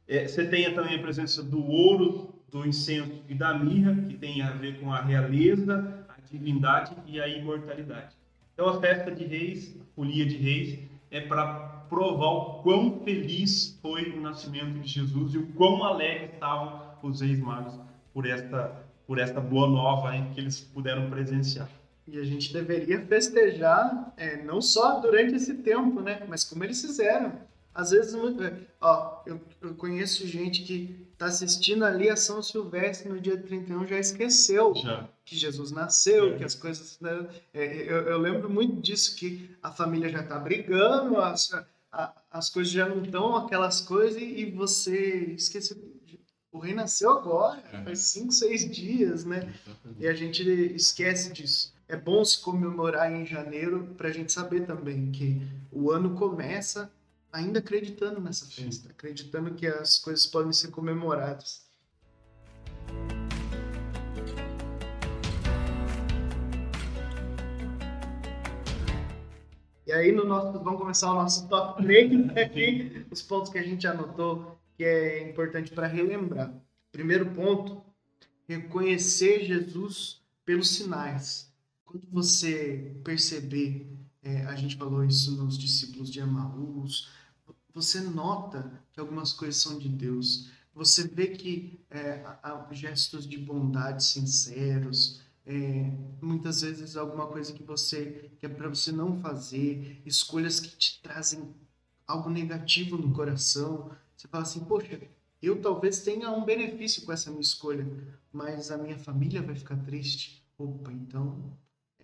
É, 0.08 0.26
você 0.26 0.46
tem 0.46 0.72
também 0.72 0.96
a 0.96 1.02
presença 1.02 1.42
do 1.42 1.62
ouro, 1.62 2.34
do 2.50 2.66
incenso 2.66 3.22
e 3.28 3.34
da 3.34 3.52
mirra, 3.52 3.94
que 4.08 4.16
tem 4.16 4.40
a 4.40 4.50
ver 4.52 4.80
com 4.80 4.90
a 4.90 5.02
realeza, 5.02 6.06
a 6.08 6.14
divindade 6.30 6.96
e 7.06 7.20
a 7.20 7.28
imortalidade. 7.28 8.16
Então, 8.54 8.70
a 8.70 8.80
festa 8.80 9.10
de 9.10 9.24
reis, 9.24 9.76
a 9.78 9.84
folia 9.94 10.24
de 10.24 10.36
reis, 10.36 10.78
é 11.10 11.20
para 11.20 11.44
provar 11.90 12.30
o 12.30 12.62
quão 12.62 13.00
feliz 13.04 13.78
foi 13.82 14.10
o 14.10 14.20
nascimento 14.20 14.80
de 14.80 14.88
Jesus 14.88 15.34
e 15.34 15.38
o 15.38 15.46
quão 15.48 15.84
alegre 15.84 16.30
estavam 16.32 16.82
os 17.02 17.20
reis 17.20 17.38
magos 17.38 17.78
por 18.12 18.26
esta, 18.26 18.82
por 19.06 19.18
esta 19.18 19.40
boa 19.40 19.68
nova 19.68 20.16
hein, 20.16 20.30
que 20.34 20.40
eles 20.40 20.60
puderam 20.60 21.08
presenciar. 21.10 21.68
E 22.06 22.18
a 22.18 22.24
gente 22.24 22.52
deveria 22.52 23.00
festejar 23.02 24.14
é, 24.16 24.42
não 24.42 24.62
só 24.62 25.00
durante 25.00 25.34
esse 25.34 25.54
tempo, 25.54 26.00
né, 26.00 26.22
mas 26.26 26.44
como 26.44 26.64
eles 26.64 26.80
fizeram. 26.80 27.32
Às 27.78 27.92
vezes, 27.92 28.12
é, 28.12 28.58
ó, 28.80 29.22
eu, 29.24 29.40
eu 29.62 29.72
conheço 29.76 30.26
gente 30.26 30.64
que 30.64 31.06
está 31.12 31.26
assistindo 31.26 31.84
ali 31.84 32.10
a 32.10 32.16
São 32.16 32.42
Silvestre 32.42 33.08
no 33.08 33.20
dia 33.20 33.36
31 33.36 33.86
já 33.86 33.96
esqueceu 34.00 34.74
já. 34.74 35.08
que 35.24 35.36
Jesus 35.36 35.70
nasceu, 35.70 36.34
é. 36.34 36.38
que 36.38 36.44
as 36.44 36.56
coisas. 36.56 36.98
Né? 37.00 37.28
É, 37.54 37.82
eu, 37.82 37.98
eu, 38.08 38.18
lembro 38.18 38.50
muito 38.50 38.80
disso, 38.80 39.14
que 39.14 39.56
a 39.62 39.70
família 39.70 40.08
já 40.08 40.22
está 40.22 40.36
brigando, 40.40 41.18
as, 41.18 41.52
a, 41.92 42.12
as 42.32 42.50
coisas 42.50 42.72
já 42.72 42.88
não 42.88 43.00
estão 43.00 43.36
aquelas 43.36 43.80
coisas 43.80 44.20
e 44.20 44.46
você 44.46 45.34
esqueceu. 45.36 45.76
O 46.50 46.58
rei 46.58 46.74
nasceu 46.74 47.12
agora, 47.12 47.62
é. 47.72 47.84
faz 47.84 48.00
cinco, 48.00 48.32
seis 48.32 48.68
dias, 48.68 49.24
né? 49.24 49.54
E 50.00 50.08
a 50.08 50.14
gente 50.14 50.42
esquece 50.74 51.32
disso. 51.32 51.72
É 51.86 51.96
bom 51.96 52.24
se 52.24 52.40
comemorar 52.40 53.12
em 53.12 53.24
janeiro 53.24 53.94
para 53.96 54.08
a 54.08 54.12
gente 54.12 54.32
saber 54.32 54.66
também 54.66 55.12
que 55.12 55.40
o 55.70 55.92
ano 55.92 56.16
começa 56.16 56.90
ainda 57.32 57.58
acreditando 57.58 58.20
nessa 58.20 58.46
festa, 58.46 58.90
acreditando 58.90 59.54
que 59.54 59.66
as 59.66 59.98
coisas 59.98 60.26
podem 60.26 60.52
ser 60.52 60.68
comemoradas. 60.68 61.66
E 69.86 69.92
aí 69.92 70.12
no 70.12 70.24
nosso, 70.24 70.62
vamos 70.62 70.78
começar 70.78 71.10
o 71.10 71.14
nosso 71.14 71.48
top 71.48 71.82
3 71.82 72.30
aqui, 72.36 73.06
os 73.10 73.22
pontos 73.22 73.50
que 73.50 73.58
a 73.58 73.62
gente 73.62 73.86
anotou 73.86 74.58
que 74.76 74.84
é 74.84 75.28
importante 75.28 75.72
para 75.72 75.86
relembrar. 75.86 76.54
Primeiro 76.92 77.32
ponto, 77.32 77.82
reconhecer 78.46 79.44
Jesus 79.44 80.22
pelos 80.44 80.70
sinais. 80.70 81.52
Quando 81.84 82.06
você 82.10 82.94
perceber, 83.02 83.90
é, 84.22 84.44
a 84.44 84.54
gente 84.54 84.76
falou 84.76 85.04
isso 85.04 85.36
nos 85.36 85.58
discípulos 85.58 86.10
de 86.10 86.20
Emaús, 86.20 87.08
você 87.80 88.00
nota 88.00 88.72
que 88.92 88.98
algumas 88.98 89.32
coisas 89.32 89.62
são 89.62 89.78
de 89.78 89.88
Deus. 89.88 90.50
Você 90.74 91.06
vê 91.06 91.28
que 91.28 91.80
é, 91.88 92.24
há 92.42 92.66
gestos 92.72 93.26
de 93.26 93.38
bondade 93.38 94.02
sinceros, 94.02 95.20
é, 95.46 95.92
muitas 96.20 96.60
vezes 96.62 96.96
alguma 96.96 97.26
coisa 97.28 97.52
que 97.52 97.62
você 97.62 98.30
que 98.38 98.46
é 98.46 98.48
para 98.48 98.68
você 98.68 98.90
não 98.90 99.20
fazer, 99.20 100.02
escolhas 100.04 100.58
que 100.60 100.76
te 100.76 101.00
trazem 101.00 101.54
algo 102.06 102.28
negativo 102.28 102.98
no 102.98 103.12
coração. 103.12 103.90
Você 104.16 104.26
fala 104.26 104.42
assim, 104.42 104.64
poxa, 104.64 105.00
eu 105.40 105.62
talvez 105.62 106.00
tenha 106.00 106.30
um 106.32 106.44
benefício 106.44 107.04
com 107.04 107.12
essa 107.12 107.30
minha 107.30 107.40
escolha, 107.40 107.86
mas 108.32 108.70
a 108.72 108.76
minha 108.76 108.98
família 108.98 109.40
vai 109.40 109.54
ficar 109.54 109.76
triste. 109.84 110.44
Opa, 110.58 110.92
então 110.92 111.56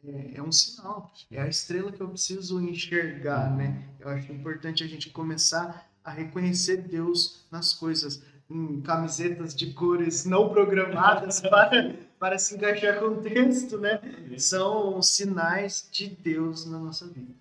é, 0.07 0.39
é, 0.39 0.43
um 0.43 0.53
sinal, 0.53 1.13
é 1.31 1.41
a 1.41 1.49
estrela 1.49 1.91
que 1.91 2.01
eu 2.01 2.09
preciso 2.09 2.61
enxergar, 2.61 3.55
né? 3.57 3.89
Eu 3.99 4.09
acho 4.09 4.31
importante 4.33 4.85
a 4.85 4.87
gente 4.87 5.11
começar 5.11 5.89
a 6.05 6.11
reconhecer 6.11 6.83
Deus 6.83 7.47
nas 7.51 7.73
coisas, 7.73 8.23
em 8.51 8.81
camisetas 8.83 9.55
de 9.55 9.73
cores 9.73 10.27
não 10.27 10.51
programadas 10.51 11.41
para, 11.49 11.95
para 12.19 12.39
se 12.39 12.55
encaixar 12.55 13.01
com 13.01 13.07
o 13.07 13.17
texto, 13.23 13.79
né? 13.79 14.01
São 14.37 15.01
sinais 15.01 15.89
de 15.91 16.09
Deus 16.09 16.67
na 16.67 16.79
nossa 16.79 17.07
vida. 17.07 17.33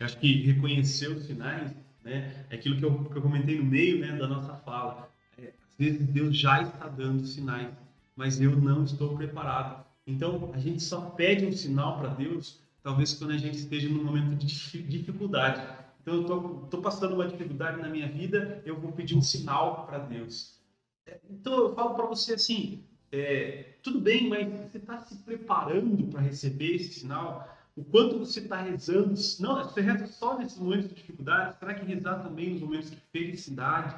Eu 0.00 0.06
acho 0.06 0.18
que 0.18 0.46
reconhecer 0.46 1.08
os 1.08 1.26
sinais 1.26 1.72
né, 2.04 2.44
é 2.50 2.54
aquilo 2.54 2.76
que 2.76 2.84
eu, 2.84 3.04
que 3.04 3.16
eu 3.16 3.22
comentei 3.22 3.58
no 3.58 3.64
meio 3.64 4.00
né, 4.00 4.16
da 4.16 4.26
nossa 4.26 4.54
fala. 4.54 5.08
É, 5.36 5.52
às 5.68 5.76
vezes 5.78 6.06
Deus 6.06 6.36
já 6.36 6.62
está 6.62 6.88
dando 6.88 7.26
sinais, 7.26 7.68
mas 8.16 8.40
eu 8.40 8.56
não 8.56 8.84
estou 8.84 9.16
preparado 9.16 9.87
então, 10.08 10.50
a 10.54 10.58
gente 10.58 10.82
só 10.82 11.02
pede 11.10 11.44
um 11.44 11.52
sinal 11.52 11.98
para 11.98 12.08
Deus, 12.08 12.58
talvez 12.82 13.12
quando 13.12 13.32
a 13.32 13.36
gente 13.36 13.58
esteja 13.58 13.90
num 13.90 14.02
momento 14.02 14.36
de 14.36 14.46
dificuldade. 14.82 15.62
Então, 16.00 16.14
eu 16.14 16.62
estou 16.64 16.80
passando 16.80 17.14
uma 17.14 17.28
dificuldade 17.28 17.78
na 17.82 17.90
minha 17.90 18.08
vida, 18.08 18.62
eu 18.64 18.80
vou 18.80 18.90
pedir 18.90 19.14
um 19.14 19.20
sinal 19.20 19.86
para 19.86 19.98
Deus. 19.98 20.58
É, 21.06 21.20
então, 21.28 21.58
eu 21.58 21.74
falo 21.74 21.94
para 21.94 22.06
você 22.06 22.32
assim: 22.32 22.82
é, 23.12 23.74
tudo 23.82 24.00
bem, 24.00 24.30
mas 24.30 24.48
você 24.48 24.78
está 24.78 24.98
se 25.00 25.14
preparando 25.16 26.02
para 26.04 26.22
receber 26.22 26.76
esse 26.76 27.00
sinal? 27.00 27.54
O 27.76 27.84
quanto 27.84 28.18
você 28.18 28.40
está 28.40 28.62
rezando? 28.62 29.14
Não, 29.40 29.62
você 29.62 29.82
reza 29.82 30.06
só 30.06 30.38
nesses 30.38 30.58
momentos 30.58 30.88
de 30.88 30.94
dificuldade? 30.94 31.58
Será 31.58 31.74
que 31.74 31.84
rezar 31.84 32.22
também 32.22 32.54
nos 32.54 32.62
momentos 32.62 32.90
de 32.90 32.96
felicidade? 33.12 33.94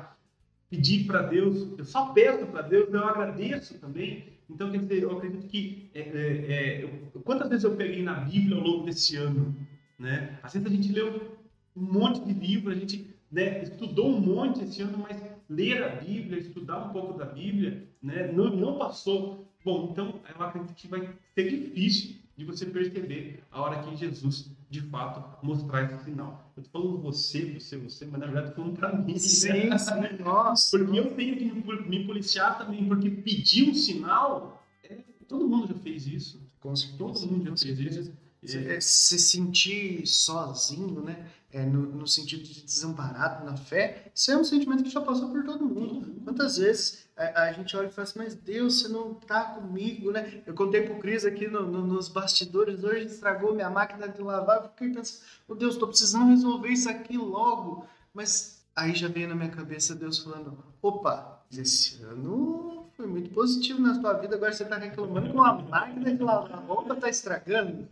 Pedir 0.69 1.07
para 1.07 1.23
Deus, 1.23 1.79
eu 1.79 1.85
só 1.85 2.07
peço 2.13 2.47
para 2.47 2.63
Deus, 2.63 2.93
eu 2.93 3.05
agradeço 3.05 3.79
também. 3.79 4.40
Então, 4.51 4.71
quer 4.71 4.79
dizer, 4.79 5.03
eu 5.03 5.17
acredito 5.17 5.47
que 5.47 5.91
é, 5.95 6.01
é, 6.01 6.83
é, 6.85 6.89
quantas 7.25 7.49
vezes 7.49 7.65
eu 7.65 7.77
peguei 7.77 8.03
na 8.03 8.15
Bíblia 8.15 8.57
ao 8.57 8.63
longo 8.63 8.85
desse 8.85 9.17
ano, 9.17 9.57
né? 9.99 10.39
Às 10.43 10.55
vezes 10.55 10.67
a 10.67 10.71
gente 10.71 10.93
leu 10.93 11.39
um 11.77 11.83
monte 11.83 12.25
de 12.25 12.33
livro, 12.33 12.73
a 12.73 12.75
gente 12.75 13.15
né, 13.31 13.63
estudou 13.63 14.11
um 14.11 14.21
monte 14.21 14.63
esse 14.65 14.83
ano, 14.83 14.99
mas 14.99 15.23
ler 15.49 15.83
a 15.85 15.97
Bíblia, 15.97 16.39
estudar 16.39 16.87
um 16.87 16.93
pouco 16.93 17.17
da 17.17 17.25
Bíblia, 17.25 17.89
né, 18.03 18.31
não, 18.33 18.55
não 18.55 18.79
passou. 18.79 19.47
Bom, 19.65 19.91
então 19.93 20.21
eu 20.37 20.45
acredito 20.45 20.75
que 20.75 20.89
vai 20.89 21.09
ser 21.35 21.49
difícil 21.49 22.17
de 22.37 22.45
você 22.45 22.67
perceber 22.67 23.43
a 23.51 23.61
hora 23.61 23.83
que 23.83 23.97
Jesus 23.97 24.51
de 24.71 24.81
fato 24.83 25.45
mostrar 25.45 25.85
esse 25.85 26.05
sinal. 26.05 26.53
Eu 26.57 26.63
tô 26.63 26.71
falando 26.71 26.99
você, 26.99 27.59
você, 27.59 27.77
você, 27.77 28.07
mas 28.07 28.21
na 28.21 28.27
verdade 28.27 28.55
falando 28.55 28.77
para 28.77 28.97
mim. 28.97 29.19
Sim, 29.19 29.77
sim, 29.77 30.23
nossa. 30.23 30.79
Porque 30.79 30.97
eu 30.97 31.15
tenho 31.17 31.37
que 31.37 31.45
me 31.89 32.07
policiar 32.07 32.57
também, 32.57 32.87
porque 32.87 33.11
pedir 33.11 33.69
um 33.69 33.75
sinal, 33.75 34.65
é, 34.85 34.99
todo 35.27 35.49
mundo 35.49 35.67
já 35.67 35.75
fez 35.75 36.07
isso. 36.07 36.41
Com 36.61 36.77
certeza. 36.77 36.99
Todo 36.99 37.27
mundo 37.27 37.49
já 37.51 37.57
fez 37.57 37.81
isso. 37.81 38.13
É, 38.43 38.81
se 38.81 39.19
sentir 39.19 40.07
sozinho, 40.07 41.03
né? 41.03 41.29
É, 41.53 41.67
no, 41.67 41.83
no, 41.83 42.07
sentido 42.07 42.45
de 42.45 42.63
desamparado 42.63 43.45
na 43.45 43.57
fé, 43.57 44.11
isso 44.15 44.31
é 44.31 44.39
um 44.39 44.45
sentimento 44.45 44.85
que 44.85 44.89
já 44.91 45.01
passou 45.01 45.31
por 45.31 45.45
todo 45.45 45.67
mundo. 45.67 46.10
Quantas 46.31 46.59
vezes 46.59 47.09
a, 47.17 47.43
a 47.43 47.53
gente 47.53 47.77
olha 47.77 47.89
e 47.89 47.91
fala 47.91 48.07
assim, 48.07 48.19
mas 48.21 48.37
Deus, 48.37 48.83
você 48.83 48.89
não 48.89 49.19
está 49.21 49.43
comigo, 49.43 50.13
né? 50.13 50.43
Eu 50.47 50.55
contei 50.55 50.83
pro 50.83 51.01
Cris 51.01 51.25
aqui 51.25 51.49
no, 51.49 51.67
no, 51.67 51.85
nos 51.85 52.07
bastidores, 52.09 52.85
hoje 52.85 53.07
estragou 53.07 53.53
minha 53.53 53.69
máquina 53.69 54.09
de 54.09 54.23
lavar, 54.23 54.63
fiquei 54.69 54.93
pensando, 54.93 55.21
oh 55.49 55.55
Deus, 55.57 55.75
estou 55.75 55.89
precisando 55.89 56.31
resolver 56.31 56.69
isso 56.69 56.89
aqui 56.89 57.19
logo. 57.19 57.85
Mas 58.15 58.65
aí 58.77 58.95
já 58.95 59.09
veio 59.09 59.29
na 59.29 59.35
minha 59.35 59.51
cabeça 59.51 59.93
Deus 59.93 60.21
falando, 60.21 60.57
opa, 60.81 61.45
esse 61.51 62.01
ano 62.05 62.87
foi 62.97 63.09
muito 63.09 63.31
positivo 63.31 63.81
na 63.81 64.01
sua 64.01 64.13
vida, 64.13 64.37
agora 64.37 64.53
você 64.53 64.63
está 64.63 64.77
reclamando 64.77 65.33
com 65.33 65.43
a 65.43 65.55
máquina 65.55 66.15
de 66.15 66.23
lavar 66.23 66.65
roupa 66.65 66.95
está 66.95 67.09
estragando 67.09 67.89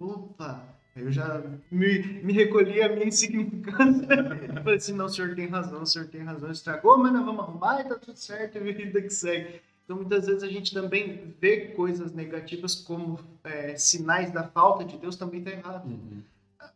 opa, 0.00 0.62
eu 0.94 1.10
já 1.10 1.42
me, 1.70 2.02
me 2.22 2.32
recolhi 2.32 2.82
a 2.82 2.88
minha 2.88 3.06
insignificância. 3.06 4.06
Falei 4.62 4.76
assim, 4.76 4.92
não, 4.92 5.06
o 5.06 5.08
senhor 5.08 5.34
tem 5.34 5.46
razão, 5.46 5.82
o 5.82 5.86
senhor 5.86 6.08
tem 6.08 6.22
razão, 6.22 6.50
estragou, 6.50 6.98
mas 6.98 7.12
nós 7.12 7.24
vamos 7.24 7.40
arrumar 7.42 7.80
e 7.80 7.88
tá 7.88 7.94
tudo 7.96 8.16
certo, 8.16 8.58
e 8.58 8.72
vida 8.72 9.00
que 9.00 9.10
segue. 9.10 9.60
Então, 9.84 9.96
muitas 9.96 10.26
vezes 10.26 10.42
a 10.42 10.48
gente 10.48 10.72
também 10.72 11.34
vê 11.40 11.68
coisas 11.68 12.12
negativas 12.12 12.74
como 12.74 13.18
é, 13.42 13.76
sinais 13.76 14.30
da 14.30 14.44
falta 14.44 14.84
de 14.84 14.96
Deus, 14.96 15.16
também 15.16 15.40
está 15.40 15.50
errado. 15.50 15.86
Uhum 15.86 16.22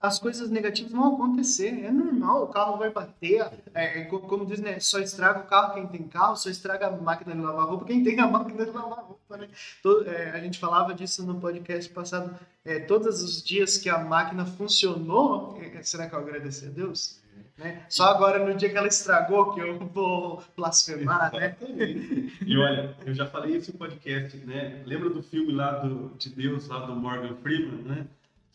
as 0.00 0.18
coisas 0.18 0.50
negativas 0.50 0.92
vão 0.92 1.14
acontecer, 1.14 1.84
é 1.84 1.90
normal, 1.90 2.44
o 2.44 2.48
carro 2.48 2.76
vai 2.76 2.90
bater, 2.90 3.50
é, 3.74 4.00
é 4.00 4.04
como 4.04 4.46
diz, 4.46 4.60
né, 4.60 4.78
só 4.78 4.98
estraga 4.98 5.40
o 5.40 5.46
carro 5.46 5.74
quem 5.74 5.86
tem 5.86 6.02
carro, 6.06 6.36
só 6.36 6.50
estraga 6.50 6.88
a 6.88 6.90
máquina 6.90 7.34
de 7.34 7.40
lavar 7.40 7.66
roupa 7.66 7.84
quem 7.86 8.04
tem 8.04 8.18
a 8.20 8.26
máquina 8.26 8.64
de 8.64 8.70
lavar 8.70 9.04
roupa, 9.04 9.36
né? 9.36 9.48
Todo, 9.82 10.08
é, 10.08 10.30
a 10.30 10.40
gente 10.40 10.58
falava 10.58 10.94
disso 10.94 11.24
no 11.24 11.40
podcast 11.40 11.90
passado, 11.92 12.38
é, 12.64 12.80
todos 12.80 13.22
os 13.22 13.42
dias 13.42 13.78
que 13.78 13.88
a 13.88 13.98
máquina 13.98 14.44
funcionou, 14.44 15.58
é, 15.60 15.82
será 15.82 16.08
que 16.08 16.14
eu 16.14 16.18
agradecer 16.18 16.66
a 16.66 16.70
Deus? 16.70 17.20
Né? 17.56 17.82
Só 17.88 18.04
agora 18.04 18.44
no 18.44 18.54
dia 18.54 18.68
que 18.68 18.76
ela 18.76 18.86
estragou 18.86 19.54
que 19.54 19.60
eu 19.60 19.78
vou 19.78 20.42
blasfemar, 20.54 21.32
né? 21.32 21.56
e 22.44 22.58
olha, 22.58 22.94
eu 23.04 23.14
já 23.14 23.26
falei 23.26 23.56
isso 23.56 23.72
no 23.72 23.78
podcast, 23.78 24.36
né? 24.38 24.82
Lembra 24.84 25.08
do 25.08 25.22
filme 25.22 25.52
lá 25.52 25.78
do, 25.78 26.10
de 26.18 26.28
Deus, 26.28 26.68
lá 26.68 26.80
do 26.80 26.94
Morgan 26.94 27.34
Freeman, 27.36 27.82
né? 27.82 28.06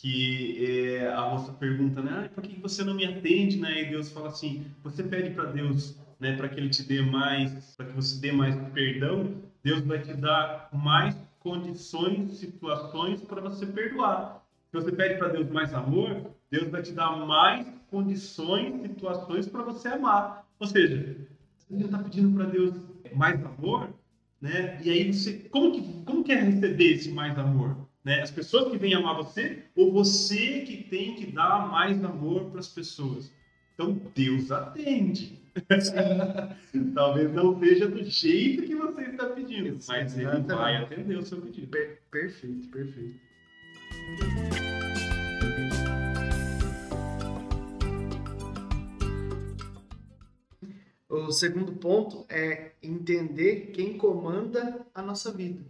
Que 0.02 0.65
é, 0.65 1.14
a 1.14 1.30
moça 1.30 1.53
pergunta, 1.53 2.02
né, 2.02 2.23
ah, 2.26 2.30
por 2.34 2.44
que 2.44 2.60
você 2.60 2.84
não 2.84 2.95
me 2.95 3.06
atende, 3.06 3.60
né? 3.60 3.84
E 3.84 3.90
Deus 3.91 4.10
fala 4.10 4.30
assim, 4.30 4.65
você 4.84 5.03
pede 5.03 5.30
para 5.30 5.45
Deus, 5.45 5.95
né, 6.19 6.36
para 6.36 6.49
que 6.49 6.60
Ele 6.60 6.69
te 6.69 6.82
dê 6.82 7.03
mais, 7.03 7.76
para 7.76 7.86
que 7.86 7.94
você 7.94 8.19
dê 8.19 8.32
mais 8.32 8.56
perdão, 8.73 9.32
Deus 9.64 9.82
vai 9.82 9.99
te 9.99 10.11
dar 10.15 10.69
mais 10.73 11.15
condições, 11.40 12.32
situações 12.32 13.22
para 13.22 13.41
você 13.41 13.64
perdoar. 13.68 14.44
Se 14.72 14.82
você 14.82 14.91
pede 14.91 15.19
para 15.19 15.28
Deus 15.28 15.48
mais 15.52 15.72
amor, 15.72 16.32
Deus 16.49 16.68
vai 16.69 16.82
te 16.82 16.94
dar 16.94 17.15
mais 17.18 17.68
condições, 17.91 18.82
situações 18.82 19.48
para 19.48 19.61
você 19.61 19.90
amar. 19.90 20.48
Ou 20.60 20.65
seja, 20.65 21.15
você 21.69 21.86
está 21.86 21.99
pedindo 21.99 22.36
para 22.36 22.45
Deus 22.45 22.73
mais 23.14 23.40
amor, 23.45 23.90
né? 24.41 24.82
E 24.84 24.90
aí 24.90 25.14
você, 25.14 25.34
como 25.52 25.72
que, 25.72 26.03
como 26.06 26.23
que 26.23 26.32
é 26.32 26.41
receber 26.41 26.94
esse 26.94 27.11
mais 27.11 27.38
amor? 27.38 27.88
Né? 28.03 28.22
As 28.22 28.32
pessoas 28.32 28.72
que 28.72 28.78
vêm 28.78 28.94
amar 28.94 29.15
você 29.15 29.64
ou 29.76 29.91
você 29.91 30.61
que 30.61 30.84
tem 30.84 31.15
que 31.15 31.32
dar 31.32 31.68
mais 31.69 32.03
amor 32.03 32.49
para 32.49 32.60
as 32.60 32.68
pessoas. 32.68 33.32
Então 33.73 34.02
Deus 34.15 34.52
atende. 34.52 35.40
Talvez 36.95 37.34
não 37.34 37.60
seja 37.60 37.88
do 37.88 38.03
jeito 38.03 38.64
que 38.64 38.76
você 38.76 39.03
está 39.03 39.26
pedindo, 39.28 39.78
mas 39.88 40.18
ele 40.18 40.41
vai 40.41 40.78
atender 40.78 41.18
o 41.18 41.26
seu 41.26 41.41
pedido. 41.41 41.68
Per 41.68 42.02
perfeito, 42.10 42.69
perfeito. 42.69 43.19
O 51.10 51.30
segundo 51.32 51.73
ponto 51.73 52.26
é 52.30 52.72
entender 52.82 53.72
quem 53.73 53.98
comanda 53.98 54.86
a 54.95 55.02
nossa 55.02 55.32
vida. 55.32 55.61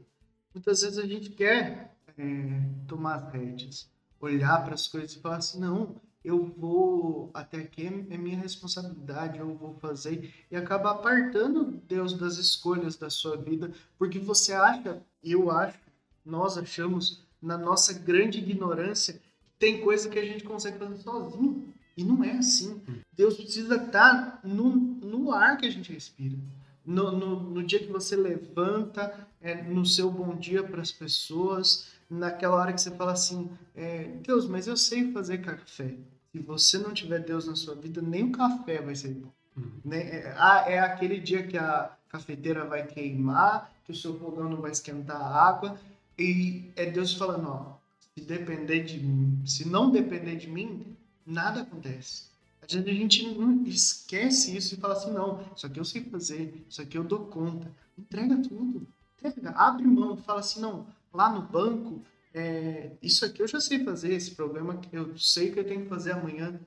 Muitas 0.54 0.82
vezes 0.82 1.00
a 1.00 1.08
gente 1.08 1.32
quer 1.32 1.91
é, 2.18 2.62
tomar 2.88 3.16
as 3.16 3.34
rédeas, 3.34 3.90
olhar 4.20 4.64
para 4.64 4.74
as 4.74 4.88
coisas 4.88 5.14
e 5.14 5.20
falar 5.20 5.38
assim, 5.38 5.60
não, 5.60 5.96
eu 6.24 6.46
vou 6.46 7.32
até 7.34 7.58
aqui 7.58 7.88
é 8.10 8.18
minha 8.18 8.38
responsabilidade, 8.38 9.40
eu 9.40 9.56
vou 9.56 9.74
fazer 9.76 10.34
e 10.52 10.56
acaba 10.56 10.92
apartando 10.92 11.82
Deus 11.88 12.14
das 12.14 12.38
escolhas 12.38 12.96
da 12.96 13.10
sua 13.10 13.36
vida, 13.38 13.72
porque 13.98 14.20
você 14.20 14.54
acha, 14.54 15.02
eu 15.24 15.50
acho, 15.50 15.80
nós 16.24 16.58
achamos 16.58 17.26
na 17.42 17.58
nossa 17.58 17.94
grande 17.94 18.38
ignorância 18.38 19.20
tem 19.58 19.82
coisa 19.82 20.10
que 20.10 20.18
a 20.18 20.26
gente 20.26 20.44
consegue 20.44 20.80
fazer 20.80 20.98
sozinho 20.98 21.72
e 21.96 22.04
não 22.04 22.24
é 22.24 22.32
assim. 22.32 22.82
Deus 23.14 23.36
precisa 23.36 23.76
estar 23.76 24.40
no, 24.44 24.76
no 24.76 25.32
ar 25.32 25.58
que 25.58 25.68
a 25.68 25.70
gente 25.70 25.94
respira. 25.94 26.36
No, 26.84 27.12
no, 27.12 27.40
no 27.40 27.64
dia 27.64 27.78
que 27.78 27.92
você 27.92 28.16
levanta, 28.16 29.28
é, 29.40 29.62
no 29.62 29.86
seu 29.86 30.10
bom 30.10 30.36
dia 30.36 30.64
para 30.64 30.82
as 30.82 30.92
pessoas, 30.92 31.92
naquela 32.12 32.58
hora 32.58 32.74
que 32.74 32.82
você 32.82 32.92
fala 32.92 33.14
assim, 33.14 33.50
é, 33.74 34.04
Deus, 34.22 34.48
mas 34.48 34.68
eu 34.68 34.76
sei 34.76 35.12
fazer 35.14 35.38
café. 35.40 35.96
Se 36.32 36.40
você 36.40 36.78
não 36.78 36.94
tiver 36.94 37.20
Deus 37.20 37.48
na 37.48 37.56
sua 37.56 37.74
vida, 37.74 38.02
nem 38.02 38.26
o 38.26 38.32
café 38.32 38.82
vai 38.82 38.96
ser 38.96 39.14
bom. 39.14 39.32
Uhum. 39.56 39.72
Né? 39.86 40.02
É, 40.02 40.36
ah, 40.38 40.66
é 40.68 40.80
aquele 40.80 41.20
dia 41.20 41.48
que 41.48 41.58
a 41.58 41.92
cafeteira 42.10 42.66
vai 42.66 42.86
queimar, 42.86 43.72
que 43.86 43.92
o 43.92 43.96
seu 43.96 44.20
fogão 44.20 44.50
não 44.50 44.62
vai 44.62 44.72
esquentar 44.72 45.22
a 45.22 45.48
água. 45.48 45.80
E 46.20 46.70
é 46.76 46.86
Deus 46.86 47.14
falando, 47.14 47.48
ó, 47.48 47.78
se 48.00 48.26
depender 48.26 48.84
de 48.84 49.00
mim, 49.00 49.42
se 49.46 49.68
não 49.68 49.90
depender 49.90 50.36
de 50.36 50.50
mim, 50.50 50.86
nada 51.26 51.62
acontece. 51.62 52.26
Às 52.62 52.74
vezes 52.74 52.88
a 52.88 52.94
gente 52.94 53.28
não 53.38 53.64
esquece 53.64 54.56
isso 54.56 54.76
e 54.76 54.78
fala 54.78 54.94
assim, 54.94 55.12
não, 55.12 55.44
isso 55.56 55.66
aqui 55.66 55.80
eu 55.80 55.86
sei 55.86 56.04
fazer, 56.04 56.64
isso 56.70 56.82
aqui 56.82 56.98
eu 56.98 57.04
dou 57.04 57.26
conta. 57.26 57.72
Entrega 57.98 58.36
tudo. 58.38 58.86
Entrega, 59.18 59.52
abre 59.52 59.86
mão, 59.88 60.18
fala 60.18 60.42
assim, 60.42 60.60
não, 60.60 60.86
lá 61.14 61.32
no 61.32 61.42
banco, 61.42 62.02
é, 62.34 62.92
isso 63.02 63.26
aqui 63.26 63.42
eu 63.42 63.48
já 63.48 63.60
sei 63.60 63.84
fazer, 63.84 64.14
esse 64.14 64.32
problema 64.32 64.80
eu 64.92 65.18
sei 65.18 65.52
que 65.52 65.60
eu 65.60 65.66
tenho 65.66 65.84
que 65.84 65.90
fazer 65.90 66.12
amanhã. 66.12 66.60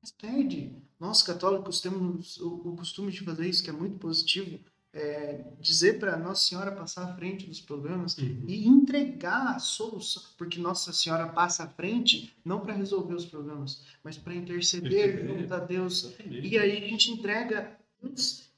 Mas 0.00 0.10
pede. 0.10 0.74
Nós 0.98 1.22
católicos 1.22 1.80
temos 1.80 2.38
o, 2.38 2.68
o 2.68 2.76
costume 2.76 3.10
de 3.10 3.22
fazer 3.22 3.46
isso, 3.48 3.62
que 3.62 3.70
é 3.70 3.72
muito 3.72 3.98
positivo 3.98 4.58
é, 4.96 5.44
dizer 5.60 5.98
para 5.98 6.16
Nossa 6.16 6.48
Senhora 6.48 6.72
passar 6.72 7.04
à 7.04 7.14
frente 7.14 7.46
dos 7.46 7.60
problemas 7.60 8.16
uhum. 8.16 8.44
e 8.48 8.66
entregar 8.66 9.54
a 9.54 9.58
solução, 9.58 10.22
porque 10.38 10.58
Nossa 10.58 10.90
Senhora 10.90 11.28
passa 11.28 11.64
à 11.64 11.68
frente 11.68 12.34
não 12.42 12.60
para 12.60 12.72
resolver 12.72 13.14
os 13.14 13.26
problemas, 13.26 13.84
mas 14.02 14.16
para 14.16 14.34
interceder 14.34 15.26
junto 15.26 15.52
a 15.52 15.58
Deus. 15.58 16.14
E 16.24 16.58
aí 16.58 16.78
a 16.78 16.88
gente 16.88 17.10
entrega 17.10 17.76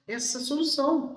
essa 0.07 0.39
solução, 0.39 1.17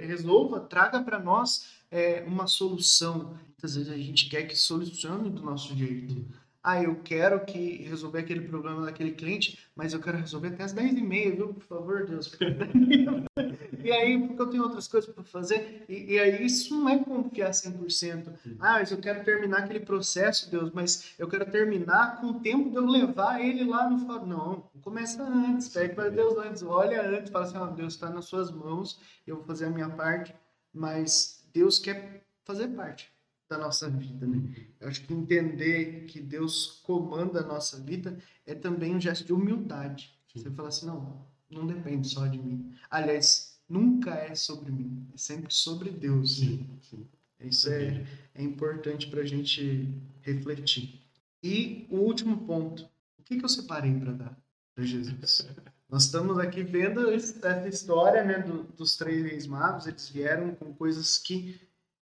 resolva, 0.00 0.60
traga 0.60 1.00
para 1.00 1.20
nós 1.20 1.79
é, 1.90 2.22
uma 2.26 2.46
solução. 2.46 3.36
Muitas 3.48 3.74
vezes 3.74 3.92
a 3.92 3.96
gente 3.96 4.28
quer 4.28 4.44
que 4.44 4.56
solucione 4.56 5.30
do 5.30 5.42
nosso 5.42 5.76
jeito. 5.76 6.24
Ah, 6.62 6.82
eu 6.82 6.96
quero 6.96 7.42
que 7.46 7.82
resolver 7.84 8.18
aquele 8.18 8.42
problema 8.42 8.84
daquele 8.84 9.12
cliente, 9.12 9.58
mas 9.74 9.94
eu 9.94 10.00
quero 10.00 10.18
resolver 10.18 10.48
até 10.48 10.64
as 10.64 10.74
10 10.74 10.98
e 10.98 11.00
meia, 11.00 11.34
viu? 11.34 11.54
Por 11.54 11.62
favor, 11.62 12.06
Deus. 12.06 12.36
e 13.82 13.90
aí, 13.90 14.26
porque 14.26 14.42
eu 14.42 14.46
tenho 14.46 14.62
outras 14.64 14.86
coisas 14.86 15.10
para 15.10 15.24
fazer, 15.24 15.86
e, 15.88 16.12
e, 16.14 16.18
aí 16.18 16.44
isso 16.44 16.78
não 16.78 16.86
é 16.86 17.02
confiar 17.02 17.52
100%. 17.52 18.34
Ah, 18.58 18.74
mas 18.74 18.90
eu 18.90 18.98
quero 18.98 19.24
terminar 19.24 19.60
aquele 19.60 19.80
processo, 19.80 20.50
Deus, 20.50 20.70
mas 20.70 21.14
eu 21.18 21.26
quero 21.26 21.50
terminar 21.50 22.20
com 22.20 22.26
o 22.26 22.40
tempo 22.40 22.68
de 22.68 22.76
eu 22.76 22.86
levar 22.86 23.40
ele 23.40 23.64
lá 23.64 23.88
no 23.88 23.98
fórum. 23.98 24.26
Não, 24.26 24.70
começa 24.82 25.22
antes, 25.22 25.66
pede 25.68 25.94
para 25.94 26.10
Deus 26.10 26.36
antes, 26.36 26.62
olha 26.62 27.08
antes, 27.08 27.32
fala 27.32 27.46
assim, 27.46 27.56
oh, 27.56 27.66
Deus 27.68 27.94
está 27.94 28.10
nas 28.10 28.26
suas 28.26 28.50
mãos, 28.50 29.00
eu 29.26 29.36
vou 29.36 29.44
fazer 29.46 29.64
a 29.64 29.70
minha 29.70 29.88
parte, 29.88 30.34
mas 30.74 31.39
Deus 31.52 31.78
quer 31.78 32.24
fazer 32.44 32.68
parte 32.68 33.12
da 33.48 33.58
nossa 33.58 33.90
vida, 33.90 34.26
né? 34.26 34.40
Eu 34.78 34.88
acho 34.88 35.02
que 35.02 35.12
entender 35.12 36.04
que 36.06 36.20
Deus 36.20 36.80
comanda 36.84 37.40
a 37.40 37.46
nossa 37.46 37.78
vida 37.80 38.16
é 38.46 38.54
também 38.54 38.94
um 38.94 39.00
gesto 39.00 39.24
de 39.24 39.32
humildade. 39.32 40.16
Sim. 40.32 40.40
Você 40.40 40.50
fala 40.50 40.68
assim, 40.68 40.86
não, 40.86 41.26
não 41.50 41.66
depende 41.66 42.08
só 42.08 42.26
de 42.26 42.38
mim. 42.38 42.72
Aliás, 42.88 43.60
nunca 43.68 44.14
é 44.14 44.34
sobre 44.34 44.70
mim, 44.70 45.08
é 45.12 45.16
sempre 45.16 45.52
sobre 45.52 45.90
Deus. 45.90 46.36
Sim, 46.36 46.66
sim. 46.80 47.06
Isso 47.40 47.70
é, 47.70 48.04
é 48.34 48.42
importante 48.42 49.08
para 49.08 49.22
a 49.22 49.26
gente 49.26 49.88
refletir. 50.20 51.00
E 51.42 51.86
o 51.90 51.96
último 51.96 52.46
ponto, 52.46 52.88
o 53.18 53.22
que, 53.22 53.38
que 53.38 53.44
eu 53.44 53.48
separei 53.48 53.98
para 53.98 54.12
dar 54.12 54.38
para 54.74 54.84
Jesus? 54.84 55.46
Nós 55.90 56.04
estamos 56.04 56.38
aqui 56.38 56.62
vendo 56.62 57.10
essa 57.10 57.68
história 57.68 58.22
né, 58.22 58.38
do, 58.38 58.62
dos 58.62 58.96
três 58.96 59.24
reis 59.24 59.46
magos, 59.46 59.88
eles 59.88 60.08
vieram 60.08 60.54
com 60.54 60.72
coisas 60.72 61.18
que 61.18 61.60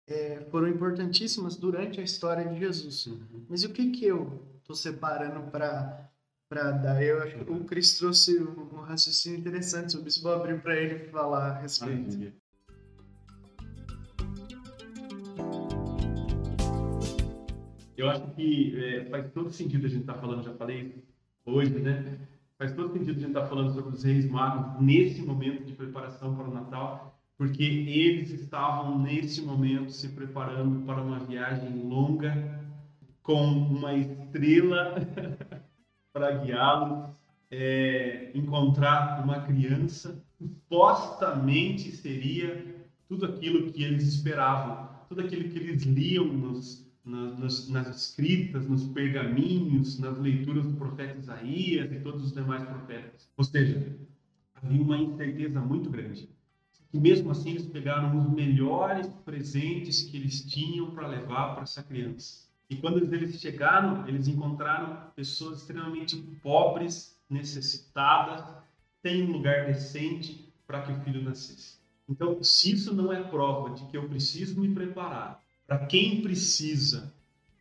é, 0.06 0.40
foram 0.50 0.68
importantíssimas 0.68 1.56
durante 1.56 2.00
a 2.00 2.02
história 2.02 2.48
de 2.48 2.58
Jesus. 2.58 3.06
Uhum. 3.06 3.44
Mas 3.48 3.62
o 3.62 3.68
que 3.68 3.90
que 3.90 4.06
eu 4.06 4.42
estou 4.58 4.74
separando 4.74 5.50
para 5.50 6.10
para 6.48 6.70
dar? 6.70 7.02
Eu 7.02 7.22
acho 7.22 7.36
que 7.36 7.50
o 7.50 7.64
Cris 7.64 7.98
trouxe 7.98 8.38
um, 8.38 8.80
raciocínio 8.80 9.40
interessante 9.40 9.92
sobre 9.92 10.08
isso. 10.08 10.22
Vou 10.22 10.32
abrir 10.32 10.60
para 10.62 10.76
ele 10.76 11.10
falar 11.10 11.50
a 11.50 11.58
respeito. 11.60 12.32
eu 17.96 18.10
acho 18.10 18.26
que 18.32 18.84
é, 18.84 19.04
faz 19.06 19.32
todo 19.32 19.50
sentido 19.50 19.86
a 19.86 19.88
gente 19.88 20.02
estar 20.02 20.14
tá 20.14 20.20
falando, 20.20 20.42
já 20.42 20.52
falei 20.54 21.02
hoje, 21.46 21.78
né? 21.78 22.18
Faz 22.58 22.72
todo 22.72 22.92
sentido 22.92 23.10
a 23.10 23.20
gente 23.20 23.26
estar 23.28 23.46
falando 23.46 23.72
sobre 23.72 23.96
os 23.96 24.04
reis 24.04 24.30
magos 24.30 24.80
nesse 24.80 25.22
momento 25.22 25.64
de 25.64 25.72
preparação 25.72 26.36
para 26.36 26.48
o 26.48 26.54
Natal, 26.54 27.18
porque 27.36 27.64
eles 27.64 28.30
estavam 28.30 29.02
nesse 29.02 29.42
momento 29.42 29.90
se 29.90 30.10
preparando 30.10 30.86
para 30.86 31.02
uma 31.02 31.18
viagem 31.18 31.82
longa 31.82 32.64
com 33.22 33.42
uma 33.42 33.94
estrela 33.94 34.94
para 36.12 36.44
guiá-los, 36.44 37.16
é, 37.50 38.30
encontrar 38.34 39.24
uma 39.24 39.40
criança 39.40 40.22
supostamente 40.38 41.90
seria 41.90 42.86
tudo 43.08 43.26
aquilo 43.26 43.72
que 43.72 43.82
eles 43.82 44.04
esperavam, 44.04 44.88
tudo 45.08 45.22
aquilo 45.22 45.48
que 45.48 45.58
eles 45.58 45.82
liam 45.82 46.26
nos, 46.26 46.83
nas, 47.04 47.68
nas 47.68 47.88
escritas, 47.96 48.66
nos 48.66 48.84
pergaminhos, 48.84 49.98
nas 49.98 50.18
leituras 50.18 50.64
do 50.66 50.76
profeta 50.76 51.18
Isaías 51.18 51.92
e 51.92 52.00
todos 52.00 52.24
os 52.24 52.32
demais 52.32 52.62
profetas. 52.64 53.28
Ou 53.36 53.44
seja, 53.44 53.96
havia 54.54 54.82
uma 54.82 54.96
incerteza 54.96 55.60
muito 55.60 55.90
grande 55.90 56.28
e 56.94 57.00
mesmo 57.00 57.32
assim 57.32 57.50
eles 57.50 57.66
pegaram 57.66 58.16
os 58.16 58.32
melhores 58.32 59.08
presentes 59.24 60.02
que 60.02 60.16
eles 60.16 60.44
tinham 60.44 60.92
para 60.92 61.08
levar 61.08 61.54
para 61.54 61.64
essa 61.64 61.82
criança. 61.82 62.44
E 62.70 62.76
quando 62.76 62.98
eles 63.12 63.40
chegaram, 63.40 64.06
eles 64.06 64.28
encontraram 64.28 65.10
pessoas 65.16 65.58
extremamente 65.58 66.16
pobres, 66.40 67.20
necessitadas, 67.28 68.44
sem 69.02 69.24
um 69.24 69.32
lugar 69.32 69.66
decente 69.66 70.54
para 70.68 70.82
que 70.82 70.92
o 70.92 71.00
filho 71.00 71.20
nascesse. 71.20 71.78
Então, 72.08 72.40
se 72.44 72.70
isso 72.70 72.94
não 72.94 73.12
é 73.12 73.24
prova 73.24 73.74
de 73.74 73.84
que 73.86 73.96
eu 73.96 74.08
preciso 74.08 74.60
me 74.60 74.72
preparar 74.72 75.43
para 75.66 75.86
quem 75.86 76.20
precisa 76.22 77.12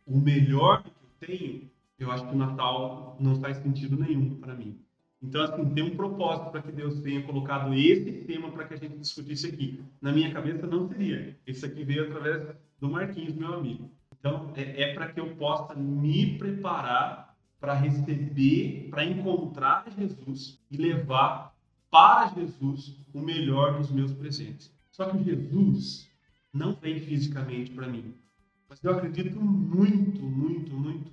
o 0.06 0.18
melhor 0.18 0.82
que 0.82 0.88
eu 0.88 1.28
tenho, 1.28 1.70
eu 1.98 2.10
acho 2.10 2.26
que 2.26 2.34
o 2.34 2.38
Natal 2.38 3.16
não 3.18 3.40
faz 3.40 3.56
sentido 3.58 3.96
nenhum 3.96 4.34
para 4.36 4.54
mim. 4.54 4.78
Então, 5.22 5.42
assim, 5.42 5.64
tem 5.70 5.82
um 5.82 5.96
propósito 5.96 6.50
para 6.50 6.60
que 6.60 6.70
Deus 6.70 7.00
tenha 7.00 7.22
colocado 7.22 7.72
esse 7.72 8.12
tema 8.26 8.50
para 8.50 8.64
que 8.64 8.74
a 8.74 8.76
gente 8.76 8.98
discutisse 8.98 9.46
aqui. 9.46 9.80
Na 10.00 10.12
minha 10.12 10.30
cabeça 10.30 10.66
não 10.66 10.86
seria. 10.86 11.34
Isso 11.46 11.64
aqui 11.64 11.82
veio 11.82 12.04
através 12.04 12.54
do 12.78 12.90
Marquinhos, 12.90 13.34
meu 13.34 13.54
amigo. 13.54 13.90
Então, 14.18 14.52
é, 14.54 14.82
é 14.82 14.94
para 14.94 15.08
que 15.08 15.18
eu 15.18 15.34
possa 15.36 15.74
me 15.74 16.36
preparar 16.36 17.34
para 17.58 17.72
receber, 17.72 18.88
para 18.90 19.04
encontrar 19.04 19.86
Jesus 19.96 20.60
e 20.70 20.76
levar 20.76 21.54
para 21.90 22.26
Jesus 22.34 22.94
o 23.14 23.20
melhor 23.20 23.78
dos 23.78 23.90
meus 23.90 24.12
presentes. 24.12 24.70
Só 24.90 25.06
que 25.06 25.24
Jesus 25.24 26.10
não 26.54 26.74
vem 26.74 27.00
fisicamente 27.00 27.72
para 27.72 27.88
mim. 27.88 28.14
Mas 28.68 28.82
eu 28.82 28.92
acredito 28.92 29.38
muito, 29.40 30.22
muito, 30.22 30.72
muito 30.72 31.12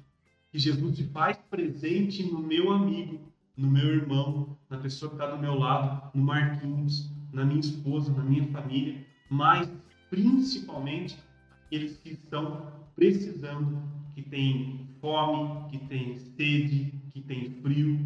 que 0.51 0.59
Jesus 0.59 0.95
se 0.95 1.03
faz 1.05 1.37
presente 1.49 2.23
no 2.23 2.39
meu 2.39 2.71
amigo 2.71 3.31
no 3.61 3.69
meu 3.69 3.87
irmão, 3.87 4.57
na 4.69 4.77
pessoa 4.77 5.09
que 5.09 5.15
está 5.15 5.27
do 5.27 5.39
meu 5.39 5.55
lado, 5.55 6.11
no 6.17 6.23
Marquinhos, 6.23 7.11
na 7.31 7.45
minha 7.45 7.59
esposa, 7.59 8.11
na 8.13 8.23
minha 8.23 8.47
família, 8.47 9.05
mas 9.29 9.69
principalmente 10.09 11.17
aqueles 11.65 11.97
que 11.97 12.09
estão 12.09 12.71
precisando, 12.95 13.81
que 14.13 14.23
têm 14.23 14.89
fome, 14.99 15.69
que 15.69 15.77
têm 15.87 16.17
sede, 16.17 16.93
que 17.11 17.21
têm 17.21 17.51
frio. 17.61 17.99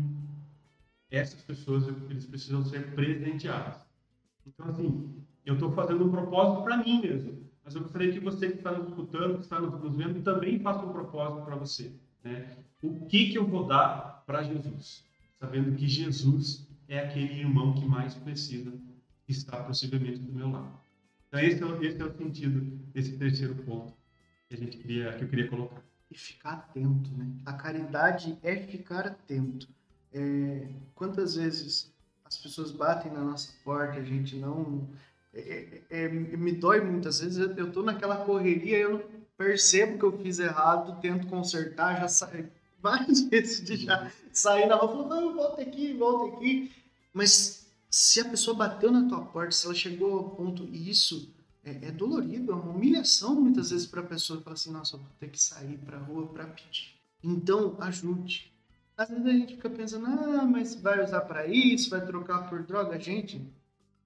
Essas 1.09 1.41
pessoas 1.41 1.87
eles 2.09 2.25
precisam 2.25 2.63
ser 2.65 2.93
presenteadas. 2.93 3.77
Então, 4.45 4.67
assim, 4.67 5.23
eu 5.45 5.55
estou 5.55 5.71
fazendo 5.71 6.05
um 6.05 6.11
propósito 6.11 6.63
para 6.63 6.77
mim 6.77 7.01
mesmo, 7.01 7.45
mas 7.63 7.75
eu 7.75 7.81
gostaria 7.81 8.11
que 8.11 8.19
você 8.19 8.49
que 8.49 8.57
está 8.57 8.71
nos 8.71 8.89
escutando, 8.89 9.35
que 9.35 9.43
está 9.43 9.59
nos 9.59 9.95
vendo, 9.95 10.21
também 10.23 10.59
faça 10.59 10.85
um 10.85 10.91
propósito 10.91 11.45
para 11.45 11.55
você. 11.55 11.91
Né? 12.23 12.57
O 12.81 13.05
que, 13.05 13.31
que 13.31 13.37
eu 13.37 13.45
vou 13.45 13.65
dar 13.65 14.23
para 14.25 14.43
Jesus? 14.43 15.05
sabendo 15.39 15.75
que 15.75 15.87
Jesus 15.87 16.67
é 16.87 16.99
aquele 16.99 17.39
irmão 17.39 17.73
que 17.73 17.85
mais 17.85 18.13
precisa 18.15 18.73
estar 19.27 19.63
possivelmente 19.63 20.19
do 20.19 20.33
meu 20.33 20.49
lado. 20.49 20.71
Então 21.27 21.39
esse 21.39 21.63
é, 21.63 21.85
esse 21.85 22.01
é 22.01 22.05
o 22.05 22.17
sentido 22.17 22.61
desse 22.93 23.17
terceiro 23.17 23.55
ponto 23.63 23.93
que 24.47 24.55
a 24.55 24.57
gente 24.57 24.77
queria 24.77 25.13
que 25.13 25.23
eu 25.23 25.27
queria 25.27 25.47
colocar. 25.47 25.81
E 26.09 26.17
ficar 26.17 26.53
atento, 26.53 27.09
né? 27.17 27.27
A 27.45 27.53
caridade 27.53 28.37
é 28.43 28.55
ficar 28.55 29.07
atento. 29.07 29.67
É, 30.13 30.69
quantas 30.93 31.35
vezes 31.35 31.93
as 32.23 32.37
pessoas 32.37 32.71
batem 32.71 33.11
na 33.11 33.21
nossa 33.21 33.51
porta, 33.63 33.99
a 33.99 34.03
gente 34.03 34.35
não 34.35 34.87
é, 35.35 35.81
é, 35.89 36.03
é 36.05 36.07
me 36.07 36.53
dói 36.53 36.81
muitas 36.81 37.19
vezes. 37.19 37.37
Eu 37.37 37.67
estou 37.67 37.83
naquela 37.83 38.25
correria, 38.25 38.77
eu 38.77 39.05
percebo 39.37 39.99
que 39.99 40.05
eu 40.05 40.17
fiz 40.19 40.39
errado, 40.39 40.99
tento 41.01 41.27
consertar, 41.27 41.99
já 41.99 42.07
sai, 42.07 42.49
várias 42.79 43.21
vezes 43.29 43.63
de 43.63 43.77
já 43.77 44.11
sair 44.31 44.65
na 44.65 44.75
rua 44.75 44.89
falando, 44.89 45.09
não, 45.09 45.35
volta 45.35 45.61
aqui, 45.61 45.93
volta 45.93 46.37
aqui. 46.37 46.71
Mas 47.13 47.67
se 47.89 48.21
a 48.21 48.25
pessoa 48.25 48.55
bateu 48.55 48.91
na 48.91 49.07
tua 49.07 49.21
porta, 49.21 49.51
se 49.51 49.65
ela 49.65 49.75
chegou 49.75 50.17
ao 50.17 50.29
ponto, 50.31 50.63
e 50.63 50.89
isso 50.89 51.33
é, 51.63 51.87
é 51.87 51.91
dolorido, 51.91 52.51
é 52.51 52.55
uma 52.55 52.71
humilhação 52.71 53.35
muitas 53.35 53.71
vezes 53.71 53.87
para 53.87 54.01
a 54.01 54.05
pessoa 54.05 54.41
falar 54.41 54.53
assim, 54.53 54.71
nossa, 54.71 54.95
eu 54.95 54.99
vou 54.99 55.09
ter 55.19 55.29
que 55.29 55.41
sair 55.41 55.77
para 55.79 55.97
a 55.97 56.01
rua 56.01 56.27
para 56.27 56.45
pedir. 56.45 56.93
Então, 57.23 57.75
ajude. 57.79 58.51
Às 58.97 59.09
vezes 59.09 59.25
a 59.25 59.31
gente 59.31 59.55
fica 59.55 59.69
pensando, 59.69 60.05
ah, 60.05 60.45
mas 60.45 60.75
vai 60.75 61.03
usar 61.03 61.21
para 61.21 61.47
isso, 61.47 61.89
vai 61.89 62.05
trocar 62.05 62.49
por 62.49 62.63
droga. 62.63 62.99
Gente, 62.99 63.41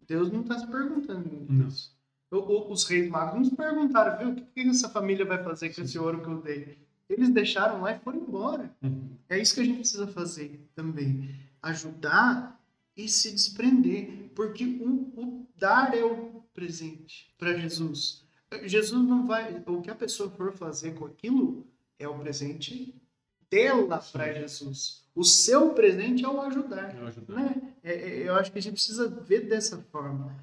Deus 0.09 0.31
não 0.31 0.41
está 0.41 0.57
se 0.57 0.65
perguntando 0.65 1.29
isso. 1.67 1.95
Os 2.31 2.85
reis 2.85 3.09
magos 3.09 3.39
nos 3.39 3.49
perguntaram, 3.55 4.17
viu, 4.17 4.29
o 4.29 4.35
que, 4.35 4.63
que 4.63 4.69
essa 4.69 4.89
família 4.89 5.23
vai 5.23 5.43
fazer 5.43 5.73
com 5.73 5.81
esse 5.81 5.97
ouro 5.99 6.21
que 6.21 6.27
eu 6.27 6.41
dei? 6.41 6.77
Eles 7.07 7.29
deixaram 7.29 7.81
lá 7.81 7.91
e 7.91 7.99
foram 7.99 8.19
embora. 8.19 8.75
Uhum. 8.83 9.09
É 9.27 9.39
isso 9.39 9.53
que 9.53 9.61
a 9.61 9.63
gente 9.63 9.79
precisa 9.79 10.07
fazer 10.07 10.59
também. 10.75 11.35
Ajudar 11.61 12.59
e 12.97 13.07
se 13.07 13.31
desprender. 13.31 14.31
Porque 14.35 14.63
o, 14.63 14.89
o 15.19 15.47
dar 15.57 15.95
é 15.95 16.03
o 16.03 16.43
presente 16.53 17.33
para 17.37 17.57
Jesus. 17.57 18.23
Jesus 18.63 19.07
não 19.07 19.25
vai. 19.25 19.63
O 19.65 19.81
que 19.81 19.89
a 19.89 19.95
pessoa 19.95 20.29
for 20.29 20.51
fazer 20.51 20.93
com 20.95 21.05
aquilo 21.05 21.65
é 21.97 22.07
o 22.07 22.19
presente 22.19 22.93
dela 23.49 23.99
para 24.11 24.33
Jesus. 24.33 25.03
O 25.15 25.23
seu 25.23 25.73
presente 25.73 26.23
é 26.23 26.29
o 26.29 26.41
ajudar. 26.41 26.95
É 26.95 27.01
o 27.01 27.07
ajudar. 27.07 27.35
Né? 27.35 27.68
É, 27.83 27.93
é, 27.93 28.27
eu 28.27 28.35
acho 28.35 28.51
que 28.51 28.59
a 28.59 28.61
gente 28.61 28.73
precisa 28.73 29.09
ver 29.09 29.47
dessa 29.47 29.77
forma. 29.91 30.35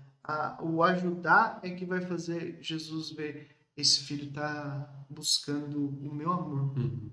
O 0.61 0.83
ajudar 0.83 1.61
é 1.63 1.71
que 1.71 1.85
vai 1.85 2.01
fazer 2.01 2.59
Jesus 2.61 3.11
ver 3.11 3.49
esse 3.77 4.01
filho 4.01 4.33
tá 4.33 5.07
buscando 5.09 5.89
o 5.89 6.15
meu 6.15 6.33
amor. 6.33 6.77
Uhum. 6.77 7.11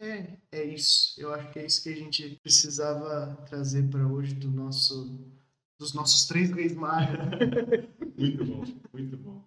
É, 0.00 0.36
é 0.50 0.64
isso. 0.64 1.14
Eu 1.18 1.32
acho 1.32 1.50
que 1.52 1.58
é 1.58 1.66
isso 1.66 1.82
que 1.82 1.90
a 1.90 1.96
gente 1.96 2.38
precisava 2.42 3.36
trazer 3.48 3.88
para 3.88 4.06
hoje 4.06 4.34
do 4.34 4.50
nosso, 4.50 5.18
dos 5.78 5.94
nossos 5.94 6.26
três 6.26 6.50
reis 6.50 6.74
magos. 6.74 7.18
muito 8.18 8.44
bom, 8.44 8.64
muito 8.92 9.16
bom. 9.16 9.44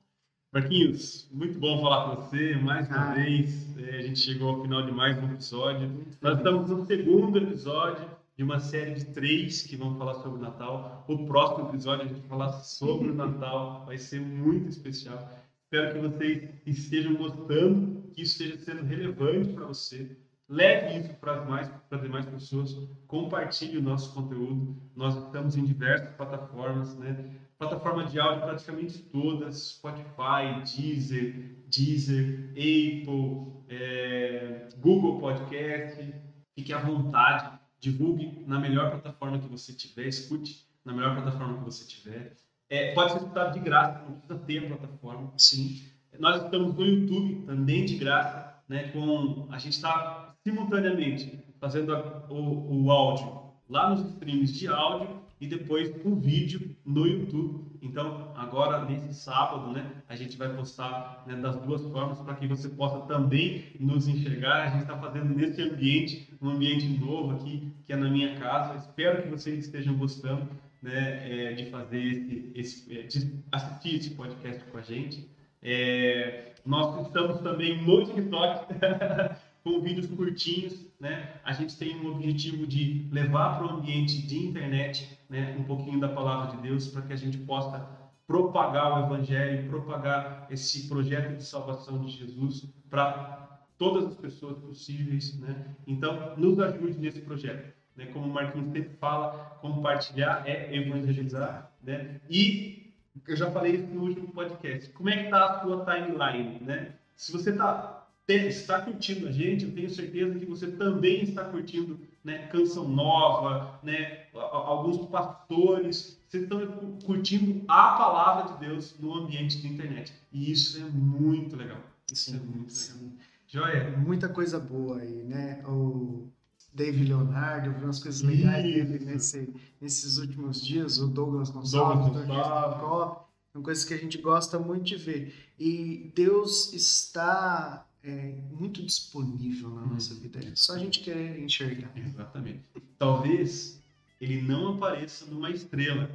Marquinhos, 0.51 1.29
muito 1.31 1.59
bom 1.59 1.79
falar 1.81 2.15
com 2.15 2.21
você 2.23 2.55
mais 2.55 2.87
uma 2.87 3.11
ah. 3.11 3.13
vez. 3.13 3.77
É, 3.77 3.97
a 3.97 4.01
gente 4.01 4.19
chegou 4.19 4.49
ao 4.49 4.61
final 4.61 4.83
de 4.85 4.91
mais 4.91 5.17
um 5.17 5.31
episódio. 5.31 6.05
Nós 6.21 6.37
estamos 6.37 6.69
no 6.69 6.87
segundo 6.87 7.37
episódio 7.37 8.18
de 8.39 8.43
uma 8.43 8.57
série 8.57 8.93
de 8.93 9.03
três 9.03 9.63
que 9.63 9.75
vão 9.75 9.97
falar 9.97 10.13
sobre 10.13 10.39
o 10.39 10.41
Natal. 10.41 11.03
O 11.09 11.25
próximo 11.25 11.67
episódio 11.67 12.05
a 12.05 12.07
gente 12.07 12.21
vai 12.21 12.29
falar 12.29 12.53
sobre 12.53 13.09
o 13.09 13.13
Natal, 13.13 13.83
vai 13.85 13.97
ser 13.97 14.21
muito 14.21 14.69
especial. 14.69 15.29
Espero 15.65 15.91
que 15.91 15.99
vocês 15.99 16.49
estejam 16.65 17.15
gostando, 17.15 18.09
que 18.13 18.21
isso 18.21 18.41
esteja 18.41 18.63
sendo 18.63 18.85
relevante 18.85 19.51
para 19.51 19.65
você. 19.65 20.17
Leve 20.47 20.99
isso 20.99 21.13
para 21.15 21.33
as, 21.33 21.49
mais, 21.49 21.67
para 21.89 21.97
demais 21.97 22.25
pessoas, 22.27 22.77
compartilhe 23.07 23.77
o 23.77 23.81
nosso 23.81 24.13
conteúdo. 24.13 24.73
Nós 24.95 25.17
estamos 25.17 25.57
em 25.57 25.65
diversas 25.65 26.15
plataformas, 26.15 26.95
né? 26.95 27.35
Plataforma 27.57 28.05
de 28.05 28.21
áudio 28.21 28.43
praticamente 28.43 28.99
todas, 28.99 29.71
Spotify, 29.71 30.63
Deezer, 30.63 31.57
Deezer, 31.67 32.51
Apple, 32.51 33.51
é, 33.67 34.69
Google 34.77 35.19
Podcast. 35.19 36.13
Fique 36.55 36.73
à 36.73 36.79
vontade, 36.79 37.58
divulgue 37.79 38.43
na 38.45 38.59
melhor 38.59 38.91
plataforma 38.91 39.39
que 39.39 39.47
você 39.47 39.73
tiver, 39.73 40.07
escute 40.07 40.67
na 40.83 40.93
melhor 40.93 41.15
plataforma 41.15 41.57
que 41.57 41.63
você 41.63 41.85
tiver. 41.85 42.35
É, 42.69 42.93
pode 42.93 43.11
ser 43.11 43.17
escutado 43.19 43.53
de 43.53 43.59
graça, 43.59 44.03
não 44.05 44.13
precisa 44.13 44.39
ter 44.39 44.65
a 44.65 44.67
plataforma. 44.67 45.33
Sim. 45.37 45.81
Nós 46.19 46.43
estamos 46.43 46.75
no 46.75 46.85
YouTube 46.85 47.45
também 47.45 47.85
de 47.85 47.95
graça, 47.97 48.61
né? 48.67 48.89
Com 48.89 49.47
a 49.49 49.57
gente 49.57 49.73
está 49.73 50.35
simultaneamente 50.43 51.39
fazendo 51.59 51.95
a, 51.95 52.25
o, 52.29 52.85
o 52.85 52.91
áudio 52.91 53.39
lá 53.69 53.89
nos 53.89 54.01
streams 54.11 54.53
de 54.53 54.67
áudio 54.67 55.19
e 55.39 55.47
depois 55.47 55.93
o 56.03 56.15
vídeo 56.15 56.75
no 56.85 57.05
YouTube. 57.07 57.69
Então, 57.81 58.33
agora 58.35 58.83
nesse 58.85 59.13
sábado, 59.13 59.71
né, 59.71 59.89
a 60.07 60.15
gente 60.15 60.37
vai 60.37 60.53
postar 60.53 61.23
né, 61.25 61.35
das 61.35 61.55
duas 61.61 61.81
formas 61.83 62.19
para 62.19 62.35
que 62.35 62.45
você 62.45 62.67
possa 62.67 62.99
também 63.07 63.73
nos 63.79 64.07
enxergar. 64.07 64.63
A 64.63 64.69
gente 64.69 64.81
está 64.81 64.97
fazendo 64.97 65.33
nesse 65.33 65.61
ambiente, 65.61 66.28
um 66.41 66.49
ambiente 66.49 66.87
novo 66.87 67.35
aqui, 67.35 67.71
que 67.85 67.93
é 67.93 67.95
na 67.95 68.09
minha 68.09 68.35
casa. 68.39 68.77
Espero 68.77 69.23
que 69.23 69.29
vocês 69.29 69.65
estejam 69.65 69.95
gostando 69.95 70.49
né, 70.81 71.49
é, 71.49 71.53
de 71.53 71.69
fazer 71.69 72.03
esse, 72.03 72.51
esse 72.55 72.97
é, 72.97 73.03
de 73.03 73.33
assistir 73.51 73.95
esse 73.95 74.09
podcast 74.11 74.63
com 74.65 74.77
a 74.77 74.81
gente. 74.81 75.29
É, 75.61 76.53
nós 76.65 77.05
estamos 77.07 77.39
também 77.39 77.83
no 77.83 78.05
TikTok 78.05 78.73
com 79.63 79.81
vídeos 79.81 80.07
curtinhos, 80.07 80.87
né? 80.99 81.33
A 81.43 81.51
gente 81.51 81.77
tem 81.77 81.99
um 81.99 82.11
objetivo 82.11 82.65
de 82.65 83.07
levar 83.11 83.57
para 83.57 83.67
o 83.67 83.77
ambiente 83.77 84.25
de 84.25 84.37
internet, 84.37 85.19
né, 85.29 85.55
um 85.59 85.63
pouquinho 85.63 85.99
da 85.99 86.07
palavra 86.07 86.55
de 86.55 86.63
Deus 86.63 86.87
para 86.87 87.01
que 87.01 87.13
a 87.13 87.17
gente 87.17 87.37
possa 87.39 87.85
propagar 88.25 88.93
o 88.93 89.05
evangelho, 89.05 89.67
propagar 89.69 90.47
esse 90.49 90.87
projeto 90.87 91.35
de 91.35 91.43
salvação 91.43 91.99
de 91.99 92.11
Jesus 92.11 92.71
para 92.89 93.58
todas 93.79 94.05
as 94.05 94.15
pessoas 94.15 94.59
possíveis, 94.59 95.39
né? 95.39 95.75
Então, 95.87 96.35
nos 96.37 96.59
ajude 96.59 96.99
nesse 96.99 97.21
projeto. 97.21 97.73
Né? 97.95 98.05
Como 98.13 98.27
o 98.27 98.29
Marquinhos 98.29 98.71
sempre 98.71 98.95
fala, 98.97 99.57
compartilhar 99.61 100.43
é 100.47 100.75
evangelizar, 100.75 101.71
né? 101.81 102.21
E 102.29 102.93
eu 103.27 103.35
já 103.35 103.49
falei 103.49 103.75
isso 103.75 103.87
no 103.87 104.03
último 104.03 104.27
podcast. 104.27 104.91
Como 104.91 105.09
é 105.09 105.17
que 105.17 105.23
está 105.25 105.45
a 105.45 105.61
sua 105.61 105.85
timeline, 105.85 106.59
né? 106.61 106.93
Se 107.15 107.31
você 107.31 107.49
está 107.49 107.95
está 108.31 108.81
curtindo 108.81 109.27
a 109.27 109.31
gente, 109.31 109.65
eu 109.65 109.73
tenho 109.73 109.89
certeza 109.89 110.37
que 110.37 110.45
você 110.45 110.67
também 110.67 111.23
está 111.23 111.45
curtindo 111.45 111.99
né, 112.23 112.47
canção 112.49 112.87
nova, 112.87 113.79
né, 113.81 114.27
alguns 114.33 115.09
pastores, 115.09 116.21
vocês 116.27 116.43
estão 116.43 116.99
curtindo 117.03 117.65
a 117.67 117.93
palavra 117.93 118.53
de 118.53 118.67
Deus 118.67 118.95
no 118.99 119.15
ambiente 119.15 119.59
de 119.59 119.67
internet. 119.67 120.13
E 120.31 120.51
isso 120.51 120.79
é 120.79 120.83
muito 120.91 121.55
legal. 121.55 121.81
Isso 122.11 122.35
é 122.35 122.39
muito 122.39 122.71
legal. 122.71 123.19
Joia? 123.49 123.89
Muita 123.97 124.29
coisa 124.29 124.59
boa 124.59 124.99
aí, 124.99 125.23
né? 125.23 125.63
O 125.65 126.29
David 126.71 127.09
Leonardo, 127.09 127.71
vi 127.73 127.83
umas 127.83 127.97
coisas 127.97 128.21
legais 128.21 128.63
dele 128.63 129.03
nesse, 129.03 129.51
nesses 129.81 130.17
últimos 130.19 130.63
dias, 130.63 130.99
o 130.99 131.07
Douglas 131.07 131.49
Gonçalves, 131.49 132.05
Douglas 132.05 132.27
Gonçalves. 132.27 133.17
São 133.51 133.63
coisas 133.63 133.83
que 133.83 133.95
a 133.95 133.97
gente 133.97 134.19
gosta 134.19 134.59
muito 134.59 134.83
de 134.83 134.95
ver. 134.97 135.33
E 135.57 136.11
Deus 136.15 136.71
está 136.73 137.87
é, 138.03 138.35
muito 138.51 138.83
disponível 138.83 139.71
na 139.71 139.81
nossa 139.81 140.13
uhum. 140.13 140.19
vida. 140.19 140.39
É 140.45 140.51
só 140.53 140.75
a 140.75 140.77
gente 140.77 140.99
quer 140.99 141.39
enxergar. 141.39 141.91
Exatamente. 141.95 142.63
Talvez 142.99 143.81
ele 144.21 144.43
não 144.43 144.75
apareça 144.75 145.25
numa 145.25 145.49
estrela, 145.49 146.07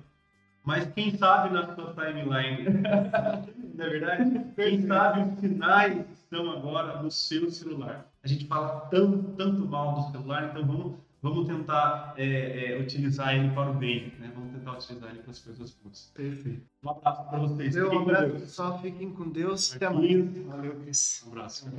mas 0.62 0.88
quem 0.92 1.18
sabe 1.18 1.52
na 1.52 1.74
sua 1.74 1.94
timeline. 1.94 2.64
não 3.74 3.84
é 3.84 3.90
verdade? 3.90 4.52
Quem 4.54 4.86
sabe 4.86 5.32
os 5.32 5.40
sinais 5.40 6.06
estão 6.34 6.50
agora 6.50 7.00
no 7.02 7.10
seu 7.10 7.50
celular. 7.50 8.10
A 8.22 8.28
gente 8.28 8.46
fala 8.46 8.80
tão, 8.90 9.22
tanto 9.36 9.64
mal 9.66 9.94
do 9.94 10.10
celular, 10.10 10.50
então 10.50 10.66
vamos, 10.66 10.96
vamos 11.22 11.46
tentar 11.46 12.14
é, 12.16 12.72
é, 12.72 12.80
utilizar 12.80 13.34
ele 13.36 13.50
para 13.54 13.70
o 13.70 13.74
bem, 13.74 14.12
né? 14.18 14.32
Vamos 14.34 14.52
tentar 14.52 14.72
utilizar 14.72 15.10
ele 15.10 15.20
para 15.20 15.30
as 15.30 15.38
coisas 15.38 15.70
boas. 15.70 16.12
Perfeito. 16.14 16.62
Um 16.84 16.90
abraço 16.90 17.24
para 17.28 17.38
vocês. 17.38 17.74
Meu, 17.76 17.98
abraço, 17.98 18.48
só 18.48 18.78
fiquem 18.78 19.12
com 19.12 19.30
Deus. 19.30 19.74
Até 19.74 19.88
mais. 19.88 20.38
Valeu, 20.46 20.74
Cris. 20.80 21.24
Um 21.26 21.30
abraço. 21.30 21.70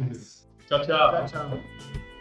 Tchau, 0.67 0.81
tchau. 0.81 1.25
Tchau, 1.25 1.27
tchau. 1.27 2.14